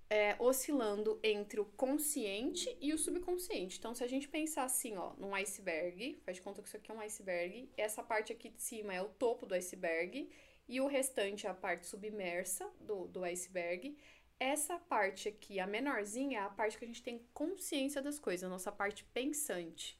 é, 0.09 0.35
oscilando 0.39 1.19
entre 1.21 1.59
o 1.59 1.65
consciente 1.65 2.75
e 2.79 2.93
o 2.93 2.97
subconsciente. 2.97 3.77
Então, 3.77 3.93
se 3.93 4.03
a 4.03 4.07
gente 4.07 4.27
pensar 4.27 4.63
assim, 4.63 4.95
ó, 4.95 5.13
num 5.17 5.35
iceberg, 5.35 6.19
faz 6.23 6.37
de 6.37 6.43
conta 6.43 6.61
que 6.61 6.67
isso 6.67 6.77
aqui 6.77 6.91
é 6.91 6.93
um 6.93 7.01
iceberg, 7.01 7.69
essa 7.75 8.01
parte 8.01 8.31
aqui 8.31 8.49
de 8.49 8.61
cima 8.61 8.93
é 8.93 9.01
o 9.01 9.09
topo 9.09 9.45
do 9.45 9.55
iceberg 9.55 10.29
e 10.69 10.79
o 10.79 10.85
restante 10.85 11.47
é 11.47 11.49
a 11.49 11.53
parte 11.53 11.87
submersa 11.87 12.69
do, 12.79 13.07
do 13.07 13.23
iceberg. 13.23 13.97
Essa 14.39 14.77
parte 14.77 15.27
aqui, 15.27 15.59
a 15.59 15.65
menorzinha, 15.65 16.39
é 16.39 16.43
a 16.43 16.49
parte 16.49 16.77
que 16.77 16.85
a 16.85 16.87
gente 16.87 17.01
tem 17.01 17.25
consciência 17.33 18.03
das 18.03 18.19
coisas, 18.19 18.43
a 18.43 18.49
nossa 18.49 18.71
parte 18.71 19.03
pensante, 19.05 19.99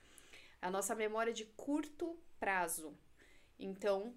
a 0.62 0.70
nossa 0.70 0.94
memória 0.94 1.34
de 1.34 1.46
curto 1.46 2.16
prazo. 2.40 2.96
Então, 3.58 4.14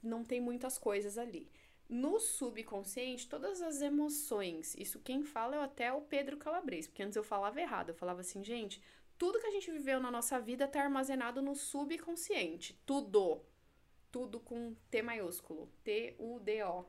não 0.00 0.24
tem 0.24 0.40
muitas 0.40 0.78
coisas 0.78 1.18
ali. 1.18 1.50
No 1.88 2.20
subconsciente, 2.20 3.28
todas 3.28 3.60
as 3.60 3.82
emoções, 3.82 4.76
isso 4.78 5.00
quem 5.00 5.24
fala 5.24 5.56
é 5.56 5.62
até 5.62 5.92
o 5.92 6.00
Pedro 6.00 6.36
Calabres, 6.36 6.86
porque 6.86 7.02
antes 7.02 7.16
eu 7.16 7.24
falava 7.24 7.60
errado, 7.60 7.90
eu 7.90 7.94
falava 7.94 8.20
assim, 8.20 8.42
gente, 8.44 8.80
tudo 9.18 9.40
que 9.40 9.46
a 9.46 9.50
gente 9.50 9.70
viveu 9.70 10.00
na 10.00 10.10
nossa 10.10 10.38
vida 10.38 10.64
está 10.64 10.82
armazenado 10.82 11.42
no 11.42 11.54
subconsciente, 11.54 12.80
tudo, 12.86 13.44
tudo 14.14 14.38
com 14.38 14.76
T 14.92 15.02
maiúsculo, 15.02 15.68
T-U-D-O. 15.82 16.86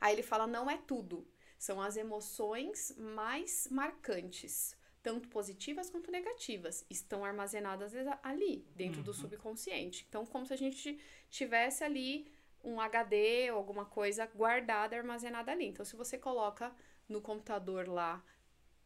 Aí 0.00 0.12
ele 0.12 0.24
fala, 0.24 0.44
não 0.44 0.68
é 0.68 0.76
tudo, 0.76 1.24
são 1.56 1.80
as 1.80 1.96
emoções 1.96 2.92
mais 2.98 3.68
marcantes, 3.70 4.76
tanto 5.04 5.28
positivas 5.28 5.88
quanto 5.88 6.10
negativas, 6.10 6.84
estão 6.90 7.24
armazenadas 7.24 7.92
ali, 8.24 8.66
dentro 8.74 8.98
uhum. 8.98 9.04
do 9.04 9.14
subconsciente. 9.14 10.04
Então, 10.08 10.26
como 10.26 10.44
se 10.44 10.52
a 10.52 10.58
gente 10.58 10.98
tivesse 11.30 11.84
ali 11.84 12.26
um 12.64 12.80
HD 12.80 13.52
ou 13.52 13.58
alguma 13.58 13.84
coisa 13.84 14.26
guardada, 14.26 14.96
armazenada 14.96 15.52
ali. 15.52 15.66
Então, 15.66 15.84
se 15.84 15.94
você 15.94 16.18
coloca 16.18 16.74
no 17.08 17.20
computador 17.20 17.86
lá 17.86 18.20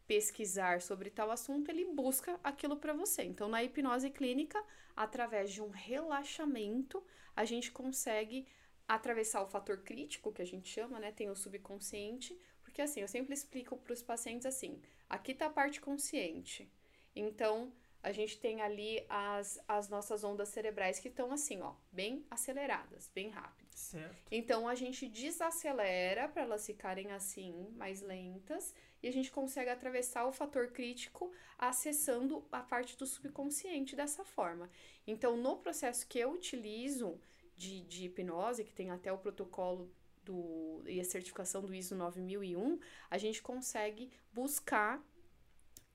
pesquisar 0.06 0.80
sobre 0.80 1.10
tal 1.10 1.30
assunto, 1.30 1.70
ele 1.70 1.84
busca 1.86 2.38
aquilo 2.42 2.76
para 2.76 2.92
você. 2.92 3.22
Então, 3.22 3.48
na 3.48 3.62
hipnose 3.62 4.10
clínica, 4.10 4.62
através 4.94 5.52
de 5.52 5.62
um 5.62 5.70
relaxamento, 5.70 7.02
a 7.34 7.44
gente 7.44 7.72
consegue 7.72 8.46
atravessar 8.86 9.42
o 9.42 9.46
fator 9.46 9.78
crítico, 9.78 10.32
que 10.32 10.42
a 10.42 10.46
gente 10.46 10.68
chama, 10.68 11.00
né? 11.00 11.10
Tem 11.10 11.30
o 11.30 11.36
subconsciente, 11.36 12.38
porque 12.62 12.82
assim, 12.82 13.00
eu 13.00 13.08
sempre 13.08 13.34
explico 13.34 13.76
para 13.76 13.92
os 13.92 14.02
pacientes 14.02 14.46
assim: 14.46 14.80
aqui 15.08 15.32
está 15.32 15.46
a 15.46 15.50
parte 15.50 15.80
consciente. 15.80 16.70
Então, 17.16 17.72
a 18.02 18.12
gente 18.12 18.38
tem 18.38 18.60
ali 18.60 19.04
as, 19.08 19.58
as 19.66 19.88
nossas 19.88 20.22
ondas 20.24 20.50
cerebrais 20.50 20.98
que 20.98 21.08
estão 21.08 21.32
assim, 21.32 21.62
ó, 21.62 21.74
bem 21.90 22.26
aceleradas, 22.30 23.10
bem 23.14 23.30
rápidas. 23.30 23.63
Certo. 23.74 24.16
Então 24.30 24.68
a 24.68 24.74
gente 24.74 25.08
desacelera 25.08 26.28
para 26.28 26.42
elas 26.42 26.64
ficarem 26.64 27.10
assim, 27.10 27.68
mais 27.76 28.00
lentas, 28.00 28.72
e 29.02 29.08
a 29.08 29.12
gente 29.12 29.30
consegue 29.30 29.68
atravessar 29.68 30.24
o 30.26 30.32
fator 30.32 30.68
crítico 30.68 31.30
acessando 31.58 32.46
a 32.50 32.60
parte 32.60 32.96
do 32.96 33.06
subconsciente 33.06 33.94
dessa 33.94 34.24
forma. 34.24 34.70
Então, 35.06 35.36
no 35.36 35.56
processo 35.58 36.06
que 36.06 36.18
eu 36.18 36.32
utilizo 36.32 37.20
de, 37.56 37.82
de 37.82 38.06
hipnose, 38.06 38.64
que 38.64 38.72
tem 38.72 38.90
até 38.90 39.12
o 39.12 39.18
protocolo 39.18 39.92
do, 40.24 40.82
e 40.86 41.00
a 41.00 41.04
certificação 41.04 41.62
do 41.62 41.74
ISO 41.74 41.94
9001, 41.94 42.78
a 43.10 43.18
gente 43.18 43.42
consegue 43.42 44.10
buscar 44.32 45.04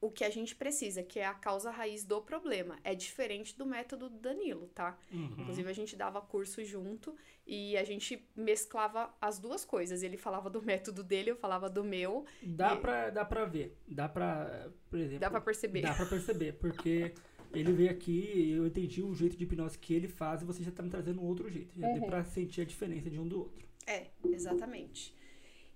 o 0.02 0.10
que 0.10 0.24
a 0.24 0.30
gente 0.30 0.56
precisa, 0.56 1.04
que 1.04 1.20
é 1.20 1.26
a 1.26 1.34
causa 1.34 1.70
raiz 1.70 2.06
do 2.06 2.22
problema. 2.22 2.80
É 2.84 2.96
diferente 2.96 3.58
do 3.58 3.66
método 3.66 4.10
do 4.10 4.18
Danilo, 4.18 4.68
tá? 4.68 4.98
Uhum. 5.12 5.36
Inclusive, 5.38 5.70
a 5.70 5.74
gente 5.74 5.96
dava 5.96 6.22
curso 6.22 6.64
junto 6.64 7.16
e 7.46 7.76
a 7.76 7.84
gente 7.84 8.26
mesclava 8.36 9.14
as 9.20 9.40
duas 9.40 9.66
coisas. 9.66 10.02
Ele 10.02 10.16
falava 10.16 10.50
do 10.50 10.62
método 10.62 11.04
dele, 11.04 11.32
eu 11.32 11.36
falava 11.36 11.70
do 11.70 11.84
meu. 11.84 12.26
Dá, 12.42 12.76
e... 12.76 12.80
pra, 12.80 13.10
dá 13.10 13.26
pra 13.26 13.44
ver. 13.46 13.78
Dá 13.88 14.08
pra, 14.08 14.70
por 14.90 15.00
exemplo... 15.00 15.20
Dá 15.20 15.30
pra 15.30 15.42
perceber. 15.42 15.82
Dá 15.82 15.94
pra 15.94 16.06
perceber, 16.06 16.54
porque 16.54 17.14
ele 17.54 17.74
veio 17.74 17.92
aqui 17.92 18.32
e 18.36 18.52
eu 18.52 18.68
entendi 18.68 19.02
o 19.02 19.14
jeito 19.14 19.36
de 19.36 19.44
hipnose 19.44 19.78
que 19.78 19.94
ele 19.94 20.08
faz 20.08 20.42
e 20.42 20.46
você 20.46 20.64
já 20.64 20.72
tá 20.72 20.82
me 20.82 20.90
trazendo 20.90 21.22
um 21.22 21.26
outro 21.26 21.50
jeito. 21.50 21.78
Já 21.78 21.88
uhum. 21.88 21.94
deu 22.00 22.04
pra 22.06 22.24
sentir 22.24 22.62
a 22.62 22.66
diferença 22.66 23.10
de 23.10 23.20
um 23.20 23.28
do 23.28 23.40
outro. 23.40 23.68
É, 23.86 24.08
exatamente. 24.24 25.14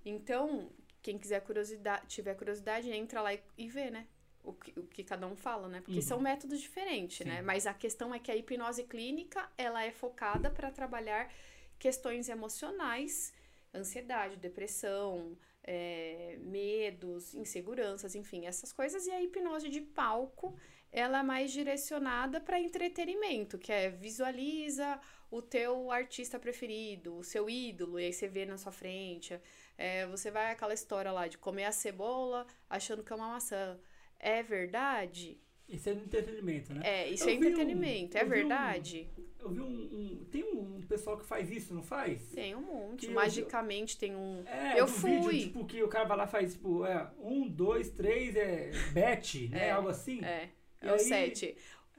Então, 0.05 0.69
quem 1.01 1.17
quiser 1.17 1.41
curiosidade, 1.41 2.07
tiver 2.07 2.35
curiosidade, 2.35 2.89
entra 2.89 3.21
lá 3.21 3.33
e, 3.33 3.41
e 3.57 3.67
vê, 3.67 3.89
né? 3.89 4.07
O 4.43 4.53
que, 4.53 4.77
o 4.77 4.83
que 4.83 5.03
cada 5.03 5.25
um 5.25 5.35
fala, 5.35 5.67
né? 5.69 5.79
Porque 5.79 5.99
uhum. 5.99 6.01
são 6.01 6.19
métodos 6.19 6.59
diferentes, 6.59 7.25
né? 7.25 7.31
Sim. 7.31 7.37
né? 7.37 7.41
Mas 7.41 7.65
a 7.65 7.73
questão 7.73 8.13
é 8.13 8.19
que 8.19 8.31
a 8.31 8.35
hipnose 8.35 8.83
clínica, 8.83 9.49
ela 9.57 9.83
é 9.83 9.91
focada 9.91 10.49
para 10.49 10.69
trabalhar 10.69 11.31
questões 11.79 12.29
emocionais, 12.29 13.33
ansiedade, 13.73 14.37
depressão, 14.37 15.37
é, 15.63 16.37
medos, 16.41 17.33
inseguranças, 17.33 18.15
enfim, 18.15 18.45
essas 18.45 18.73
coisas. 18.73 19.07
E 19.07 19.11
a 19.11 19.21
hipnose 19.21 19.69
de 19.69 19.81
palco, 19.81 20.55
ela 20.91 21.19
é 21.19 21.23
mais 21.23 21.51
direcionada 21.51 22.39
para 22.39 22.59
entretenimento, 22.59 23.57
que 23.57 23.71
é 23.71 23.89
visualiza 23.89 24.99
o 25.31 25.41
teu 25.41 25.89
artista 25.91 26.37
preferido, 26.37 27.17
o 27.17 27.23
seu 27.23 27.49
ídolo, 27.49 27.99
e 27.99 28.05
aí 28.05 28.13
você 28.13 28.27
vê 28.27 28.45
na 28.45 28.57
sua 28.57 28.71
frente. 28.71 29.39
É, 29.75 30.05
você 30.05 30.29
vai 30.29 30.51
aquela 30.51 30.73
história 30.73 31.11
lá 31.11 31.27
de 31.27 31.39
comer 31.39 31.65
a 31.65 31.71
cebola 31.71 32.45
achando 32.69 33.03
que 33.03 33.11
é 33.11 33.15
uma 33.15 33.29
maçã. 33.29 33.79
É 34.23 34.41
verdade? 34.41 35.37
Isso 35.67 35.89
é 35.89 35.93
entretenimento, 35.93 36.73
né? 36.73 36.81
É, 36.83 37.09
isso 37.09 37.25
eu 37.25 37.29
é 37.29 37.33
entretenimento, 37.33 38.15
um, 38.15 38.21
é 38.21 38.23
verdade. 38.23 39.09
Um, 39.17 39.23
eu 39.43 39.49
vi 39.49 39.59
um, 39.59 39.65
um, 39.65 40.25
Tem 40.31 40.43
um 40.43 40.81
pessoal 40.81 41.17
que 41.17 41.25
faz 41.25 41.51
isso, 41.51 41.73
não 41.73 41.83
faz? 41.83 42.21
Tem 42.29 42.55
um 42.55 42.61
monte. 42.61 43.07
Que 43.07 43.13
Magicamente 43.13 43.95
eu, 43.95 43.99
tem 43.99 44.15
um. 44.15 44.43
É, 44.47 44.79
eu 44.79 44.87
fui. 44.87 45.19
Vídeo, 45.19 45.47
tipo, 45.47 45.65
que 45.65 45.83
o 45.83 45.89
cara 45.89 46.05
vai 46.05 46.17
lá 46.17 46.23
e 46.23 46.27
faz, 46.27 46.53
tipo, 46.53 46.85
é, 46.85 47.11
um, 47.19 47.49
dois, 47.49 47.89
três, 47.89 48.35
é 48.35 48.71
bet, 48.93 49.49
né? 49.49 49.67
É, 49.67 49.71
Algo 49.71 49.89
assim. 49.89 50.23
É. 50.23 50.49
É 50.79 50.89
o 50.89 50.93
aí... 50.93 50.99
sete. 50.99 51.57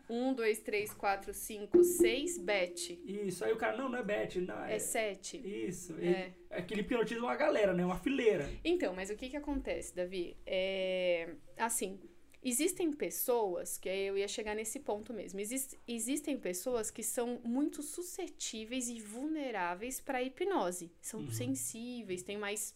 Um, 0.09 0.35
dois, 0.35 0.61
três, 0.61 0.93
quatro, 0.93 1.33
cinco, 1.33 1.83
seis, 1.83 2.39
bet. 2.39 3.01
Isso, 3.05 3.45
aí 3.45 3.53
o 3.53 3.57
cara, 3.57 3.77
não, 3.77 3.89
não 3.89 3.99
é 3.99 4.03
bet, 4.03 4.39
não. 4.41 4.65
É, 4.65 4.77
é 4.77 4.79
sete. 4.79 5.39
Isso. 5.39 5.95
É. 5.99 6.33
é 6.51 6.63
que 6.63 6.75
ele 6.75 6.83
hipnotiza 6.83 7.21
uma 7.21 7.35
galera, 7.35 7.73
né? 7.73 7.85
Uma 7.85 7.99
fileira. 7.99 8.49
Então, 8.63 8.95
mas 8.95 9.11
o 9.11 9.17
que 9.17 9.31
que 9.31 9.37
acontece, 9.37 9.95
Davi? 9.95 10.37
É. 10.47 11.35
Assim. 11.57 11.99
Existem 12.47 12.93
pessoas, 12.93 13.79
que 13.79 13.89
eu 13.89 14.19
ia 14.19 14.29
chegar 14.29 14.55
nesse 14.55 14.79
ponto 14.79 15.15
mesmo. 15.15 15.41
Exist, 15.41 15.79
existem 15.89 16.39
pessoas 16.39 16.91
que 16.91 17.03
são 17.03 17.41
muito 17.43 17.83
suscetíveis 17.83 18.91
e 18.91 19.01
vulneráveis 19.01 19.99
para 19.99 20.23
hipnose. 20.23 20.93
São 21.01 21.21
uhum. 21.21 21.31
sensíveis, 21.31 22.23
têm 22.23 22.37
mais 22.37 22.75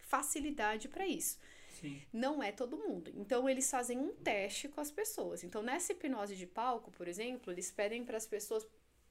facilidade 0.00 0.88
para 0.88 1.06
isso. 1.06 1.38
Sim. 1.80 2.02
Não 2.12 2.42
é 2.42 2.50
todo 2.50 2.76
mundo. 2.76 3.12
Então, 3.14 3.48
eles 3.48 3.70
fazem 3.70 3.96
um 3.96 4.12
teste 4.12 4.68
com 4.68 4.80
as 4.80 4.90
pessoas. 4.90 5.44
Então, 5.44 5.62
nessa 5.62 5.92
hipnose 5.92 6.34
de 6.34 6.46
palco, 6.46 6.90
por 6.90 7.06
exemplo, 7.06 7.52
eles 7.52 7.70
pedem 7.70 8.04
para 8.04 8.16
as 8.16 8.26
pessoas. 8.26 8.66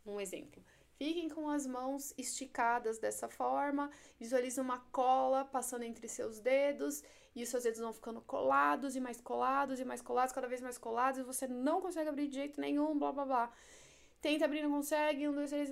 Um 0.06 0.20
exemplo. 0.20 0.62
Fiquem 0.98 1.30
com 1.30 1.50
as 1.50 1.66
mãos 1.66 2.14
esticadas 2.18 3.00
dessa 3.00 3.30
forma, 3.30 3.90
visualize 4.20 4.60
uma 4.60 4.80
cola 4.92 5.46
passando 5.46 5.84
entre 5.84 6.10
seus 6.10 6.42
dedos 6.42 7.02
e 7.36 7.44
os 7.44 7.50
seus 7.50 7.64
dedos 7.64 7.80
vão 7.80 7.94
ficando 7.94 8.22
colados 8.22 8.96
e 8.96 9.00
mais 9.00 9.22
colados 9.22 9.80
e 9.80 9.86
mais 9.86 10.02
colados, 10.02 10.34
cada 10.34 10.48
vez 10.48 10.62
mais 10.62 10.78
colados, 10.78 11.20
e 11.20 11.24
você 11.24 11.48
não 11.48 11.82
consegue 11.82 12.10
abrir 12.10 12.28
de 12.28 12.36
jeito 12.36 12.60
nenhum, 12.60 12.98
blá 12.98 13.12
blá 13.12 13.26
blá. 13.26 13.54
Tenta 14.22 14.46
abrir, 14.46 14.62
não 14.62 14.72
consegue. 14.72 15.28
Um, 15.30 15.34
dois, 15.34 15.50
três. 15.50 15.72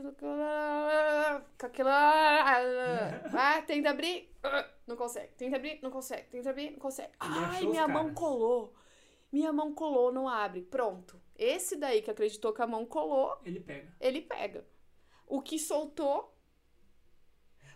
Aquilo. 1.60 1.90
Ah, 1.90 3.62
tenta 3.66 3.90
abrir. 3.90 4.34
Não 4.88 4.96
consegue. 4.96 5.34
Tenta 5.36 5.58
abrir, 5.58 5.80
não 5.84 5.92
consegue. 5.92 6.30
Tenta 6.30 6.50
abrir, 6.50 6.72
não 6.72 6.80
consegue. 6.80 7.12
Ai, 7.20 7.66
minha 7.66 7.88
mão 7.88 8.14
colou. 8.14 8.74
Minha 9.30 9.52
mão 9.52 9.74
colou, 9.74 10.14
não 10.14 10.30
abre. 10.30 10.62
Pronto. 10.62 11.22
Esse 11.36 11.76
daí 11.76 12.02
que 12.02 12.10
acreditou 12.10 12.54
que 12.54 12.62
a 12.62 12.68
mão 12.68 12.86
colou. 12.86 13.38
Ele 13.44 13.60
pega. 13.60 13.94
Ele 14.00 14.22
pega. 14.22 14.66
O 15.28 15.42
que 15.42 15.60
soltou. 15.60 16.34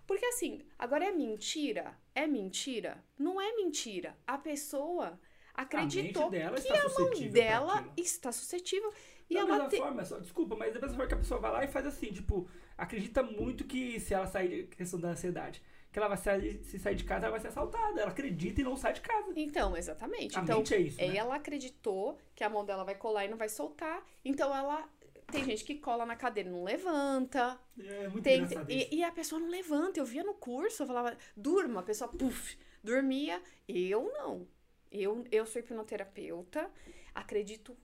Porque 0.07 0.25
assim, 0.25 0.65
agora 0.79 1.05
é 1.05 1.11
mentira 1.11 2.00
é 2.13 2.27
mentira? 2.27 3.03
Não 3.17 3.39
é 3.39 3.55
mentira. 3.55 4.17
A 4.25 4.37
pessoa 4.37 5.19
acreditou 5.53 6.27
a 6.27 6.29
que 6.29 6.71
a 6.73 6.89
mão 6.89 7.29
dela 7.29 7.93
está 7.97 8.31
suscetível. 8.31 8.93
E 9.29 9.35
da 9.35 9.39
ela 9.41 9.51
mesma 9.51 9.69
te... 9.69 9.77
forma, 9.77 10.05
só, 10.05 10.19
desculpa, 10.19 10.55
mas 10.55 10.73
da 10.73 10.79
mesma 10.81 10.95
forma 10.95 11.07
que 11.07 11.13
a 11.13 11.17
pessoa 11.17 11.39
vai 11.39 11.51
lá 11.51 11.63
e 11.63 11.67
faz 11.67 11.85
assim, 11.85 12.11
tipo, 12.11 12.49
acredita 12.77 13.23
muito 13.23 13.63
que 13.63 13.99
se 13.99 14.13
ela 14.13 14.27
sair, 14.27 14.67
questão 14.67 14.99
da 14.99 15.09
ansiedade, 15.09 15.61
que 15.91 15.99
ela 15.99 16.09
vai 16.09 16.17
sair, 16.17 16.63
se 16.63 16.77
sair 16.79 16.95
de 16.95 17.03
casa, 17.03 17.25
ela 17.25 17.31
vai 17.31 17.39
ser 17.39 17.47
assaltada. 17.47 18.01
Ela 18.01 18.11
acredita 18.11 18.61
e 18.61 18.63
não 18.63 18.75
sai 18.75 18.93
de 18.93 19.01
casa. 19.01 19.31
Então, 19.35 19.75
exatamente. 19.75 20.37
A 20.37 20.41
então, 20.41 20.57
mente 20.57 20.73
é 20.73 20.79
isso, 20.79 20.97
né? 20.97 21.15
ela 21.15 21.35
acreditou 21.35 22.17
que 22.35 22.43
a 22.43 22.49
mão 22.49 22.65
dela 22.65 22.83
vai 22.83 22.95
colar 22.95 23.25
e 23.25 23.29
não 23.29 23.37
vai 23.37 23.49
soltar, 23.49 24.03
então 24.23 24.55
ela 24.55 24.87
tem 25.31 25.45
gente 25.45 25.63
que 25.63 25.75
cola 25.75 26.05
na 26.05 26.15
cadeira 26.15 26.49
e 26.49 26.51
não 26.51 26.63
levanta. 26.63 27.59
É, 27.79 28.07
muito 28.07 28.23
tem, 28.23 28.43
e, 28.67 28.97
e, 28.97 29.03
a 29.03 29.11
pessoa 29.11 29.39
não 29.39 29.49
levanta. 29.49 29.99
Eu 29.99 30.05
via 30.05 30.23
no 30.23 30.33
curso, 30.33 30.83
eu 30.83 30.87
falava, 30.87 31.17
durma, 31.35 31.79
a 31.79 31.83
pessoa, 31.83 32.09
puf, 32.09 32.57
dormia. 32.83 33.41
Eu 33.67 34.11
não. 34.13 34.47
Eu, 34.91 35.25
eu 35.31 35.45
sou 35.45 35.61
hipnoterapeuta, 35.61 36.69
acredito 37.15 37.77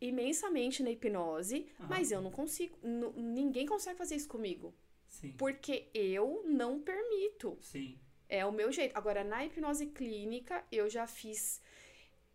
imensamente 0.00 0.82
na 0.82 0.90
hipnose, 0.90 1.66
mas 1.88 2.10
eu 2.10 2.22
não 2.22 2.30
consigo. 2.30 2.78
ninguém 3.16 3.66
consegue 3.66 3.98
fazer 3.98 4.14
isso 4.14 4.28
comigo. 4.28 4.74
Sim. 5.08 5.32
Porque 5.36 5.88
eu 5.92 6.42
não 6.46 6.80
permito. 6.80 7.58
Sim. 7.60 7.98
É 8.28 8.44
o 8.44 8.52
meu 8.52 8.70
jeito. 8.70 8.96
Agora, 8.96 9.24
na 9.24 9.44
hipnose 9.44 9.86
clínica, 9.86 10.64
eu 10.70 10.88
já 10.88 11.06
fiz 11.06 11.60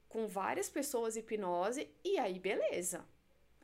com 0.09 0.27
várias 0.27 0.69
pessoas 0.69 1.15
hipnose 1.15 1.89
e 2.03 2.17
aí, 2.17 2.39
beleza. 2.39 3.05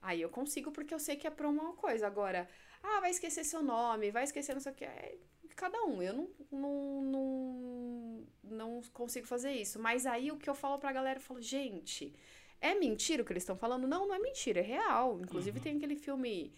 Aí 0.01 0.21
eu 0.21 0.29
consigo 0.29 0.71
porque 0.71 0.93
eu 0.93 0.99
sei 0.99 1.15
que 1.15 1.27
é 1.27 1.31
pra 1.31 1.47
uma 1.49 1.73
coisa. 1.73 2.07
Agora, 2.07 2.47
ah, 2.81 2.99
vai 3.01 3.11
esquecer 3.11 3.43
seu 3.43 3.61
nome, 3.61 4.11
vai 4.11 4.23
esquecer 4.23 4.53
não 4.53 4.61
sei 4.61 4.71
o 4.71 4.75
que. 4.75 4.85
É 4.85 5.17
cada 5.55 5.83
um. 5.83 6.01
Eu 6.01 6.13
não, 6.13 6.29
não, 6.51 7.01
não, 7.01 8.27
não 8.43 8.81
consigo 8.93 9.27
fazer 9.27 9.51
isso. 9.51 9.77
Mas 9.79 10.05
aí 10.05 10.31
o 10.31 10.37
que 10.37 10.49
eu 10.49 10.55
falo 10.55 10.79
pra 10.79 10.91
galera, 10.93 11.19
eu 11.19 11.23
falo, 11.23 11.41
gente, 11.41 12.13
é 12.61 12.73
mentira 12.75 13.21
o 13.21 13.25
que 13.25 13.33
eles 13.33 13.43
estão 13.43 13.57
falando? 13.57 13.85
Não, 13.87 14.07
não 14.07 14.15
é 14.15 14.19
mentira, 14.19 14.59
é 14.61 14.63
real. 14.63 15.19
Inclusive 15.19 15.57
Uhum. 15.57 15.63
tem 15.63 15.77
aquele 15.77 15.95
filme. 15.95 16.53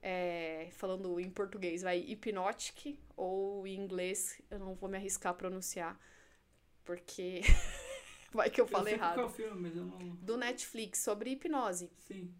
é, 0.00 0.68
falando 0.72 1.18
em 1.18 1.28
português, 1.28 1.82
vai 1.82 1.98
Hypnotic, 1.98 2.98
ou 3.16 3.66
em 3.66 3.74
inglês, 3.76 4.40
eu 4.48 4.58
não 4.60 4.74
vou 4.76 4.88
me 4.88 4.96
arriscar 4.96 5.32
a 5.32 5.34
pronunciar, 5.34 5.98
porque 6.84 7.40
vai 8.32 8.48
que 8.48 8.60
eu 8.60 8.66
falo 8.66 8.88
eu 8.88 8.94
errado. 8.94 9.14
qual 9.14 9.26
é 9.26 9.30
filme, 9.30 9.60
mas 9.60 9.76
eu 9.76 9.84
não. 9.84 9.98
Do 9.98 10.36
Netflix, 10.36 11.00
sobre 11.00 11.30
hipnose. 11.30 11.90
Sim. 12.06 12.32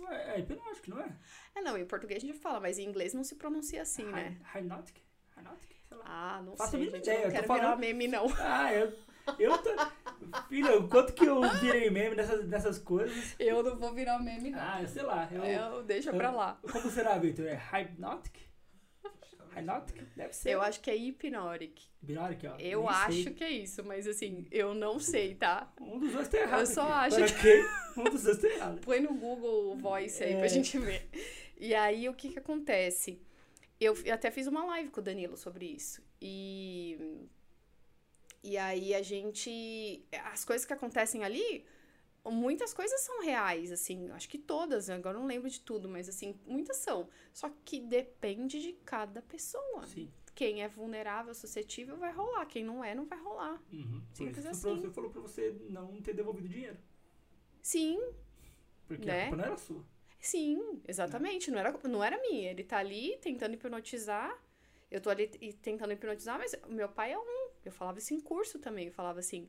Não 0.00 0.12
é, 0.12 0.36
é 0.36 0.38
hipnótico, 0.40 0.90
não 0.90 1.00
é? 1.00 1.12
É, 1.54 1.60
não, 1.60 1.76
em 1.78 1.84
português 1.86 2.22
a 2.22 2.26
gente 2.26 2.38
fala, 2.38 2.60
mas 2.60 2.78
em 2.78 2.84
inglês 2.88 3.12
não 3.14 3.22
se 3.24 3.34
pronuncia 3.36 3.82
assim, 3.82 4.04
né? 4.04 4.36
Hy- 4.54 4.58
Hypnotic? 4.60 4.96
Hypnotic? 5.36 5.70
Sei 5.88 5.96
lá. 5.96 6.04
Ah, 6.06 6.42
não 6.42 6.56
Faço 6.56 6.68
a 6.68 6.70
sei, 6.70 6.80
mínima 6.80 6.96
gente, 6.98 7.06
ideia, 7.08 7.24
eu 7.26 7.30
quero 7.32 7.42
virar 7.42 7.58
falando- 7.62 7.78
meme, 7.80 8.08
não. 8.08 8.26
Ah, 8.40 8.72
eu. 8.72 8.92
Eu 9.38 9.56
tô. 9.58 9.70
Filha, 10.48 10.76
o 10.78 10.88
quanto 10.88 11.12
que 11.12 11.24
eu 11.24 11.40
virei 11.60 11.88
meme 11.90 12.16
nessas, 12.16 12.44
nessas 12.48 12.78
coisas. 12.78 13.36
Eu 13.38 13.62
não 13.62 13.76
vou 13.76 13.92
virar 13.94 14.18
meme, 14.18 14.50
não. 14.50 14.58
Ah, 14.60 14.82
eu 14.82 14.88
sei 14.88 15.02
lá. 15.02 15.28
Eu, 15.30 15.44
Eu, 15.44 15.82
deixa 15.84 16.12
pra 16.12 16.30
lá. 16.32 16.58
Como 16.72 16.90
será, 16.90 17.18
Victor? 17.18 17.46
É 17.46 17.54
Hypnotic? 17.54 18.34
Hypnotic? 19.54 20.02
Deve 20.16 20.32
ser. 20.34 20.50
Eu 20.50 20.62
acho 20.62 20.80
que 20.80 20.90
é. 20.90 20.94
Hypnotic, 20.94 21.88
ó. 22.44 22.56
Eu 22.58 22.80
nem 22.80 22.88
acho 22.88 23.22
sei. 23.24 23.32
que 23.34 23.44
é 23.44 23.50
isso, 23.50 23.84
mas 23.84 24.06
assim, 24.06 24.46
eu 24.50 24.74
não 24.74 24.98
sei, 24.98 25.34
tá? 25.34 25.72
Um 25.80 25.98
dos 25.98 26.12
dois 26.12 26.28
tá 26.28 26.38
errado. 26.38 26.60
Eu 26.60 26.66
só 26.66 26.82
aqui. 26.82 27.14
acho 27.22 27.34
Para 27.34 27.42
que-? 27.42 28.00
Um 28.00 28.04
dos 28.04 28.22
dois 28.22 28.38
tá 28.38 28.48
errado. 28.48 28.80
Põe 28.80 29.00
no 29.00 29.14
Google 29.14 29.76
Voice 29.76 30.22
aí 30.22 30.32
É. 30.34 30.38
pra 30.38 30.48
gente 30.48 30.78
ver. 30.78 31.08
E 31.58 31.74
aí, 31.74 32.08
o 32.08 32.14
que 32.14 32.30
que 32.30 32.38
acontece? 32.38 33.20
Eu 33.80 33.94
eu 34.04 34.14
até 34.14 34.30
fiz 34.30 34.46
uma 34.46 34.64
live 34.64 34.90
com 34.90 35.00
o 35.00 35.02
Danilo 35.02 35.36
sobre 35.36 35.66
isso. 35.66 36.02
E. 36.20 36.98
E 38.42 38.56
aí 38.58 38.94
a 38.94 39.02
gente. 39.02 40.04
As 40.32 40.44
coisas 40.44 40.64
que 40.66 40.72
acontecem 40.72 41.22
ali, 41.24 41.64
muitas 42.30 42.72
coisas 42.72 43.00
são 43.00 43.22
reais, 43.22 43.72
assim. 43.72 44.10
Acho 44.12 44.28
que 44.28 44.38
todas, 44.38 44.88
né? 44.88 44.94
agora 44.94 45.18
não 45.18 45.26
lembro 45.26 45.48
de 45.50 45.60
tudo, 45.60 45.88
mas 45.88 46.08
assim, 46.08 46.38
muitas 46.46 46.76
são. 46.76 47.08
Só 47.32 47.50
que 47.64 47.80
depende 47.80 48.60
de 48.60 48.72
cada 48.84 49.20
pessoa. 49.22 49.86
Sim. 49.86 50.10
Quem 50.34 50.62
é 50.62 50.68
vulnerável, 50.68 51.34
suscetível, 51.34 51.96
vai 51.96 52.12
rolar. 52.12 52.46
Quem 52.46 52.64
não 52.64 52.82
é, 52.82 52.94
não 52.94 53.04
vai 53.04 53.18
rolar. 53.20 53.60
Uhum. 53.72 54.02
Simples 54.14 54.46
assim. 54.46 54.76
você 54.80 54.90
falou 54.90 55.10
pra 55.10 55.20
você 55.20 55.50
não 55.68 56.00
ter 56.00 56.14
devolvido 56.14 56.48
dinheiro. 56.48 56.78
Sim, 57.60 58.00
Porque 58.86 59.06
Né? 59.06 59.20
a 59.20 59.28
culpa 59.28 59.36
não 59.36 59.44
era 59.44 59.56
sua. 59.56 59.84
Sim, 60.20 60.80
exatamente. 60.86 61.50
Não 61.50 61.58
era, 61.58 61.72
não 61.88 62.02
era 62.04 62.20
minha. 62.20 62.50
Ele 62.50 62.64
tá 62.64 62.78
ali 62.78 63.18
tentando 63.20 63.54
hipnotizar. 63.54 64.40
Eu 64.90 65.00
tô 65.00 65.10
ali 65.10 65.30
e- 65.40 65.52
tentando 65.52 65.92
hipnotizar, 65.92 66.38
mas 66.38 66.54
o 66.66 66.72
meu 66.72 66.88
pai 66.88 67.12
é 67.12 67.18
um. 67.18 67.50
Eu 67.64 67.72
falava 67.72 67.98
isso 67.98 68.14
em 68.14 68.20
curso 68.20 68.58
também. 68.58 68.86
Eu 68.86 68.92
falava 68.92 69.18
assim. 69.20 69.48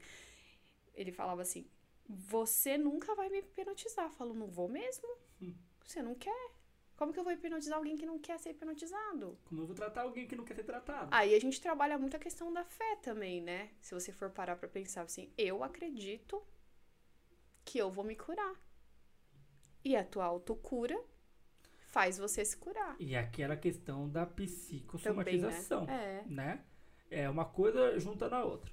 Ele 0.95 1.11
falava 1.11 1.41
assim: 1.41 1.65
Você 2.08 2.78
nunca 2.78 3.16
vai 3.16 3.30
me 3.30 3.39
hipnotizar. 3.39 4.06
Eu 4.06 4.12
falo, 4.12 4.34
não 4.34 4.47
vou 4.47 4.68
mesmo. 4.68 5.08
Hum. 5.41 5.54
Você 5.86 6.01
não 6.01 6.16
quer. 6.16 6.51
Como 6.95 7.12
que 7.12 7.20
eu 7.20 7.24
vou 7.24 7.34
hipnotizar 7.34 7.78
alguém 7.78 7.95
que 7.95 8.06
não 8.06 8.20
quer 8.20 8.38
ser 8.39 8.51
hipnotizado? 8.51 9.38
Como 9.45 9.62
eu 9.62 9.66
vou 9.66 9.76
tratar 9.76 10.01
alguém 10.04 10.28
que 10.28 10.36
não 10.36 10.45
quer 10.45 10.56
ser 10.56 10.64
tratado? 10.64 11.10
Aí 11.12 11.34
a 11.34 11.39
gente 11.39 11.60
trabalha 11.60 11.97
muito 11.97 12.16
a 12.16 12.20
questão 12.20 12.54
da 12.54 12.64
fé 12.64 12.95
também, 13.01 13.41
né? 13.41 13.72
Se 13.82 13.93
você 13.93 14.12
for 14.12 14.30
parar 14.30 14.56
pra 14.56 14.70
pensar 14.70 15.01
assim, 15.01 15.32
eu 15.38 15.64
acredito 15.64 16.41
que 17.66 17.78
eu 17.78 17.89
vou 17.89 18.04
me 18.04 18.16
curar. 18.16 18.56
E 19.84 19.95
a 19.95 20.04
tua 20.04 20.26
autocura 20.26 20.99
faz 21.88 22.18
você 22.18 22.45
se 22.45 22.56
curar. 22.58 22.95
E 22.99 23.16
aquela 23.16 23.58
questão 23.58 24.08
da 24.08 24.26
Também, 24.26 24.47
psicossomatização. 24.47 25.86
né? 25.86 26.24
É. 26.26 26.30
né? 26.30 26.66
É 27.10 27.30
uma 27.30 27.45
coisa 27.45 27.99
junta 27.99 28.30
na 28.30 28.43
outra. 28.43 28.72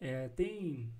É, 0.00 0.28
tem 0.28 0.92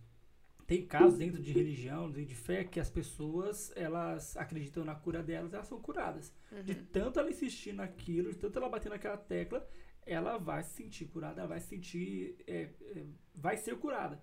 tem 0.71 0.87
casos 0.87 1.19
dentro 1.19 1.43
de 1.43 1.53
religião, 1.53 2.09
dentro 2.09 2.27
de 2.27 2.35
fé, 2.37 2.63
que 2.63 2.79
as 2.79 2.89
pessoas 2.89 3.73
elas 3.77 4.37
acreditam 4.37 4.85
na 4.85 4.95
cura 4.95 5.21
delas, 5.21 5.53
elas 5.53 5.67
são 5.67 5.81
curadas. 5.81 6.33
De 6.65 6.73
Uhum. 6.73 6.85
tanto 6.93 7.19
ela 7.19 7.29
insistir 7.29 7.73
naquilo, 7.73 8.31
de 8.31 8.39
tanto 8.39 8.57
ela 8.59 8.69
bater 8.69 8.89
naquela 8.89 9.17
tecla, 9.17 9.69
ela 10.07 10.39
vai 10.39 10.63
se 10.63 10.75
sentir 10.81 11.07
curada, 11.07 11.41
ela 11.41 11.49
vai 11.49 11.61
se 11.61 11.67
sentir, 11.75 12.37
é, 12.47 12.71
é, 12.97 13.05
vai 13.35 13.57
ser 13.57 13.77
curada. 13.79 14.23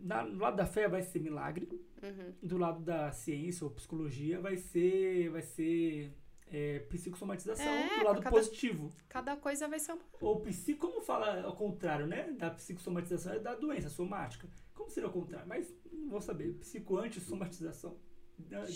Na, 0.00 0.22
no 0.24 0.38
lado 0.38 0.56
da 0.56 0.66
fé 0.66 0.88
vai 0.88 1.02
ser 1.02 1.18
milagre, 1.20 1.66
Uhum. 2.02 2.34
do 2.42 2.56
lado 2.58 2.80
da 2.84 3.10
ciência 3.12 3.64
ou 3.64 3.70
psicologia 3.72 4.38
vai 4.40 4.56
ser, 4.56 5.30
vai 5.30 5.42
ser 5.42 6.12
é, 6.46 6.78
psicossomatização, 6.80 7.66
É, 7.66 7.98
do 7.98 8.04
lado 8.04 8.22
cada- 8.22 8.36
positivo. 8.36 8.94
Cada 9.08 9.36
coisa 9.36 9.66
vai 9.68 9.78
ser 9.78 9.92
um. 9.94 9.98
Ou 10.20 10.40
psi, 10.40 10.74
como 10.74 11.00
fala 11.00 11.42
ao 11.42 11.56
contrário, 11.56 12.06
né? 12.06 12.30
Da 12.32 12.50
psicossomatização 12.50 13.32
é 13.34 13.38
da 13.38 13.54
doença 13.54 13.88
somática. 13.88 14.48
Como 14.74 14.90
seria 14.90 15.08
o 15.08 15.12
contrário? 15.12 15.48
Mas 15.48 15.74
não 15.92 16.08
vou 16.10 16.20
saber. 16.20 16.52
Psicoantissomatização. 16.54 17.96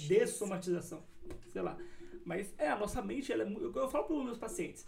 Dessomatização. 0.08 1.04
Sei 1.52 1.62
lá. 1.62 1.78
Mas 2.24 2.54
é, 2.58 2.68
a 2.68 2.76
nossa 2.78 3.00
mente, 3.02 3.32
ela 3.32 3.42
é, 3.42 3.46
mu- 3.46 3.60
eu 3.60 3.88
falo 3.88 4.04
para 4.04 4.16
os 4.16 4.24
meus 4.24 4.38
pacientes. 4.38 4.86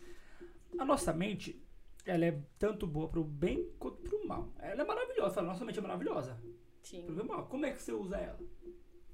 A 0.78 0.84
nossa 0.84 1.12
mente, 1.12 1.62
ela 2.04 2.24
é 2.24 2.40
tanto 2.58 2.86
boa 2.86 3.08
para 3.08 3.20
o 3.20 3.24
bem 3.24 3.70
quanto 3.78 4.02
para 4.02 4.16
o 4.16 4.26
mal. 4.26 4.52
Ela 4.58 4.82
é 4.82 4.84
maravilhosa. 4.86 5.30
Eu 5.30 5.34
falo, 5.34 5.46
nossa 5.48 5.64
mente 5.64 5.78
é 5.78 5.82
maravilhosa. 5.82 6.40
Sim. 6.82 7.04
Pro 7.06 7.26
mal. 7.26 7.46
Como 7.46 7.66
é 7.66 7.72
que 7.72 7.82
você 7.82 7.92
usa 7.92 8.16
ela? 8.16 8.38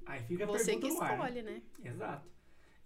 Aí 0.04 0.22
fica 0.22 0.44
a 0.44 0.46
Você 0.46 0.72
pergunta 0.72 0.86
que 0.88 0.94
no 0.94 1.02
ar, 1.02 1.08
né? 1.08 1.14
escolhe, 1.14 1.42
né? 1.42 1.62
Exato. 1.84 2.28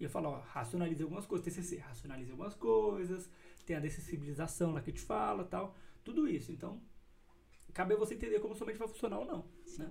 E 0.01 0.05
eu 0.05 0.11
falo, 0.11 0.31
ó, 0.31 0.41
racionalize 0.41 1.03
algumas 1.03 1.27
coisas, 1.27 1.45
TCC, 1.45 1.77
racionalize 1.77 2.31
algumas 2.31 2.55
coisas, 2.55 3.31
tem 3.67 3.77
a 3.77 3.81
dessensibilização 3.81 4.73
lá 4.73 4.81
que 4.81 4.91
te 4.91 5.01
fala 5.01 5.45
tal, 5.45 5.77
tudo 6.03 6.27
isso. 6.27 6.51
Então, 6.51 6.81
cabe 7.75 7.93
a 7.93 7.99
você 7.99 8.15
entender 8.15 8.41
como 8.41 8.55
sua 8.55 8.67
mente 8.67 8.79
vai 8.79 8.89
funcionar 8.89 9.19
ou 9.19 9.27
não. 9.27 9.45
Né? 9.79 9.91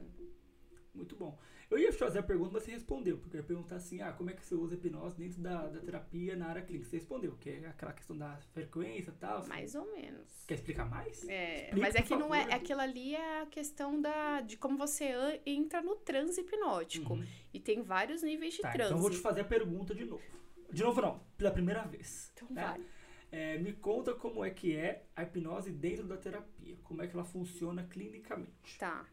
Muito 0.96 1.16
bom. 1.16 1.38
Eu 1.70 1.78
ia 1.78 1.92
te 1.92 1.98
fazer 1.98 2.20
a 2.20 2.24
pergunta, 2.24 2.52
mas 2.54 2.64
você 2.64 2.72
respondeu, 2.72 3.20
porque 3.20 3.38
eu 3.38 3.42
ia 3.42 3.46
perguntar 3.46 3.76
assim, 3.76 4.02
ah, 4.02 4.12
como 4.12 4.32
é 4.32 4.34
que 4.34 4.44
você 4.44 4.56
usa 4.56 4.74
hipnose 4.74 5.16
dentro 5.16 5.40
da, 5.40 5.68
da 5.68 5.80
terapia 5.80 6.36
na 6.36 6.48
área 6.48 6.64
clínica? 6.64 6.90
Você 6.90 6.98
respondeu, 6.98 7.36
que 7.40 7.50
é 7.52 7.68
aquela 7.68 7.94
questão 7.94 8.18
da 8.18 8.38
frequência 8.54 9.12
e 9.12 9.14
tal. 9.14 9.46
Mais 9.46 9.76
ou 9.76 9.86
menos. 9.92 10.46
Quer 10.48 10.56
explicar 10.56 10.90
mais? 10.90 11.28
É, 11.28 11.66
Explica, 11.66 11.78
mas 11.80 11.96
é 11.96 12.02
que 12.02 12.16
não 12.16 12.34
é. 12.34 12.52
Aquilo 12.52 12.82
ali 12.82 13.16
é 13.16 13.42
a 13.42 13.46
questão 13.46 14.02
da, 14.02 14.42
de 14.42 14.58
como 14.58 14.78
você 14.78 15.40
entra 15.46 15.80
no 15.80 15.96
transe 15.96 16.42
hipnótico. 16.42 17.14
Uhum. 17.14 17.26
E 17.54 17.60
tem 17.60 17.84
vários 17.84 18.24
níveis 18.24 18.56
de 18.56 18.62
Tá, 18.62 18.72
transe. 18.72 18.90
então 18.90 18.98
eu 18.98 19.02
vou 19.02 19.12
te 19.12 19.18
fazer 19.18 19.42
a 19.42 19.46
pergunta 19.46 19.94
de 19.94 20.06
novo. 20.06 20.24
De 20.72 20.82
novo 20.82 21.00
não, 21.02 21.20
pela 21.38 21.52
primeira 21.52 21.84
vez. 21.84 22.32
Então 22.34 22.48
né? 22.50 22.64
vai. 22.64 22.86
É, 23.32 23.60
me 23.60 23.74
conta 23.74 24.16
como 24.16 24.44
é 24.44 24.50
que 24.50 24.76
é 24.76 25.06
a 25.16 25.22
hipnose 25.22 25.72
dentro 25.72 26.08
da 26.08 26.18
terapia, 26.18 26.76
como 26.84 27.04
é 27.04 27.08
que 27.08 27.14
ela 27.14 27.26
funciona 27.26 27.84
clinicamente. 27.84 28.80
Tá. 28.80 29.06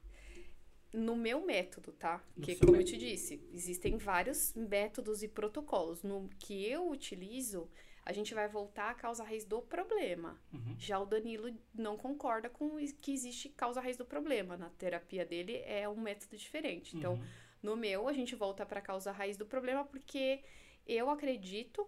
No 0.93 1.15
meu 1.17 1.45
método, 1.45 1.93
tá? 1.93 2.23
Porque, 2.35 2.57
como 2.57 2.73
eu 2.73 2.79
método. 2.79 2.91
te 2.93 2.99
disse, 2.99 3.43
existem 3.53 3.97
vários 3.99 4.55
métodos 4.55 5.23
e 5.23 5.29
protocolos. 5.29 6.03
No 6.03 6.29
que 6.39 6.65
eu 6.67 6.89
utilizo, 6.89 7.69
a 8.05 8.13
gente 8.13 8.33
vai 8.33 8.49
voltar 8.49 8.91
à 8.91 8.95
causa 8.95 9.25
raiz 9.25 9.45
do 9.45 9.61
problema. 9.61 10.41
Uhum. 10.53 10.77
Já 10.79 10.99
o 10.99 11.05
Danilo 11.05 11.55
não 11.75 11.97
concorda 11.97 12.49
com 12.49 12.77
que 13.01 13.13
existe 13.13 13.49
causa 13.51 13.81
raiz 13.81 13.97
do 13.97 14.05
problema. 14.05 14.57
Na 14.57 14.71
terapia 14.71 15.25
dele 15.27 15.57
é 15.67 15.89
um 15.89 16.01
método 16.01 16.37
diferente. 16.37 16.97
Então, 16.97 17.15
Uhum. 17.15 17.25
no 17.63 17.77
meu, 17.77 18.09
a 18.09 18.13
gente 18.13 18.35
volta 18.35 18.65
para 18.65 18.79
a 18.79 18.83
causa 18.83 19.11
raiz 19.11 19.37
do 19.37 19.45
problema 19.45 19.85
porque 19.85 20.43
eu 20.87 21.11
acredito 21.11 21.87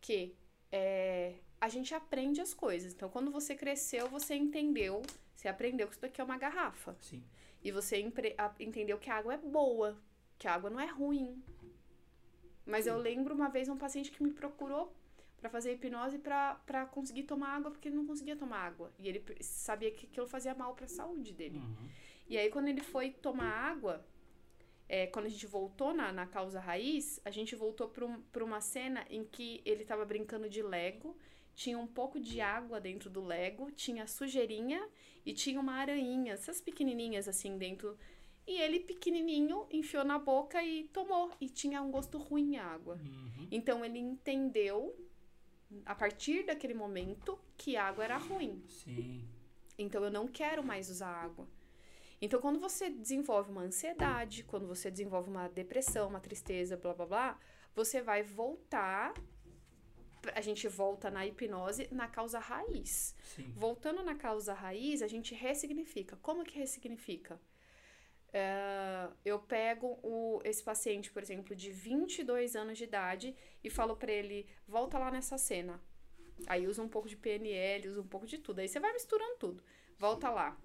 que 0.00 0.34
é, 0.72 1.34
a 1.60 1.68
gente 1.68 1.94
aprende 1.94 2.40
as 2.40 2.52
coisas. 2.52 2.92
Então, 2.92 3.08
quando 3.08 3.30
você 3.30 3.54
cresceu, 3.54 4.08
você 4.08 4.34
entendeu, 4.34 5.02
você 5.36 5.46
aprendeu 5.48 5.86
que 5.86 5.92
isso 5.94 6.02
daqui 6.02 6.20
é 6.20 6.24
uma 6.24 6.36
garrafa. 6.36 6.96
Sim. 7.00 7.22
E 7.62 7.70
você 7.70 7.98
empre- 8.00 8.34
a- 8.38 8.54
entendeu 8.58 8.98
que 8.98 9.10
a 9.10 9.16
água 9.16 9.34
é 9.34 9.38
boa, 9.38 9.98
que 10.38 10.48
a 10.48 10.54
água 10.54 10.70
não 10.70 10.80
é 10.80 10.86
ruim. 10.86 11.42
Mas 12.66 12.86
eu 12.86 12.96
lembro 12.98 13.34
uma 13.34 13.48
vez 13.48 13.68
um 13.68 13.76
paciente 13.76 14.10
que 14.10 14.22
me 14.22 14.30
procurou 14.32 14.94
pra 15.40 15.50
fazer 15.50 15.72
hipnose 15.74 16.18
pra 16.18 16.86
conseguir 16.92 17.24
tomar 17.24 17.56
água 17.56 17.70
porque 17.70 17.88
ele 17.88 17.96
não 17.96 18.06
conseguia 18.06 18.36
tomar 18.36 18.58
água. 18.58 18.92
E 18.98 19.08
ele 19.08 19.24
sabia 19.40 19.90
que 19.90 20.06
aquilo 20.06 20.26
fazia 20.26 20.54
mal 20.54 20.74
pra 20.74 20.86
saúde 20.86 21.32
dele. 21.32 21.58
Uhum. 21.58 21.88
E 22.28 22.38
aí, 22.38 22.48
quando 22.50 22.68
ele 22.68 22.80
foi 22.80 23.10
tomar 23.10 23.50
água, 23.50 24.04
é, 24.88 25.06
quando 25.08 25.26
a 25.26 25.28
gente 25.28 25.46
voltou 25.46 25.92
na, 25.92 26.12
na 26.12 26.26
causa 26.26 26.60
raiz, 26.60 27.20
a 27.24 27.30
gente 27.30 27.56
voltou 27.56 27.88
pra, 27.88 28.04
um, 28.06 28.20
pra 28.32 28.44
uma 28.44 28.60
cena 28.60 29.04
em 29.10 29.24
que 29.24 29.60
ele 29.64 29.84
tava 29.84 30.04
brincando 30.04 30.48
de 30.48 30.62
Lego, 30.62 31.16
tinha 31.54 31.78
um 31.78 31.86
pouco 31.86 32.18
de 32.18 32.40
água 32.40 32.80
dentro 32.80 33.10
do 33.10 33.24
Lego, 33.24 33.70
tinha 33.70 34.06
sujeirinha 34.06 34.88
e 35.24 35.32
tinha 35.32 35.60
uma 35.60 35.74
aranhinha, 35.74 36.32
essas 36.32 36.60
pequenininhas 36.60 37.28
assim 37.28 37.58
dentro. 37.58 37.96
E 38.46 38.60
ele, 38.60 38.80
pequenininho, 38.80 39.66
enfiou 39.70 40.04
na 40.04 40.18
boca 40.18 40.62
e 40.62 40.84
tomou. 40.88 41.30
E 41.40 41.48
tinha 41.48 41.80
um 41.82 41.90
gosto 41.90 42.18
ruim 42.18 42.56
a 42.56 42.66
água. 42.66 42.94
Uhum. 42.96 43.48
Então 43.50 43.84
ele 43.84 43.98
entendeu, 43.98 44.96
a 45.84 45.94
partir 45.94 46.44
daquele 46.46 46.74
momento, 46.74 47.38
que 47.56 47.76
água 47.76 48.04
era 48.04 48.16
ruim. 48.16 48.62
Sim. 48.66 49.24
Então 49.78 50.02
eu 50.02 50.10
não 50.10 50.26
quero 50.26 50.64
mais 50.64 50.90
usar 50.90 51.10
água. 51.10 51.46
Então 52.20 52.40
quando 52.40 52.58
você 52.58 52.90
desenvolve 52.90 53.50
uma 53.50 53.62
ansiedade, 53.62 54.44
quando 54.44 54.66
você 54.66 54.90
desenvolve 54.90 55.30
uma 55.30 55.48
depressão, 55.48 56.08
uma 56.08 56.20
tristeza, 56.20 56.76
blá 56.76 56.92
blá 56.92 57.06
blá, 57.06 57.38
você 57.74 58.02
vai 58.02 58.22
voltar. 58.22 59.14
A 60.34 60.40
gente 60.40 60.68
volta 60.68 61.10
na 61.10 61.26
hipnose 61.26 61.88
na 61.90 62.06
causa 62.08 62.38
raiz. 62.38 63.14
Sim. 63.22 63.52
Voltando 63.56 64.02
na 64.02 64.14
causa 64.14 64.52
raiz, 64.52 65.02
a 65.02 65.08
gente 65.08 65.34
ressignifica. 65.34 66.16
Como 66.16 66.44
que 66.44 66.58
ressignifica? 66.58 67.40
É, 68.32 69.08
eu 69.24 69.38
pego 69.40 69.98
o, 70.02 70.40
esse 70.44 70.62
paciente, 70.62 71.10
por 71.10 71.22
exemplo, 71.22 71.54
de 71.56 71.70
22 71.70 72.54
anos 72.54 72.78
de 72.78 72.84
idade 72.84 73.34
e 73.62 73.70
falo 73.70 73.96
para 73.96 74.12
ele: 74.12 74.46
volta 74.68 74.98
lá 74.98 75.10
nessa 75.10 75.38
cena. 75.38 75.80
Aí 76.46 76.66
usa 76.66 76.82
um 76.82 76.88
pouco 76.88 77.08
de 77.08 77.16
PNL, 77.16 77.88
usa 77.88 78.00
um 78.00 78.06
pouco 78.06 78.26
de 78.26 78.38
tudo. 78.38 78.60
Aí 78.60 78.68
você 78.68 78.80
vai 78.80 78.92
misturando 78.92 79.36
tudo. 79.36 79.62
Volta 79.98 80.30
lá. 80.30 80.56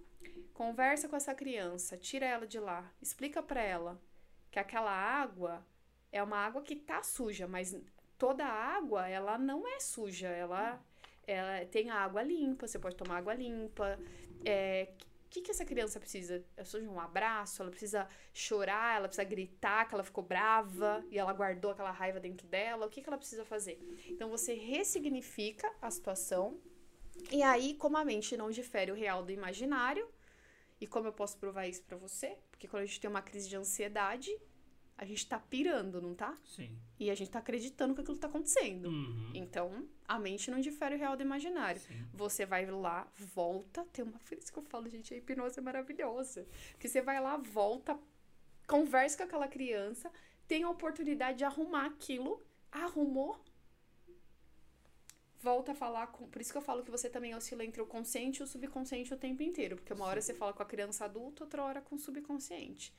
Conversa 0.54 1.10
com 1.10 1.16
essa 1.16 1.36
criança, 1.36 1.98
tira 1.98 2.26
ela 2.26 2.48
de 2.48 2.60
lá, 2.60 2.92
explica 3.02 3.44
para 3.44 3.62
ela 3.62 4.02
que 4.50 4.58
aquela 4.58 4.92
água 4.92 5.66
é 6.12 6.24
uma 6.24 6.38
água 6.38 6.62
que 6.62 6.78
tá 6.78 7.04
suja, 7.04 7.46
mas 7.46 7.78
toda 8.18 8.46
água, 8.46 9.08
ela 9.08 9.38
não 9.38 9.68
é 9.68 9.80
suja, 9.80 10.28
ela, 10.28 10.82
ela 11.28 11.66
tem 11.66 11.90
água 11.90 12.22
limpa, 12.24 12.68
você 12.68 12.80
pode 12.80 12.96
tomar 12.96 13.18
água 13.18 13.34
limpa. 13.34 14.00
É, 14.44 14.90
o 15.26 15.30
que, 15.30 15.42
que 15.42 15.52
essa 15.52 15.66
criança 15.66 16.00
precisa? 16.00 16.36
Ela 16.36 16.44
precisa 16.56 16.82
de 16.82 16.88
um 16.88 17.00
abraço, 17.00 17.62
ela 17.62 17.72
precisa 17.72 18.08
chorar, 18.34 18.98
ela 18.98 19.08
precisa 19.08 19.28
gritar 19.28 19.88
que 19.88 19.94
ela 19.94 20.04
ficou 20.04 20.24
brava 20.24 21.04
e 21.12 21.18
ela 21.18 21.34
guardou 21.34 21.72
aquela 21.72 21.92
raiva 21.92 22.20
dentro 22.20 22.48
dela. 22.48 22.86
O 22.86 22.90
que, 22.90 23.02
que 23.02 23.10
ela 23.10 23.18
precisa 23.18 23.44
fazer? 23.44 23.80
Então 24.08 24.30
você 24.30 24.54
ressignifica 24.54 25.70
a 25.82 25.92
situação, 25.92 26.58
e 27.32 27.42
aí, 27.42 27.74
como 27.76 27.98
a 27.98 28.06
mente 28.06 28.38
não 28.38 28.52
difere 28.52 28.92
o 28.92 28.96
real 28.96 29.24
do 29.24 29.32
imaginário, 29.32 30.08
e 30.80 30.86
como 30.86 31.08
eu 31.08 31.14
posso 31.14 31.38
provar 31.38 31.68
isso 31.68 31.84
pra 31.84 31.98
você? 31.98 32.38
Porque 32.52 32.68
quando 32.68 32.84
a 32.84 32.86
gente 32.86 33.00
tem 33.00 33.10
uma 33.10 33.22
crise 33.22 33.48
de 33.50 33.56
ansiedade, 33.56 34.38
a 34.98 35.06
gente 35.06 35.28
tá 35.28 35.38
pirando, 35.38 36.02
não 36.02 36.16
tá? 36.16 36.36
Sim. 36.46 36.78
E 37.00 37.10
a 37.10 37.16
gente 37.16 37.30
tá 37.30 37.40
acreditando 37.40 37.94
que 37.94 38.02
aquilo 38.02 38.18
tá 38.18 38.28
acontecendo. 38.28 38.88
Uhum. 38.88 39.32
Então, 39.34 39.88
a 40.08 40.18
mente 40.18 40.50
não 40.50 40.60
difere 40.60 40.96
o 40.96 40.98
real 40.98 41.18
do 41.18 41.24
imaginário. 41.24 41.82
Sim. 41.82 42.06
Você 42.14 42.46
vai 42.46 42.66
lá, 42.66 43.08
volta, 43.34 43.86
tem 43.92 44.06
uma. 44.06 44.20
Isso 44.32 44.52
que 44.52 44.60
eu 44.60 44.64
falo, 44.64 44.90
gente, 44.90 45.14
a 45.14 45.18
hipnose 45.18 45.60
é 45.60 45.62
maravilhosa. 45.62 46.48
Porque 46.72 46.88
você 46.88 47.02
vai 47.02 47.20
lá, 47.20 47.36
volta, 47.36 48.00
conversa 48.68 49.18
com 49.18 49.24
aquela 49.24 49.48
criança, 49.48 50.10
tem 50.48 50.64
a 50.64 50.70
oportunidade 50.70 51.40
de 51.40 51.44
arrumar 51.44 51.88
aquilo, 51.88 52.42
arrumou, 52.72 53.38
volta 55.40 55.74
a 55.74 55.76
falar 55.76 56.08
com. 56.08 56.26
Por 56.30 56.42
isso 56.42 56.54
que 56.54 56.58
eu 56.58 56.62
falo 56.62 56.84
que 56.84 56.92
você 56.92 57.10
também 57.10 57.36
oscila 57.36 57.66
entre 57.66 57.82
o 57.82 57.86
consciente 57.86 58.40
e 58.40 58.44
o 58.44 58.48
subconsciente 58.48 59.14
o 59.14 59.18
tempo 59.18 59.44
inteiro. 59.44 59.76
Porque 59.76 59.92
uma 59.92 60.06
hora 60.06 60.22
você 60.22 60.34
fala 60.34 60.54
com 60.54 60.64
a 60.64 60.66
criança 60.66 61.04
adulta, 61.04 61.44
outra 61.44 61.64
hora 61.64 61.82
com 61.82 61.96
o 61.96 62.00
subconsciente. 62.00 62.94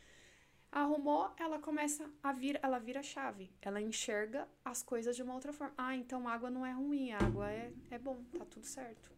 Arrumou, 0.70 1.32
ela 1.38 1.58
começa 1.58 2.10
a 2.22 2.32
vir, 2.32 2.58
ela 2.62 2.78
vira 2.78 3.00
a 3.00 3.02
chave. 3.02 3.50
Ela 3.62 3.80
enxerga 3.80 4.48
as 4.64 4.82
coisas 4.82 5.16
de 5.16 5.22
uma 5.22 5.34
outra 5.34 5.52
forma. 5.52 5.74
Ah, 5.76 5.96
então 5.96 6.28
água 6.28 6.50
não 6.50 6.66
é 6.66 6.72
ruim, 6.72 7.12
água 7.12 7.50
é, 7.50 7.72
é 7.90 7.98
bom, 7.98 8.22
tá 8.36 8.44
tudo 8.44 8.66
certo. 8.66 9.10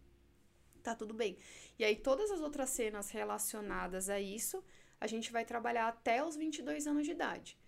Tá 0.83 0.95
tudo 0.95 1.13
bem. 1.13 1.37
E 1.79 1.85
aí, 1.85 1.97
todas 1.97 2.31
as 2.31 2.41
outras 2.41 2.71
cenas 2.71 3.11
relacionadas 3.11 4.09
a 4.09 4.21
isso, 4.21 4.63
a 5.01 5.07
gente 5.07 5.33
vai 5.33 5.45
trabalhar 5.45 5.89
até 5.89 6.25
os 6.25 6.37
22 6.37 6.87
anos 6.87 7.05
de 7.05 7.13
idade. 7.13 7.59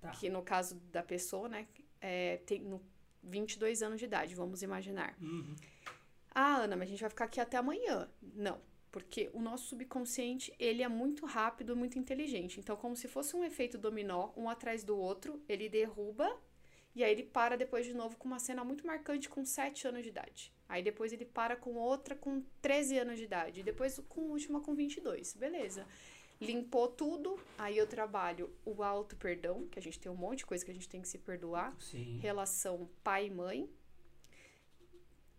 Tá. 0.00 0.10
Que 0.10 0.30
no 0.30 0.42
caso 0.42 0.76
da 0.90 1.02
pessoa, 1.02 1.48
né, 1.48 1.68
é, 2.00 2.38
tem 2.38 2.60
no 2.60 2.82
22 3.22 3.82
anos 3.82 3.98
de 3.98 4.06
idade, 4.06 4.34
vamos 4.34 4.62
imaginar. 4.62 5.14
Uhum. 5.20 5.54
Ah, 6.34 6.56
Ana, 6.56 6.76
mas 6.76 6.88
a 6.88 6.90
gente 6.90 7.00
vai 7.00 7.10
ficar 7.10 7.24
aqui 7.26 7.40
até 7.40 7.56
amanhã. 7.56 8.08
Não, 8.22 8.60
porque 8.90 9.30
o 9.32 9.40
nosso 9.40 9.68
subconsciente, 9.68 10.52
ele 10.58 10.82
é 10.82 10.88
muito 10.88 11.24
rápido, 11.26 11.76
muito 11.76 11.98
inteligente. 11.98 12.58
Então, 12.58 12.76
como 12.76 12.96
se 12.96 13.06
fosse 13.06 13.36
um 13.36 13.44
efeito 13.44 13.78
dominó, 13.78 14.30
um 14.36 14.48
atrás 14.48 14.82
do 14.82 14.96
outro, 14.96 15.40
ele 15.48 15.68
derruba 15.68 16.36
e 16.94 17.04
aí 17.04 17.12
ele 17.12 17.22
para 17.22 17.56
depois 17.56 17.86
de 17.86 17.94
novo 17.94 18.16
com 18.16 18.26
uma 18.26 18.38
cena 18.38 18.64
muito 18.64 18.86
marcante 18.86 19.28
com 19.28 19.44
7 19.44 19.86
anos 19.88 20.02
de 20.02 20.08
idade. 20.08 20.52
Aí 20.68 20.82
depois 20.82 21.12
ele 21.12 21.24
para 21.24 21.56
com 21.56 21.74
outra 21.74 22.16
com 22.16 22.42
13 22.60 22.98
anos 22.98 23.18
de 23.18 23.24
idade, 23.24 23.60
e 23.60 23.62
depois 23.62 23.98
com 24.08 24.22
a 24.22 24.32
última 24.32 24.60
com 24.60 24.74
22. 24.74 25.34
Beleza. 25.34 25.86
Limpou 26.40 26.88
tudo, 26.88 27.38
aí 27.58 27.76
eu 27.76 27.86
trabalho 27.86 28.50
o 28.64 28.82
auto 28.82 29.14
perdão, 29.14 29.68
que 29.68 29.78
a 29.78 29.82
gente 29.82 30.00
tem 30.00 30.10
um 30.10 30.16
monte 30.16 30.38
de 30.38 30.46
coisa 30.46 30.64
que 30.64 30.70
a 30.70 30.74
gente 30.74 30.88
tem 30.88 31.02
que 31.02 31.08
se 31.08 31.18
perdoar 31.18 31.76
Sim. 31.78 32.18
relação 32.18 32.88
pai 33.04 33.26
e 33.26 33.30
mãe 33.30 33.68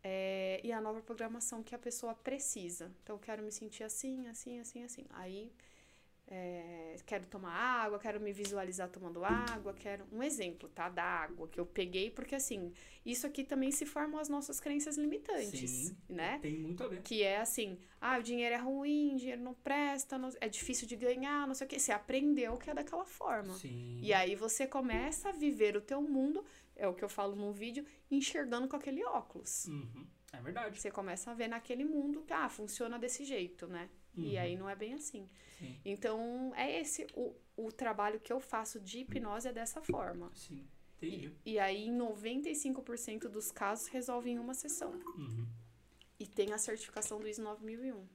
é, 0.03 0.59
e 0.63 0.71
a 0.71 0.81
nova 0.81 1.01
programação 1.01 1.63
que 1.63 1.75
a 1.75 1.79
pessoa 1.79 2.13
precisa. 2.15 2.91
Então, 3.03 3.15
eu 3.15 3.19
quero 3.19 3.43
me 3.43 3.51
sentir 3.51 3.83
assim, 3.83 4.27
assim, 4.27 4.59
assim, 4.59 4.83
assim. 4.83 5.05
Aí, 5.11 5.51
é, 6.27 6.95
quero 7.05 7.25
tomar 7.25 7.51
água, 7.51 7.99
quero 7.99 8.19
me 8.19 8.31
visualizar 8.31 8.87
tomando 8.89 9.23
água, 9.25 9.73
quero... 9.73 10.05
Um 10.11 10.23
exemplo, 10.23 10.69
tá? 10.69 10.87
Da 10.87 11.03
água 11.03 11.47
que 11.47 11.59
eu 11.59 11.65
peguei, 11.65 12.09
porque, 12.09 12.35
assim, 12.35 12.71
isso 13.05 13.27
aqui 13.27 13.43
também 13.43 13.69
se 13.69 13.85
formam 13.85 14.19
as 14.19 14.29
nossas 14.29 14.59
crenças 14.59 14.97
limitantes, 14.97 15.69
Sim. 15.69 15.97
né? 16.07 16.39
Tem 16.41 16.57
muito 16.57 16.83
a 16.83 16.87
ver. 16.87 17.01
Que 17.01 17.21
é 17.21 17.37
assim, 17.37 17.77
ah, 17.99 18.17
o 18.17 18.23
dinheiro 18.23 18.55
é 18.55 18.57
ruim, 18.57 19.15
o 19.15 19.17
dinheiro 19.17 19.41
não 19.41 19.53
presta, 19.53 20.17
não- 20.17 20.29
é 20.39 20.47
difícil 20.47 20.87
de 20.87 20.95
ganhar, 20.95 21.45
não 21.45 21.53
sei 21.53 21.67
o 21.67 21.69
quê. 21.69 21.77
Você 21.77 21.91
aprendeu 21.91 22.57
que 22.57 22.69
é 22.69 22.73
daquela 22.73 23.05
forma. 23.05 23.53
Sim. 23.55 23.99
E 24.01 24.13
aí 24.13 24.33
você 24.33 24.65
começa 24.65 25.29
a 25.29 25.31
viver 25.33 25.75
o 25.75 25.81
teu 25.81 26.01
mundo, 26.01 26.45
é 26.81 26.87
o 26.87 26.93
que 26.95 27.03
eu 27.03 27.09
falo 27.09 27.35
num 27.35 27.51
vídeo, 27.51 27.85
enxergando 28.09 28.67
com 28.67 28.75
aquele 28.75 29.03
óculos. 29.05 29.65
Uhum. 29.67 30.07
É 30.33 30.41
verdade. 30.41 30.79
Você 30.81 30.89
começa 30.89 31.29
a 31.29 31.33
ver 31.33 31.47
naquele 31.47 31.85
mundo 31.85 32.23
que, 32.23 32.33
ah, 32.33 32.49
funciona 32.49 32.97
desse 32.97 33.23
jeito, 33.23 33.67
né? 33.67 33.89
E 34.17 34.33
Uhum. 34.35 34.39
aí 34.41 34.57
não 34.57 34.69
é 34.69 34.75
bem 34.75 34.93
assim. 34.95 35.29
Sim. 35.59 35.79
Então, 35.85 36.51
é 36.55 36.79
esse 36.81 37.05
o, 37.13 37.35
o 37.55 37.71
trabalho 37.71 38.19
que 38.19 38.33
eu 38.33 38.39
faço 38.39 38.79
de 38.79 38.99
hipnose 38.99 39.47
é 39.47 39.53
dessa 39.53 39.81
forma. 39.81 40.31
Sim. 40.33 40.67
Entendi. 40.97 41.31
E, 41.45 41.53
e 41.53 41.59
aí, 41.59 41.85
em 41.87 41.97
95% 41.97 43.27
dos 43.27 43.51
casos, 43.51 43.87
resolve 43.87 44.29
em 44.31 44.39
uma 44.39 44.53
sessão. 44.53 44.91
Uhum. 45.17 45.47
E 46.19 46.25
tem 46.27 46.51
a 46.53 46.57
certificação 46.57 47.19
do 47.19 47.27
ISO 47.27 47.41
9001. 47.43 48.07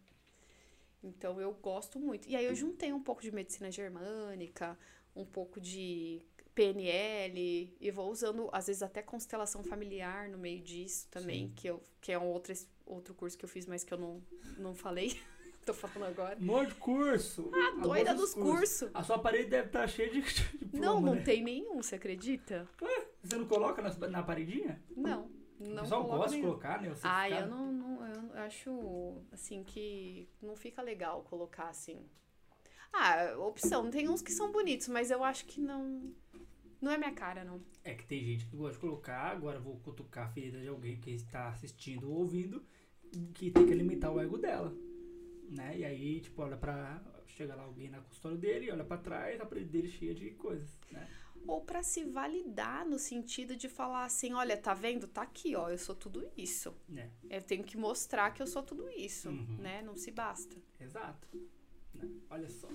Então, 1.02 1.40
eu 1.40 1.52
gosto 1.52 1.98
muito. 2.00 2.28
E 2.28 2.34
aí, 2.34 2.44
eu 2.44 2.54
juntei 2.54 2.92
um 2.92 3.02
pouco 3.02 3.22
de 3.22 3.30
medicina 3.30 3.70
germânica, 3.70 4.76
um 5.14 5.24
pouco 5.24 5.60
de 5.60 6.22
PNL, 6.56 7.76
e 7.78 7.90
vou 7.90 8.10
usando, 8.10 8.48
às 8.50 8.66
vezes, 8.66 8.82
até 8.82 9.02
constelação 9.02 9.62
familiar 9.62 10.26
no 10.30 10.38
meio 10.38 10.62
disso 10.62 11.06
também, 11.10 11.48
Sim. 11.48 11.52
que, 11.54 11.68
eu, 11.68 11.82
que 12.00 12.10
é 12.10 12.18
um 12.18 12.24
outro, 12.24 12.54
outro 12.86 13.14
curso 13.14 13.36
que 13.36 13.44
eu 13.44 13.48
fiz, 13.48 13.66
mas 13.66 13.84
que 13.84 13.92
eu 13.92 13.98
não, 13.98 14.22
não 14.56 14.74
falei. 14.74 15.20
Tô 15.66 15.74
falando 15.74 16.08
agora. 16.08 16.34
Amor 16.36 16.66
de 16.66 16.74
curso. 16.76 17.50
Ah, 17.52 17.68
Amor 17.72 17.82
doida 17.82 18.14
dos 18.14 18.32
cursos. 18.32 18.88
A 18.94 19.02
sua 19.02 19.18
parede 19.18 19.50
deve 19.50 19.66
estar 19.66 19.86
cheia 19.86 20.08
de 20.10 20.22
diploma, 20.22 20.70
Não, 20.72 21.00
não 21.00 21.14
né? 21.16 21.22
tem 21.22 21.42
nenhum, 21.42 21.82
você 21.82 21.96
acredita? 21.96 22.66
Você 23.22 23.36
não 23.36 23.46
coloca 23.46 23.82
na, 23.82 24.08
na 24.08 24.22
paredinha? 24.22 24.82
Não. 24.96 25.28
Não 25.58 25.84
coloco 25.86 26.16
gosta 26.16 26.36
de 26.36 26.42
colocar, 26.42 26.80
né? 26.80 26.94
Ah, 27.02 27.28
eu 27.28 27.46
não, 27.48 27.72
não 27.72 28.06
eu 28.06 28.42
acho 28.42 29.22
assim 29.32 29.64
que 29.64 30.28
não 30.40 30.54
fica 30.54 30.80
legal 30.82 31.22
colocar 31.24 31.68
assim. 31.68 31.98
Ah, 32.98 33.36
opção, 33.38 33.90
tem 33.90 34.08
uns 34.08 34.22
que 34.22 34.32
são 34.32 34.50
bonitos, 34.50 34.88
mas 34.88 35.10
eu 35.10 35.22
acho 35.22 35.44
que 35.46 35.60
não 35.60 36.14
não 36.80 36.92
é 36.92 36.98
minha 36.98 37.12
cara, 37.12 37.44
não. 37.44 37.60
É 37.82 37.94
que 37.94 38.06
tem 38.06 38.22
gente 38.24 38.46
que 38.46 38.56
gosta 38.56 38.74
de 38.74 38.80
colocar, 38.80 39.30
agora 39.32 39.58
vou 39.58 39.76
cutucar 39.78 40.26
a 40.26 40.30
ferida 40.30 40.60
de 40.60 40.68
alguém 40.68 41.00
que 41.00 41.10
está 41.10 41.48
assistindo 41.48 42.08
ou 42.10 42.18
ouvindo, 42.18 42.64
que 43.34 43.50
tem 43.50 43.66
que 43.66 43.72
alimentar 43.72 44.10
o 44.12 44.20
ego 44.20 44.36
dela. 44.38 44.74
Né? 45.48 45.78
E 45.78 45.84
aí, 45.84 46.20
tipo, 46.20 46.42
olha 46.42 46.56
pra. 46.56 47.02
Chega 47.26 47.54
lá 47.54 47.64
alguém 47.64 47.90
na 47.90 48.00
consultório 48.00 48.38
dele, 48.38 48.70
olha 48.70 48.84
pra 48.84 48.96
trás, 48.96 49.38
a 49.40 49.44
parede 49.46 49.68
dele 49.68 49.88
cheia 49.88 50.14
de 50.14 50.30
coisas, 50.30 50.78
né? 50.90 51.06
Ou 51.46 51.60
pra 51.60 51.82
se 51.82 52.02
validar 52.04 52.86
no 52.86 52.98
sentido 52.98 53.54
de 53.56 53.68
falar 53.68 54.04
assim, 54.04 54.32
olha, 54.32 54.56
tá 54.56 54.72
vendo? 54.74 55.06
Tá 55.06 55.22
aqui, 55.22 55.54
ó, 55.54 55.68
eu 55.68 55.76
sou 55.78 55.94
tudo 55.94 56.26
isso. 56.36 56.74
né? 56.88 57.10
Eu 57.28 57.42
tenho 57.42 57.62
que 57.62 57.76
mostrar 57.76 58.30
que 58.32 58.40
eu 58.42 58.46
sou 58.46 58.62
tudo 58.62 58.88
isso, 58.90 59.28
Uhum. 59.28 59.56
né? 59.58 59.82
Não 59.82 59.96
se 59.96 60.10
basta. 60.10 60.56
Exato. 60.80 61.28
Olha 62.30 62.48
só. 62.48 62.68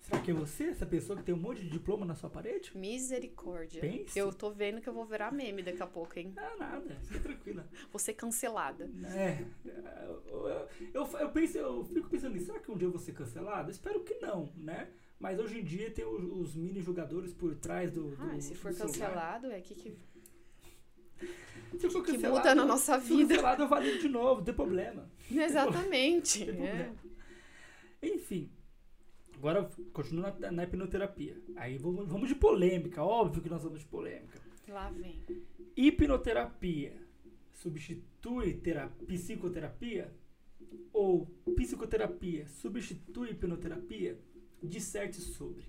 Será 0.00 0.22
que 0.22 0.30
é 0.30 0.34
você, 0.34 0.64
essa 0.64 0.86
pessoa 0.86 1.18
que 1.18 1.24
tem 1.24 1.34
um 1.34 1.38
monte 1.38 1.62
de 1.62 1.68
diploma 1.68 2.06
na 2.06 2.14
sua 2.14 2.30
parede? 2.30 2.70
Misericórdia. 2.74 3.80
Pense. 3.82 4.18
Eu 4.18 4.32
tô 4.32 4.50
vendo 4.50 4.80
que 4.80 4.88
eu 4.88 4.92
vou 4.94 5.04
virar 5.04 5.30
meme 5.30 5.62
daqui 5.62 5.82
a 5.82 5.86
pouco, 5.86 6.18
hein? 6.18 6.32
Ah, 6.36 6.56
nada, 6.58 6.96
fica 7.02 7.20
tranquila. 7.20 7.68
Vou 7.92 7.98
ser 7.98 8.14
cancelada. 8.14 8.90
É, 9.04 9.44
eu, 10.26 10.68
eu, 10.94 11.06
eu, 11.18 11.28
penso, 11.30 11.58
eu 11.58 11.84
fico 11.84 12.08
pensando 12.08 12.32
nisso, 12.32 12.46
será 12.46 12.58
que 12.58 12.70
um 12.70 12.76
dia 12.78 12.86
eu 12.86 12.92
vou 12.92 13.00
ser 13.00 13.12
cancelado? 13.12 13.70
Espero 13.70 14.00
que 14.00 14.14
não, 14.14 14.50
né? 14.56 14.88
Mas 15.20 15.38
hoje 15.38 15.58
em 15.58 15.64
dia 15.64 15.90
tem 15.90 16.06
os, 16.06 16.24
os 16.24 16.54
mini 16.54 16.80
jogadores 16.80 17.34
por 17.34 17.54
trás 17.56 17.90
do. 17.90 18.16
do 18.16 18.22
Ah, 18.22 18.40
se 18.40 18.54
for 18.54 18.74
cancelado, 18.74 19.50
é 19.50 19.60
que 19.60 19.74
que 19.74 19.94
Se 21.78 21.90
for 21.90 22.02
que 22.02 22.12
cancelado, 22.12 22.36
muda 22.38 22.54
na 22.54 22.64
nossa 22.64 22.98
se 22.98 23.08
for 23.08 23.16
vida. 23.16 23.34
cancelado, 23.34 23.62
eu 23.64 23.68
valido 23.68 23.98
de 23.98 24.08
novo, 24.08 24.36
não 24.36 24.44
tem 24.46 24.54
problema. 24.54 25.10
Exatamente. 25.30 26.46
Tem 26.46 26.66
é. 26.66 26.92
Enfim, 28.02 28.50
Agora, 29.38 29.70
continua 29.92 30.36
na, 30.40 30.50
na 30.50 30.64
hipnoterapia. 30.64 31.40
Aí 31.56 31.78
vamos, 31.78 32.08
vamos 32.08 32.28
de 32.28 32.34
polêmica, 32.34 33.04
óbvio 33.04 33.40
que 33.40 33.48
nós 33.48 33.62
vamos 33.62 33.80
de 33.80 33.86
polêmica. 33.86 34.40
Lá 34.68 34.90
vem. 34.90 35.22
Hipnoterapia 35.76 37.00
substitui 37.52 38.54
terapia, 38.54 39.06
psicoterapia? 39.06 40.12
Ou 40.92 41.26
psicoterapia 41.54 42.48
substitui 42.48 43.30
hipnoterapia? 43.30 44.18
Disserte 44.60 45.20
sobre. 45.20 45.64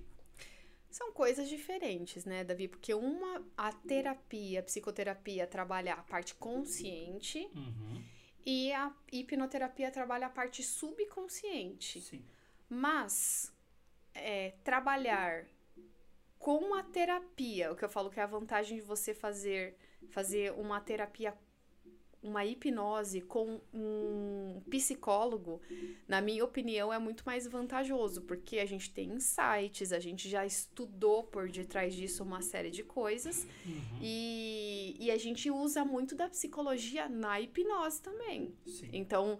São 0.90 1.12
coisas 1.12 1.48
diferentes, 1.48 2.24
né, 2.24 2.42
Davi? 2.42 2.66
Porque 2.66 2.92
uma, 2.92 3.40
a 3.56 3.72
terapia, 3.72 4.58
a 4.58 4.62
psicoterapia 4.64 5.46
trabalha 5.46 5.94
a 5.94 6.02
parte 6.02 6.34
consciente 6.34 7.48
Uhum. 7.54 8.02
E 8.44 8.72
a 8.72 8.92
hipnoterapia 9.12 9.90
trabalha 9.90 10.26
a 10.26 10.30
parte 10.30 10.62
subconsciente. 10.62 12.00
Sim. 12.00 12.24
Mas 12.68 13.54
é, 14.14 14.54
trabalhar 14.64 15.46
com 16.38 16.74
a 16.74 16.82
terapia, 16.82 17.70
o 17.70 17.76
que 17.76 17.84
eu 17.84 17.88
falo 17.88 18.10
que 18.10 18.18
é 18.18 18.22
a 18.22 18.26
vantagem 18.26 18.78
de 18.78 18.82
você 18.82 19.12
fazer, 19.12 19.76
fazer 20.08 20.52
uma 20.52 20.80
terapia, 20.80 21.36
uma 22.22 22.44
hipnose 22.44 23.20
com 23.22 23.60
um 23.72 24.60
psicólogo, 24.68 25.60
na 26.06 26.20
minha 26.20 26.44
opinião, 26.44 26.92
é 26.92 26.98
muito 26.98 27.22
mais 27.24 27.46
vantajoso, 27.46 28.22
porque 28.22 28.58
a 28.58 28.66
gente 28.66 28.90
tem 28.92 29.10
insights, 29.12 29.92
a 29.92 29.98
gente 29.98 30.28
já 30.28 30.44
estudou 30.44 31.24
por 31.24 31.48
detrás 31.48 31.94
disso 31.94 32.22
uma 32.22 32.42
série 32.42 32.70
de 32.70 32.82
coisas, 32.82 33.46
Uhum. 33.64 33.98
e, 34.02 34.96
e 35.00 35.10
a 35.10 35.16
gente 35.18 35.50
usa 35.50 35.84
muito 35.84 36.14
da 36.14 36.28
psicologia 36.28 37.08
na 37.08 37.40
hipnose 37.40 38.02
também. 38.02 38.54
Sim. 38.66 38.90
Então, 38.92 39.38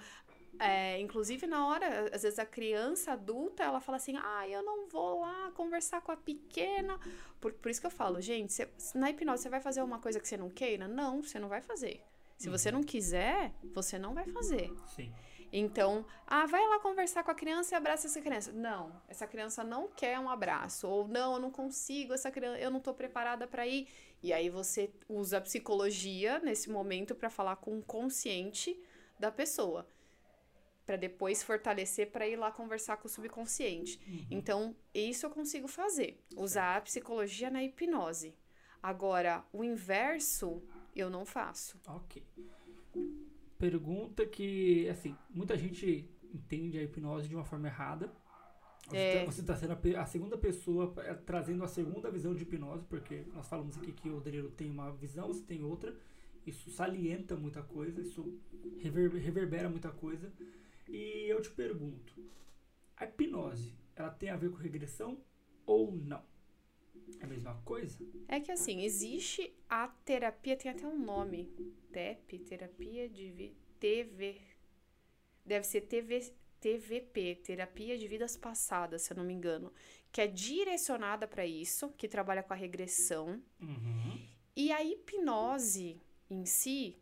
é, 0.58 0.98
inclusive 1.00 1.46
na 1.46 1.66
hora, 1.66 2.10
às 2.14 2.22
vezes 2.22 2.38
a 2.38 2.46
criança 2.46 3.12
adulta, 3.12 3.62
ela 3.62 3.80
fala 3.80 3.96
assim, 3.96 4.16
ah, 4.16 4.48
eu 4.48 4.62
não 4.62 4.86
vou 4.88 5.20
lá 5.20 5.50
conversar 5.52 6.00
com 6.02 6.12
a 6.12 6.16
pequena. 6.16 6.98
Por, 7.40 7.52
por 7.54 7.70
isso 7.70 7.80
que 7.80 7.86
eu 7.86 7.90
falo, 7.90 8.20
gente, 8.20 8.52
cê- 8.52 8.68
na 8.94 9.10
hipnose 9.10 9.42
você 9.42 9.48
vai 9.48 9.60
fazer 9.60 9.82
uma 9.82 9.98
coisa 9.98 10.20
que 10.20 10.28
você 10.28 10.36
não 10.36 10.50
queira? 10.50 10.86
Não, 10.86 11.22
você 11.22 11.38
não 11.38 11.48
vai 11.48 11.60
fazer. 11.62 12.02
Se 12.40 12.48
você 12.48 12.72
não 12.72 12.82
quiser, 12.82 13.52
você 13.74 13.98
não 13.98 14.14
vai 14.14 14.24
fazer. 14.24 14.72
Sim. 14.96 15.12
Então, 15.52 16.06
ah, 16.26 16.46
vai 16.46 16.66
lá 16.66 16.80
conversar 16.80 17.22
com 17.22 17.30
a 17.30 17.34
criança 17.34 17.74
e 17.74 17.76
abraça 17.76 18.06
essa 18.06 18.18
criança. 18.18 18.50
Não, 18.50 18.98
essa 19.08 19.26
criança 19.26 19.62
não 19.62 19.88
quer 19.88 20.18
um 20.18 20.30
abraço. 20.30 20.88
Ou 20.88 21.06
não, 21.06 21.34
eu 21.34 21.38
não 21.38 21.50
consigo, 21.50 22.14
essa 22.14 22.30
criança, 22.30 22.58
eu 22.58 22.70
não 22.70 22.80
tô 22.80 22.94
preparada 22.94 23.46
para 23.46 23.66
ir. 23.66 23.88
E 24.22 24.32
aí 24.32 24.48
você 24.48 24.90
usa 25.06 25.36
a 25.36 25.40
psicologia 25.42 26.38
nesse 26.38 26.70
momento 26.70 27.14
para 27.14 27.28
falar 27.28 27.56
com 27.56 27.78
o 27.78 27.82
consciente 27.82 28.74
da 29.18 29.30
pessoa. 29.30 29.86
Para 30.86 30.96
depois 30.96 31.42
fortalecer 31.42 32.10
para 32.10 32.26
ir 32.26 32.36
lá 32.36 32.50
conversar 32.50 32.96
com 32.96 33.06
o 33.06 33.10
subconsciente. 33.10 34.00
Então, 34.30 34.74
isso 34.94 35.26
eu 35.26 35.30
consigo 35.30 35.68
fazer. 35.68 36.18
Usar 36.34 36.78
a 36.78 36.80
psicologia 36.80 37.50
na 37.50 37.62
hipnose. 37.62 38.34
Agora, 38.82 39.44
o 39.52 39.62
inverso, 39.62 40.62
eu 40.94 41.08
não 41.10 41.24
faço. 41.24 41.78
Ok. 41.86 42.22
Pergunta 43.58 44.24
que, 44.26 44.88
assim, 44.88 45.14
muita 45.28 45.56
gente 45.56 46.08
entende 46.32 46.78
a 46.78 46.82
hipnose 46.82 47.28
de 47.28 47.34
uma 47.34 47.44
forma 47.44 47.68
errada. 47.68 48.10
Você 48.88 48.96
É. 48.96 49.24
tá- 49.24 49.30
está 49.30 49.56
sendo 49.56 49.72
a, 49.72 50.00
a 50.02 50.06
segunda 50.06 50.38
pessoa 50.38 50.92
eh, 50.98 51.14
trazendo 51.14 51.62
a 51.62 51.68
segunda 51.68 52.10
visão 52.10 52.34
de 52.34 52.42
hipnose, 52.42 52.84
porque 52.86 53.24
nós 53.34 53.46
falamos 53.46 53.76
aqui 53.76 53.92
que 53.92 54.08
o 54.08 54.20
Danilo 54.20 54.50
tem 54.50 54.70
uma 54.70 54.90
visão, 54.92 55.28
você 55.28 55.42
tem 55.44 55.62
outra. 55.62 55.94
Isso 56.46 56.70
salienta 56.70 57.36
muita 57.36 57.62
coisa, 57.62 58.00
isso 58.00 58.40
rever- 58.78 59.12
reverbera 59.14 59.68
muita 59.68 59.90
coisa. 59.90 60.32
E 60.88 61.30
eu 61.30 61.40
te 61.42 61.50
pergunto, 61.50 62.14
a 62.96 63.04
hipnose, 63.04 63.74
ela 63.94 64.10
tem 64.10 64.30
a 64.30 64.36
ver 64.36 64.50
com 64.50 64.56
regressão 64.56 65.18
ou 65.66 65.92
não? 65.92 66.22
É 67.18 67.24
a 67.24 67.28
mesma 67.28 67.54
coisa? 67.64 67.98
É 68.28 68.40
que 68.40 68.52
assim, 68.52 68.82
existe 68.82 69.52
a 69.68 69.88
terapia, 69.88 70.56
tem 70.56 70.70
até 70.70 70.86
um 70.86 70.98
nome. 70.98 71.50
TEP, 71.92 72.38
terapia 72.40 73.08
de 73.08 73.52
TV. 73.78 74.40
Deve 75.44 75.66
ser 75.66 75.82
TV, 75.82 76.32
TVP, 76.60 77.36
terapia 77.42 77.98
de 77.98 78.06
vidas 78.06 78.36
passadas, 78.36 79.02
se 79.02 79.12
eu 79.12 79.16
não 79.16 79.24
me 79.24 79.32
engano, 79.32 79.72
que 80.12 80.20
é 80.20 80.26
direcionada 80.26 81.26
para 81.26 81.46
isso, 81.46 81.90
que 81.96 82.06
trabalha 82.06 82.42
com 82.42 82.52
a 82.52 82.56
regressão. 82.56 83.42
Uhum. 83.60 84.28
E 84.54 84.70
a 84.70 84.84
hipnose 84.84 86.00
em 86.28 86.44
si, 86.44 86.98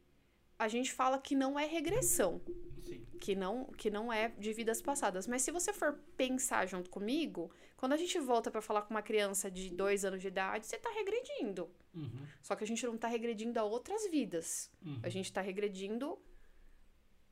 a 0.59 0.68
gente 0.68 0.93
fala 0.93 1.18
que 1.18 1.35
não 1.35 1.59
é 1.59 1.66
regressão, 1.66 2.40
Sim. 2.82 3.05
que 3.20 3.35
não, 3.35 3.64
que 3.64 3.90
não 3.90 4.12
é 4.12 4.28
de 4.28 4.52
vidas 4.52 4.80
passadas. 4.80 5.26
Mas 5.26 5.43
se 5.43 5.51
você 5.51 5.72
for 5.72 5.98
pensar 6.16 6.66
junto 6.66 6.89
comigo, 6.89 7.51
quando 7.78 7.92
a 7.92 7.96
gente 7.96 8.18
volta 8.18 8.50
para 8.50 8.60
falar 8.60 8.82
com 8.82 8.90
uma 8.92 9.00
criança 9.02 9.48
de 9.50 9.70
dois 9.70 10.05
anos 10.05 10.20
de 10.20 10.26
idade, 10.28 10.66
você 10.66 10.76
tá 10.76 10.90
regredindo. 10.90 11.70
Uhum. 11.94 12.26
Só 12.42 12.55
que 12.56 12.64
a 12.64 12.66
gente 12.66 12.84
não 12.84 12.98
tá 12.98 13.06
regredindo 13.09 13.59
a 13.59 13.62
outras 13.64 14.10
vidas. 14.10 14.70
Uhum. 14.84 14.98
A 15.02 15.09
gente 15.09 15.32
tá 15.32 15.40
regredindo 15.40 16.18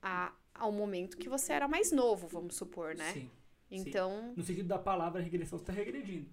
a, 0.01 0.33
ao 0.55 0.71
momento 0.73 1.17
que 1.19 1.29
você 1.29 1.53
era 1.53 1.67
mais 1.67 1.91
novo, 1.91 2.29
vamos 2.29 2.55
supor, 2.55 2.95
né? 2.95 3.13
Sim. 3.13 3.31
Então, 3.69 4.33
No 4.37 4.45
sentido 4.45 4.69
da 4.69 4.79
palavra 4.79 5.21
regressão, 5.21 5.59
você 5.59 5.65
está 5.65 5.73
regredindo. 5.73 6.29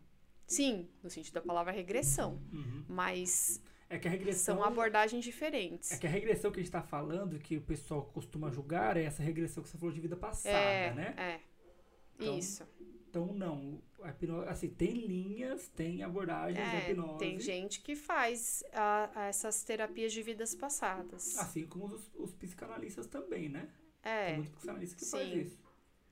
sim, 0.46 0.88
no 1.02 1.10
sentido 1.10 1.34
da 1.34 1.42
palavra 1.42 1.72
regressão. 1.72 2.40
Uhum. 2.54 2.86
Mas 2.88 3.60
É 3.90 3.98
que 3.98 4.08
a 4.08 4.12
regressão. 4.12 4.58
são 4.58 4.64
abordagens 4.64 5.24
diferentes. 5.26 5.92
É 5.92 5.98
que 5.98 6.06
a 6.06 6.10
regressão 6.10 6.52
que 6.52 6.60
a 6.60 6.62
gente 6.64 6.70
está 6.70 6.84
falando, 6.84 7.40
que 7.40 7.58
o 7.58 7.62
pessoal 7.62 8.04
costuma 8.14 8.52
julgar, 8.52 8.96
é 8.96 9.04
essa 9.06 9.24
regressão 9.24 9.64
que 9.64 9.70
você 9.70 9.78
falou 9.80 9.92
de 9.92 10.00
vida 10.00 10.16
passada, 10.16 10.56
é, 10.56 10.94
né? 10.94 11.16
é. 11.18 11.40
Então, 12.16 12.38
Isso. 12.38 12.64
Então, 13.10 13.28
não. 13.34 13.80
A 14.04 14.10
hipnose, 14.10 14.48
assim, 14.50 14.70
tem 14.70 14.92
linhas, 15.08 15.70
tem 15.70 16.04
abordagens 16.04 16.58
da 16.58 16.78
É, 16.78 16.92
hipnose. 16.92 17.20
tem 17.20 17.40
gente 17.40 17.82
que 17.82 17.96
faz 17.96 18.62
a- 18.74 19.10
a 19.16 19.26
essas 19.28 19.64
terapias 19.64 20.12
de 20.12 20.22
vidas 20.22 20.54
passadas. 20.54 21.38
Assim 21.38 21.66
como 21.66 21.86
os, 21.86 22.12
os 22.16 22.34
psicanalistas 22.34 23.08
também, 23.08 23.48
né? 23.50 23.70
Tem 24.02 24.12
é, 24.12 24.36
muito 24.36 24.52
psicanalista 24.52 24.96
que 24.98 25.06
faz 25.06 25.30
sim. 25.30 25.40
isso. 25.40 25.60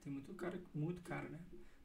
Tem 0.03 0.13
muito 0.13 0.33
cara, 0.35 0.59
muito 0.73 1.01
cara, 1.01 1.27
né? 1.29 1.39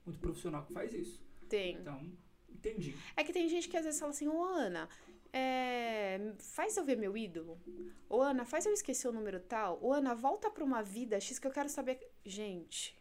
Muito 0.04 0.20
profissional 0.20 0.64
que 0.64 0.72
faz 0.72 0.92
isso. 0.94 1.20
tem. 1.48 1.74
Então, 1.74 2.12
entendi. 2.48 2.94
É 3.16 3.24
que 3.24 3.32
tem 3.32 3.48
gente 3.48 3.68
que 3.68 3.76
às 3.76 3.84
vezes 3.84 3.98
fala 3.98 4.10
assim, 4.12 4.28
ô 4.28 4.44
Ana, 4.44 4.88
é, 5.32 6.32
faz 6.38 6.76
eu 6.76 6.84
ver 6.84 6.96
meu 6.96 7.16
ídolo. 7.16 7.60
Ô 8.08 8.22
Ana, 8.22 8.44
faz 8.44 8.64
eu 8.64 8.72
esquecer 8.72 9.08
o 9.08 9.12
número 9.12 9.40
tal. 9.40 9.78
Ô 9.82 9.92
Ana, 9.92 10.14
volta 10.14 10.48
pra 10.50 10.62
uma 10.64 10.82
vida 10.82 11.18
X 11.20 11.38
que 11.40 11.46
eu 11.46 11.50
quero 11.52 11.68
saber. 11.68 11.98
Gente, 12.24 12.96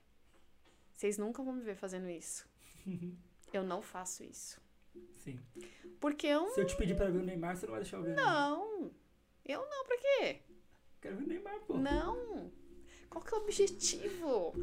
vocês 0.96 1.18
nunca 1.20 1.44
vão 1.44 1.54
me 1.54 1.62
ver 1.62 1.76
fazendo 1.76 2.10
isso. 2.10 2.48
Eu 3.54 3.64
não 3.64 3.82
faço 3.82 4.24
isso. 4.24 4.60
Sim. 5.18 5.40
Porque 6.00 6.28
eu 6.28 6.50
Se 6.50 6.62
eu 6.62 6.66
te 6.68 6.76
pedir 6.76 6.96
pra 6.96 7.10
ver 7.10 7.20
o 7.20 7.24
Neymar, 7.24 7.56
você 7.56 7.66
não 7.66 7.74
vai 7.74 7.82
deixar 7.82 7.98
eu 7.98 8.04
ver. 8.04 8.16
né? 8.16 8.22
não. 8.22 8.92
Eu 9.44 9.62
não, 9.70 9.86
pra 9.86 9.98
quê? 9.98 10.40
Quero 11.02 11.18
ver 11.18 11.24
o 11.24 11.28
Neymar, 11.28 11.60
pô. 11.62 11.78
Não. 11.78 12.52
Qual 13.10 13.24
que 13.24 13.34
é 13.34 13.38
o 13.38 13.42
objetivo? 13.42 14.54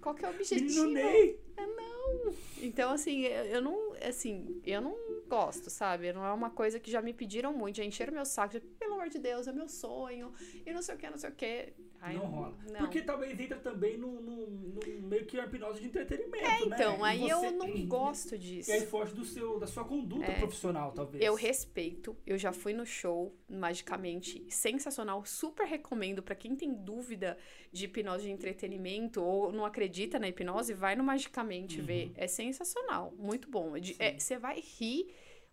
Qual 0.00 0.14
que 0.14 0.24
é 0.24 0.28
o 0.28 0.32
objetivo? 0.32 0.84
Menino 0.84 0.90
Ney. 0.92 1.40
É, 1.56 1.66
não. 1.66 2.34
Então, 2.62 2.90
assim, 2.90 3.22
eu 3.22 3.44
eu 3.44 3.62
não, 3.62 3.92
assim, 4.02 4.60
eu 4.64 4.80
não 4.80 4.96
gosto, 5.28 5.70
sabe? 5.70 6.12
Não 6.12 6.24
é 6.24 6.32
uma 6.32 6.50
coisa 6.50 6.80
que 6.80 6.90
já 6.90 7.00
me 7.00 7.12
pediram 7.12 7.52
muito, 7.52 7.76
já 7.76 7.84
encheram 7.84 8.12
meu 8.12 8.24
saco, 8.24 8.54
já, 8.54 8.60
pelo 8.78 8.94
amor 8.94 9.08
de 9.08 9.18
Deus, 9.18 9.46
é 9.46 9.52
meu 9.52 9.68
sonho, 9.68 10.32
e 10.66 10.72
não 10.72 10.82
sei 10.82 10.94
o 10.94 10.98
que, 10.98 11.10
não 11.10 11.18
sei 11.18 11.30
o 11.30 11.34
que. 11.34 11.72
Não 12.00 12.26
rola. 12.26 12.54
Não. 12.70 12.78
Porque 12.78 13.02
talvez 13.02 13.38
entra 13.40 13.58
também 13.58 13.98
no, 13.98 14.20
no, 14.20 14.46
no 14.46 14.80
meio 15.08 15.26
que 15.26 15.36
uma 15.36 15.46
hipnose 15.46 15.80
de 15.80 15.86
entretenimento, 15.86 16.44
É, 16.44 16.48
né? 16.66 16.76
então, 16.76 16.98
E 17.00 17.02
aí 17.04 17.18
você- 17.20 17.32
eu 17.46 17.50
não 17.52 17.70
gosto 17.86 18.38
disso. 18.38 18.70
E 18.70 18.74
aí 18.74 18.86
foge 18.86 19.12
do 19.14 19.24
seu, 19.24 19.58
da 19.58 19.66
sua 19.66 19.84
conduta 19.84 20.26
É. 20.30 20.38
profissional, 20.38 20.92
talvez. 20.92 21.24
Eu 21.24 21.34
respeito, 21.34 22.16
eu 22.26 22.38
já 22.38 22.52
fui 22.52 22.72
no 22.72 22.86
show, 22.86 23.34
magicamente, 23.48 24.44
sensacional, 24.48 25.24
super 25.24 25.66
recomendo 25.66 26.22
pra 26.22 26.34
quem 26.34 26.54
tem 26.56 26.72
dúvida 26.72 27.36
de 27.72 27.84
hipnose 27.86 28.24
de 28.24 28.30
entretenimento 28.30 29.22
ou 29.22 29.52
não 29.52 29.64
acredita 29.64 30.18
na 30.18 30.28
hipnose, 30.28 30.72
vai 30.74 30.94
no 30.96 31.04
Magicamente 31.08 31.80
Uhum. 31.80 31.86
ver, 31.86 32.12
é 32.16 32.26
sensacional, 32.26 33.12
muito 33.18 33.50
bom. 33.50 33.74
É 33.76 33.80
é- 33.98 34.18
Você 34.18 34.38
vai 34.38 34.60
rir 34.78 35.08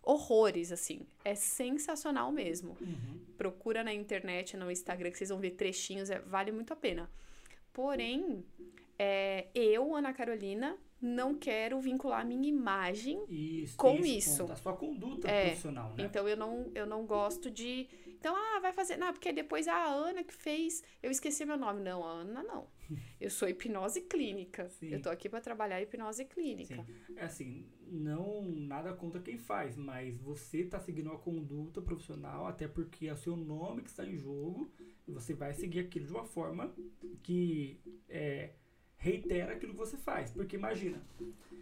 horrores, 0.06 0.70
assim, 0.72 1.00
é 1.24 1.34
sensacional 1.34 2.30
mesmo. 2.32 2.76
Uhum. 2.80 3.20
Procura 3.36 3.82
na 3.84 3.92
internet, 3.92 4.56
no 4.56 4.70
Instagram, 4.70 5.10
que 5.10 5.18
vocês 5.18 5.28
vão 5.30 5.38
ver 5.40 5.50
trechinhos, 5.50 6.08
é- 6.08 6.20
vale 6.20 6.52
muito 6.52 6.72
a 6.72 6.76
pena. 6.76 7.10
Porém, 7.72 8.44
é, 8.98 9.48
eu, 9.54 9.94
Ana 9.94 10.12
Carolina, 10.12 10.78
não 11.00 11.34
quero 11.34 11.78
vincular 11.78 12.22
a 12.22 12.24
minha 12.24 12.48
imagem 12.48 13.22
Isso, 13.28 13.76
Com 13.76 13.96
isso. 13.96 14.38
ponto, 14.38 14.52
a 14.52 14.56
sua 14.56 14.72
conduta 14.74 15.28
É, 15.28 15.46
profissional, 15.48 15.94
né? 15.94 16.04
Então 16.04 16.26
eu 16.26 16.36
não, 16.36 16.70
eu 16.74 16.86
não 16.86 17.04
gosto 17.04 17.50
de. 17.50 17.86
Então, 18.06 18.34
ah, 18.34 18.58
vai 18.60 18.72
fazer. 18.72 18.96
Não, 18.96 19.12
porque 19.12 19.30
depois 19.30 19.68
a 19.68 19.84
Ana 19.84 20.24
que 20.24 20.32
fez. 20.32 20.82
Eu 21.02 21.10
esqueci 21.10 21.44
meu 21.44 21.58
nome. 21.58 21.82
Não, 21.82 22.02
a 22.02 22.10
Ana 22.10 22.42
não. 22.42 22.66
Eu 23.20 23.28
sou 23.28 23.46
hipnose 23.48 24.00
clínica. 24.02 24.68
Sim. 24.70 24.88
Eu 24.88 25.02
tô 25.02 25.10
aqui 25.10 25.28
pra 25.28 25.40
trabalhar 25.40 25.82
hipnose 25.82 26.24
clínica. 26.24 26.76
Sim. 27.06 27.14
É 27.16 27.24
assim, 27.24 27.66
não 27.86 28.42
nada 28.42 28.92
contra 28.92 29.20
quem 29.20 29.38
faz, 29.38 29.76
mas 29.76 30.16
você 30.18 30.64
tá 30.64 30.78
seguindo 30.78 31.10
uma 31.10 31.18
conduta 31.18 31.80
profissional, 31.80 32.46
até 32.46 32.66
porque 32.66 33.06
é 33.06 33.12
o 33.12 33.16
seu 33.16 33.36
nome 33.36 33.82
que 33.82 33.90
está 33.90 34.04
em 34.04 34.16
jogo, 34.16 34.70
e 35.06 35.12
você 35.12 35.34
vai 35.34 35.52
seguir 35.54 35.80
aquilo 35.80 36.06
de 36.06 36.12
uma 36.12 36.24
forma 36.24 36.74
que 37.22 37.80
é, 38.08 38.50
reitera 38.96 39.52
aquilo 39.52 39.72
que 39.72 39.78
você 39.78 39.96
faz. 39.96 40.30
Porque 40.30 40.56
imagina, 40.56 41.00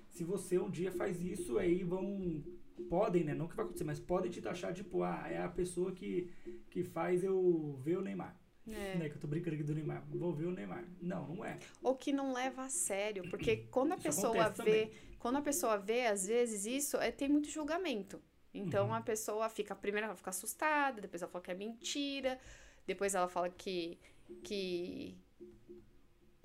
se 0.08 0.24
você 0.24 0.58
um 0.58 0.70
dia 0.70 0.92
faz 0.92 1.22
isso, 1.22 1.58
aí 1.58 1.82
vão. 1.82 2.42
Podem, 2.88 3.22
né? 3.22 3.34
Não 3.34 3.46
que 3.46 3.54
vai 3.54 3.64
acontecer, 3.64 3.84
mas 3.84 4.00
podem 4.00 4.30
te 4.30 4.42
taxar, 4.42 4.74
tipo, 4.74 5.02
ah, 5.04 5.26
é 5.30 5.40
a 5.40 5.48
pessoa 5.48 5.92
que, 5.92 6.28
que 6.70 6.82
faz 6.82 7.22
eu 7.22 7.78
ver 7.84 7.98
o 7.98 8.02
Neymar. 8.02 8.36
É. 8.66 8.96
Né, 8.96 9.08
que 9.10 9.16
eu 9.16 9.20
tô 9.20 9.26
brincando 9.26 9.54
aqui 9.54 9.62
do 9.62 9.74
Neymar. 9.74 10.04
Vou 10.08 10.32
ver 10.32 10.46
o 10.46 10.50
Neymar. 10.50 10.84
Não, 11.00 11.28
não 11.28 11.44
é. 11.44 11.58
Ou 11.82 11.94
que 11.94 12.12
não 12.12 12.32
leva 12.32 12.62
a 12.62 12.68
sério. 12.68 13.28
Porque 13.28 13.68
quando 13.70 13.92
a 13.92 13.96
isso 13.96 14.04
pessoa 14.04 14.48
vê. 14.48 14.86
Também. 14.86 14.90
Quando 15.24 15.36
a 15.36 15.40
pessoa 15.40 15.78
vê, 15.78 16.04
às 16.04 16.26
vezes, 16.26 16.66
isso 16.66 16.98
é, 16.98 17.10
tem 17.10 17.30
muito 17.30 17.48
julgamento. 17.48 18.20
Então 18.52 18.88
uhum. 18.88 18.94
a 18.94 19.00
pessoa 19.00 19.48
fica. 19.48 19.74
Primeiro 19.74 20.04
ela 20.04 20.14
fica 20.14 20.28
assustada, 20.28 21.00
depois 21.00 21.22
ela 21.22 21.32
fala 21.32 21.42
que 21.42 21.50
é 21.50 21.54
mentira, 21.54 22.38
depois 22.86 23.14
ela 23.14 23.26
fala 23.26 23.48
que. 23.48 23.98
que 24.42 25.16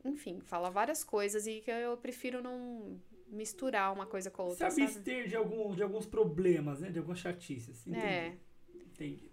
enfim, 0.06 0.40
fala 0.46 0.70
várias 0.70 1.04
coisas 1.04 1.46
e 1.46 1.60
que 1.60 1.70
eu 1.70 1.98
prefiro 1.98 2.42
não 2.42 2.98
misturar 3.28 3.92
uma 3.92 4.06
coisa 4.06 4.32
com 4.32 4.44
a 4.44 4.46
outra. 4.46 4.72
Se 4.72 4.82
abster 4.82 5.28
de, 5.28 5.36
algum, 5.36 5.76
de 5.76 5.84
alguns 5.84 6.06
problemas, 6.06 6.80
né? 6.80 6.90
De 6.90 7.00
algumas 7.00 7.20
chatices. 7.20 7.86
Entendi. 7.86 8.06
É. 8.06 8.38
Entendi. 8.74 9.30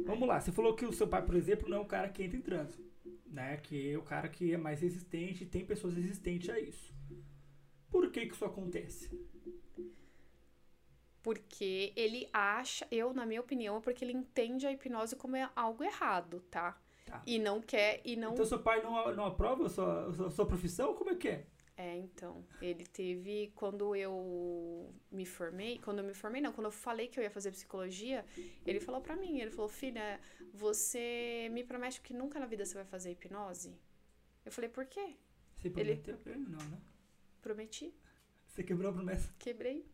Vamos 0.00 0.26
lá, 0.26 0.40
você 0.40 0.50
falou 0.50 0.74
que 0.74 0.84
o 0.84 0.92
seu 0.92 1.06
pai, 1.06 1.24
por 1.24 1.36
exemplo, 1.36 1.68
não 1.68 1.76
é 1.76 1.80
um 1.80 1.86
cara 1.86 2.08
que 2.08 2.24
entra 2.24 2.36
em 2.36 2.42
trânsito. 2.42 2.82
Né? 3.24 3.56
Que 3.58 3.92
é 3.92 3.96
o 3.96 4.02
cara 4.02 4.28
que 4.28 4.52
é 4.52 4.56
mais 4.56 4.80
resistente 4.80 5.44
e 5.44 5.46
tem 5.46 5.64
pessoas 5.64 5.94
resistentes 5.94 6.50
a 6.50 6.58
isso. 6.58 6.97
Por 7.90 8.10
que, 8.10 8.26
que 8.26 8.34
isso 8.34 8.44
acontece? 8.44 9.10
Porque 11.22 11.92
ele 11.96 12.28
acha, 12.32 12.86
eu, 12.90 13.12
na 13.12 13.26
minha 13.26 13.40
opinião, 13.40 13.76
é 13.76 13.80
porque 13.80 14.04
ele 14.04 14.12
entende 14.12 14.66
a 14.66 14.72
hipnose 14.72 15.16
como 15.16 15.36
é 15.36 15.50
algo 15.54 15.82
errado, 15.84 16.40
tá? 16.50 16.80
Tá. 17.04 17.22
E 17.26 17.38
não 17.38 17.60
quer, 17.60 18.00
e 18.04 18.16
não... 18.16 18.32
Então 18.32 18.44
seu 18.44 18.62
pai 18.62 18.82
não, 18.82 19.14
não 19.14 19.26
aprova 19.26 19.66
a 19.66 19.68
sua, 19.68 20.08
a 20.26 20.30
sua 20.30 20.46
profissão? 20.46 20.94
Como 20.94 21.10
é 21.10 21.14
que 21.14 21.28
é? 21.28 21.46
É, 21.76 21.96
então, 21.96 22.44
ele 22.60 22.84
teve, 22.84 23.52
quando 23.54 23.94
eu 23.94 24.92
me 25.12 25.24
formei, 25.24 25.78
quando 25.78 26.00
eu 26.00 26.04
me 26.04 26.12
formei, 26.12 26.42
não, 26.42 26.52
quando 26.52 26.64
eu 26.66 26.72
falei 26.72 27.06
que 27.06 27.20
eu 27.20 27.22
ia 27.22 27.30
fazer 27.30 27.52
psicologia, 27.52 28.26
ele 28.66 28.80
falou 28.80 29.00
pra 29.00 29.14
mim, 29.14 29.38
ele 29.38 29.52
falou, 29.52 29.68
filha, 29.68 30.20
você 30.52 31.48
me 31.52 31.62
promete 31.62 32.00
que 32.00 32.12
nunca 32.12 32.40
na 32.40 32.46
vida 32.46 32.64
você 32.64 32.74
vai 32.74 32.84
fazer 32.84 33.12
hipnose? 33.12 33.78
Eu 34.44 34.50
falei, 34.50 34.68
por 34.68 34.86
quê? 34.86 35.14
Você 35.56 35.70
prometeu 35.70 36.14
ele... 36.14 36.22
pra 36.24 36.32
ele? 36.32 36.46
Não, 36.48 36.58
né? 36.58 36.80
Prometi. 37.42 37.92
Você 38.46 38.62
quebrou 38.62 38.90
a 38.90 38.94
promessa? 38.94 39.30
Quebrei. 39.38 39.84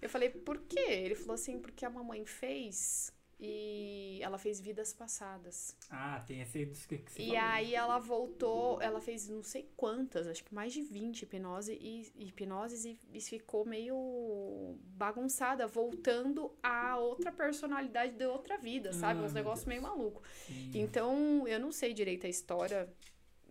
Eu 0.00 0.08
falei, 0.08 0.30
por 0.30 0.58
quê? 0.62 0.80
Ele 0.88 1.14
falou 1.14 1.34
assim, 1.34 1.58
porque 1.60 1.84
a 1.84 1.90
mamãe 1.90 2.24
fez 2.24 3.12
e 3.38 4.20
ela 4.22 4.38
fez 4.38 4.60
vidas 4.60 4.92
passadas. 4.92 5.76
Ah, 5.90 6.22
tem 6.26 6.40
esse 6.40 6.64
que, 6.88 6.98
que 6.98 7.10
você 7.12 7.22
E 7.22 7.26
falou. 7.26 7.40
aí 7.42 7.74
ela 7.74 7.98
voltou, 7.98 8.80
ela 8.80 9.00
fez 9.00 9.28
não 9.28 9.42
sei 9.42 9.68
quantas, 9.76 10.26
acho 10.28 10.44
que 10.44 10.54
mais 10.54 10.72
de 10.72 10.80
20 10.80 11.22
hipnose 11.22 11.72
e, 11.80 12.12
hipnoses 12.16 12.84
e, 12.84 12.98
e 13.12 13.20
ficou 13.20 13.64
meio 13.64 14.76
bagunçada, 14.96 15.66
voltando 15.66 16.52
a 16.62 16.96
outra 16.98 17.32
personalidade 17.32 18.16
de 18.16 18.26
outra 18.26 18.58
vida, 18.58 18.92
sabe? 18.92 19.20
Ah, 19.20 19.24
Uns 19.24 19.32
negócios 19.32 19.66
meio 19.66 19.82
maluco. 19.82 20.22
Sim. 20.46 20.70
Então, 20.74 21.46
eu 21.48 21.58
não 21.60 21.72
sei 21.72 21.92
direito 21.92 22.26
a 22.26 22.30
história, 22.30 22.88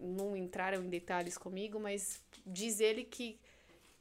não 0.02 0.36
entraram 0.36 0.84
em 0.84 0.90
detalhes 0.90 1.38
comigo, 1.38 1.80
mas 1.80 2.24
diz 2.46 2.80
ele 2.80 3.04
que 3.04 3.40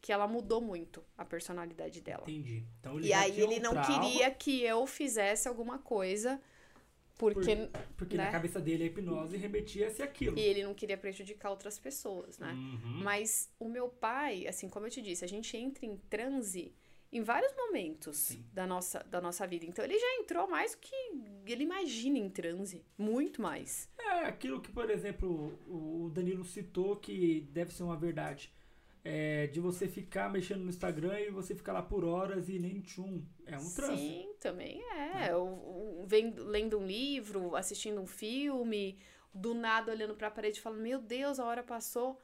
que 0.02 0.10
ela 0.10 0.26
mudou 0.26 0.62
muito 0.62 1.04
a 1.16 1.26
personalidade 1.26 2.00
dela. 2.00 2.22
Entendi. 2.22 2.64
Então, 2.80 2.98
ele 2.98 3.08
e 3.08 3.12
aí 3.12 3.38
ele 3.38 3.60
não 3.60 3.72
trauma. 3.72 4.00
queria 4.00 4.30
que 4.30 4.62
eu 4.62 4.86
fizesse 4.86 5.46
alguma 5.46 5.78
coisa 5.78 6.40
porque, 7.20 7.54
Por, 7.54 7.68
porque 7.98 8.16
né? 8.16 8.24
na 8.24 8.30
cabeça 8.30 8.58
dele 8.58 8.84
a 8.84 8.86
hipnose 8.86 9.36
remetia-se 9.36 10.02
aquilo. 10.02 10.38
E 10.38 10.40
ele 10.40 10.64
não 10.64 10.72
queria 10.72 10.96
prejudicar 10.96 11.50
outras 11.50 11.78
pessoas, 11.78 12.38
né? 12.38 12.50
Uhum. 12.50 13.02
Mas 13.02 13.50
o 13.58 13.68
meu 13.68 13.90
pai, 13.90 14.46
assim 14.46 14.70
como 14.70 14.86
eu 14.86 14.90
te 14.90 15.02
disse, 15.02 15.22
a 15.22 15.28
gente 15.28 15.54
entra 15.54 15.84
em 15.84 15.98
transe 16.08 16.72
em 17.12 17.22
vários 17.22 17.52
momentos 17.56 18.36
da 18.52 18.66
nossa, 18.66 19.04
da 19.04 19.20
nossa 19.20 19.46
vida. 19.46 19.66
Então 19.66 19.84
ele 19.84 19.98
já 19.98 20.14
entrou 20.20 20.48
mais 20.48 20.72
do 20.72 20.78
que 20.78 21.52
ele 21.52 21.64
imagina 21.64 22.18
em 22.18 22.28
transe. 22.28 22.84
Muito 22.96 23.42
mais. 23.42 23.88
É, 23.98 24.26
aquilo 24.26 24.60
que, 24.60 24.70
por 24.70 24.90
exemplo, 24.90 25.58
o 25.66 26.10
Danilo 26.10 26.44
citou 26.44 26.96
que 26.96 27.42
deve 27.52 27.72
ser 27.72 27.82
uma 27.82 27.96
verdade 27.96 28.52
é, 29.04 29.46
de 29.46 29.60
você 29.60 29.88
ficar 29.88 30.30
mexendo 30.30 30.62
no 30.62 30.68
Instagram 30.68 31.18
e 31.20 31.30
você 31.30 31.54
ficar 31.54 31.72
lá 31.72 31.82
por 31.82 32.04
horas 32.04 32.48
e 32.48 32.58
nem 32.58 32.80
tchum. 32.80 33.24
É 33.46 33.56
um 33.56 33.70
trânsito. 33.70 33.98
Sim, 33.98 34.34
também 34.38 34.82
é. 34.82 35.26
é. 35.26 35.32
Eu, 35.32 36.04
vendo, 36.06 36.44
lendo 36.44 36.78
um 36.78 36.86
livro, 36.86 37.56
assistindo 37.56 38.00
um 38.00 38.06
filme, 38.06 38.98
do 39.32 39.54
nada 39.54 39.92
olhando 39.92 40.14
para 40.14 40.28
a 40.28 40.30
parede 40.30 40.58
e 40.58 40.62
falando: 40.62 40.82
Meu 40.82 41.00
Deus, 41.00 41.40
a 41.40 41.44
hora 41.44 41.62
passou. 41.62 42.20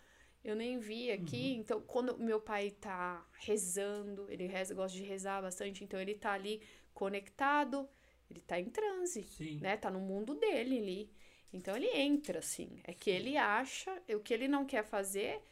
Eu 0.46 0.54
nem 0.54 0.78
vi 0.78 1.10
aqui. 1.10 1.54
Uhum. 1.54 1.60
Então, 1.60 1.80
quando 1.80 2.16
meu 2.18 2.40
pai 2.40 2.70
tá 2.70 3.26
rezando, 3.40 4.30
ele 4.30 4.46
reza, 4.46 4.72
gosta 4.72 4.96
de 4.96 5.02
rezar 5.02 5.42
bastante, 5.42 5.82
então 5.82 6.00
ele 6.00 6.14
tá 6.14 6.34
ali 6.34 6.62
conectado, 6.94 7.88
ele 8.30 8.40
tá 8.40 8.60
em 8.60 8.66
transe, 8.66 9.24
Sim. 9.24 9.58
né? 9.58 9.76
Tá 9.76 9.90
no 9.90 9.98
mundo 9.98 10.36
dele 10.36 10.78
ali. 10.78 11.10
Então 11.52 11.74
ele 11.74 11.88
entra, 11.88 12.38
assim. 12.38 12.78
É 12.84 12.94
que 12.94 13.10
ele 13.10 13.36
acha, 13.36 13.90
o 14.08 14.20
que 14.20 14.32
ele 14.32 14.46
não 14.46 14.64
quer 14.64 14.84
fazer 14.84 15.42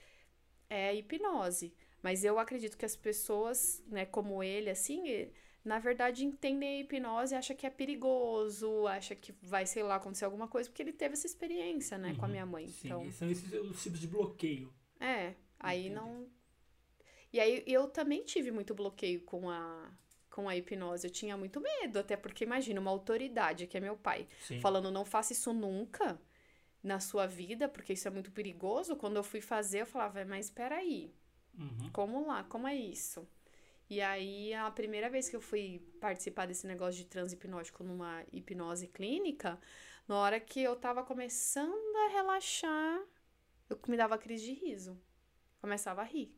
é 0.70 0.90
a 0.90 0.94
hipnose. 0.94 1.74
Mas 2.00 2.22
eu 2.22 2.38
acredito 2.38 2.78
que 2.78 2.84
as 2.84 2.94
pessoas, 2.94 3.82
né, 3.88 4.06
como 4.06 4.44
ele, 4.44 4.70
assim, 4.70 5.28
na 5.64 5.80
verdade 5.80 6.24
entendem 6.24 6.68
a 6.68 6.80
hipnose, 6.82 7.34
acha 7.34 7.52
que 7.52 7.66
é 7.66 7.70
perigoso, 7.70 8.86
acha 8.86 9.16
que 9.16 9.34
vai, 9.42 9.66
sei 9.66 9.82
lá, 9.82 9.96
acontecer 9.96 10.24
alguma 10.24 10.46
coisa, 10.46 10.70
porque 10.70 10.82
ele 10.82 10.92
teve 10.92 11.14
essa 11.14 11.26
experiência, 11.26 11.98
né, 11.98 12.10
uhum, 12.10 12.16
com 12.16 12.24
a 12.26 12.28
minha 12.28 12.46
mãe. 12.46 12.68
Sim, 12.68 12.86
então, 12.86 13.10
são 13.10 13.28
esses 13.28 13.52
os 13.52 13.82
tipos 13.82 13.98
de 13.98 14.06
bloqueio. 14.06 14.72
É, 15.05 15.35
aí 15.59 15.86
Entendi. 15.86 15.94
não. 15.94 16.26
E 17.32 17.40
aí 17.40 17.64
eu 17.66 17.89
também 17.89 18.22
tive 18.22 18.51
muito 18.51 18.74
bloqueio 18.74 19.20
com 19.22 19.51
a 19.51 19.90
com 20.31 20.48
a 20.48 20.56
hipnose. 20.56 21.06
Eu 21.06 21.12
tinha 21.12 21.36
muito 21.36 21.60
medo, 21.60 21.98
até 22.01 22.16
porque 22.16 22.43
imagina 22.43 22.81
uma 22.81 22.90
autoridade, 22.90 23.68
que 23.68 23.76
é 23.76 23.81
meu 23.81 23.97
pai, 23.97 24.26
Sim. 24.40 24.60
falando 24.60 24.90
não 24.90 25.05
faça 25.05 25.32
isso 25.32 25.52
nunca 25.52 26.20
na 26.82 26.98
sua 26.98 27.26
vida, 27.26 27.68
porque 27.68 27.93
isso 27.93 28.09
é 28.09 28.10
muito 28.10 28.32
perigoso. 28.32 28.97
Quando 28.97 29.16
eu 29.16 29.22
fui 29.22 29.40
fazer, 29.40 29.82
eu 29.82 29.86
falava, 29.86 30.24
mas 30.24 30.47
espera 30.47 30.76
aí, 30.76 31.14
uhum. 31.56 31.89
como 31.93 32.26
lá, 32.26 32.43
como 32.44 32.66
é 32.66 32.74
isso? 32.74 33.26
E 33.89 34.01
aí, 34.01 34.52
a 34.55 34.70
primeira 34.70 35.09
vez 35.09 35.28
que 35.28 35.36
eu 35.36 35.40
fui 35.40 35.81
participar 36.01 36.47
desse 36.47 36.66
negócio 36.66 36.97
de 37.01 37.06
transe 37.06 37.36
hipnótico 37.36 37.85
numa 37.85 38.24
hipnose 38.32 38.89
clínica, 38.89 39.59
na 40.09 40.16
hora 40.16 40.40
que 40.40 40.60
eu 40.60 40.74
tava 40.74 41.05
começando 41.05 41.97
a 42.06 42.09
relaxar, 42.09 43.01
eu 43.68 43.78
me 43.88 43.96
dava 43.96 44.18
crise 44.18 44.46
de 44.46 44.52
riso. 44.52 45.00
Começava 45.60 46.02
a 46.02 46.04
rir. 46.04 46.34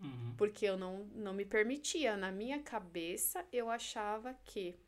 Uhum. 0.00 0.34
Porque 0.36 0.64
eu 0.64 0.76
não, 0.76 1.04
não 1.14 1.34
me 1.34 1.44
permitia. 1.44 2.16
Na 2.16 2.32
minha 2.32 2.60
cabeça, 2.62 3.44
eu 3.52 3.68
achava 3.68 4.34
que 4.44 4.78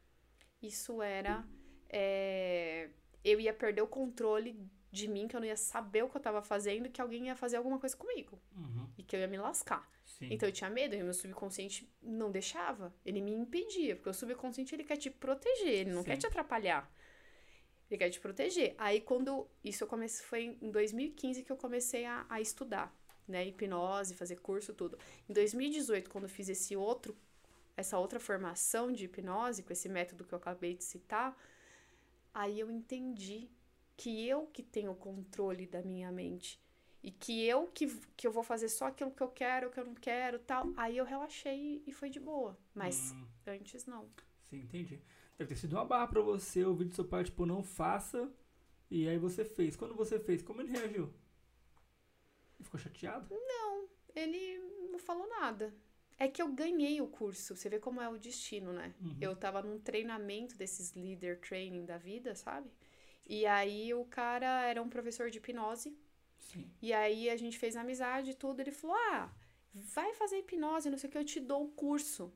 isso 0.60 1.02
era. 1.02 1.46
É, 1.88 2.88
eu 3.22 3.38
ia 3.38 3.52
perder 3.52 3.82
o 3.82 3.86
controle 3.86 4.58
de 4.90 5.08
mim, 5.08 5.26
que 5.26 5.34
eu 5.34 5.40
não 5.40 5.46
ia 5.46 5.56
saber 5.56 6.02
o 6.04 6.08
que 6.08 6.16
eu 6.16 6.20
tava 6.20 6.42
fazendo, 6.42 6.90
que 6.90 7.00
alguém 7.00 7.26
ia 7.26 7.36
fazer 7.36 7.56
alguma 7.56 7.78
coisa 7.78 7.96
comigo. 7.96 8.38
Uhum. 8.54 8.88
E 8.98 9.02
que 9.02 9.16
eu 9.16 9.20
ia 9.20 9.26
me 9.26 9.38
lascar. 9.38 9.90
Sim. 10.04 10.28
Então 10.30 10.48
eu 10.48 10.52
tinha 10.52 10.68
medo, 10.68 10.94
e 10.94 11.02
meu 11.02 11.14
subconsciente 11.14 11.90
não 12.02 12.30
deixava. 12.30 12.94
Ele 13.04 13.22
me 13.22 13.32
impedia, 13.32 13.96
porque 13.96 14.10
o 14.10 14.14
subconsciente 14.14 14.74
ele 14.74 14.84
quer 14.84 14.96
te 14.96 15.10
proteger, 15.10 15.68
ele 15.68 15.92
não 15.92 16.02
Sim. 16.02 16.08
quer 16.08 16.16
te 16.18 16.26
atrapalhar. 16.26 16.92
Ele 17.92 17.98
quer 17.98 18.08
te 18.08 18.20
proteger. 18.20 18.74
Aí 18.78 19.02
quando 19.02 19.46
isso 19.62 19.84
eu 19.84 19.88
comecei, 19.88 20.24
foi 20.24 20.58
em 20.62 20.70
2015 20.70 21.42
que 21.42 21.52
eu 21.52 21.58
comecei 21.58 22.06
a, 22.06 22.24
a 22.26 22.40
estudar, 22.40 22.90
né? 23.28 23.46
Hipnose, 23.46 24.14
fazer 24.14 24.36
curso, 24.36 24.72
tudo. 24.72 24.98
Em 25.28 25.32
2018, 25.34 26.08
quando 26.08 26.24
eu 26.24 26.30
fiz 26.30 26.48
esse 26.48 26.74
outro, 26.74 27.14
essa 27.76 27.98
outra 27.98 28.18
formação 28.18 28.90
de 28.90 29.04
hipnose, 29.04 29.62
com 29.62 29.74
esse 29.74 29.90
método 29.90 30.24
que 30.24 30.32
eu 30.32 30.38
acabei 30.38 30.74
de 30.74 30.84
citar, 30.84 31.36
aí 32.32 32.58
eu 32.58 32.70
entendi 32.70 33.50
que 33.94 34.26
eu 34.26 34.46
que 34.46 34.62
tenho 34.62 34.92
o 34.92 34.96
controle 34.96 35.66
da 35.66 35.82
minha 35.82 36.10
mente 36.10 36.58
e 37.02 37.10
que 37.10 37.46
eu 37.46 37.66
que, 37.66 37.88
que 38.16 38.26
eu 38.26 38.32
vou 38.32 38.42
fazer 38.42 38.70
só 38.70 38.86
aquilo 38.86 39.10
que 39.10 39.22
eu 39.22 39.28
quero, 39.28 39.70
que 39.70 39.78
eu 39.78 39.84
não 39.84 39.94
quero, 39.94 40.38
tal. 40.38 40.72
Aí 40.78 40.96
eu 40.96 41.04
relaxei 41.04 41.82
e 41.86 41.92
foi 41.92 42.08
de 42.08 42.18
boa, 42.18 42.58
mas 42.74 43.12
hum. 43.12 43.26
antes 43.48 43.84
não. 43.84 44.08
Sim, 44.48 44.60
entendi. 44.60 45.02
Deve 45.42 45.54
ter 45.54 45.60
sido 45.60 45.72
uma 45.72 45.84
barra 45.84 46.06
para 46.06 46.20
você 46.20 46.64
ouvir 46.64 46.84
do 46.84 46.94
seu 46.94 47.04
pai, 47.04 47.24
tipo, 47.24 47.44
não 47.44 47.64
faça, 47.64 48.32
e 48.88 49.08
aí 49.08 49.18
você 49.18 49.44
fez. 49.44 49.74
Quando 49.74 49.92
você 49.92 50.16
fez, 50.16 50.40
como 50.40 50.60
ele 50.60 50.70
reagiu? 50.70 51.12
Ele 52.54 52.64
ficou 52.64 52.78
chateado? 52.78 53.26
Não, 53.28 53.88
ele 54.14 54.58
não 54.88 55.00
falou 55.00 55.28
nada. 55.28 55.74
É 56.16 56.28
que 56.28 56.40
eu 56.40 56.52
ganhei 56.52 57.00
o 57.00 57.08
curso, 57.08 57.56
você 57.56 57.68
vê 57.68 57.80
como 57.80 58.00
é 58.00 58.08
o 58.08 58.16
destino, 58.16 58.72
né? 58.72 58.94
Uhum. 59.00 59.16
Eu 59.20 59.34
tava 59.34 59.60
num 59.62 59.80
treinamento 59.80 60.56
desses 60.56 60.94
leader 60.94 61.40
training 61.40 61.84
da 61.84 61.98
vida, 61.98 62.36
sabe? 62.36 62.70
E 63.26 63.44
aí 63.44 63.92
o 63.92 64.04
cara 64.04 64.62
era 64.66 64.80
um 64.80 64.88
professor 64.88 65.28
de 65.28 65.38
hipnose. 65.38 65.98
Sim. 66.38 66.70
E 66.80 66.92
aí 66.92 67.28
a 67.28 67.36
gente 67.36 67.58
fez 67.58 67.74
amizade 67.74 68.30
e 68.30 68.34
tudo. 68.34 68.60
Ele 68.60 68.70
falou: 68.70 68.96
Ah, 68.96 69.34
vai 69.74 70.14
fazer 70.14 70.38
hipnose, 70.38 70.88
não 70.88 70.98
sei 70.98 71.08
o 71.08 71.10
que, 71.10 71.18
eu 71.18 71.24
te 71.24 71.40
dou 71.40 71.64
o 71.64 71.72
curso. 71.72 72.32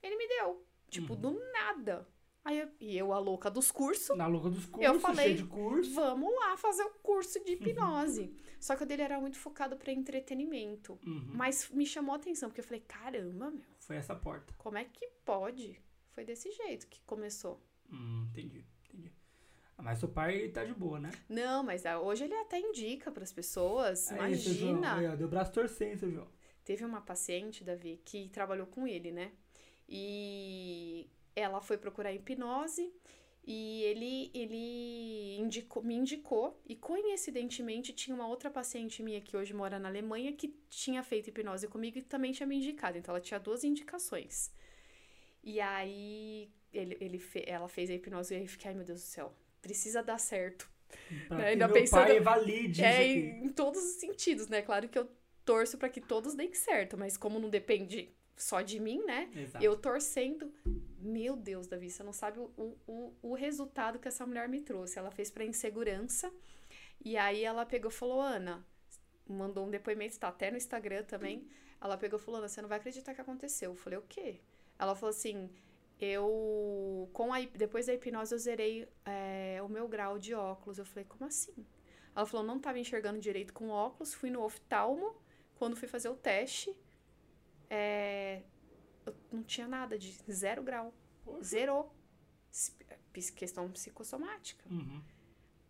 Ele 0.00 0.16
me 0.16 0.28
deu. 0.28 0.64
Tipo, 0.88 1.14
uhum. 1.14 1.20
do 1.20 1.52
nada. 1.52 2.06
Aí 2.44 2.58
eu, 2.60 2.68
e 2.80 2.96
eu, 2.96 3.12
a 3.12 3.18
louca 3.18 3.50
dos 3.50 3.70
cursos, 3.70 4.16
Na 4.16 4.26
louca 4.26 4.48
dos 4.48 4.64
cursos, 4.66 4.94
Eu 4.94 4.98
falei, 5.00 5.26
cheio 5.26 5.36
de 5.38 5.44
curso. 5.44 5.92
vamos 5.94 6.34
lá 6.34 6.56
fazer 6.56 6.82
o 6.84 6.90
curso 7.02 7.42
de 7.44 7.52
hipnose. 7.52 8.32
Só 8.58 8.74
que 8.74 8.84
o 8.84 8.86
dele 8.86 9.02
era 9.02 9.20
muito 9.20 9.36
focado 9.38 9.76
pra 9.76 9.92
entretenimento. 9.92 10.98
Uhum. 11.06 11.30
Mas 11.34 11.68
me 11.70 11.84
chamou 11.84 12.14
a 12.14 12.16
atenção, 12.16 12.48
porque 12.48 12.60
eu 12.60 12.64
falei, 12.64 12.80
caramba, 12.80 13.50
meu, 13.50 13.62
Foi 13.80 13.96
essa 13.96 14.14
porta. 14.14 14.54
como 14.56 14.78
é 14.78 14.84
que 14.84 15.06
pode? 15.24 15.78
Foi 16.12 16.24
desse 16.24 16.50
jeito 16.50 16.86
que 16.88 17.00
começou. 17.02 17.60
Hum, 17.92 18.26
entendi, 18.30 18.64
entendi. 18.88 19.12
Ah, 19.76 19.82
Mas 19.82 19.98
seu 19.98 20.08
pai 20.08 20.48
tá 20.48 20.64
de 20.64 20.72
boa, 20.74 20.98
né? 20.98 21.10
Não, 21.28 21.62
mas 21.62 21.84
ah, 21.86 22.00
hoje 22.00 22.24
ele 22.24 22.34
até 22.34 22.58
indica 22.58 23.12
pras 23.12 23.32
pessoas. 23.32 24.10
Aí, 24.12 24.36
seu 24.36 24.54
João, 24.54 24.70
Imagina. 24.78 24.96
aí, 24.96 25.06
ó, 25.06 25.16
deu 25.16 25.28
braço 25.28 25.52
torcendo, 25.52 25.98
seu 26.00 26.10
João. 26.10 26.28
Teve 26.64 26.84
uma 26.84 27.00
paciente, 27.00 27.62
Davi, 27.62 28.00
que 28.04 28.28
trabalhou 28.30 28.66
com 28.66 28.86
ele, 28.88 29.12
né? 29.12 29.32
E 29.88 31.08
ela 31.38 31.60
foi 31.60 31.76
procurar 31.78 32.12
hipnose 32.12 32.92
e 33.46 33.82
ele, 33.84 34.30
ele 34.34 35.36
indicou, 35.38 35.82
me 35.82 35.94
indicou. 35.94 36.60
E 36.66 36.76
coincidentemente 36.76 37.92
tinha 37.92 38.14
uma 38.14 38.26
outra 38.28 38.50
paciente 38.50 39.02
minha 39.02 39.20
que 39.20 39.36
hoje 39.36 39.54
mora 39.54 39.78
na 39.78 39.88
Alemanha 39.88 40.32
que 40.32 40.48
tinha 40.68 41.02
feito 41.02 41.28
hipnose 41.28 41.66
comigo 41.68 41.98
e 41.98 42.02
também 42.02 42.32
tinha 42.32 42.46
me 42.46 42.56
indicado. 42.56 42.98
Então 42.98 43.14
ela 43.14 43.20
tinha 43.22 43.40
duas 43.40 43.64
indicações. 43.64 44.52
E 45.42 45.60
aí 45.60 46.50
ele, 46.72 46.96
ele 47.00 47.18
fe- 47.18 47.44
ela 47.46 47.68
fez 47.68 47.88
a 47.90 47.94
hipnose 47.94 48.34
e 48.34 48.42
eu 48.42 48.46
fiquei, 48.46 48.68
ai 48.70 48.74
meu 48.74 48.84
Deus 48.84 49.00
do 49.00 49.06
céu, 49.06 49.34
precisa 49.62 50.02
dar 50.02 50.18
certo. 50.18 50.68
Pra 51.28 51.36
Né, 51.36 51.42
que 51.44 51.48
ainda 51.50 51.66
meu 51.66 51.74
pensando- 51.74 52.06
pai 52.06 52.20
valide 52.20 52.82
É, 52.82 53.06
em 53.06 53.48
todos 53.50 53.82
os 53.82 53.92
sentidos, 54.00 54.48
né? 54.48 54.62
Claro 54.62 54.88
que 54.88 54.98
eu 54.98 55.08
torço 55.44 55.78
pra 55.78 55.88
que 55.88 56.00
todos 56.00 56.34
deem 56.34 56.52
certo, 56.52 56.96
mas 56.98 57.16
como 57.16 57.38
não 57.38 57.48
depende 57.48 58.10
só 58.36 58.60
de 58.60 58.78
mim, 58.80 59.02
né? 59.06 59.30
Exato. 59.34 59.64
Eu 59.64 59.76
torcendo. 59.78 60.52
Meu 61.00 61.36
Deus, 61.36 61.68
Davi, 61.68 61.90
você 61.90 62.02
não 62.02 62.12
sabe 62.12 62.40
o, 62.40 62.76
o, 62.86 63.14
o 63.22 63.34
resultado 63.34 63.98
que 64.00 64.08
essa 64.08 64.26
mulher 64.26 64.48
me 64.48 64.60
trouxe. 64.60 64.98
Ela 64.98 65.10
fez 65.10 65.30
pra 65.30 65.44
insegurança. 65.44 66.32
E 67.04 67.16
aí 67.16 67.44
ela 67.44 67.64
pegou 67.64 67.90
e 67.90 67.94
falou: 67.94 68.20
Ana, 68.20 68.66
mandou 69.28 69.66
um 69.66 69.70
depoimento, 69.70 70.18
tá 70.18 70.28
até 70.28 70.50
no 70.50 70.56
Instagram 70.56 71.04
também. 71.04 71.48
Ela 71.80 71.96
pegou 71.96 72.18
e 72.18 72.22
falou: 72.22 72.38
Ana, 72.38 72.48
você 72.48 72.60
não 72.60 72.68
vai 72.68 72.78
acreditar 72.78 73.14
que 73.14 73.20
aconteceu. 73.20 73.70
Eu 73.70 73.76
falei: 73.76 73.98
o 73.98 74.02
quê? 74.02 74.40
Ela 74.76 74.94
falou 74.96 75.10
assim: 75.10 75.48
eu. 76.00 77.08
Com 77.12 77.32
a, 77.32 77.40
depois 77.40 77.86
da 77.86 77.94
hipnose, 77.94 78.34
eu 78.34 78.38
zerei 78.38 78.88
é, 79.04 79.60
o 79.62 79.68
meu 79.68 79.86
grau 79.86 80.18
de 80.18 80.34
óculos. 80.34 80.78
Eu 80.78 80.84
falei: 80.84 81.04
como 81.04 81.24
assim? 81.26 81.64
Ela 82.14 82.26
falou: 82.26 82.44
não 82.44 82.58
tava 82.58 82.78
enxergando 82.80 83.20
direito 83.20 83.52
com 83.52 83.68
óculos, 83.68 84.14
fui 84.14 84.30
no 84.30 84.42
oftalmo. 84.42 85.14
Quando 85.56 85.76
fui 85.76 85.88
fazer 85.88 86.08
o 86.08 86.14
teste, 86.14 86.74
é, 87.68 88.42
eu 89.08 89.16
não 89.32 89.42
tinha 89.42 89.66
nada 89.68 89.98
de 89.98 90.12
zero 90.30 90.62
grau. 90.62 90.94
Poxa. 91.24 91.42
Zerou. 91.44 91.94
Questão 93.34 93.70
psicossomática. 93.70 94.64
Uhum. 94.70 95.02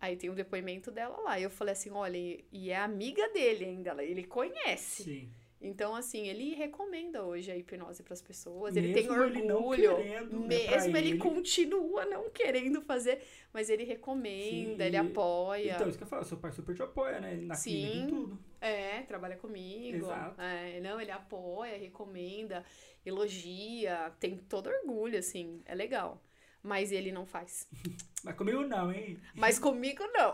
Aí 0.01 0.17
tem 0.17 0.31
o 0.31 0.35
depoimento 0.35 0.91
dela 0.91 1.17
lá. 1.23 1.41
Eu 1.41 1.51
falei 1.51 1.73
assim: 1.73 1.91
olha, 1.91 2.17
e 2.17 2.45
e 2.53 2.71
é 2.71 2.77
amiga 2.77 3.29
dele 3.33 3.65
ainda, 3.65 4.03
ele 4.05 4.25
conhece. 4.25 5.05
Sim. 5.05 5.33
Então, 5.61 5.95
assim, 5.95 6.29
ele 6.29 6.55
recomenda 6.55 7.25
hoje 7.25 7.51
a 7.51 7.57
hipnose 7.57 8.03
para 8.03 8.15
as 8.15 8.23
pessoas. 8.23 8.77
ele 8.77 8.89
Mesmo 8.89 9.15
tem 9.15 9.23
ele 9.27 9.43
não 9.43 9.57
orgulho. 9.57 9.97
querendo, 9.97 10.41
né, 10.41 10.47
mesmo 10.47 10.97
ele, 10.97 11.09
ele. 11.09 11.19
continua 11.19 12.05
não 12.05 12.31
querendo 12.31 12.81
fazer, 12.83 13.21
mas 13.53 13.69
ele 13.69 13.83
recomenda, 13.85 14.85
Sim, 14.85 14.87
ele 14.87 14.97
apoia. 14.97 15.75
Então, 15.75 15.89
isso 15.89 15.99
que 15.99 16.05
eu 16.05 16.09
falo, 16.09 16.25
seu 16.25 16.39
pai 16.39 16.53
super 16.53 16.75
te 16.75 16.83
apoia, 16.83 17.21
né? 17.21 17.35
Na 17.43 17.55
Sim. 17.55 18.07
tudo. 18.09 18.39
É, 18.61 19.03
trabalha 19.03 19.37
comigo. 19.37 19.97
Exato. 19.97 20.41
É, 20.41 20.81
não, 20.81 21.01
ele 21.01 21.11
apoia, 21.11 21.77
recomenda, 21.77 22.65
elogia, 23.05 24.13
tem 24.21 24.37
todo 24.37 24.69
orgulho, 24.69 25.19
assim, 25.19 25.61
é 25.65 25.75
legal. 25.75 26.23
Mas 26.69 26.93
ele 26.93 27.11
não 27.11 27.25
faz. 27.25 27.67
Mas 28.23 28.37
comigo 28.37 28.63
não, 28.63 28.93
hein? 28.93 29.19
Mas 29.35 29.59
comigo 29.59 30.05
não. 30.13 30.33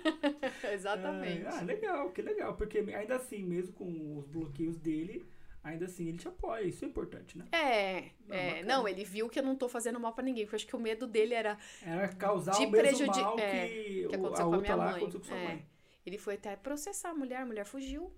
Exatamente. 0.72 1.46
Ah, 1.46 1.60
legal, 1.62 2.10
que 2.10 2.22
legal. 2.22 2.54
Porque 2.56 2.78
ainda 2.78 3.16
assim, 3.16 3.42
mesmo 3.44 3.72
com 3.74 4.16
os 4.16 4.26
bloqueios 4.26 4.76
dele, 4.78 5.28
ainda 5.62 5.84
assim 5.86 6.08
ele 6.08 6.18
te 6.18 6.28
apoia. 6.28 6.64
Isso 6.64 6.84
é 6.84 6.88
importante, 6.88 7.36
né? 7.36 7.44
É, 7.52 8.10
Não, 8.26 8.36
é, 8.36 8.48
bacana. 8.50 8.66
não, 8.74 8.88
ele 8.88 9.04
viu 9.04 9.28
que 9.28 9.38
eu 9.38 9.42
não 9.42 9.56
tô 9.56 9.68
fazendo 9.68 10.00
mal 10.00 10.12
pra 10.14 10.24
ninguém, 10.24 10.44
porque 10.44 10.54
eu 10.54 10.58
acho 10.58 10.66
que 10.66 10.76
o 10.76 10.80
medo 10.80 11.06
dele 11.06 11.34
era 11.34 11.58
Era 11.82 12.08
causar 12.08 12.52
De 12.52 12.64
o 12.66 12.70
mesmo 12.70 13.06
mal 13.06 13.38
é, 13.38 13.68
que, 13.68 14.06
que 14.08 14.14
aconteceu 14.14 14.46
a 14.46 14.48
com 14.48 14.54
a 14.54 14.58
minha 14.60 14.74
lá 14.76 14.84
mãe. 14.86 14.96
aconteceu 14.96 15.20
com 15.20 15.26
sua 15.26 15.36
É. 15.36 15.44
mãe. 15.44 15.66
Ele 16.06 16.18
foi 16.18 16.34
até 16.34 16.56
processar 16.56 17.10
a 17.10 17.14
mulher, 17.14 17.42
a 17.42 17.46
mulher 17.46 17.66
fugiu. 17.66 18.12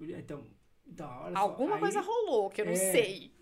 Então, 0.00 0.46
então 0.86 1.08
olha 1.22 1.36
Alguma 1.36 1.70
só, 1.70 1.74
aí, 1.74 1.80
coisa 1.80 2.00
rolou, 2.00 2.48
que 2.48 2.60
eu 2.62 2.66
não 2.66 2.72
É. 2.72 2.76
sei. 2.76 3.33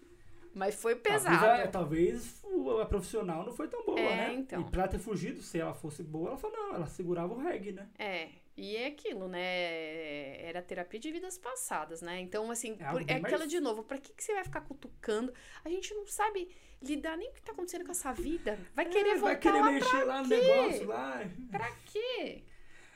Mas 0.54 0.74
foi 0.74 0.94
Talvez, 0.96 1.22
pesado. 1.24 1.62
a, 1.62 1.66
talvez 1.68 2.40
o- 2.44 2.78
a 2.80 2.86
profissional 2.86 3.44
não 3.44 3.52
foi 3.52 3.68
tão 3.68 3.84
boa, 3.84 3.98
É, 3.98 4.16
né? 4.28 4.34
então. 4.34 4.60
E 4.60 4.64
pra 4.70 4.86
ter 4.86 4.98
fugido, 4.98 5.40
se 5.42 5.58
ela 5.58 5.72
fosse 5.74 6.02
boa, 6.02 6.28
ela 6.30 6.36
falou, 6.38 6.56
não, 6.56 6.74
ela 6.74 6.86
segurava 6.86 7.32
o 7.32 7.38
reggae, 7.38 7.72
né? 7.72 7.88
É, 7.98 8.28
e 8.56 8.76
é 8.76 8.86
aquilo, 8.88 9.28
né? 9.28 10.40
Era 10.44 10.60
terapia 10.60 11.00
de 11.00 11.10
vidas 11.10 11.38
passadas, 11.38 12.02
né? 12.02 12.20
Então, 12.20 12.50
assim, 12.50 12.76
É 12.78 12.90
por- 12.90 13.00
é 13.00 13.14
aquela 13.14 13.38
mais- 13.38 13.50
de 13.50 13.60
novo, 13.60 13.82
pra 13.82 13.96
que, 13.98 14.12
que 14.12 14.22
você 14.22 14.34
vai 14.34 14.44
ficar 14.44 14.60
cutucando? 14.60 15.32
A 15.64 15.68
gente 15.70 15.94
não 15.94 16.06
sabe 16.06 16.48
lidar 16.82 17.16
nem 17.16 17.30
o 17.30 17.32
que 17.32 17.40
tá 17.42 17.52
acontecendo 17.52 17.84
com 17.84 17.92
essa 17.92 18.12
vida. 18.12 18.58
Vai 18.74 18.84
querer 18.86 19.10
É, 19.10 19.16
voltar 19.16 19.24
vai 19.26 19.38
querer 19.40 19.60
lá 19.60 19.72
mexer 19.72 20.04
lá 20.04 20.22
no 20.22 20.28
negócio, 20.28 20.86
lá. 20.88 21.20
pra 21.50 21.70
quê? 21.86 22.44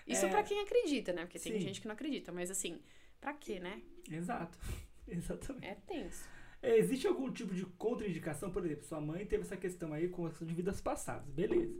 Isso 0.06 0.26
É. 0.26 0.28
pra 0.28 0.42
quem 0.42 0.60
acredita, 0.60 1.12
né? 1.12 1.22
Porque 1.24 1.38
tem 1.38 1.52
Sim. 1.54 1.60
gente 1.60 1.80
que 1.80 1.88
não 1.88 1.94
acredita, 1.94 2.30
mas 2.32 2.50
assim, 2.50 2.80
pra 3.20 3.32
quê, 3.32 3.58
né? 3.58 3.80
Exato. 4.10 4.58
Exatamente. 5.08 5.66
É 5.66 5.74
tenso. 5.86 6.28
É, 6.66 6.76
existe 6.78 7.06
algum 7.06 7.32
tipo 7.32 7.54
de 7.54 7.64
contraindicação? 7.64 8.50
Por 8.50 8.64
exemplo, 8.64 8.84
sua 8.84 9.00
mãe 9.00 9.24
teve 9.24 9.44
essa 9.44 9.56
questão 9.56 9.92
aí 9.92 10.08
com 10.08 10.26
a 10.26 10.30
questão 10.30 10.48
de 10.48 10.52
vidas 10.52 10.80
passadas, 10.80 11.28
beleza. 11.30 11.72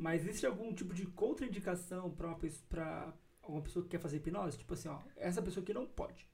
Mas 0.00 0.22
existe 0.22 0.44
algum 0.44 0.74
tipo 0.74 0.92
de 0.92 1.06
contraindicação 1.06 2.10
pra 2.10 2.26
uma 2.26 2.36
pessoa, 2.36 2.66
pra 2.68 3.14
uma 3.46 3.62
pessoa 3.62 3.84
que 3.84 3.90
quer 3.90 4.00
fazer 4.00 4.16
hipnose? 4.16 4.58
Tipo 4.58 4.74
assim, 4.74 4.88
ó, 4.88 5.00
essa 5.16 5.40
pessoa 5.40 5.64
que 5.64 5.72
não 5.72 5.86
pode. 5.86 6.28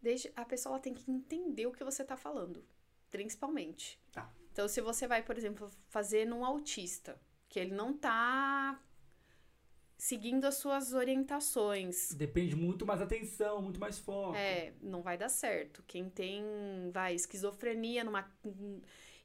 Desde, 0.00 0.32
a 0.36 0.44
pessoa 0.44 0.74
ela 0.74 0.82
tem 0.82 0.94
que 0.94 1.10
entender 1.10 1.66
o 1.66 1.72
que 1.72 1.82
você 1.82 2.04
tá 2.04 2.16
falando, 2.16 2.64
principalmente. 3.10 4.00
Tá. 4.12 4.32
Então, 4.52 4.68
se 4.68 4.80
você 4.80 5.08
vai, 5.08 5.20
por 5.20 5.36
exemplo, 5.36 5.68
fazer 5.88 6.24
num 6.24 6.44
autista, 6.44 7.20
que 7.48 7.58
ele 7.58 7.74
não 7.74 7.92
tá 7.92 8.80
seguindo 10.00 10.46
as 10.46 10.54
suas 10.54 10.92
orientações, 10.94 12.12
Depende 12.14 12.56
muito 12.56 12.86
mais 12.86 13.02
atenção, 13.02 13.60
muito 13.60 13.78
mais 13.78 13.98
foco. 13.98 14.34
é, 14.34 14.72
não 14.80 15.02
vai 15.02 15.18
dar 15.18 15.28
certo. 15.28 15.84
Quem 15.86 16.08
tem, 16.08 16.42
vai, 16.92 17.14
esquizofrenia 17.14 18.02
numa 18.02 18.26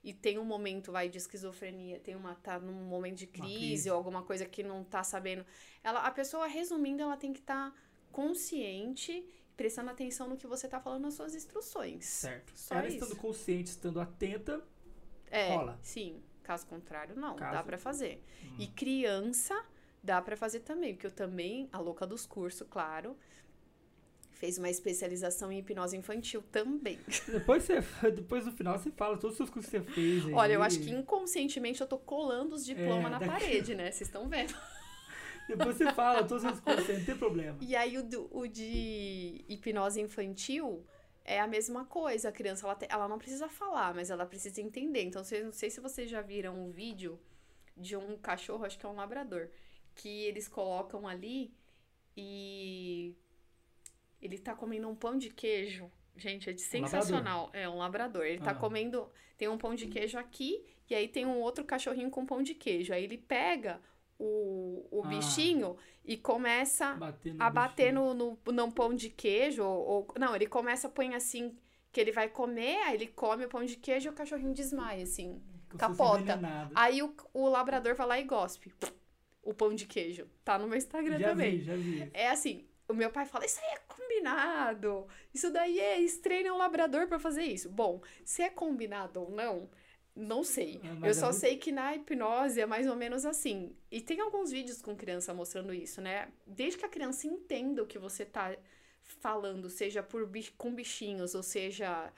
e 0.03 0.13
tem 0.13 0.37
um 0.37 0.43
momento, 0.45 0.91
vai, 0.91 1.07
de 1.09 1.17
esquizofrenia, 1.17 1.99
tem 1.99 2.15
uma, 2.15 2.35
tá 2.35 2.59
num 2.59 2.73
momento 2.83 3.17
de 3.17 3.27
crise, 3.27 3.55
crise. 3.57 3.89
ou 3.89 3.95
alguma 3.97 4.21
coisa 4.21 4.45
que 4.45 4.61
não 4.63 4.83
tá 4.83 5.03
sabendo. 5.03 5.45
Ela, 5.83 6.01
a 6.01 6.11
pessoa, 6.11 6.45
resumindo, 6.45 7.01
ela 7.01 7.17
tem 7.17 7.31
que 7.33 7.39
estar 7.39 7.73
consciente, 8.11 9.25
prestando 9.55 9.89
atenção 9.89 10.27
no 10.27 10.35
que 10.37 10.45
você 10.45 10.67
tá 10.67 10.79
falando 10.79 11.03
nas 11.03 11.13
suas 11.15 11.33
instruções. 11.33 12.05
Certo. 12.05 12.51
Só 12.55 12.75
Ela 12.75 12.87
isso. 12.87 12.97
estando 12.97 13.15
consciente, 13.19 13.69
estando 13.69 13.99
atenta, 13.99 14.61
É, 15.31 15.55
Rola. 15.55 15.79
sim. 15.81 16.21
Caso 16.43 16.67
contrário, 16.67 17.15
não, 17.15 17.35
dá 17.35 17.49
Caso- 17.51 17.63
pra 17.65 17.77
fazer. 17.77 18.23
Hum. 18.43 18.55
E 18.59 18.67
criança, 18.67 19.65
dá 20.05 20.21
pra 20.21 20.37
fazer 20.37 20.59
também, 20.61 20.93
porque 20.93 21.07
eu 21.07 21.11
também, 21.11 21.67
a 21.73 21.79
louca 21.79 22.05
dos 22.05 22.25
cursos, 22.25 22.65
claro, 22.69 23.17
fez 24.31 24.57
uma 24.57 24.69
especialização 24.69 25.51
em 25.51 25.59
hipnose 25.59 25.97
infantil 25.97 26.41
também. 26.51 26.99
depois, 27.27 27.63
você, 27.63 27.81
depois 28.11 28.45
no 28.45 28.51
final 28.51 28.77
você 28.77 28.91
fala 28.91 29.17
todos 29.17 29.31
os 29.31 29.37
seus 29.37 29.49
cursos 29.49 29.71
que 29.71 29.79
você 29.79 29.91
fez. 29.93 30.25
aí. 30.27 30.33
Olha, 30.33 30.53
eu 30.53 30.61
acho 30.63 30.79
que 30.79 30.91
inconscientemente 30.91 31.81
eu 31.81 31.87
tô 31.87 31.97
colando 31.97 32.55
os 32.55 32.65
diplomas 32.65 33.05
É, 33.07 33.09
na 33.09 33.19
daqui- 33.19 33.31
parede, 33.31 33.73
né? 33.75 33.85
Vocês 33.91 34.07
estão 34.07 34.27
vendo. 34.29 34.53
Depois 35.47 35.75
você 35.77 35.91
fala 35.93 36.23
todos 36.23 36.43
os 36.43 36.59
cursos, 36.59 36.87
não 36.97 37.05
tem 37.05 37.17
problema. 37.17 37.57
E 37.61 37.75
aí 37.75 37.97
o, 37.97 38.03
do- 38.03 38.27
o 38.35 38.47
de 38.47 39.45
hipnose 39.47 40.01
infantil 40.01 40.83
é 41.23 41.39
a 41.39 41.47
mesma 41.47 41.85
coisa. 41.85 42.29
A 42.29 42.31
criança, 42.31 42.65
ela, 42.65 42.75
te- 42.75 42.87
ela 42.89 43.07
não 43.07 43.17
precisa 43.19 43.47
falar, 43.47 43.93
mas 43.93 44.09
ela 44.09 44.25
precisa 44.25 44.59
entender. 44.59 45.03
Então, 45.03 45.23
vocês- 45.23 45.45
não 45.45 45.51
sei 45.51 45.69
se 45.69 45.79
vocês 45.79 46.09
já 46.09 46.21
viram 46.21 46.55
um 46.59 46.71
vídeo 46.71 47.19
de 47.77 47.95
um 47.95 48.17
cachorro, 48.17 48.65
acho 48.65 48.77
que 48.79 48.85
é 48.85 48.89
um 48.89 48.95
labrador, 48.95 49.49
que 49.95 50.09
eles 50.25 50.47
colocam 50.47 51.07
ali 51.07 51.53
e 52.15 53.15
ele 54.21 54.37
tá 54.37 54.53
comendo 54.55 54.87
um 54.87 54.95
pão 54.95 55.17
de 55.17 55.29
queijo. 55.29 55.91
Gente, 56.17 56.49
é 56.49 56.53
de 56.53 56.61
Um 56.61 56.65
sensacional. 56.65 57.49
É 57.53 57.67
um 57.67 57.77
labrador. 57.77 58.23
Ele 58.25 58.39
tá 58.41 58.51
Ah. 58.51 58.55
comendo, 58.55 59.09
tem 59.37 59.47
um 59.47 59.57
pão 59.57 59.75
de 59.75 59.87
queijo 59.87 60.17
aqui 60.17 60.65
e 60.89 60.95
aí 60.95 61.07
tem 61.07 61.25
um 61.25 61.39
outro 61.39 61.63
cachorrinho 61.65 62.09
com 62.09 62.25
pão 62.25 62.41
de 62.41 62.53
queijo. 62.53 62.93
Aí 62.93 63.03
ele 63.03 63.17
pega 63.17 63.81
o, 64.17 64.87
o 64.91 65.01
Ah. 65.03 65.07
bichinho 65.07 65.75
e 66.05 66.15
começa 66.15 66.93
Bater 66.93 67.35
a 67.39 67.49
bater 67.49 67.91
bichinho. 67.93 68.13
no, 68.13 68.37
no, 68.45 68.51
no 68.53 68.71
pão 68.71 68.93
de 68.93 69.09
queijo, 69.09 69.63
ou, 69.63 69.85
ou- 69.85 70.07
Não, 70.17 70.35
ele 70.35 70.47
começa 70.47 70.87
a 70.87 70.89
põe 70.89 71.13
assim, 71.15 71.57
que 71.91 71.99
ele 71.99 72.11
vai 72.13 72.29
comer, 72.29 72.77
aí 72.83 72.95
ele 72.95 73.07
come 73.07 73.45
o 73.45 73.49
pão 73.49 73.65
de 73.65 73.75
queijo 73.75 74.07
e 74.07 74.11
o 74.11 74.13
cachorrinho 74.13 74.53
desmaia, 74.53 75.03
assim. 75.03 75.41
Como 75.67 75.79
capota. 75.79 76.39
Aí 76.73 77.01
o, 77.03 77.13
o 77.33 77.49
labrador 77.49 77.95
vai 77.95 78.07
lá 78.07 78.19
e 78.19 78.23
gospe 78.23 78.71
o 79.45 79.53
pão 79.53 79.73
de 79.73 79.85
queijo. 79.85 80.27
Tá 80.43 80.59
no 80.59 80.67
meu 80.67 80.77
Instagram 80.77 81.17
já 81.19 81.29
também. 81.29 81.57
vi, 81.59 81.63
já 81.63 81.75
vi. 81.75 82.09
É 82.13 82.27
assim, 82.29 82.65
o 82.89 82.93
meu 82.93 83.09
pai 83.09 83.25
fala, 83.25 83.45
isso 83.45 83.59
aí 83.61 83.75
é 83.75 83.79
combinado. 83.87 85.07
Isso 85.33 85.49
daí 85.51 85.79
é, 85.79 85.97
eles 85.97 86.17
treinam 86.17 86.55
o 86.55 86.57
labrador 86.57 87.07
pra 87.07 87.17
fazer 87.19 87.43
isso. 87.43 87.69
Bom, 87.69 88.01
se 88.25 88.41
é 88.41 88.49
combinado 88.49 89.21
ou 89.21 89.31
não, 89.31 89.69
Não 90.17 90.45
sei. 90.45 90.79
Ah, 90.81 90.95
Eu 91.01 91.09
é 91.11 91.13
só 91.13 91.25
muito- 91.25 91.39
sei 91.41 91.57
que 91.57 91.73
na 91.73 91.93
hipnose 91.93 92.61
é 92.61 92.65
mais 92.65 92.87
ou 92.87 92.95
menos 92.95 93.25
assim. 93.25 93.75
E 93.91 93.99
tem 93.99 94.21
alguns 94.21 94.49
vídeos 94.49 94.81
com 94.81 94.95
criança 94.95 95.33
mostrando 95.33 95.73
isso, 95.73 95.99
né? 96.01 96.29
Desde 96.47 96.79
que 96.79 96.85
a 96.85 96.89
criança 96.89 97.27
entenda 97.27 97.83
o 97.83 97.85
que 97.85 97.99
você 97.99 98.23
tá 98.23 98.55
falando, 99.03 99.69
seja 99.69 100.01
por 100.01 100.25
com 100.57 100.73
bichinhos 100.73 101.35
ou 101.35 101.43
seja 101.43 102.13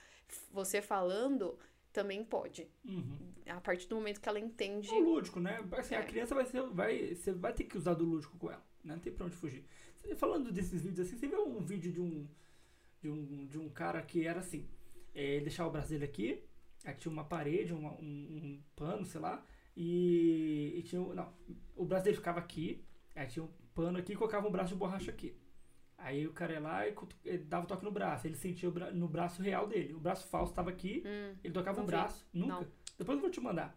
você 0.52 0.80
falando, 0.80 1.58
também 1.98 2.24
pode. 2.24 2.68
Uhum. 2.86 3.18
A 3.48 3.60
partir 3.60 3.88
do 3.88 3.95
momento 3.95 4.22
que 4.22 4.30
ela 4.30 4.40
entende. 4.40 4.88
O 4.90 4.99
lúdico, 4.99 5.40
né? 5.40 5.60
Assim, 5.72 5.95
É. 5.95 5.98
A 5.98 6.03
criança 6.03 6.36
vai 6.36 6.45
ser. 6.45 6.61
Vai, 6.64 7.15
você 7.15 7.32
vai 7.34 7.53
ter 7.53 7.64
que 7.64 7.76
usar 7.78 7.95
do 7.95 8.06
lúdico 8.06 8.38
com 8.38 8.52
ela. 8.52 8.64
né? 8.84 8.94
Não 8.94 8.99
tem 9.02 9.11
pra 9.11 9.26
onde 9.26 9.36
fugir. 9.36 9.64
Falando 10.18 10.52
desses 10.52 10.82
vídeos 10.84 11.07
assim, 11.07 11.18
você 11.18 11.28
viu 11.28 11.48
um 11.48 11.60
vídeo 11.60 11.91
de 11.91 11.99
um. 11.99 12.28
De 13.02 13.10
um, 13.10 13.45
de 13.48 13.57
um 13.60 13.69
cara 13.69 14.02
que 14.02 14.26
era 14.28 14.40
assim. 14.41 14.68
é, 15.15 15.24
Ele 15.36 15.45
deixava 15.45 15.69
o 15.69 15.72
braço 15.72 15.90
dele 15.90 16.06
aqui, 16.06 16.44
aí 16.86 16.94
tinha 16.95 17.11
uma 17.11 17.24
parede, 17.24 17.74
uma- 17.74 17.94
um, 17.94 18.06
um 18.06 18.61
pano, 18.76 19.06
sei 19.06 19.19
lá. 19.22 19.44
E, 19.76 20.74
e 20.78 20.82
tinha. 20.84 21.02
Não, 21.02 21.34
o 21.76 21.86
braço 21.86 22.03
dele 22.06 22.18
ficava 22.18 22.40
aqui, 22.40 22.84
aí 23.15 23.28
tinha 23.28 23.44
um 23.44 23.49
pano 23.74 23.98
aqui 23.98 24.14
e 24.14 24.15
colocava 24.15 24.48
um 24.48 24.52
braço 24.52 24.74
de 24.74 24.80
borracha 24.80 25.10
aqui. 25.11 25.36
Aí 25.98 26.28
o 26.28 26.32
cara 26.32 26.53
ia 26.53 26.60
lá 26.60 26.88
e 26.88 26.94
ele 27.26 27.44
dava 27.44 27.65
toque 27.65 27.84
no 27.84 27.91
braço. 27.91 28.28
Ele 28.28 28.36
sentia 28.36 28.69
o 28.69 28.72
bra- 28.72 28.91
no 28.91 29.07
braço 29.07 29.41
real 29.41 29.68
dele. 29.68 29.94
O 29.94 29.99
braço 29.99 30.28
falso 30.28 30.52
estava 30.52 30.69
aqui, 30.69 31.03
Hum, 31.06 31.36
ele 31.44 31.53
tocava 31.53 31.80
o 31.80 31.84
vi. 31.84 31.88
braço. 31.88 32.26
Nunca. 32.34 32.53
Não. 32.53 32.68
Depois 32.98 33.18
eu 33.18 33.22
vou 33.22 33.32
te 33.32 33.41
mandar. 33.41 33.76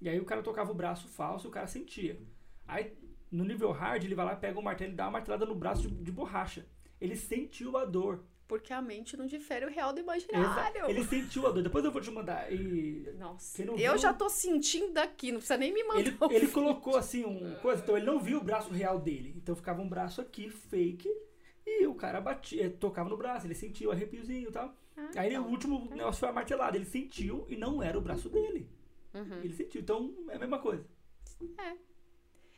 E 0.00 0.08
aí 0.08 0.18
o 0.20 0.24
cara 0.24 0.42
tocava 0.42 0.70
o 0.72 0.74
braço 0.74 1.06
falso 1.08 1.46
e 1.46 1.48
o 1.48 1.52
cara 1.52 1.66
sentia. 1.68 2.20
Aí 2.66 2.92
no 3.30 3.44
nível 3.44 3.70
hard 3.70 4.04
ele 4.04 4.14
vai 4.14 4.24
lá, 4.26 4.36
pega 4.36 4.58
o 4.58 4.62
martelo 4.62 4.92
e 4.92 4.96
dá 4.96 5.04
uma 5.04 5.12
martelada 5.12 5.46
no 5.46 5.54
braço 5.54 5.82
de, 5.82 5.88
de 5.88 6.10
borracha. 6.12 6.66
Ele 7.00 7.16
sentiu 7.16 7.76
a 7.76 7.84
dor. 7.84 8.24
porque 8.46 8.72
a 8.72 8.82
mente 8.82 9.16
não 9.16 9.24
difere 9.26 9.64
o 9.64 9.70
real 9.70 9.92
do 9.94 10.00
imaginário. 10.00 10.84
Ele 10.86 11.04
sentiu 11.04 11.46
a 11.46 11.50
dor. 11.50 11.62
Depois 11.62 11.84
eu 11.84 11.90
vou 11.92 12.02
te 12.02 12.10
mandar. 12.10 12.52
E 12.52 13.08
Nossa. 13.18 13.62
Eu 13.62 13.76
viu- 13.76 13.98
já 13.98 14.12
tô 14.12 14.28
sentindo 14.28 14.92
daqui, 14.92 15.30
não 15.32 15.38
precisa 15.38 15.56
nem 15.56 15.72
me 15.72 15.82
mandar. 15.84 16.00
ele, 16.00 16.16
o 16.20 16.30
ele 16.32 16.48
colocou 16.48 16.96
assim 16.96 17.24
um 17.24 17.54
coisa. 17.62 17.82
Então 17.82 17.96
ele 17.96 18.04
não 18.04 18.20
viu 18.20 18.38
o 18.38 18.44
braço 18.44 18.70
real 18.70 18.98
dele. 19.00 19.32
Então 19.36 19.56
ficava 19.56 19.80
um 19.80 19.88
braço 19.88 20.20
aqui, 20.20 20.50
fake. 20.50 21.08
E 21.66 21.86
o 21.86 21.94
cara 21.94 22.20
batia, 22.20 22.70
tocava 22.70 23.08
no 23.08 23.16
braço, 23.16 23.46
ele 23.46 23.54
sentiu 23.54 23.90
o 23.90 23.92
arrepiozinho 23.92 24.48
e 24.48 24.52
tal. 24.52 24.74
Ah, 24.96 25.10
Aí 25.16 25.30
então. 25.30 25.46
o 25.46 25.50
último 25.50 25.88
negócio 25.90 26.20
foi 26.20 26.28
a 26.28 26.32
martelada. 26.32 26.76
Ele 26.76 26.84
sentiu 26.84 27.46
e 27.48 27.56
não 27.56 27.82
era 27.82 27.96
o 27.96 28.00
braço 28.00 28.28
dele. 28.28 28.68
Uhum. 29.14 29.40
Ele 29.42 29.54
sentiu. 29.54 29.80
Então 29.80 30.14
é 30.28 30.36
a 30.36 30.38
mesma 30.38 30.58
coisa. 30.58 30.84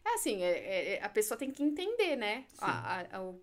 É 0.04 0.14
assim, 0.14 0.42
é- 0.42 0.58
é- 0.58 0.92
é- 0.94 1.02
a 1.02 1.08
pessoa 1.08 1.36
tem 1.38 1.50
que 1.50 1.62
entender, 1.62 2.16
né? 2.16 2.44
A, 2.58 3.00
a- 3.00 3.16
a- 3.18 3.22
o 3.22 3.40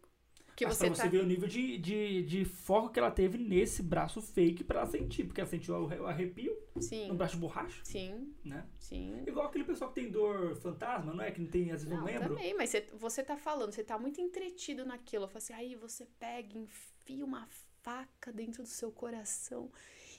que 0.62 0.68
Mas 0.68 0.78
você 0.78 0.88
pra 0.88 0.96
tá. 0.96 1.04
você 1.04 1.10
ver 1.10 1.20
o 1.20 1.26
nível 1.26 1.48
de, 1.48 1.78
de, 1.78 2.24
de 2.24 2.46
foco 2.46 2.90
que 2.90 3.00
ela 3.00 3.12
teve 3.12 3.38
nesse 3.38 3.82
braço 3.84 4.22
fake 4.22 4.64
pra 4.64 4.82
ela 4.82 4.90
sentir. 4.90 5.24
Porque 5.26 5.42
ela 5.42 5.50
sentiu 5.50 5.76
o 5.76 6.06
arrepio 6.06 6.58
no 6.76 6.82
Sim, 6.82 7.16
braço 7.16 7.36
de 7.36 7.42
borracha, 7.42 7.82
sim, 7.84 8.34
né? 8.46 8.66
sim. 8.80 9.24
Igual 9.28 9.48
aquele 9.48 9.64
pessoal 9.64 9.92
que 9.92 10.02
tem 10.02 10.10
dor 10.12 10.56
fantasma, 10.58 11.14
não 11.14 11.24
é? 11.24 11.32
Que 11.32 11.42
não 11.42 11.48
tem, 11.48 11.72
às 11.72 11.84
vezes 11.84 11.90
não, 11.90 11.98
Não, 11.98 12.06
lembro. 12.06 12.30
também, 12.30 12.54
mas 12.56 12.70
você, 12.70 12.88
você 12.94 13.24
tá 13.24 13.36
falando, 13.38 13.72
você 13.72 13.84
tá 13.84 13.98
muito 14.00 14.22
entretido 14.22 14.86
naquilo. 14.86 15.26
Eu 15.26 15.28
falo 15.28 15.38
assim, 15.40 15.54
aí 15.54 15.76
você 15.76 16.06
pega, 16.20 16.58
enfia 16.58 17.26
uma 17.26 17.48
faca 17.82 18.32
dentro 18.32 18.64
do 18.64 18.70
seu 18.70 18.92
coração 18.92 19.72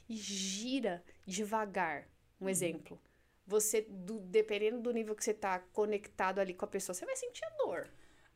e 0.08 0.16
gira 0.16 1.02
devagar. 1.26 2.02
Uhum. 2.40 2.46
Um 2.46 2.48
exemplo. 2.48 3.00
Você, 3.46 3.82
do- 3.82 4.20
dependendo 4.20 4.80
do 4.80 4.92
nível 4.92 5.14
que 5.14 5.24
você 5.24 5.34
tá 5.34 5.58
conectado 5.58 6.38
ali 6.38 6.54
com 6.54 6.64
a 6.64 6.68
pessoa, 6.68 6.94
você 6.94 7.04
vai 7.04 7.16
sentir 7.16 7.44
a 7.44 7.50
dor. 7.64 7.88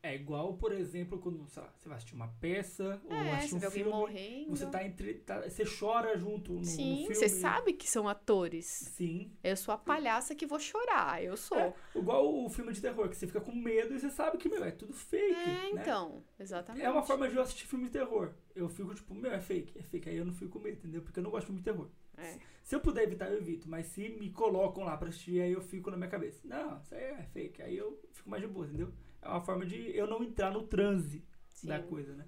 É 0.07 0.15
igual, 0.15 0.53
por 0.53 0.71
exemplo, 0.71 1.19
quando 1.19 1.45
sei 1.49 1.61
lá, 1.61 1.69
você 1.77 1.89
vai 1.89 1.97
assistir 1.97 2.15
uma 2.15 2.27
peça 2.39 3.01
ou 3.05 3.13
é, 3.13 3.35
assistir 3.35 3.55
você 3.59 3.65
um 3.65 3.67
alguém 3.67 3.83
filme. 3.83 3.89
morrendo. 3.99 4.49
Você 4.51 4.65
tá 4.67 4.83
entre. 4.85 5.13
tá- 5.15 5.41
você 5.41 5.63
chora 5.65 6.17
junto 6.17 6.53
no, 6.53 6.59
no 6.59 6.65
Sim, 6.65 6.97
filme. 6.99 7.15
você 7.15 7.27
sabe 7.27 7.73
que 7.73 7.89
são 7.89 8.07
atores. 8.07 8.65
Sim. 8.65 9.31
Eu 9.43 9.57
sou 9.57 9.73
a 9.73 9.77
palhaça 9.77 10.33
que 10.33 10.45
vou 10.45 10.59
chorar, 10.59 11.21
eu 11.21 11.35
sou. 11.35 11.57
É, 11.57 11.73
igual 11.95 12.45
o 12.45 12.49
filme 12.49 12.71
de 12.71 12.81
terror, 12.81 13.09
que 13.09 13.17
você 13.17 13.27
fica 13.27 13.41
com 13.41 13.53
medo 13.53 13.93
e 13.93 13.99
você 13.99 14.09
sabe 14.09 14.37
que, 14.37 14.47
meu, 14.47 14.63
é 14.63 14.71
tudo 14.71 14.93
fake. 14.93 15.33
É, 15.33 15.45
né? 15.45 15.69
então, 15.73 16.23
exatamente. 16.39 16.85
É 16.85 16.89
uma 16.89 17.03
forma 17.03 17.27
de 17.29 17.35
eu 17.35 17.41
assistir 17.41 17.67
filme 17.67 17.85
de 17.85 17.91
terror. 17.91 18.33
Eu 18.55 18.69
fico 18.69 18.95
tipo, 18.95 19.13
meu, 19.13 19.31
é 19.31 19.39
fake, 19.39 19.77
é 19.77 19.83
fake. 19.83 20.09
Aí 20.09 20.17
eu 20.17 20.25
não 20.25 20.33
fico 20.33 20.51
com 20.51 20.59
medo, 20.59 20.77
entendeu? 20.77 21.01
Porque 21.01 21.19
eu 21.19 21.23
não 21.23 21.31
gosto 21.31 21.41
de 21.41 21.47
filme 21.47 21.59
de 21.61 21.65
terror. 21.65 21.89
É. 22.17 22.37
Se 22.63 22.75
eu 22.75 22.79
puder 22.79 23.03
evitar, 23.03 23.29
eu 23.29 23.37
evito. 23.37 23.69
Mas 23.69 23.87
se 23.87 24.09
me 24.09 24.29
colocam 24.31 24.83
lá 24.83 24.97
pra 24.97 25.09
assistir, 25.09 25.39
aí 25.41 25.51
eu 25.51 25.61
fico 25.61 25.91
na 25.91 25.97
minha 25.97 26.09
cabeça. 26.09 26.39
Não, 26.45 26.79
isso 26.79 26.95
aí 26.95 27.03
é 27.03 27.23
fake. 27.33 27.61
Aí 27.61 27.77
eu 27.77 27.99
fico 28.13 28.29
mais 28.29 28.41
de 28.41 28.47
boa, 28.47 28.65
entendeu? 28.65 28.91
É 29.21 29.27
uma 29.29 29.41
forma 29.41 29.65
de 29.65 29.95
eu 29.95 30.07
não 30.07 30.23
entrar 30.23 30.51
no 30.51 30.63
transe 30.67 31.25
Sim. 31.49 31.67
da 31.67 31.81
coisa, 31.81 32.15
né? 32.15 32.25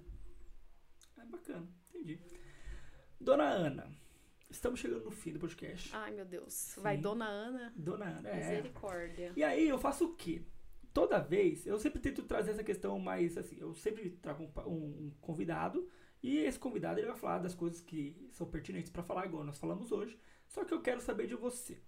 É 1.18 1.24
bacana, 1.24 1.68
entendi. 1.88 2.20
Dona 3.20 3.44
Ana, 3.44 3.90
estamos 4.48 4.80
chegando 4.80 5.04
no 5.04 5.10
fim 5.10 5.32
do 5.32 5.38
podcast. 5.38 5.90
Ai, 5.94 6.10
meu 6.12 6.24
Deus. 6.24 6.74
Vai, 6.78 6.96
Sim. 6.96 7.02
dona 7.02 7.26
Ana. 7.26 7.72
Dona 7.76 8.06
Ana, 8.06 8.28
é. 8.28 8.36
Misericórdia. 8.36 9.32
E 9.36 9.42
aí 9.44 9.68
eu 9.68 9.78
faço 9.78 10.06
o 10.06 10.14
quê? 10.14 10.42
Toda 10.92 11.20
vez, 11.20 11.66
eu 11.66 11.78
sempre 11.78 12.00
tento 12.00 12.22
trazer 12.24 12.50
essa 12.50 12.64
questão 12.64 12.98
mais 12.98 13.36
assim, 13.38 13.56
eu 13.60 13.74
sempre 13.74 14.10
trago 14.10 14.42
um, 14.66 14.72
um- 15.06 15.12
convidado 15.20 15.88
e 16.22 16.38
esse 16.38 16.58
convidado 16.58 16.98
ele 16.98 17.06
vai 17.06 17.16
falar 17.16 17.38
das 17.38 17.54
coisas 17.54 17.80
que 17.80 18.28
são 18.32 18.46
pertinentes 18.48 18.90
para 18.90 19.02
falar 19.02 19.26
igual 19.26 19.44
nós 19.44 19.58
falamos 19.58 19.92
hoje. 19.92 20.18
Só 20.48 20.64
que 20.64 20.74
eu 20.74 20.82
quero 20.82 21.00
saber 21.00 21.28
de 21.28 21.36
você. 21.36 21.80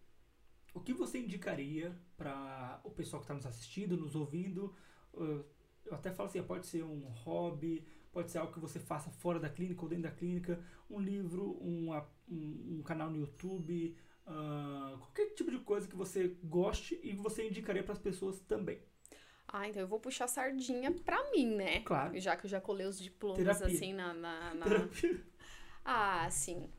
O 0.73 0.81
que 0.81 0.93
você 0.95 1.19
indicaria 1.19 1.99
para 2.17 2.81
o 2.85 2.91
pessoal 2.91 3.21
que 3.21 3.25
está 3.25 3.35
nos 3.35 3.45
assistindo, 3.45 3.97
nos 3.97 4.15
ouvindo? 4.15 4.75
Uh, 5.15 5.45
Eu 5.85 5.95
até 5.95 6.13
falo 6.13 6.29
assim, 6.29 6.43
pode 6.43 6.67
ser 6.67 6.85
um 6.85 7.01
hobby, 7.25 7.85
pode 8.13 8.31
ser 8.31 8.39
algo 8.39 8.53
que 8.53 8.61
você 8.61 8.79
faça 8.79 9.11
fora 9.11 9.41
da 9.41 9.49
clínica 9.49 9.83
ou 9.83 9.89
dentro 9.89 10.05
da 10.05 10.11
clínica, 10.11 10.63
um 10.89 11.01
livro, 11.01 11.59
um, 11.61 11.93
um, 12.29 12.79
um 12.79 12.83
canal 12.83 13.11
no 13.11 13.19
YouTube, 13.19 13.97
ah, 14.27 14.95
qualquer 14.99 15.35
tipo 15.35 15.51
de 15.51 15.59
coisa 15.59 15.89
que 15.89 15.97
você 15.97 16.37
goste 16.45 17.01
e 17.03 17.13
você 17.15 17.47
indicaria 17.49 17.83
para 17.83 17.93
as 17.93 17.99
pessoas 17.99 18.41
também. 18.41 18.81
Ah, 19.49 19.69
então 19.69 19.83
eu 19.83 19.89
vou 19.89 20.01
puxar 20.01 20.29
sardinha 20.29 20.93
pra 21.05 21.31
mim, 21.31 21.57
né? 21.57 21.81
Claro. 21.81 22.19
Já 22.19 22.37
que 22.37 22.47
eu 22.47 22.51
já 22.51 22.61
colei 22.61 22.87
os 22.87 22.99
diplomas 22.99 23.39
Terapia. 23.39 23.67
assim 23.67 23.93
na. 23.93 24.15
na, 24.15 24.55
na-. 24.55 24.67
Ah, 25.85 26.31
sim. 26.31 26.71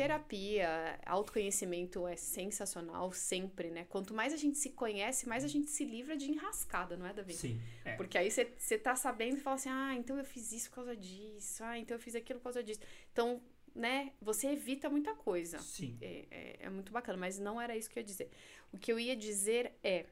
Terapia, 0.00 0.98
autoconhecimento 1.04 2.06
é 2.06 2.16
sensacional 2.16 3.12
sempre, 3.12 3.70
né? 3.70 3.84
Quanto 3.84 4.14
mais 4.14 4.32
a 4.32 4.36
gente 4.38 4.56
se 4.56 4.70
conhece, 4.70 5.28
mais 5.28 5.44
a 5.44 5.46
gente 5.46 5.70
se 5.70 5.84
livra 5.84 6.16
de 6.16 6.30
enrascada, 6.30 6.96
não 6.96 7.04
é, 7.04 7.12
Davi? 7.12 7.34
Sim. 7.34 7.60
É. 7.84 7.96
Porque 7.96 8.16
aí 8.16 8.30
você 8.30 8.78
tá 8.78 8.96
sabendo 8.96 9.36
e 9.36 9.40
fala 9.40 9.56
assim, 9.56 9.68
ah, 9.68 9.94
então 9.94 10.16
eu 10.16 10.24
fiz 10.24 10.52
isso 10.52 10.70
por 10.70 10.76
causa 10.76 10.96
disso, 10.96 11.62
ah, 11.62 11.78
então 11.78 11.94
eu 11.94 12.00
fiz 12.00 12.14
aquilo 12.14 12.38
por 12.38 12.44
causa 12.44 12.62
disso. 12.62 12.80
Então, 13.12 13.42
né, 13.74 14.14
você 14.22 14.46
evita 14.46 14.88
muita 14.88 15.14
coisa. 15.14 15.58
Sim. 15.58 15.98
É, 16.00 16.24
é, 16.30 16.56
é 16.60 16.70
muito 16.70 16.90
bacana, 16.90 17.18
mas 17.18 17.38
não 17.38 17.60
era 17.60 17.76
isso 17.76 17.90
que 17.90 17.98
eu 17.98 18.00
ia 18.00 18.06
dizer. 18.06 18.30
O 18.72 18.78
que 18.78 18.90
eu 18.90 18.98
ia 18.98 19.14
dizer 19.14 19.74
é, 19.84 20.06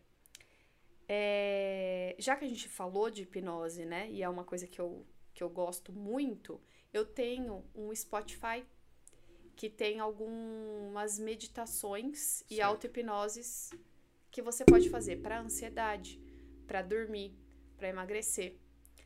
é, 1.09 2.15
já 2.19 2.37
que 2.37 2.45
a 2.45 2.49
gente 2.49 2.69
falou 2.69 3.09
de 3.09 3.23
hipnose, 3.23 3.87
né, 3.87 4.07
e 4.11 4.23
é 4.23 4.29
uma 4.29 4.45
coisa 4.45 4.67
que 4.67 4.83
eu, 4.83 5.07
que 5.33 5.43
eu 5.43 5.49
gosto 5.49 5.95
muito, 5.95 6.61
eu 6.93 7.07
tenho 7.07 7.65
um 7.75 7.95
Spotify 7.95 8.67
que 9.59 9.69
tem 9.69 9.99
algumas 9.99 11.19
meditações 11.19 12.45
e 12.49 12.61
auto-hipnoses 12.61 13.71
que 14.31 14.41
você 14.41 14.65
pode 14.65 14.89
fazer 14.89 15.17
para 15.17 15.41
ansiedade, 15.41 16.23
para 16.65 16.81
dormir, 16.81 17.37
para 17.77 17.89
emagrecer. 17.89 18.57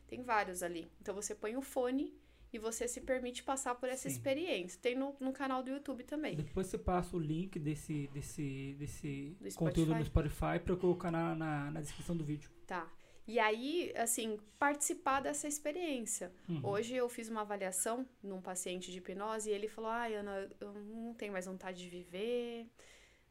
Tem 0.05 0.21
vários 0.21 0.61
ali. 0.61 0.87
Então 1.01 1.15
você 1.15 1.33
põe 1.33 1.57
o 1.57 1.61
fone 1.63 2.13
e 2.53 2.59
você 2.59 2.87
se 2.87 3.01
permite 3.01 3.41
passar 3.41 3.73
por 3.73 3.89
essa 3.89 4.07
Sim. 4.07 4.15
experiência. 4.15 4.79
Tem 4.79 4.93
no, 4.93 5.15
no 5.19 5.33
canal 5.33 5.63
do 5.63 5.71
YouTube 5.71 6.03
também. 6.03 6.35
Depois 6.35 6.67
você 6.67 6.77
passa 6.77 7.17
o 7.17 7.19
link 7.19 7.57
desse, 7.57 8.07
desse, 8.13 8.67
desse 8.69 9.35
Do 9.39 9.55
conteúdo 9.55 9.87
Spotify. 9.87 9.99
no 9.99 10.05
Spotify 10.05 10.59
para 10.63 10.73
eu 10.73 10.77
colocar 10.77 11.09
na, 11.09 11.33
na, 11.33 11.71
na 11.71 11.81
descrição 11.81 12.15
do 12.15 12.23
vídeo. 12.23 12.51
Tá. 12.67 12.87
E 13.25 13.39
aí, 13.39 13.93
assim, 13.95 14.37
participar 14.59 15.21
dessa 15.21 15.47
experiência. 15.47 16.31
Uhum. 16.49 16.59
Hoje 16.63 16.95
eu 16.95 17.07
fiz 17.07 17.29
uma 17.29 17.41
avaliação 17.41 18.05
num 18.21 18.41
paciente 18.41 18.91
de 18.91 18.97
hipnose 18.97 19.49
e 19.49 19.53
ele 19.53 19.67
falou: 19.67 19.89
Ai, 19.89 20.15
Ana, 20.15 20.49
eu 20.59 20.73
não 20.73 21.13
tenho 21.13 21.31
mais 21.31 21.45
vontade 21.45 21.77
de 21.83 21.89
viver, 21.89 22.67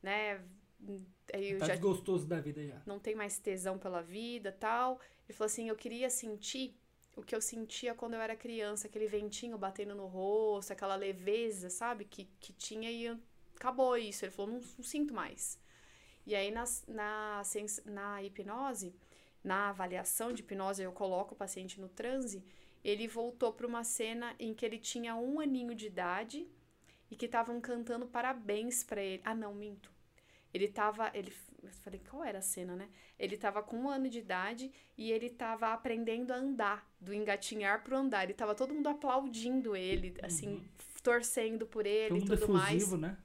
né? 0.03 0.43
Eu 1.33 1.59
tá 1.59 1.67
já 1.67 1.73
desgostoso 1.75 2.27
da 2.27 2.41
vida 2.41 2.67
já. 2.67 2.83
não 2.87 2.99
tenho 2.99 3.17
mais 3.17 3.39
tesão 3.39 3.79
pela 3.79 4.03
vida 4.03 4.51
tal. 4.53 5.01
Ele 5.29 5.37
falou 5.37 5.47
assim: 5.47 5.69
eu 5.69 5.77
queria 5.77 6.11
sentir 6.11 6.75
o 7.17 7.23
que 7.23 7.35
eu 7.35 7.41
sentia 7.41 7.95
quando 7.95 8.15
eu 8.15 8.21
era 8.21 8.35
criança, 8.35 8.87
aquele 8.89 9.07
ventinho 9.07 9.57
batendo 9.59 9.95
no 9.95 10.07
rosto, 10.07 10.73
aquela 10.73 10.97
leveza, 10.97 11.69
sabe? 11.71 12.05
Que, 12.07 12.25
que 12.41 12.53
tinha 12.53 12.91
e 12.91 13.05
eu- 13.05 13.19
acabou 13.57 13.97
isso. 13.97 14.25
Ele 14.25 14.33
falou: 14.33 14.53
não, 14.53 14.61
não 14.61 14.85
sinto 14.85 15.15
mais. 15.15 15.59
E 16.27 16.35
aí 16.35 16.51
na, 16.51 16.65
na, 16.89 17.43
na 17.87 18.23
hipnose, 18.23 18.95
na 19.43 19.71
avaliação 19.71 20.33
de 20.33 20.43
hipnose, 20.43 20.83
eu 20.83 20.93
coloco 20.93 21.35
o 21.35 21.37
paciente 21.37 21.81
no 21.81 21.89
transe. 21.89 22.45
Ele 22.85 23.07
voltou 23.09 23.53
para 23.53 23.67
uma 23.67 23.85
cena 23.85 24.35
em 24.39 24.55
que 24.55 24.65
ele 24.65 24.79
tinha 24.79 25.15
um 25.15 25.41
aninho 25.41 25.75
de 25.75 25.87
idade 25.87 26.49
e 27.11 27.17
que 27.17 27.27
estavam 27.27 27.61
cantando 27.61 28.07
parabéns 28.07 28.83
para 28.83 29.03
ele. 29.03 29.23
Ah, 29.25 29.35
não, 29.35 29.55
minto. 29.55 29.93
Ele 30.53 30.69
tava. 30.69 31.11
Ele, 31.15 31.33
eu 31.63 31.71
falei, 31.71 32.01
qual 32.09 32.25
era 32.25 32.39
a 32.39 32.43
cena, 32.43 32.75
né? 32.77 32.89
Ele 33.19 33.37
tava 33.37 33.63
com 33.63 33.77
um 33.77 33.89
ano 33.89 34.09
de 34.09 34.19
idade 34.19 34.73
e 34.97 35.11
ele 35.11 35.31
tava 35.31 35.73
aprendendo 35.73 36.33
a 36.33 36.37
andar, 36.37 36.91
do 37.01 37.15
engatinhar 37.15 37.83
pro 37.83 37.97
andar. 37.97 38.25
Ele 38.25 38.35
tava 38.35 38.55
todo 38.55 38.75
mundo 38.75 38.89
aplaudindo 38.89 39.77
ele, 39.77 40.15
assim, 40.23 40.63
torcendo 41.03 41.67
por 41.67 41.87
ele 41.87 42.19
e 42.19 42.25
tudo 42.25 42.49
mais. 42.49 42.77
efusivo, 42.77 42.97
né? 42.97 43.17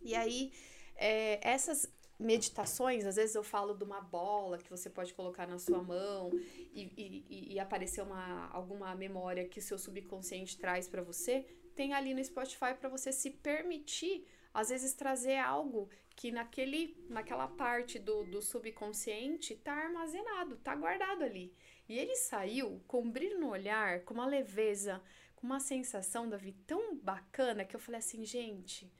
E 0.00 0.14
aí, 0.14 0.52
é, 0.96 1.40
essas 1.46 1.90
meditações, 2.20 3.06
às 3.06 3.16
vezes 3.16 3.34
eu 3.34 3.42
falo 3.42 3.74
de 3.74 3.82
uma 3.82 4.00
bola 4.00 4.58
que 4.58 4.68
você 4.68 4.90
pode 4.90 5.14
colocar 5.14 5.46
na 5.46 5.58
sua 5.58 5.82
mão 5.82 6.30
e, 6.72 6.92
e, 6.96 7.54
e 7.54 7.58
aparecer 7.58 8.02
uma, 8.02 8.48
alguma 8.52 8.94
memória 8.94 9.48
que 9.48 9.58
o 9.58 9.62
seu 9.62 9.78
subconsciente 9.78 10.58
traz 10.58 10.86
para 10.86 11.02
você, 11.02 11.46
tem 11.74 11.94
ali 11.94 12.12
no 12.12 12.22
Spotify 12.22 12.74
para 12.78 12.90
você 12.90 13.10
se 13.10 13.30
permitir, 13.30 14.26
às 14.52 14.68
vezes, 14.68 14.92
trazer 14.92 15.38
algo 15.38 15.88
que 16.14 16.30
naquele, 16.30 16.94
naquela 17.08 17.48
parte 17.48 17.98
do, 17.98 18.24
do 18.24 18.42
subconsciente 18.42 19.56
tá 19.56 19.72
armazenado, 19.72 20.56
tá 20.56 20.74
guardado 20.74 21.22
ali. 21.24 21.54
E 21.88 21.98
ele 21.98 22.14
saiu 22.16 22.82
com 22.86 23.02
um 23.02 23.10
brilho 23.10 23.40
no 23.40 23.48
olhar, 23.48 24.04
com 24.04 24.12
uma 24.12 24.26
leveza, 24.26 25.02
com 25.34 25.46
uma 25.46 25.58
sensação, 25.58 26.28
Davi, 26.28 26.52
tão 26.66 26.96
bacana 26.96 27.64
que 27.64 27.74
eu 27.74 27.80
falei 27.80 27.98
assim, 27.98 28.24
gente, 28.24 28.92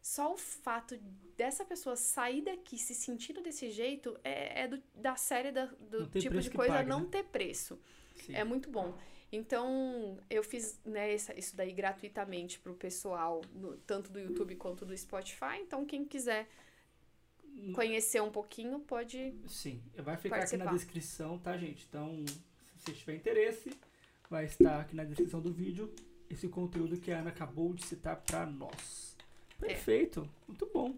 só 0.00 0.32
o 0.32 0.36
fato 0.36 0.98
dessa 1.36 1.64
pessoa 1.64 1.96
sair 1.96 2.42
daqui 2.42 2.78
se 2.78 2.94
sentindo 2.94 3.42
desse 3.42 3.70
jeito 3.70 4.18
é, 4.24 4.62
é 4.62 4.68
do, 4.68 4.82
da 4.94 5.16
série 5.16 5.52
da, 5.52 5.66
do 5.66 6.06
tipo 6.06 6.40
de 6.40 6.50
coisa 6.50 6.82
não 6.82 7.00
né? 7.00 7.08
ter 7.10 7.24
preço. 7.24 7.78
Sim. 8.16 8.34
É 8.34 8.44
muito 8.44 8.70
bom. 8.70 8.96
Então, 9.30 10.18
eu 10.30 10.42
fiz 10.42 10.80
né, 10.84 11.14
isso 11.14 11.54
daí 11.54 11.72
gratuitamente 11.72 12.58
pro 12.58 12.74
pessoal, 12.74 13.42
no, 13.52 13.76
tanto 13.78 14.10
do 14.10 14.18
YouTube 14.18 14.56
quanto 14.56 14.86
do 14.86 14.96
Spotify. 14.96 15.58
Então, 15.60 15.84
quem 15.84 16.04
quiser 16.04 16.48
conhecer 17.74 18.22
um 18.22 18.30
pouquinho, 18.30 18.80
pode. 18.80 19.34
Sim, 19.46 19.82
vai 19.96 20.16
ficar 20.16 20.36
participar. 20.36 20.64
aqui 20.64 20.72
na 20.72 20.78
descrição, 20.78 21.38
tá, 21.38 21.56
gente? 21.58 21.84
Então, 21.88 22.24
se 22.78 22.86
você 22.86 22.92
tiver 22.92 23.16
interesse, 23.16 23.70
vai 24.30 24.46
estar 24.46 24.80
aqui 24.80 24.96
na 24.96 25.04
descrição 25.04 25.40
do 25.40 25.52
vídeo 25.52 25.92
esse 26.30 26.48
conteúdo 26.48 26.98
que 26.98 27.10
a 27.10 27.18
Ana 27.20 27.30
acabou 27.30 27.72
de 27.74 27.84
citar 27.84 28.16
para 28.16 28.46
nós. 28.46 29.07
Perfeito, 29.58 30.20
é. 30.20 30.44
muito 30.46 30.66
bom. 30.72 30.94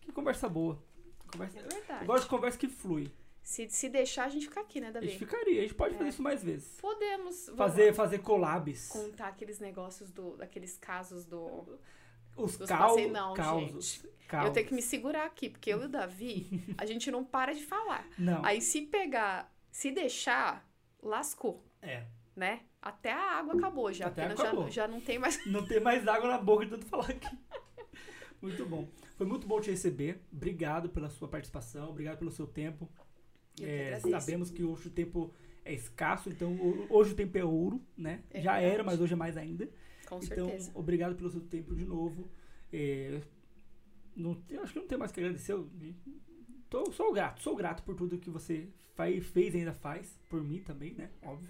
Que 0.00 0.12
conversa 0.12 0.48
boa. 0.48 0.82
Conversa... 1.30 1.58
É 1.58 1.62
verdade. 1.62 2.02
Eu 2.02 2.06
gosto 2.06 2.24
de 2.24 2.30
conversa 2.30 2.58
que 2.58 2.68
flui. 2.68 3.10
Se, 3.42 3.68
se 3.68 3.88
deixar, 3.88 4.24
a 4.24 4.28
gente 4.28 4.46
fica 4.46 4.60
aqui, 4.60 4.80
né, 4.80 4.90
Davi? 4.90 5.06
A 5.06 5.10
gente 5.10 5.18
ficaria, 5.18 5.58
a 5.58 5.62
gente 5.62 5.74
pode 5.74 5.94
é. 5.94 5.98
fazer 5.98 6.10
isso 6.10 6.22
mais 6.22 6.42
vezes. 6.42 6.78
Podemos. 6.80 7.50
Fazer, 7.56 7.94
fazer 7.94 8.18
collabs. 8.18 8.88
Contar 8.88 9.28
aqueles 9.28 9.58
negócios 9.58 10.10
do. 10.10 10.36
daqueles 10.36 10.76
casos 10.76 11.24
do. 11.24 11.78
Os 12.36 12.56
causos. 12.56 13.10
Não, 13.10 13.34
causos. 13.34 14.04
Eu 14.32 14.52
tenho 14.52 14.66
que 14.66 14.74
me 14.74 14.82
segurar 14.82 15.24
aqui, 15.24 15.50
porque 15.50 15.72
eu 15.72 15.82
e 15.82 15.86
o 15.86 15.88
Davi, 15.88 16.62
a 16.78 16.86
gente 16.86 17.10
não 17.10 17.24
para 17.24 17.52
de 17.52 17.64
falar. 17.64 18.06
Não. 18.16 18.44
Aí 18.44 18.60
se 18.60 18.82
pegar, 18.82 19.52
se 19.70 19.90
deixar, 19.90 20.64
lascou. 21.02 21.64
É. 21.82 22.04
Né? 22.36 22.60
Até 22.80 23.12
a 23.12 23.38
água 23.38 23.54
acabou 23.54 23.92
já. 23.92 24.06
Até 24.06 24.26
acabou. 24.26 24.66
Já, 24.66 24.70
já 24.70 24.88
não 24.88 25.00
tem 25.00 25.18
mais. 25.18 25.44
Não 25.44 25.66
tem 25.66 25.80
mais 25.80 26.06
água 26.06 26.28
na 26.28 26.38
boca 26.38 26.64
de 26.64 26.70
tanto 26.70 26.86
falar 26.86 27.10
aqui. 27.10 27.36
Muito 28.40 28.64
bom. 28.66 28.88
Foi 29.16 29.26
muito 29.26 29.46
bom 29.46 29.60
te 29.60 29.70
receber. 29.70 30.20
Obrigado 30.32 30.88
pela 30.88 31.08
sua 31.10 31.28
participação, 31.28 31.90
obrigado 31.90 32.18
pelo 32.18 32.30
seu 32.30 32.46
tempo. 32.46 32.88
É, 33.60 33.98
sabemos 34.00 34.50
que 34.50 34.62
hoje 34.62 34.88
o 34.88 34.90
tempo 34.90 35.34
é 35.64 35.74
escasso, 35.74 36.30
então 36.30 36.56
hoje 36.88 37.12
o 37.12 37.16
tempo 37.16 37.36
é 37.36 37.44
ouro, 37.44 37.80
né? 37.96 38.22
É 38.30 38.40
Já 38.40 38.52
verdade. 38.52 38.74
era, 38.74 38.84
mas 38.84 39.00
hoje 39.00 39.12
é 39.12 39.16
mais 39.16 39.36
ainda. 39.36 39.68
Com 40.08 40.18
então, 40.22 40.48
certeza. 40.48 40.70
obrigado 40.74 41.14
pelo 41.14 41.30
seu 41.30 41.40
tempo 41.42 41.74
de 41.74 41.84
novo. 41.84 42.28
É, 42.72 43.20
não, 44.16 44.42
acho 44.62 44.72
que 44.72 44.78
não 44.78 44.86
tem 44.86 44.98
mais 44.98 45.12
que 45.12 45.20
agradecer. 45.20 45.52
Eu, 45.52 45.70
tô, 46.68 46.90
sou 46.92 47.12
grato, 47.12 47.42
sou 47.42 47.54
grato 47.54 47.82
por 47.82 47.94
tudo 47.94 48.18
que 48.18 48.30
você 48.30 48.68
faz, 48.94 49.26
fez 49.26 49.54
e 49.54 49.58
ainda 49.58 49.72
faz, 49.72 50.18
por 50.28 50.42
mim 50.42 50.60
também, 50.60 50.94
né? 50.94 51.10
Óbvio. 51.22 51.48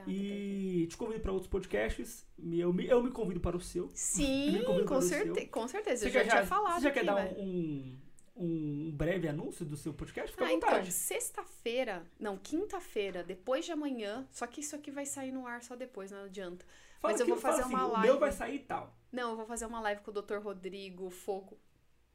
Obrigada, 0.00 0.10
e 0.10 0.86
te 0.86 0.96
convido 0.96 1.20
para 1.20 1.32
outros 1.32 1.50
podcasts. 1.50 2.26
Eu 2.38 2.72
me, 2.72 2.86
eu 2.86 3.02
me 3.02 3.10
convido 3.10 3.40
para 3.40 3.56
o 3.56 3.60
seu. 3.60 3.88
Sim, 3.94 4.62
com, 4.86 5.00
certe 5.00 5.46
com 5.46 5.68
certeza. 5.68 6.02
Você 6.02 6.08
eu 6.08 6.12
já, 6.12 6.24
já 6.24 6.30
tinha 6.30 6.46
falado. 6.46 6.76
Você 6.76 6.88
já 6.88 6.90
quer 6.90 7.04
dar 7.04 7.26
um, 7.36 7.96
um, 8.36 8.90
breve 8.92 9.28
anúncio 9.28 9.64
do 9.64 9.76
seu 9.76 9.94
podcast? 9.94 10.32
Fica 10.32 10.46
ah, 10.46 10.52
então, 10.52 10.84
sexta-feira, 10.90 12.04
não, 12.18 12.36
quinta-feira, 12.36 13.22
depois 13.22 13.64
de 13.64 13.72
amanhã, 13.72 14.26
só 14.30 14.46
que 14.46 14.60
isso 14.60 14.74
aqui 14.74 14.90
vai 14.90 15.06
sair 15.06 15.32
no 15.32 15.46
ar 15.46 15.62
só 15.62 15.76
depois, 15.76 16.10
não 16.10 16.24
adianta. 16.24 16.64
Fala 17.00 17.12
Mas 17.12 17.20
eu 17.20 17.26
vou 17.26 17.36
fazer 17.36 17.62
assim, 17.62 17.74
uma 17.74 17.86
live. 17.86 18.08
O 18.08 18.12
meu 18.12 18.18
vai 18.18 18.32
sair 18.32 18.60
tal. 18.60 18.96
Não, 19.12 19.30
eu 19.30 19.36
vou 19.36 19.46
fazer 19.46 19.66
uma 19.66 19.80
live 19.80 20.00
com 20.00 20.10
o 20.10 20.22
Dr. 20.22 20.38
Rodrigo 20.38 21.10
Fogo, 21.10 21.58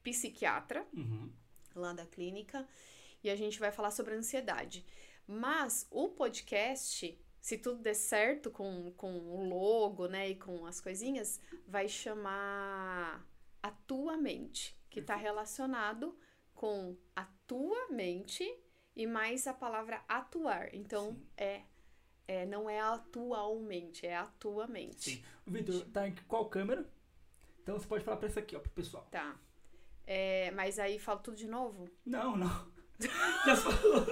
psiquiatra, 0.04 0.86
uhum. 0.94 1.30
lá 1.76 1.94
da 1.94 2.06
clínica, 2.06 2.68
e 3.24 3.30
a 3.30 3.36
gente 3.36 3.60
vai 3.60 3.72
falar 3.72 3.92
sobre 3.92 4.16
ansiedade. 4.16 4.86
Mas 5.28 5.88
o 5.92 6.10
podcast 6.10 7.18
se 7.42 7.58
tudo 7.58 7.82
der 7.82 7.96
certo 7.96 8.52
com, 8.52 8.92
com 8.98 9.18
o 9.18 9.48
logo, 9.48 10.08
né, 10.08 10.30
e 10.30 10.36
com 10.36 10.66
as 10.66 10.80
coisinhas, 10.82 11.40
vai 11.68 11.88
chamar 11.88 13.26
A 13.62 13.72
Tua 13.72 14.18
Mente, 14.18 14.78
que 14.90 15.00
está 15.00 15.16
relacionado 15.16 16.18
com 16.60 16.98
a 17.16 17.26
tua 17.48 17.88
mente 17.90 18.44
e 18.94 19.08
mais 19.08 19.48
a 19.48 19.54
palavra 19.54 20.04
atuar. 20.10 20.76
Então, 20.76 21.18
é, 21.38 21.62
é 22.28 22.46
não 22.46 22.70
é 22.70 22.82
atualmente, 22.82 24.06
é 24.06 24.18
a 24.18 24.26
tua 24.26 24.68
mente. 24.68 25.12
Sim. 25.12 25.24
Vitor, 25.48 25.86
tá 25.86 26.06
em 26.06 26.14
qual 26.28 26.50
câmera? 26.50 26.86
Então 27.64 27.80
você 27.80 27.88
pode 27.88 28.04
falar 28.04 28.18
para 28.18 28.28
essa 28.28 28.42
aqui, 28.42 28.58
ó, 28.58 28.60
pro 28.60 28.72
pessoal. 28.72 29.08
Tá. 29.10 29.40
É, 30.06 30.52
mas 30.52 30.80
aí 30.80 31.00
falo 31.00 31.22
tudo 31.22 31.38
de 31.38 31.48
novo? 31.48 31.90
Não, 32.06 32.36
não. 32.36 32.72
Já 33.46 33.56
falou. 33.56 34.06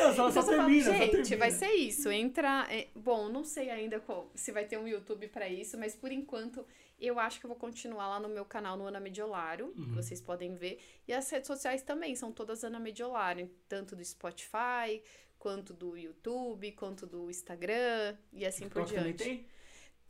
Não, 0.00 0.14
só, 0.14 0.30
só, 0.30 0.42
termina, 0.42 0.84
falo, 0.84 0.96
gente, 0.96 1.10
termina. 1.10 1.36
vai 1.36 1.50
ser 1.50 1.70
isso. 1.72 2.10
Entra. 2.10 2.66
É, 2.70 2.88
bom, 2.94 3.28
não 3.28 3.44
sei 3.44 3.70
ainda 3.70 4.00
qual, 4.00 4.30
se 4.34 4.52
vai 4.52 4.64
ter 4.64 4.78
um 4.78 4.88
YouTube 4.88 5.28
para 5.28 5.48
isso, 5.48 5.78
mas 5.78 5.94
por 5.94 6.10
enquanto 6.10 6.64
eu 7.00 7.18
acho 7.18 7.40
que 7.40 7.46
eu 7.46 7.48
vou 7.48 7.56
continuar 7.58 8.08
lá 8.08 8.20
no 8.20 8.28
meu 8.28 8.44
canal 8.44 8.76
no 8.76 8.86
Ana 8.86 9.00
Mediolaro, 9.00 9.72
uhum. 9.76 9.94
vocês 9.94 10.20
podem 10.20 10.54
ver. 10.54 10.80
E 11.08 11.12
as 11.12 11.28
redes 11.30 11.46
sociais 11.46 11.82
também 11.82 12.14
são 12.14 12.30
todas 12.30 12.62
Ana 12.62 12.78
Mediolaro, 12.78 13.48
tanto 13.68 13.96
do 13.96 14.04
Spotify, 14.04 15.02
quanto 15.38 15.72
do 15.72 15.96
YouTube, 15.96 16.70
quanto 16.72 17.06
do 17.06 17.30
Instagram 17.30 18.16
e 18.32 18.44
assim 18.44 18.64
TikTok 18.64 18.86
por 18.86 18.92
diante. 18.92 19.18
Também 19.18 19.36
tem? 19.38 19.46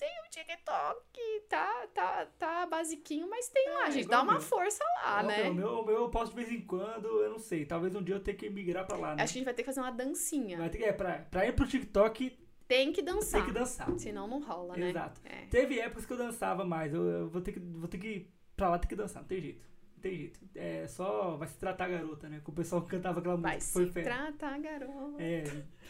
Tem 0.01 0.09
o 0.27 0.31
TikTok, 0.31 1.21
tá, 1.47 1.87
tá, 1.93 2.27
tá 2.39 2.67
basiquinho, 2.67 3.29
mas 3.29 3.49
tem 3.49 3.69
é, 3.69 3.71
lá, 3.71 3.91
gente. 3.91 4.09
Dá 4.09 4.23
uma 4.23 4.33
meu. 4.33 4.41
força 4.41 4.83
lá, 4.97 5.23
né? 5.23 5.51
O 5.51 5.55
meu, 5.55 5.85
meu 5.85 5.95
eu 5.95 6.09
posto 6.09 6.35
de 6.35 6.43
vez 6.43 6.51
em 6.51 6.63
quando, 6.63 7.07
eu 7.07 7.31
não 7.31 7.39
sei. 7.39 7.67
Talvez 7.67 7.95
um 7.95 8.03
dia 8.03 8.15
eu 8.15 8.21
tenha 8.21 8.35
que 8.35 8.49
migrar 8.49 8.87
pra 8.87 8.97
lá, 8.97 9.15
né? 9.15 9.23
Acho 9.23 9.35
que 9.35 9.39
a 9.39 9.41
gente 9.41 9.45
vai 9.45 9.53
ter 9.53 9.63
que 9.63 9.67
fazer 9.67 9.81
uma 9.81 9.93
dancinha. 9.93 10.57
Vai 10.57 10.71
ter, 10.71 10.83
é, 10.83 10.93
pra, 10.93 11.19
pra 11.31 11.47
ir 11.47 11.55
pro 11.55 11.69
TikTok, 11.69 12.35
tem 12.67 12.93
que 12.93 13.03
dançar. 13.03 13.41
Tem 13.43 13.53
que 13.53 13.59
dançar. 13.59 13.99
Senão 13.99 14.27
não 14.27 14.41
rola, 14.41 14.77
né? 14.77 14.91
Exato. 14.91 15.21
É. 15.25 15.47
Teve 15.51 15.81
épocas 15.81 16.07
que 16.07 16.13
eu 16.13 16.17
dançava 16.17 16.65
mais. 16.65 16.95
Eu, 16.95 17.05
eu, 17.05 17.29
vou, 17.29 17.43
ter 17.43 17.53
que, 17.53 17.59
vou 17.59 17.89
ter 17.89 17.99
que 17.99 18.07
ir 18.07 18.33
pra 18.57 18.71
lá 18.71 18.79
ter 18.79 18.87
que 18.87 18.95
dançar, 18.95 19.23
não 19.23 19.29
tem 19.29 19.41
jeito. 19.41 19.61
Não 20.01 20.11
tem 20.11 20.17
jeito. 20.17 20.41
É 20.55 20.87
só 20.87 21.37
vai 21.37 21.47
se 21.47 21.59
tratar 21.59 21.89
garota, 21.89 22.27
né? 22.27 22.41
Que 22.43 22.49
o 22.49 22.53
pessoal 22.55 22.81
cantava 22.83 23.21
aquela 23.21 23.37
vai 23.37 23.57
música. 23.57 23.79
Vai 23.79 23.87
se 23.87 23.93
foi 23.93 24.03
tratar 24.03 24.59
garota. 24.59 25.23
É, 25.23 25.45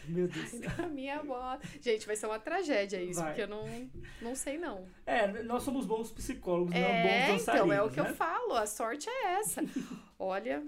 meu 0.05 0.27
Deus. 0.27 0.51
Ai, 0.77 0.89
minha 0.89 1.19
avó. 1.19 1.57
Gente, 1.79 2.05
vai 2.05 2.17
ser 2.17 2.25
uma 2.25 2.37
tragédia 2.37 3.01
isso, 3.01 3.21
vai. 3.21 3.29
porque 3.29 3.43
eu 3.43 3.47
não, 3.47 3.89
não 4.21 4.35
sei 4.35 4.57
não. 4.57 4.85
É, 5.05 5.41
nós 5.43 5.63
somos 5.63 5.85
bons 5.85 6.11
psicólogos, 6.11 6.75
é, 6.75 6.81
não 6.81 6.87
bons 6.87 7.39
dançarinos, 7.39 7.65
então, 7.67 7.73
é 7.73 7.81
o 7.81 7.89
que 7.89 8.01
né? 8.01 8.09
eu 8.09 8.13
falo, 8.13 8.53
a 8.53 8.67
sorte 8.67 9.09
é 9.09 9.39
essa. 9.39 9.61
Olha, 10.19 10.61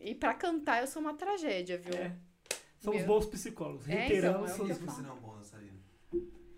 e 0.00 0.14
pra 0.14 0.32
cantar 0.32 0.80
eu 0.80 0.86
sou 0.86 1.02
uma 1.02 1.14
tragédia, 1.14 1.76
viu? 1.76 1.94
É. 1.94 2.16
Somos 2.78 3.00
Meu. 3.00 3.08
bons 3.08 3.26
psicólogos. 3.26 3.84
Reiteramos. 3.84 4.50
É, 4.50 4.54
então, 4.54 4.66
é 4.66 4.74
somos... 4.74 4.94
Você 4.94 5.02
não 5.02 5.10
é 5.10 5.12
um 5.12 5.20
bom 5.20 5.36
dançarino? 5.36 5.76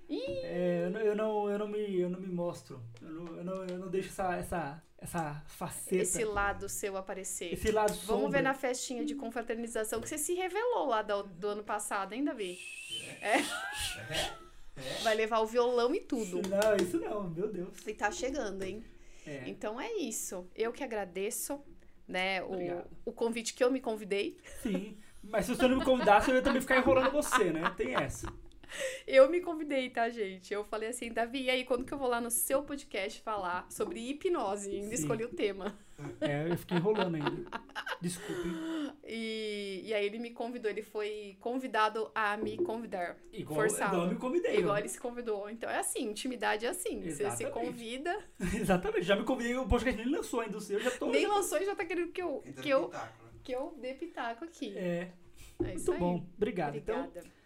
É, 0.09 0.85
eu, 0.85 0.91
não, 0.91 1.01
eu, 1.01 1.17
não, 1.17 1.51
eu, 1.51 1.59
não 1.59 1.69
me, 1.69 2.01
eu 2.01 2.09
não 2.09 2.21
me 2.21 2.29
mostro. 2.29 2.81
Eu 3.03 3.11
não, 3.11 3.37
eu 3.37 3.45
não, 3.45 3.65
eu 3.65 3.79
não 3.79 3.89
deixo 3.89 4.09
essa, 4.09 4.37
essa, 4.37 4.83
essa 5.01 5.43
faceta. 5.47 6.03
Esse 6.03 6.25
lado 6.25 6.69
seu 6.69 6.97
aparecer. 6.97 7.53
Esse 7.53 7.71
lado 7.71 7.95
sombra. 7.95 8.17
Vamos 8.17 8.33
ver 8.33 8.43
na 8.43 8.55
festinha 8.55 9.05
de 9.05 9.15
confraternização 9.15 10.01
que 10.01 10.09
você 10.09 10.19
se 10.19 10.35
revelou 10.35 10.87
lá 10.87 11.03
do, 11.03 11.23
do 11.23 11.49
ano 11.49 11.63
passado, 11.63 12.13
hein, 12.13 12.25
Davi? 12.25 12.59
É. 13.21 13.37
é. 13.37 13.39
é. 13.39 15.03
Vai 15.03 15.15
levar 15.15 15.41
o 15.41 15.47
violão 15.47 15.95
e 15.95 16.01
tudo. 16.01 16.41
Não, 16.49 16.77
isso 16.85 16.99
não, 16.99 17.31
meu 17.31 17.51
Deus. 17.51 17.75
E 17.87 17.95
tá 17.95 18.11
chegando, 18.11 18.63
hein? 18.63 18.85
É. 19.27 19.45
Então 19.47 19.81
é 19.81 19.93
isso. 19.93 20.49
Eu 20.55 20.73
que 20.73 20.83
agradeço, 20.83 21.61
né, 22.07 22.43
o, 22.43 23.11
o 23.11 23.13
convite 23.13 23.55
que 23.55 23.63
eu 23.63 23.71
me 23.71 23.81
convidei. 23.81 24.39
Sim. 24.63 24.97
Mas 25.23 25.47
se 25.47 25.55
você 25.55 25.69
não 25.69 25.79
me 25.79 25.85
convidasse, 25.85 26.31
eu 26.31 26.37
ia 26.37 26.43
também 26.43 26.61
ficar 26.61 26.79
enrolando 26.79 27.11
você, 27.11 27.51
né? 27.53 27.73
Tem 27.77 27.95
essa. 27.95 28.33
Eu 29.07 29.29
me 29.31 29.41
convidei, 29.41 29.91
tá, 29.91 30.09
gente? 30.09 30.53
Eu 30.53 30.65
falei 30.65 30.91
assim, 30.91 31.13
Davi, 31.13 31.45
e 31.45 31.51
aí 31.51 31.65
quando 31.65 31.85
que 31.85 31.93
eu 31.93 31.99
vou 31.99 32.09
lá 32.09 32.21
no 32.21 32.31
seu 32.31 32.63
podcast 32.63 33.21
falar 33.23 33.67
sobre 33.71 34.01
hipnose? 34.01 34.71
E 34.71 34.77
ainda 34.77 34.97
Sim. 34.97 35.03
escolhi 35.03 35.25
o 35.25 35.29
tema. 35.29 35.77
É, 36.21 36.51
eu 36.51 36.57
fiquei 36.57 36.77
enrolando 36.77 37.17
ainda. 37.17 37.51
Desculpe. 38.01 38.49
E, 39.05 39.83
e 39.85 39.95
aí 39.95 40.07
ele 40.07 40.19
me 40.19 40.31
convidou, 40.31 40.71
ele 40.71 40.83
foi 40.83 41.37
convidado 41.41 42.11
a 42.15 42.37
me 42.37 42.57
convidar. 42.59 43.17
Igual, 43.33 43.61
forçado. 43.61 43.95
igual 43.95 44.07
eu 44.07 44.13
me 44.13 44.19
convidei. 44.19 44.59
Igual 44.59 44.79
ele 44.79 44.89
se 44.89 45.01
convidou. 45.01 45.51
Então 45.51 45.69
é 45.69 45.79
assim, 45.79 46.11
intimidade 46.11 46.67
é 46.67 46.69
assim. 46.69 47.03
Exatamente. 47.03 47.37
Você 47.37 47.45
se 47.45 47.51
convida. 47.51 48.19
Exatamente. 48.55 49.03
Já 49.03 49.17
me 49.17 49.25
convidei, 49.25 49.57
o 49.57 49.67
podcast 49.67 50.01
nem 50.01 50.15
lançou 50.15 50.41
ainda 50.41 50.59
o 50.59 50.61
seu, 50.61 50.79
já 50.79 50.91
tô. 50.93 51.11
Nem 51.11 51.27
lançou 51.27 51.59
e 51.59 51.65
já 51.65 51.75
tá 51.75 51.85
querendo 51.85 52.13
que 52.13 52.23
eu. 52.23 52.45
Que 52.63 52.69
eu, 52.69 52.89
né? 52.91 53.09
que 53.43 53.53
eu 53.53 53.75
dê 53.81 53.95
pitaco 53.95 54.45
aqui. 54.45 54.77
É. 54.77 55.11
É 55.65 55.75
isso 55.75 55.91
Muito 55.91 55.93
aí. 55.93 55.99
bom. 55.99 56.27
Obrigado. 56.37 56.77
Então, 56.77 57.01
Obrigada. 57.01 57.21
Então, 57.27 57.38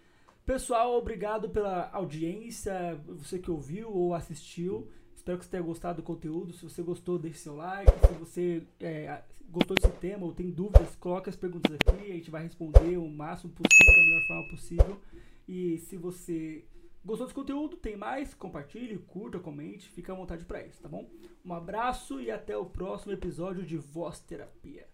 pessoal, 0.44 0.94
obrigado 0.96 1.48
pela 1.48 1.90
audiência, 1.92 3.00
você 3.06 3.38
que 3.38 3.50
ouviu 3.50 3.90
ou 3.90 4.14
assistiu. 4.14 4.88
Espero 5.14 5.38
que 5.38 5.44
você 5.44 5.50
tenha 5.50 5.62
gostado 5.62 6.02
do 6.02 6.04
conteúdo. 6.04 6.52
Se 6.52 6.64
você 6.64 6.82
gostou, 6.82 7.18
deixe 7.18 7.38
seu 7.38 7.54
like. 7.54 7.92
Se 8.08 8.14
você 8.14 8.62
é, 8.80 9.22
gostou 9.48 9.76
desse 9.76 9.92
tema 9.98 10.24
ou 10.24 10.32
tem 10.32 10.50
dúvidas, 10.50 10.96
coloque 10.96 11.28
as 11.28 11.36
perguntas 11.36 11.76
aqui. 11.76 12.10
A 12.10 12.14
gente 12.14 12.30
vai 12.30 12.42
responder 12.42 12.96
o 12.96 13.08
máximo 13.08 13.52
possível, 13.52 13.94
da 13.94 14.04
melhor 14.04 14.26
forma 14.26 14.48
possível. 14.50 15.00
E 15.46 15.78
se 15.78 15.96
você 15.96 16.64
gostou 17.04 17.26
desse 17.26 17.34
conteúdo, 17.34 17.76
tem 17.76 17.96
mais, 17.96 18.34
compartilhe, 18.34 18.98
curta, 18.98 19.38
comente. 19.38 19.88
Fica 19.90 20.12
à 20.12 20.16
vontade 20.16 20.44
para 20.44 20.66
isso, 20.66 20.82
tá 20.82 20.88
bom? 20.88 21.08
Um 21.44 21.52
abraço 21.52 22.20
e 22.20 22.30
até 22.30 22.56
o 22.56 22.66
próximo 22.66 23.12
episódio 23.12 23.64
de 23.64 23.76
Voz 23.76 24.18
Terapia. 24.18 24.88